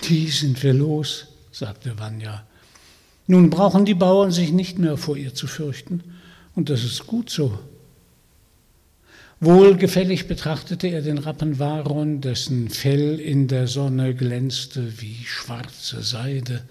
Die 0.08 0.26
sind 0.26 0.60
wir 0.64 0.74
los, 0.74 1.26
sagte 1.56 1.98
Vanya. 1.98 2.44
Nun 3.26 3.48
brauchen 3.48 3.86
die 3.86 3.94
Bauern 3.94 4.30
sich 4.30 4.52
nicht 4.52 4.78
mehr 4.78 4.98
vor 4.98 5.16
ihr 5.16 5.34
zu 5.34 5.46
fürchten, 5.46 6.04
und 6.54 6.68
das 6.68 6.84
ist 6.84 7.06
gut 7.06 7.30
so. 7.30 7.58
Wohlgefällig 9.40 10.28
betrachtete 10.28 10.88
er 10.88 11.00
den 11.00 11.18
Rappen 11.18 11.58
Varon, 11.58 12.20
dessen 12.20 12.68
Fell 12.68 13.18
in 13.18 13.48
der 13.48 13.68
Sonne 13.68 14.14
glänzte 14.14 15.00
wie 15.00 15.24
schwarze 15.24 16.02
Seide. 16.02 16.62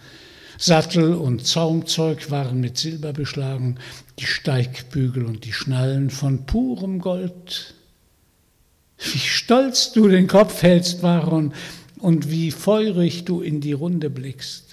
Sattel 0.57 1.15
und 1.15 1.45
Zaumzeug 1.45 2.29
waren 2.29 2.59
mit 2.59 2.77
Silber 2.77 3.11
beschlagen, 3.11 3.77
die 4.19 4.25
Steigbügel 4.25 5.25
und 5.25 5.45
die 5.45 5.53
Schnallen 5.53 6.11
von 6.11 6.45
purem 6.45 6.99
Gold. 6.99 7.73
Wie 8.97 9.19
stolz 9.19 9.91
du 9.93 10.07
den 10.07 10.27
Kopf 10.27 10.61
hältst, 10.61 11.01
Varon, 11.01 11.53
und 11.99 12.29
wie 12.29 12.51
feurig 12.51 13.25
du 13.25 13.41
in 13.41 13.61
die 13.61 13.73
Runde 13.73 14.09
blickst. 14.09 14.64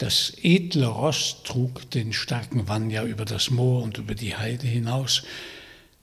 Das 0.00 0.32
edle 0.42 0.86
Ross 0.86 1.42
trug 1.44 1.90
den 1.90 2.14
starken 2.14 2.66
Vanya 2.66 3.04
über 3.04 3.26
das 3.26 3.50
Moor 3.50 3.82
und 3.82 3.98
über 3.98 4.14
die 4.14 4.34
Heide 4.34 4.66
hinaus. 4.66 5.24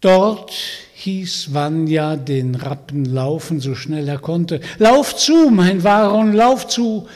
Dort 0.01 0.53
hieß 0.93 1.51
Vanya 1.51 2.15
den 2.15 2.53
Rappen 2.53 3.05
laufen, 3.05 3.59
so 3.59 3.73
schnell 3.73 4.07
er 4.07 4.19
konnte. 4.19 4.61
Lauf 4.77 5.15
zu, 5.15 5.49
mein 5.49 5.83
Varon, 5.83 6.33
lauf 6.33 6.67
zu! 6.67 7.07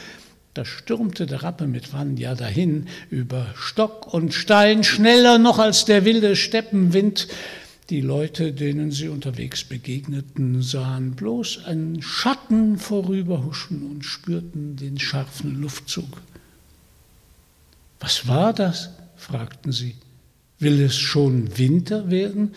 Da 0.54 0.64
stürmte 0.64 1.26
der 1.26 1.44
Rappe 1.44 1.68
mit 1.68 1.92
Vanya 1.92 2.34
dahin, 2.34 2.88
über 3.10 3.46
Stock 3.54 4.12
und 4.12 4.34
Stein, 4.34 4.82
schneller 4.82 5.38
noch 5.38 5.60
als 5.60 5.84
der 5.84 6.04
wilde 6.04 6.34
Steppenwind. 6.34 7.28
Die 7.90 8.00
Leute, 8.00 8.52
denen 8.52 8.90
sie 8.90 9.06
unterwegs 9.06 9.62
begegneten, 9.62 10.62
sahen 10.62 11.12
bloß 11.12 11.64
einen 11.64 12.02
Schatten 12.02 12.76
vorüberhuschen 12.76 13.88
und 13.88 14.04
spürten 14.04 14.74
den 14.74 14.98
scharfen 14.98 15.60
Luftzug. 15.60 16.08
Was 18.02 18.26
war 18.26 18.52
das? 18.52 18.90
fragten 19.16 19.70
sie. 19.70 19.94
Will 20.58 20.82
es 20.82 20.96
schon 20.96 21.56
Winter 21.56 22.10
werden? 22.10 22.54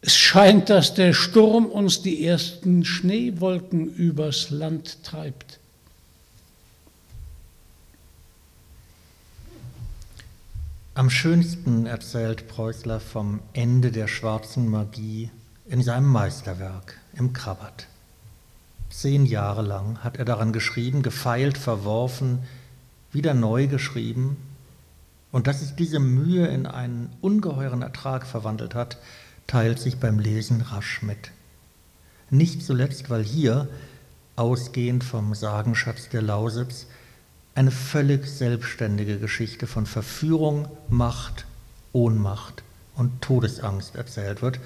Es 0.00 0.16
scheint, 0.16 0.70
dass 0.70 0.94
der 0.94 1.12
Sturm 1.12 1.66
uns 1.66 2.02
die 2.02 2.24
ersten 2.24 2.84
Schneewolken 2.84 3.92
übers 3.92 4.50
Land 4.50 5.02
treibt. 5.02 5.58
Am 10.94 11.10
schönsten 11.10 11.86
erzählt 11.86 12.46
Preußler 12.46 13.00
vom 13.00 13.40
Ende 13.54 13.90
der 13.90 14.06
schwarzen 14.06 14.68
Magie 14.68 15.30
in 15.66 15.82
seinem 15.82 16.06
Meisterwerk 16.06 17.00
im 17.14 17.32
Krabat. 17.32 17.88
Zehn 18.90 19.26
Jahre 19.26 19.62
lang 19.62 20.04
hat 20.04 20.18
er 20.18 20.24
daran 20.24 20.52
geschrieben, 20.52 21.02
gefeilt, 21.02 21.58
verworfen, 21.58 22.38
wieder 23.14 23.34
neu 23.34 23.66
geschrieben. 23.66 24.36
Und 25.32 25.46
dass 25.46 25.62
es 25.62 25.74
diese 25.74 25.98
Mühe 25.98 26.46
in 26.46 26.66
einen 26.66 27.10
ungeheuren 27.20 27.82
Ertrag 27.82 28.26
verwandelt 28.26 28.74
hat, 28.74 28.98
teilt 29.46 29.78
sich 29.78 29.98
beim 29.98 30.18
Lesen 30.18 30.60
rasch 30.60 31.02
mit. 31.02 31.30
Nicht 32.30 32.62
zuletzt, 32.62 33.10
weil 33.10 33.22
hier, 33.22 33.68
ausgehend 34.36 35.04
vom 35.04 35.34
Sagenschatz 35.34 36.08
der 36.08 36.22
Lausitz, 36.22 36.86
eine 37.54 37.70
völlig 37.70 38.26
selbstständige 38.26 39.18
Geschichte 39.18 39.66
von 39.66 39.86
Verführung, 39.86 40.68
Macht, 40.88 41.46
Ohnmacht 41.92 42.62
und 42.96 43.22
Todesangst 43.22 43.94
erzählt 43.94 44.42
wird, 44.42 44.58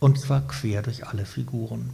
und 0.00 0.18
zwar 0.18 0.42
quer 0.46 0.82
durch 0.82 1.06
alle 1.06 1.26
Figuren. 1.26 1.90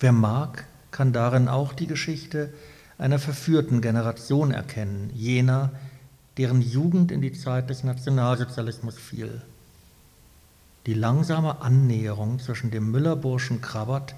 Wer 0.00 0.12
mag, 0.12 0.66
kann 0.90 1.12
darin 1.12 1.48
auch 1.48 1.72
die 1.72 1.86
Geschichte 1.86 2.52
einer 2.98 3.18
verführten 3.18 3.80
Generation 3.80 4.50
erkennen, 4.50 5.10
jener, 5.14 5.72
deren 6.38 6.60
Jugend 6.60 7.12
in 7.12 7.20
die 7.20 7.32
Zeit 7.32 7.70
des 7.70 7.84
Nationalsozialismus 7.84 8.96
fiel. 8.96 9.42
Die 10.86 10.94
langsame 10.94 11.60
Annäherung 11.60 12.38
zwischen 12.38 12.70
dem 12.70 12.90
Müllerburschen 12.90 13.60
Krabbert 13.60 14.14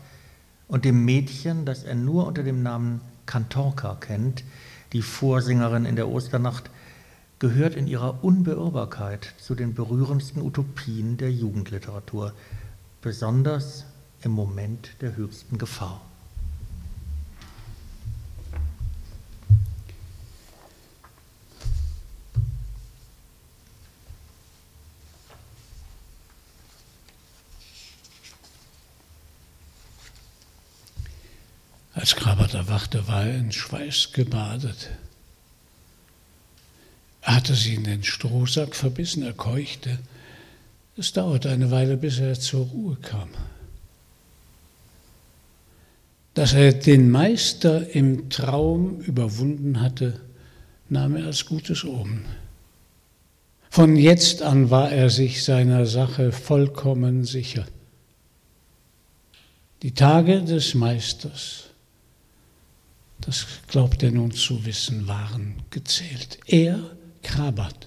und 0.69 0.85
dem 0.85 1.05
Mädchen, 1.05 1.65
das 1.65 1.85
er 1.85 1.95
nur 1.95 2.27
unter 2.27 2.43
dem 2.43 2.63
Namen 2.63 3.01
Kantorka 3.27 3.97
kennt, 4.01 4.45
die 4.93 5.03
Vorsängerin 5.03 5.85
in 5.85 5.97
der 5.97 6.09
Osternacht, 6.09 6.71
gehört 7.39 7.75
in 7.75 7.87
ihrer 7.87 8.23
Unbeirrbarkeit 8.25 9.35
zu 9.39 9.55
den 9.55 9.75
berührendsten 9.75 10.43
Utopien 10.43 11.17
der 11.17 11.31
Jugendliteratur, 11.31 12.33
besonders 13.01 13.85
im 14.23 14.33
Moment 14.33 14.91
der 15.01 15.17
höchsten 15.17 15.57
Gefahr. 15.57 16.01
Als 31.99 32.15
Krabat 32.15 32.55
erwachte, 32.55 33.09
war 33.09 33.27
er 33.27 33.35
in 33.35 33.51
Schweiß 33.51 34.13
gebadet. 34.13 34.89
Er 37.23 37.35
hatte 37.35 37.57
sie 37.57 37.75
in 37.75 37.83
den 37.83 38.05
Strohsack 38.05 38.77
verbissen, 38.77 39.25
er 39.25 39.33
keuchte. 39.33 39.99
Es 40.97 41.13
dauerte 41.13 41.51
eine 41.51 41.73
Weile, 41.73 41.97
bis 41.97 42.21
er 42.21 42.39
zur 42.39 42.67
Ruhe 42.67 42.97
kam. 43.03 43.31
Dass 46.35 46.53
er 46.53 46.73
den 46.73 47.11
Meister 47.11 47.93
im 47.93 48.31
Traum 48.31 49.01
überwunden 49.01 49.81
hatte, 49.81 50.21
nahm 50.89 51.17
er 51.17 51.27
als 51.27 51.47
gutes 51.47 51.85
Omen. 51.85 52.27
Von 53.71 53.97
jetzt 53.97 54.43
an 54.43 54.71
war 54.71 54.93
er 54.93 55.11
sich 55.11 55.43
seiner 55.43 55.85
Sache 55.85 56.31
vollkommen 56.31 57.25
sicher. 57.25 57.67
Die 59.83 59.95
Tage 59.95 60.43
des 60.43 60.77
Meisters, 60.77 61.68
das 63.21 63.47
glaubt 63.69 64.03
er 64.03 64.11
nun 64.11 64.31
zu 64.31 64.65
wissen, 64.65 65.07
waren 65.09 65.57
gezählt. 65.71 66.39
Er, 66.47 66.79
Krabat, 67.23 67.87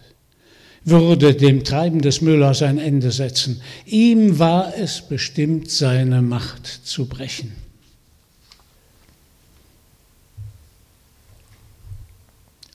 würde 0.83 1.35
dem 1.35 1.63
Treiben 1.63 2.01
des 2.01 2.21
Müllers 2.21 2.61
ein 2.61 2.77
Ende 2.77 3.11
setzen. 3.11 3.61
Ihm 3.85 4.39
war 4.39 4.75
es 4.77 5.01
bestimmt, 5.01 5.69
seine 5.69 6.21
Macht 6.21 6.65
zu 6.65 7.05
brechen. 7.05 7.53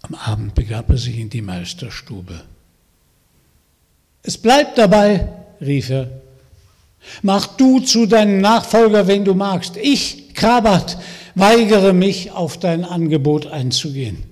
Am 0.03 0.15
Abend 0.15 0.55
begab 0.55 0.89
er 0.91 0.99
sich 0.99 1.19
in 1.19 1.31
die 1.31 1.43
Meisterstube. 1.43 2.43
Es 4.23 4.39
bleibt 4.39 4.79
dabei, 4.79 5.29
rief 5.61 5.91
er. 5.91 6.11
Mach 7.23 7.47
du 7.57 7.81
zu 7.81 8.07
deinem 8.07 8.41
Nachfolger, 8.41 9.07
wenn 9.07 9.25
du 9.25 9.35
magst. 9.35 9.77
Ich, 9.77 10.35
Krabat, 10.35 10.99
weigere 11.37 11.93
mich, 11.93 12.33
auf 12.33 12.59
dein 12.59 12.85
Angebot 12.85 13.47
einzugehen. 13.47 14.25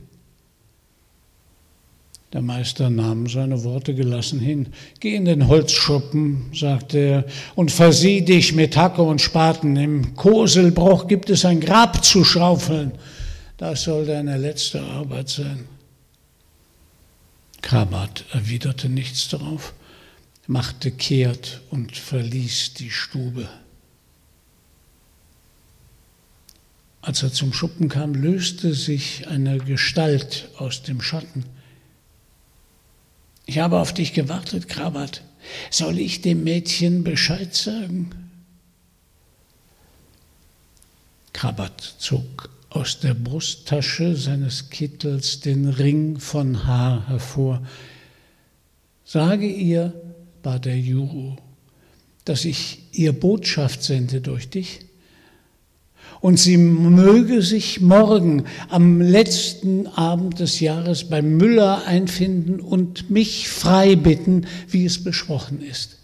Der 2.33 2.43
Meister 2.43 2.91
nahm 2.91 3.29
seine 3.29 3.63
Worte 3.63 3.95
gelassen 3.95 4.41
hin. 4.41 4.67
Geh 4.99 5.15
in 5.15 5.25
den 5.25 5.47
Holzschuppen, 5.47 6.47
sagte 6.53 6.99
er, 6.99 7.25
und 7.55 7.71
versieh 7.71 8.23
dich 8.23 8.53
mit 8.53 8.77
Hacke 8.77 9.03
und 9.03 9.21
Spaten. 9.21 9.77
Im 9.77 10.17
Koselbruch 10.17 11.07
gibt 11.07 11.31
es 11.31 11.45
ein 11.45 11.61
Grab 11.61 12.05
zu 12.05 12.25
schaufeln. 12.25 12.91
Das 13.57 13.85
soll 13.85 14.07
deine 14.07 14.37
letzte 14.37 14.83
Arbeit 14.83 15.29
sein. 15.29 15.69
Krabat 17.63 18.25
erwiderte 18.33 18.89
nichts 18.89 19.29
darauf 19.29 19.73
machte 20.47 20.91
kehrt 20.91 21.63
und 21.71 21.97
verließ 21.97 22.75
die 22.75 22.91
Stube. 22.91 23.49
Als 27.05 27.23
er 27.23 27.31
zum 27.31 27.53
Schuppen 27.53 27.91
kam, 27.91 28.15
löste 28.15 28.73
sich 28.73 29.29
eine 29.29 29.59
Gestalt 29.59 30.49
aus 30.57 30.83
dem 30.83 31.03
Schatten. 31.03 31.45
Ich 33.45 33.59
habe 33.59 33.79
auf 33.79 33.93
dich 33.93 34.15
gewartet, 34.15 34.69
Krabat. 34.71 35.23
Soll 35.71 35.99
ich 35.99 36.23
dem 36.23 36.45
Mädchen 36.45 37.05
Bescheid 37.05 37.55
sagen? 37.55 38.09
Krabat 41.35 41.97
zog 41.99 42.49
aus 42.71 43.01
der 43.01 43.13
Brusttasche 43.13 44.17
seines 44.17 44.71
Kittels 44.71 45.41
den 45.41 45.69
Ring 45.69 46.19
von 46.19 46.67
Haar 46.67 47.07
hervor. 47.07 47.67
Sage 49.05 49.47
ihr, 49.47 49.93
bat 50.43 50.65
der 50.65 50.79
Juro, 50.79 51.37
dass 52.25 52.47
ich 52.47 52.85
ihr 52.93 53.13
Botschaft 53.13 53.83
sende 53.83 54.23
durch 54.23 54.49
dich. 54.49 54.87
Und 56.25 56.39
sie 56.39 56.57
möge 56.57 57.43
sich 57.43 57.83
morgen 57.83 58.47
am 58.71 59.03
letzten 59.03 59.87
Abend 59.89 60.41
des 60.41 60.59
Jahres 60.59 61.11
beim 61.11 61.37
Müller 61.37 61.85
einfinden 61.85 62.61
und 62.61 63.11
mich 63.11 63.51
frei 63.51 63.95
bitten, 63.95 64.47
wie 64.67 64.87
es 64.87 65.05
besprochen 65.05 65.61
ist. 65.61 65.99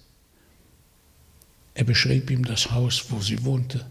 Er 1.73 1.85
beschrieb 1.85 2.31
ihm 2.31 2.45
das 2.45 2.71
Haus, 2.71 3.07
wo 3.09 3.21
sie 3.21 3.47
wohnte. 3.47 3.87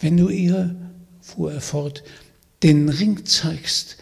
Wenn 0.00 0.16
du 0.16 0.30
ihr, 0.30 0.76
fuhr 1.20 1.52
er 1.52 1.60
fort, 1.60 2.02
den 2.62 2.88
Ring 2.88 3.26
zeigst, 3.26 3.98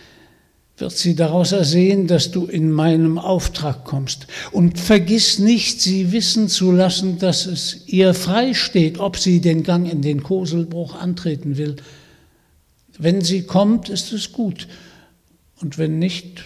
wird 0.81 0.93
sie 0.93 1.15
daraus 1.15 1.52
ersehen, 1.52 2.07
dass 2.07 2.31
du 2.31 2.47
in 2.47 2.73
meinem 2.73 3.19
Auftrag 3.19 3.85
kommst. 3.85 4.27
Und 4.51 4.78
vergiss 4.78 5.39
nicht, 5.39 5.81
sie 5.81 6.12
wissen 6.12 6.48
zu 6.48 6.73
lassen, 6.73 7.19
dass 7.19 7.47
es 7.47 7.82
ihr 7.86 8.15
frei 8.15 8.55
steht, 8.55 8.98
ob 8.98 9.16
sie 9.16 9.40
den 9.40 9.62
Gang 9.62 9.90
in 9.90 10.02
den 10.02 10.23
Koselbruch 10.23 10.94
antreten 10.94 11.57
will. 11.57 11.77
Wenn 12.98 13.23
sie 13.23 13.43
kommt, 13.43 13.89
ist 13.89 14.12
es 14.12 14.32
gut. 14.32 14.69
Und 15.61 15.78
wenn 15.78 15.98
nicht, 15.98 16.44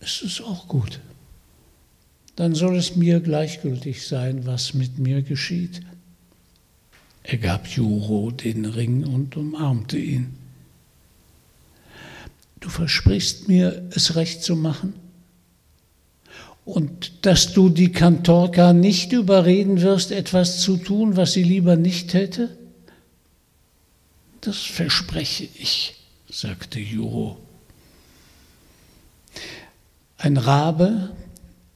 ist 0.00 0.22
es 0.22 0.40
auch 0.40 0.68
gut. 0.68 1.00
Dann 2.36 2.54
soll 2.54 2.76
es 2.76 2.96
mir 2.96 3.20
gleichgültig 3.20 4.06
sein, 4.06 4.46
was 4.46 4.74
mit 4.74 4.98
mir 4.98 5.22
geschieht. 5.22 5.80
Er 7.22 7.38
gab 7.38 7.68
Juro 7.68 8.30
den 8.30 8.64
Ring 8.64 9.04
und 9.04 9.36
umarmte 9.36 9.98
ihn. 9.98 10.41
Du 12.62 12.68
versprichst 12.68 13.48
mir, 13.48 13.88
es 13.90 14.14
recht 14.14 14.42
zu 14.44 14.54
machen? 14.54 14.94
Und 16.64 17.26
dass 17.26 17.52
du 17.52 17.68
die 17.68 17.90
Kantorka 17.90 18.72
nicht 18.72 19.12
überreden 19.12 19.80
wirst, 19.80 20.12
etwas 20.12 20.60
zu 20.60 20.76
tun, 20.76 21.16
was 21.16 21.32
sie 21.32 21.42
lieber 21.42 21.74
nicht 21.74 22.10
täte? 22.10 22.56
Das 24.40 24.58
verspreche 24.58 25.48
ich, 25.54 25.96
sagte 26.30 26.78
Juro. 26.78 27.36
Ein 30.16 30.36
Rabe, 30.36 31.10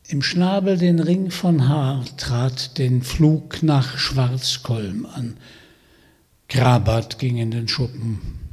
im 0.06 0.22
Schnabel 0.22 0.78
den 0.78 1.00
Ring 1.00 1.32
von 1.32 1.68
Haar, 1.68 2.04
trat 2.16 2.78
den 2.78 3.02
Flug 3.02 3.64
nach 3.64 3.98
Schwarzkolm 3.98 5.04
an. 5.04 5.36
Krabat 6.46 7.18
ging 7.18 7.38
in 7.38 7.50
den 7.50 7.66
Schuppen 7.66 8.45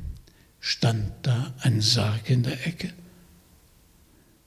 stand 0.65 1.11
da 1.23 1.53
ein 1.60 1.81
Sarg 1.81 2.30
in 2.30 2.44
der 2.44 2.65
Ecke. 2.65 2.94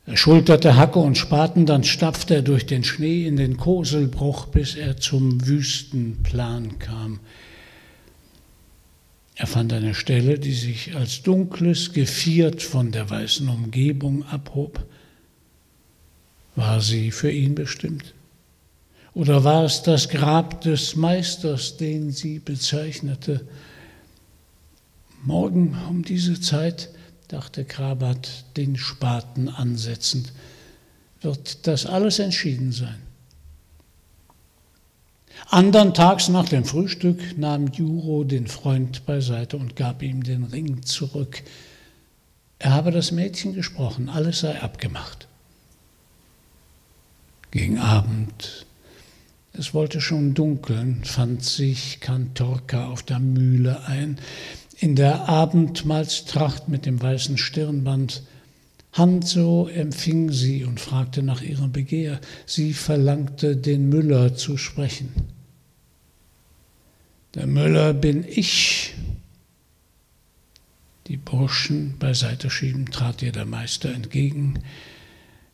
Er 0.07 0.17
schulterte 0.17 0.75
Hacke 0.75 0.99
und 0.99 1.19
Spaten, 1.19 1.67
dann 1.67 1.85
stapfte 1.85 2.37
er 2.37 2.43
durch 2.43 2.65
den 2.65 2.85
Schnee 2.85 3.27
in 3.27 3.37
den 3.37 3.59
Koselbruch, 3.59 4.47
bis 4.47 4.77
er 4.77 4.97
zum 4.97 5.47
Wüstenplan 5.47 6.79
kam. 6.79 7.21
Er 9.35 9.47
fand 9.47 9.75
eine 9.75 9.93
Stelle, 9.93 10.39
die 10.39 10.55
sich 10.55 10.97
als 10.97 11.21
dunkles 11.23 11.93
Geviert 11.93 12.63
von 12.63 12.93
der 12.93 13.11
weißen 13.11 13.47
Umgebung 13.51 14.25
abhob. 14.25 14.87
War 16.55 16.81
sie 16.81 17.11
für 17.11 17.31
ihn 17.31 17.55
bestimmt? 17.55 18.15
Oder 19.13 19.45
war 19.45 19.65
es 19.65 19.83
das 19.83 20.09
Grab 20.09 20.63
des 20.63 20.97
Meisters, 20.97 21.77
den 21.77 22.11
sie 22.11 22.39
bezeichnete? 22.39 23.47
Morgen 25.27 25.77
um 25.91 26.05
diese 26.05 26.41
Zeit, 26.41 26.89
dachte 27.27 27.65
Krabat, 27.65 28.45
den 28.57 28.77
Spaten 28.77 29.49
ansetzend, 29.49 30.33
wird 31.21 31.67
das 31.67 31.85
alles 31.85 32.21
entschieden 32.21 32.71
sein. 32.71 33.03
Andern 35.49 35.95
Tags 35.95 36.29
nach 36.29 36.49
dem 36.49 36.65
Frühstück 36.65 37.37
nahm 37.37 37.67
Juro 37.67 38.23
den 38.23 38.47
Freund 38.47 39.05
beiseite 39.05 39.57
und 39.57 39.75
gab 39.75 40.01
ihm 40.05 40.23
den 40.23 40.45
Ring 40.45 40.83
zurück. 40.83 41.43
Er 42.61 42.73
habe 42.73 42.93
das 42.93 43.11
Mädchen 43.11 43.53
gesprochen, 43.53 44.09
alles 44.09 44.39
sei 44.41 44.63
abgemacht. 44.63 45.27
Gegen 47.51 47.79
Abend, 47.81 48.65
es 49.55 49.75
wollte 49.75 50.01
schon 50.01 50.35
dunkeln, 50.35 51.03
fand 51.05 51.43
sich 51.43 51.99
Kantorka 51.99 52.87
auf 52.87 53.03
der 53.03 53.19
Mühle 53.19 53.85
ein 53.87 54.21
in 54.79 54.95
der 54.95 55.29
Abendmahlstracht 55.29 56.69
mit 56.69 56.87
dem 56.87 57.01
weißen 57.01 57.39
Stirnband. 57.39 58.23
Hanso 58.93 59.69
empfing 59.69 60.33
sie 60.33 60.65
und 60.65 60.81
fragte 60.81 61.23
nach 61.23 61.43
ihrem 61.43 61.73
Begehr. 61.73 62.21
Sie 62.45 62.73
verlangte, 62.73 63.57
den 63.57 63.89
Müller 63.89 64.35
zu 64.35 64.57
sprechen. 64.57 65.13
Der 67.35 67.47
Müller 67.47 67.93
bin 67.93 68.25
ich. 68.27 68.95
Die 71.07 71.17
Burschen 71.17 71.99
beiseite 71.99 72.51
schieben, 72.51 72.91
trat 72.91 73.23
ihr 73.23 73.33
der 73.33 73.45
Meister 73.45 73.93
entgegen, 73.95 74.59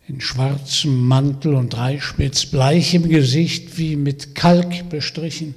in 0.08 0.20
schwarzem 0.20 1.06
Mantel 1.06 1.54
und 1.54 1.74
Dreispitz, 1.74 2.46
bleich 2.46 2.94
im 2.94 3.08
Gesicht, 3.08 3.76
wie 3.78 3.96
mit 3.96 4.34
Kalk 4.34 4.88
bestrichen. 4.88 5.54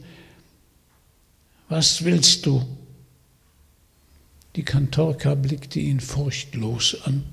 Was 1.69 2.03
willst 2.03 2.45
du? 2.45 2.65
Die 4.55 4.63
Kantorka 4.63 5.35
blickte 5.35 5.79
ihn 5.79 5.99
furchtlos 5.99 7.01
an. 7.03 7.23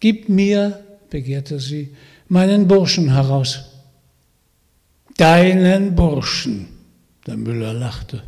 Gib 0.00 0.28
mir, 0.28 0.84
begehrte 1.10 1.58
sie, 1.58 1.94
meinen 2.28 2.68
Burschen 2.68 3.10
heraus. 3.10 3.64
Deinen 5.16 5.94
Burschen, 5.94 6.68
der 7.26 7.36
Müller 7.36 7.72
lachte. 7.72 8.22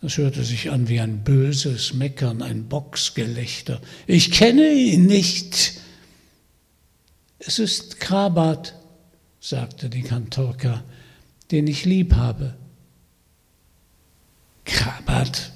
Das 0.00 0.16
hörte 0.16 0.42
sich 0.42 0.70
an 0.70 0.88
wie 0.88 1.00
ein 1.00 1.22
böses 1.22 1.92
Meckern, 1.92 2.40
ein 2.40 2.68
Boxgelächter. 2.68 3.80
Ich 4.06 4.30
kenne 4.30 4.70
ihn 4.72 5.06
nicht. 5.06 5.80
Es 7.38 7.58
ist 7.58 8.00
Krabat, 8.00 8.74
sagte 9.40 9.90
die 9.90 10.02
Kantorka, 10.02 10.82
den 11.50 11.66
ich 11.66 11.84
lieb 11.84 12.14
habe. 12.14 12.54
Krabat? 14.64 15.52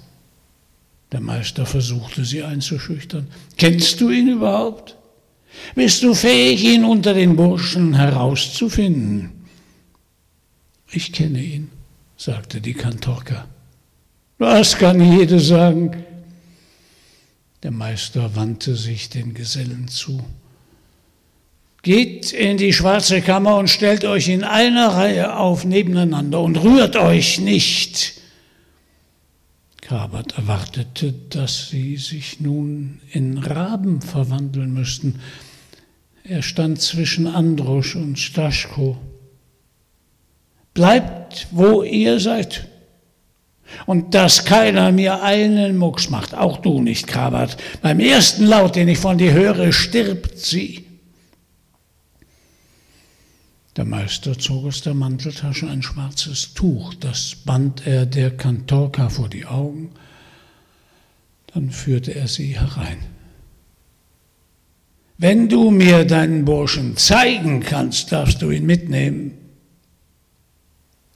Der 1.13 1.21
Meister 1.21 1.67
versuchte 1.67 2.25
sie 2.25 2.43
einzuschüchtern. 2.43 3.29
Kennst 3.59 4.01
du 4.01 4.11
ihn 4.11 4.29
überhaupt? 4.29 4.97
Bist 5.75 6.03
du 6.03 6.15
fähig, 6.15 6.65
ihn 6.65 6.87
unter 6.87 7.13
den 7.13 7.37
Burschen 7.37 7.95
herauszufinden? 7.95 9.31
Ich 10.91 11.13
kenne 11.13 11.41
ihn, 11.41 11.71
sagte 12.17 12.63
die 12.63 12.73
Kantorka. 12.73 13.47
Das 14.39 14.79
kann 14.79 15.01
jede 15.01 15.39
sagen. 15.39 16.05
Der 17.63 17.71
Meister 17.71 18.35
wandte 18.35 18.75
sich 18.75 19.11
den 19.11 19.35
Gesellen 19.35 19.89
zu. 19.89 20.25
Geht 21.83 22.33
in 22.33 22.57
die 22.57 22.73
schwarze 22.73 23.21
Kammer 23.21 23.57
und 23.57 23.69
stellt 23.69 24.05
euch 24.05 24.29
in 24.29 24.45
einer 24.45 24.89
Reihe 24.89 25.37
auf 25.37 25.65
nebeneinander 25.65 26.41
und 26.41 26.57
rührt 26.57 26.97
euch 26.97 27.39
nicht. 27.39 28.22
Kabert 29.83 30.39
erwartete, 30.39 31.13
dass 31.13 31.69
sie 31.69 31.97
sich 31.97 32.41
nun 32.41 33.01
in 33.11 33.37
Raben 33.37 34.01
verwandeln 34.01 34.73
müssten. 34.73 35.21
Er 36.23 36.43
stand 36.43 36.81
zwischen 36.81 37.27
Androsch 37.27 37.97
und 37.97 38.17
Staschko. 38.17 38.97
Bleibt, 40.73 41.49
wo 41.51 41.83
ihr 41.83 42.21
seid. 42.21 42.69
Und 43.85 44.15
dass 44.15 44.45
keiner 44.45 44.93
mir 44.93 45.23
einen 45.23 45.77
Mucks 45.77 46.11
macht, 46.11 46.33
auch 46.35 46.59
du 46.59 46.81
nicht, 46.81 47.09
Krabat. 47.09 47.57
Beim 47.83 47.99
ersten 47.99 48.47
Laut, 48.47 48.77
den 48.77 48.87
ich 48.87 48.99
von 48.99 49.19
dir 49.19 49.33
höre, 49.33 49.73
stirbt 49.73 50.39
sie. 50.39 50.87
Der 53.77 53.87
Meister 53.87 54.39
zog 54.39 54.67
aus 54.67 54.83
der 54.83 54.93
Manteltasche 54.93 55.67
ein 55.67 55.83
schwarzes 55.83 56.53
Tuch, 56.53 56.93
das 56.95 57.35
band 57.35 57.87
er 57.87 58.05
der 58.05 58.31
Kantorka 58.37 59.09
vor 59.09 59.31
die 59.31 59.47
Augen, 59.47 59.93
dann 61.55 61.71
führte 61.71 62.15
er 62.15 62.29
sie 62.29 62.59
herein. 62.59 62.99
Wenn 65.17 65.49
du 65.49 65.71
mir 65.71 66.05
deinen 66.05 66.45
Burschen 66.45 66.97
zeigen 66.97 67.61
kannst, 67.61 68.13
darfst 68.13 68.43
du 68.43 68.51
ihn 68.51 68.67
mitnehmen. 68.67 69.39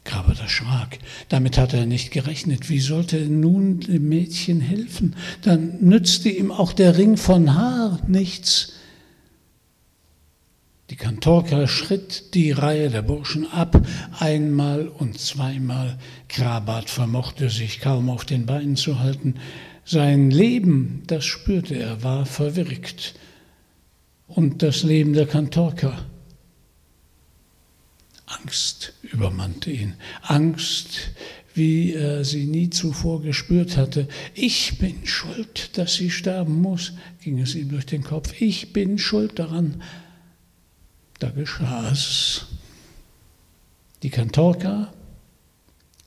Krabat 0.05 0.41
erschrak. 0.41 0.99
Damit 1.29 1.59
hatte 1.59 1.77
er 1.77 1.87
nicht 1.87 2.13
gerechnet. 2.13 2.71
Wie 2.71 2.79
sollte 2.79 3.19
er 3.19 3.29
nun 3.29 3.81
dem 3.81 4.09
Mädchen 4.09 4.61
helfen? 4.61 5.17
Dann 5.43 5.79
nützte 5.81 6.29
ihm 6.29 6.53
auch 6.53 6.73
der 6.73 6.97
Ring 6.97 7.17
von 7.17 7.55
Haar 7.55 8.01
nichts. 8.07 8.76
Die 10.89 10.97
Kantorka 10.97 11.67
schritt 11.67 12.35
die 12.35 12.53
Reihe 12.53 12.91
der 12.91 13.03
Burschen 13.03 13.51
ab, 13.51 13.85
einmal 14.21 14.87
und 14.87 15.19
zweimal. 15.19 15.99
Krabat 16.29 16.89
vermochte 16.89 17.51
sich 17.51 17.81
kaum 17.81 18.09
auf 18.09 18.25
den 18.25 18.47
Beinen 18.47 18.77
zu 18.77 19.01
halten. 19.01 19.35
Sein 19.85 20.31
Leben, 20.31 21.03
das 21.09 21.25
spürte 21.25 21.75
er, 21.75 22.05
war 22.05 22.25
verwirkt. 22.25 23.15
Und 24.29 24.63
das 24.63 24.85
Leben 24.85 25.13
der 25.13 25.27
Kantorka. 25.27 26.07
Angst 28.27 28.93
übermannte 29.03 29.73
ihn. 29.73 29.95
Angst, 30.23 31.11
wie 31.55 31.95
er 31.95 32.25
sie 32.25 32.47
nie 32.47 32.71
zuvor 32.71 33.23
gespürt 33.23 33.77
hatte. 33.77 34.07
Ich 34.35 34.79
bin 34.79 35.05
schuld, 35.05 35.77
dass 35.79 35.95
sie 35.95 36.11
sterben 36.11 36.61
muss, 36.61 36.93
ging 37.23 37.41
es 37.41 37.57
ihm 37.57 37.71
durch 37.71 37.87
den 37.87 38.05
Kopf. 38.05 38.41
Ich 38.41 38.73
bin 38.73 38.99
schuld 38.99 39.39
daran, 39.39 39.83
da 41.19 41.31
geschah 41.31 41.91
es. 41.91 42.47
Die 44.03 44.11
Kantorka, 44.11 44.93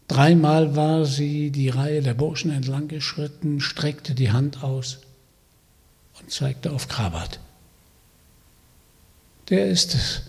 dreimal 0.07 0.75
war 0.75 1.05
sie 1.05 1.51
die 1.51 1.69
Reihe 1.69 2.01
der 2.01 2.13
Burschen 2.13 2.51
entlang 2.51 2.87
geschritten, 2.87 3.59
streckte 3.61 4.13
die 4.13 4.31
Hand 4.31 4.63
aus 4.63 4.99
und 6.19 6.31
zeigte 6.31 6.71
auf 6.71 6.87
Krabat. 6.87 7.39
Der 9.49 9.67
ist 9.67 9.95
es, 9.95 10.21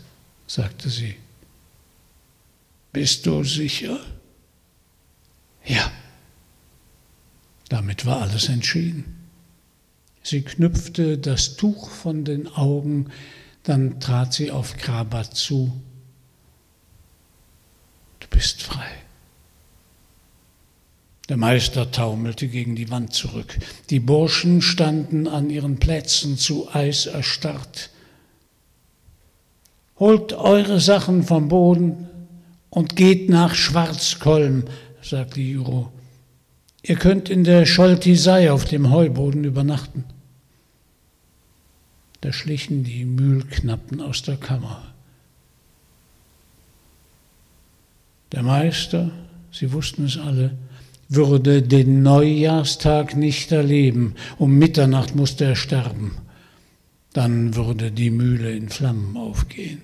sagte 0.47 0.89
sie. 0.89 1.17
Bist 2.93 3.27
du 3.27 3.45
sicher? 3.45 4.01
Ja. 5.65 5.91
Damit 7.69 8.05
war 8.07 8.23
alles 8.23 8.49
entschieden. 8.49 9.29
Sie 10.23 10.43
knüpfte 10.43 11.19
das 11.19 11.57
Tuch 11.57 11.91
von 11.91 12.25
den 12.25 12.49
Augen, 12.49 13.11
dann 13.65 14.01
trat 14.01 14.33
sie 14.33 14.51
auf 14.51 14.77
Krabat 14.77 15.35
zu. 15.35 15.73
Du 18.21 18.27
bist 18.29 18.63
frei. 18.63 18.91
Der 21.29 21.37
Meister 21.37 21.93
taumelte 21.93 22.49
gegen 22.49 22.75
die 22.75 22.91
Wand 22.91 23.15
zurück. 23.15 23.57
Die 23.91 24.01
Burschen 24.01 24.63
standen 24.63 25.29
an 25.29 25.49
ihren 25.49 25.79
Plätzen 25.79 26.37
zu 26.37 26.75
Eis 26.75 27.07
erstarrt. 27.07 27.91
Holt 29.99 30.33
eure 30.33 30.81
Sachen 30.81 31.23
vom 31.23 31.49
Boden 31.49 32.09
und 32.69 32.97
geht 32.97 33.29
nach 33.29 33.55
Schwarzkolm, 33.55 34.65
sagte 35.03 35.41
Juro. 35.41 35.93
Ihr 36.83 36.97
könnt 36.97 37.29
in 37.29 37.45
der 37.45 37.67
Scholtisei 37.67 38.51
auf 38.51 38.65
dem 38.65 38.91
Heuboden 38.91 39.45
übernachten. 39.45 40.05
Da 42.21 42.33
schlichen 42.33 42.85
die 42.85 43.05
Mühlknappen 43.05 44.01
aus 44.01 44.23
der 44.23 44.37
Kammer. 44.37 44.83
Der 48.33 48.43
Meister, 48.43 49.11
sie 49.51 49.73
wussten 49.73 50.05
es 50.05 50.19
alle, 50.19 50.57
würde 51.09 51.63
den 51.63 52.03
Neujahrstag 52.03 53.17
nicht 53.17 53.51
erleben. 53.51 54.15
Um 54.39 54.59
Mitternacht 54.59 55.17
musste 55.17 55.45
er 55.45 55.57
sterben. 55.57 56.13
Dann 57.13 57.57
würde 57.57 57.91
die 57.91 58.11
Mühle 58.11 58.53
in 58.53 58.69
Flammen 58.69 59.17
aufgehen. 59.17 59.83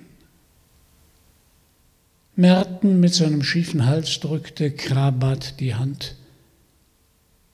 Merten 2.37 3.01
mit 3.01 3.15
seinem 3.15 3.43
schiefen 3.43 3.87
Hals 3.87 4.21
drückte 4.21 4.71
Krabat 4.71 5.59
die 5.59 5.75
Hand. 5.75 6.15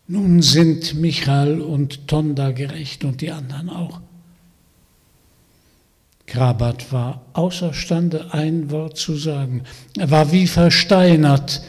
Nun 0.09 0.43
sind 0.43 0.95
Michael 0.95 1.61
und 1.61 2.09
Tonda 2.09 2.51
gerecht 2.51 3.05
und 3.05 3.21
die 3.21 3.31
anderen 3.31 3.71
auch. 3.71 4.01
Krabat 6.27 6.93
war 6.93 7.27
außerstande, 7.32 8.32
ein 8.32 8.70
Wort 8.70 8.97
zu 8.97 9.16
sagen. 9.16 9.62
Er 9.99 10.11
war 10.11 10.32
wie 10.32 10.47
versteinert. 10.47 11.62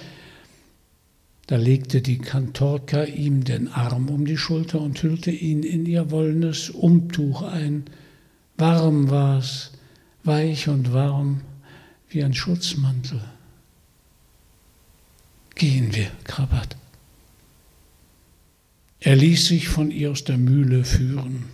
Da 1.47 1.57
legte 1.57 2.01
die 2.01 2.19
Kantorka 2.19 3.03
ihm 3.03 3.43
den 3.43 3.67
Arm 3.67 4.09
um 4.09 4.25
die 4.25 4.37
Schulter 4.37 4.79
und 4.79 5.01
hüllte 5.03 5.31
ihn 5.31 5.63
in 5.63 5.85
ihr 5.85 6.11
wollenes 6.11 6.69
Umtuch 6.69 7.41
ein. 7.41 7.85
Warm 8.57 9.09
war's, 9.09 9.71
weich 10.23 10.69
und 10.69 10.93
warm 10.93 11.41
wie 12.09 12.23
ein 12.23 12.33
Schutzmantel. 12.33 13.21
Gehen 15.55 15.93
wir, 15.93 16.07
Krabat. 16.23 16.77
Er 18.99 19.17
ließ 19.17 19.47
sich 19.47 19.67
von 19.67 19.91
ihr 19.91 20.11
aus 20.11 20.23
der 20.23 20.37
Mühle 20.37 20.85
führen. 20.85 21.49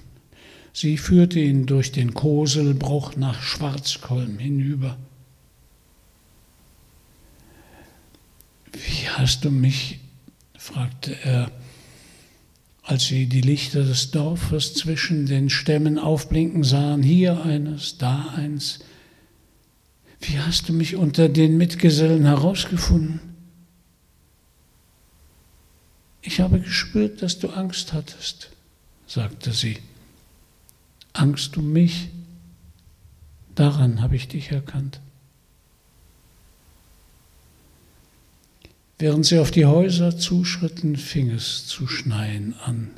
Sie 0.81 0.95
führte 0.95 1.41
ihn 1.41 1.65
durch 1.65 1.91
den 1.91 2.13
Koselbruch 2.13 3.17
nach 3.17 3.41
Schwarzkolm 3.41 4.39
hinüber. 4.39 4.97
Wie 8.71 9.09
hast 9.09 9.43
du 9.43 9.51
mich, 9.51 9.99
fragte 10.57 11.17
er, 11.21 11.51
als 12.81 13.07
sie 13.07 13.25
die 13.25 13.41
Lichter 13.41 13.83
des 13.83 14.11
Dorfes 14.11 14.73
zwischen 14.73 15.25
den 15.25 15.49
Stämmen 15.49 15.99
aufblinken 15.99 16.63
sahen, 16.63 17.03
hier 17.03 17.43
eines, 17.43 17.97
da 17.97 18.29
eins, 18.37 18.79
wie 20.21 20.39
hast 20.39 20.69
du 20.69 20.73
mich 20.73 20.95
unter 20.95 21.27
den 21.27 21.57
Mitgesellen 21.57 22.23
herausgefunden? 22.23 23.19
Ich 26.21 26.39
habe 26.39 26.61
gespürt, 26.61 27.21
dass 27.21 27.37
du 27.37 27.49
Angst 27.49 27.91
hattest, 27.91 28.51
sagte 29.07 29.51
sie. 29.51 29.75
Angst 31.19 31.57
um 31.57 31.73
mich, 31.73 32.07
daran 33.53 34.01
habe 34.01 34.15
ich 34.15 34.29
dich 34.29 34.51
erkannt. 34.51 35.01
Während 38.97 39.25
sie 39.25 39.39
auf 39.39 39.51
die 39.51 39.65
Häuser 39.65 40.17
zuschritten, 40.17 40.95
fing 40.95 41.29
es 41.29 41.67
zu 41.67 41.87
schneien 41.87 42.53
an, 42.63 42.91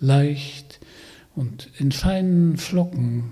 leicht 0.00 0.80
und 1.36 1.70
in 1.78 1.92
feinen 1.92 2.56
Flocken, 2.56 3.30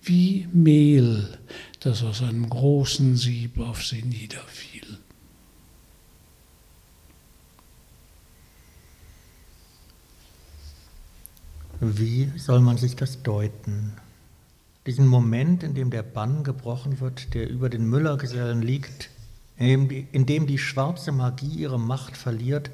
wie 0.00 0.46
Mehl, 0.52 1.38
das 1.80 2.04
aus 2.04 2.22
einem 2.22 2.48
großen 2.48 3.16
Sieb 3.16 3.58
auf 3.58 3.84
sie 3.84 4.02
niederfiel. 4.02 4.71
Wie 11.84 12.30
soll 12.36 12.60
man 12.60 12.76
sich 12.76 12.94
das 12.94 13.24
deuten? 13.24 13.94
Diesen 14.86 15.08
Moment, 15.08 15.64
in 15.64 15.74
dem 15.74 15.90
der 15.90 16.04
Bann 16.04 16.44
gebrochen 16.44 17.00
wird, 17.00 17.34
der 17.34 17.50
über 17.50 17.68
den 17.68 17.90
Müllergesellen 17.90 18.62
liegt, 18.62 19.10
in 19.56 19.88
dem, 20.26 20.46
die, 20.46 20.58
schwarze 20.58 21.10
Magie 21.10 21.56
ihre 21.56 21.80
Macht 21.80 22.16
verliert, 22.16 22.70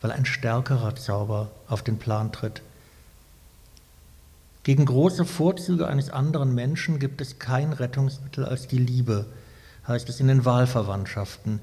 weil 0.00 0.10
ein 0.10 0.26
stärkerer 0.26 0.96
Zauber 0.96 1.52
auf 1.68 1.84
den 1.84 1.98
Plan 1.98 2.32
tritt. 2.32 2.60
Gegen 4.64 4.84
große 4.84 5.26
Vorzüge 5.26 5.86
eines 5.86 6.10
anderen 6.10 6.52
Menschen 6.52 6.98
gibt 6.98 7.20
es 7.20 7.38
kein 7.38 7.72
Rettungsmittel 7.72 8.44
als 8.44 8.66
die 8.66 8.78
Liebe, 8.78 9.26
heißt 9.86 10.08
es 10.08 10.18
in 10.18 10.26
den 10.26 10.44
Wahlverwandtschaften. 10.44 11.60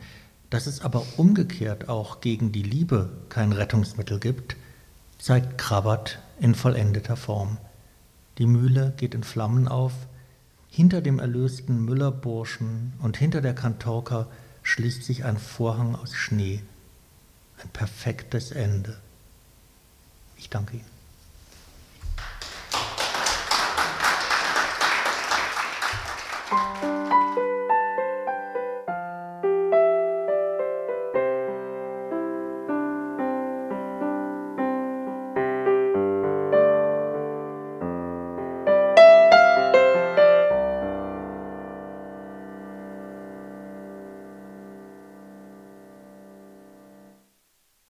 Dass 0.49 0.67
es 0.67 0.79
aber 0.79 1.03
umgekehrt 1.17 1.89
auch 1.89 2.21
gegen 2.21 2.53
die 2.53 2.63
Liebe 2.63 3.09
kein 3.27 3.51
Rettungsmittel 3.51 4.21
gibt, 4.21 4.55
zeigt 5.19 5.57
Krabbert 5.57 6.19
in 6.39 6.55
vollendeter 6.55 7.15
Form. 7.15 7.57
Die 8.37 8.45
Mühle 8.45 8.93
geht 8.97 9.15
in 9.15 9.23
Flammen 9.23 9.67
auf, 9.67 9.93
hinter 10.69 11.01
dem 11.01 11.19
erlösten 11.19 11.85
Müllerburschen 11.85 12.93
und 13.01 13.17
hinter 13.17 13.41
der 13.41 13.55
Kantorka 13.55 14.27
schließt 14.63 15.03
sich 15.03 15.23
ein 15.23 15.37
Vorhang 15.37 15.95
aus 15.95 16.13
Schnee. 16.13 16.61
Ein 17.61 17.69
perfektes 17.69 18.51
Ende. 18.51 18.97
Ich 20.37 20.49
danke 20.49 20.77
Ihnen. 20.77 20.96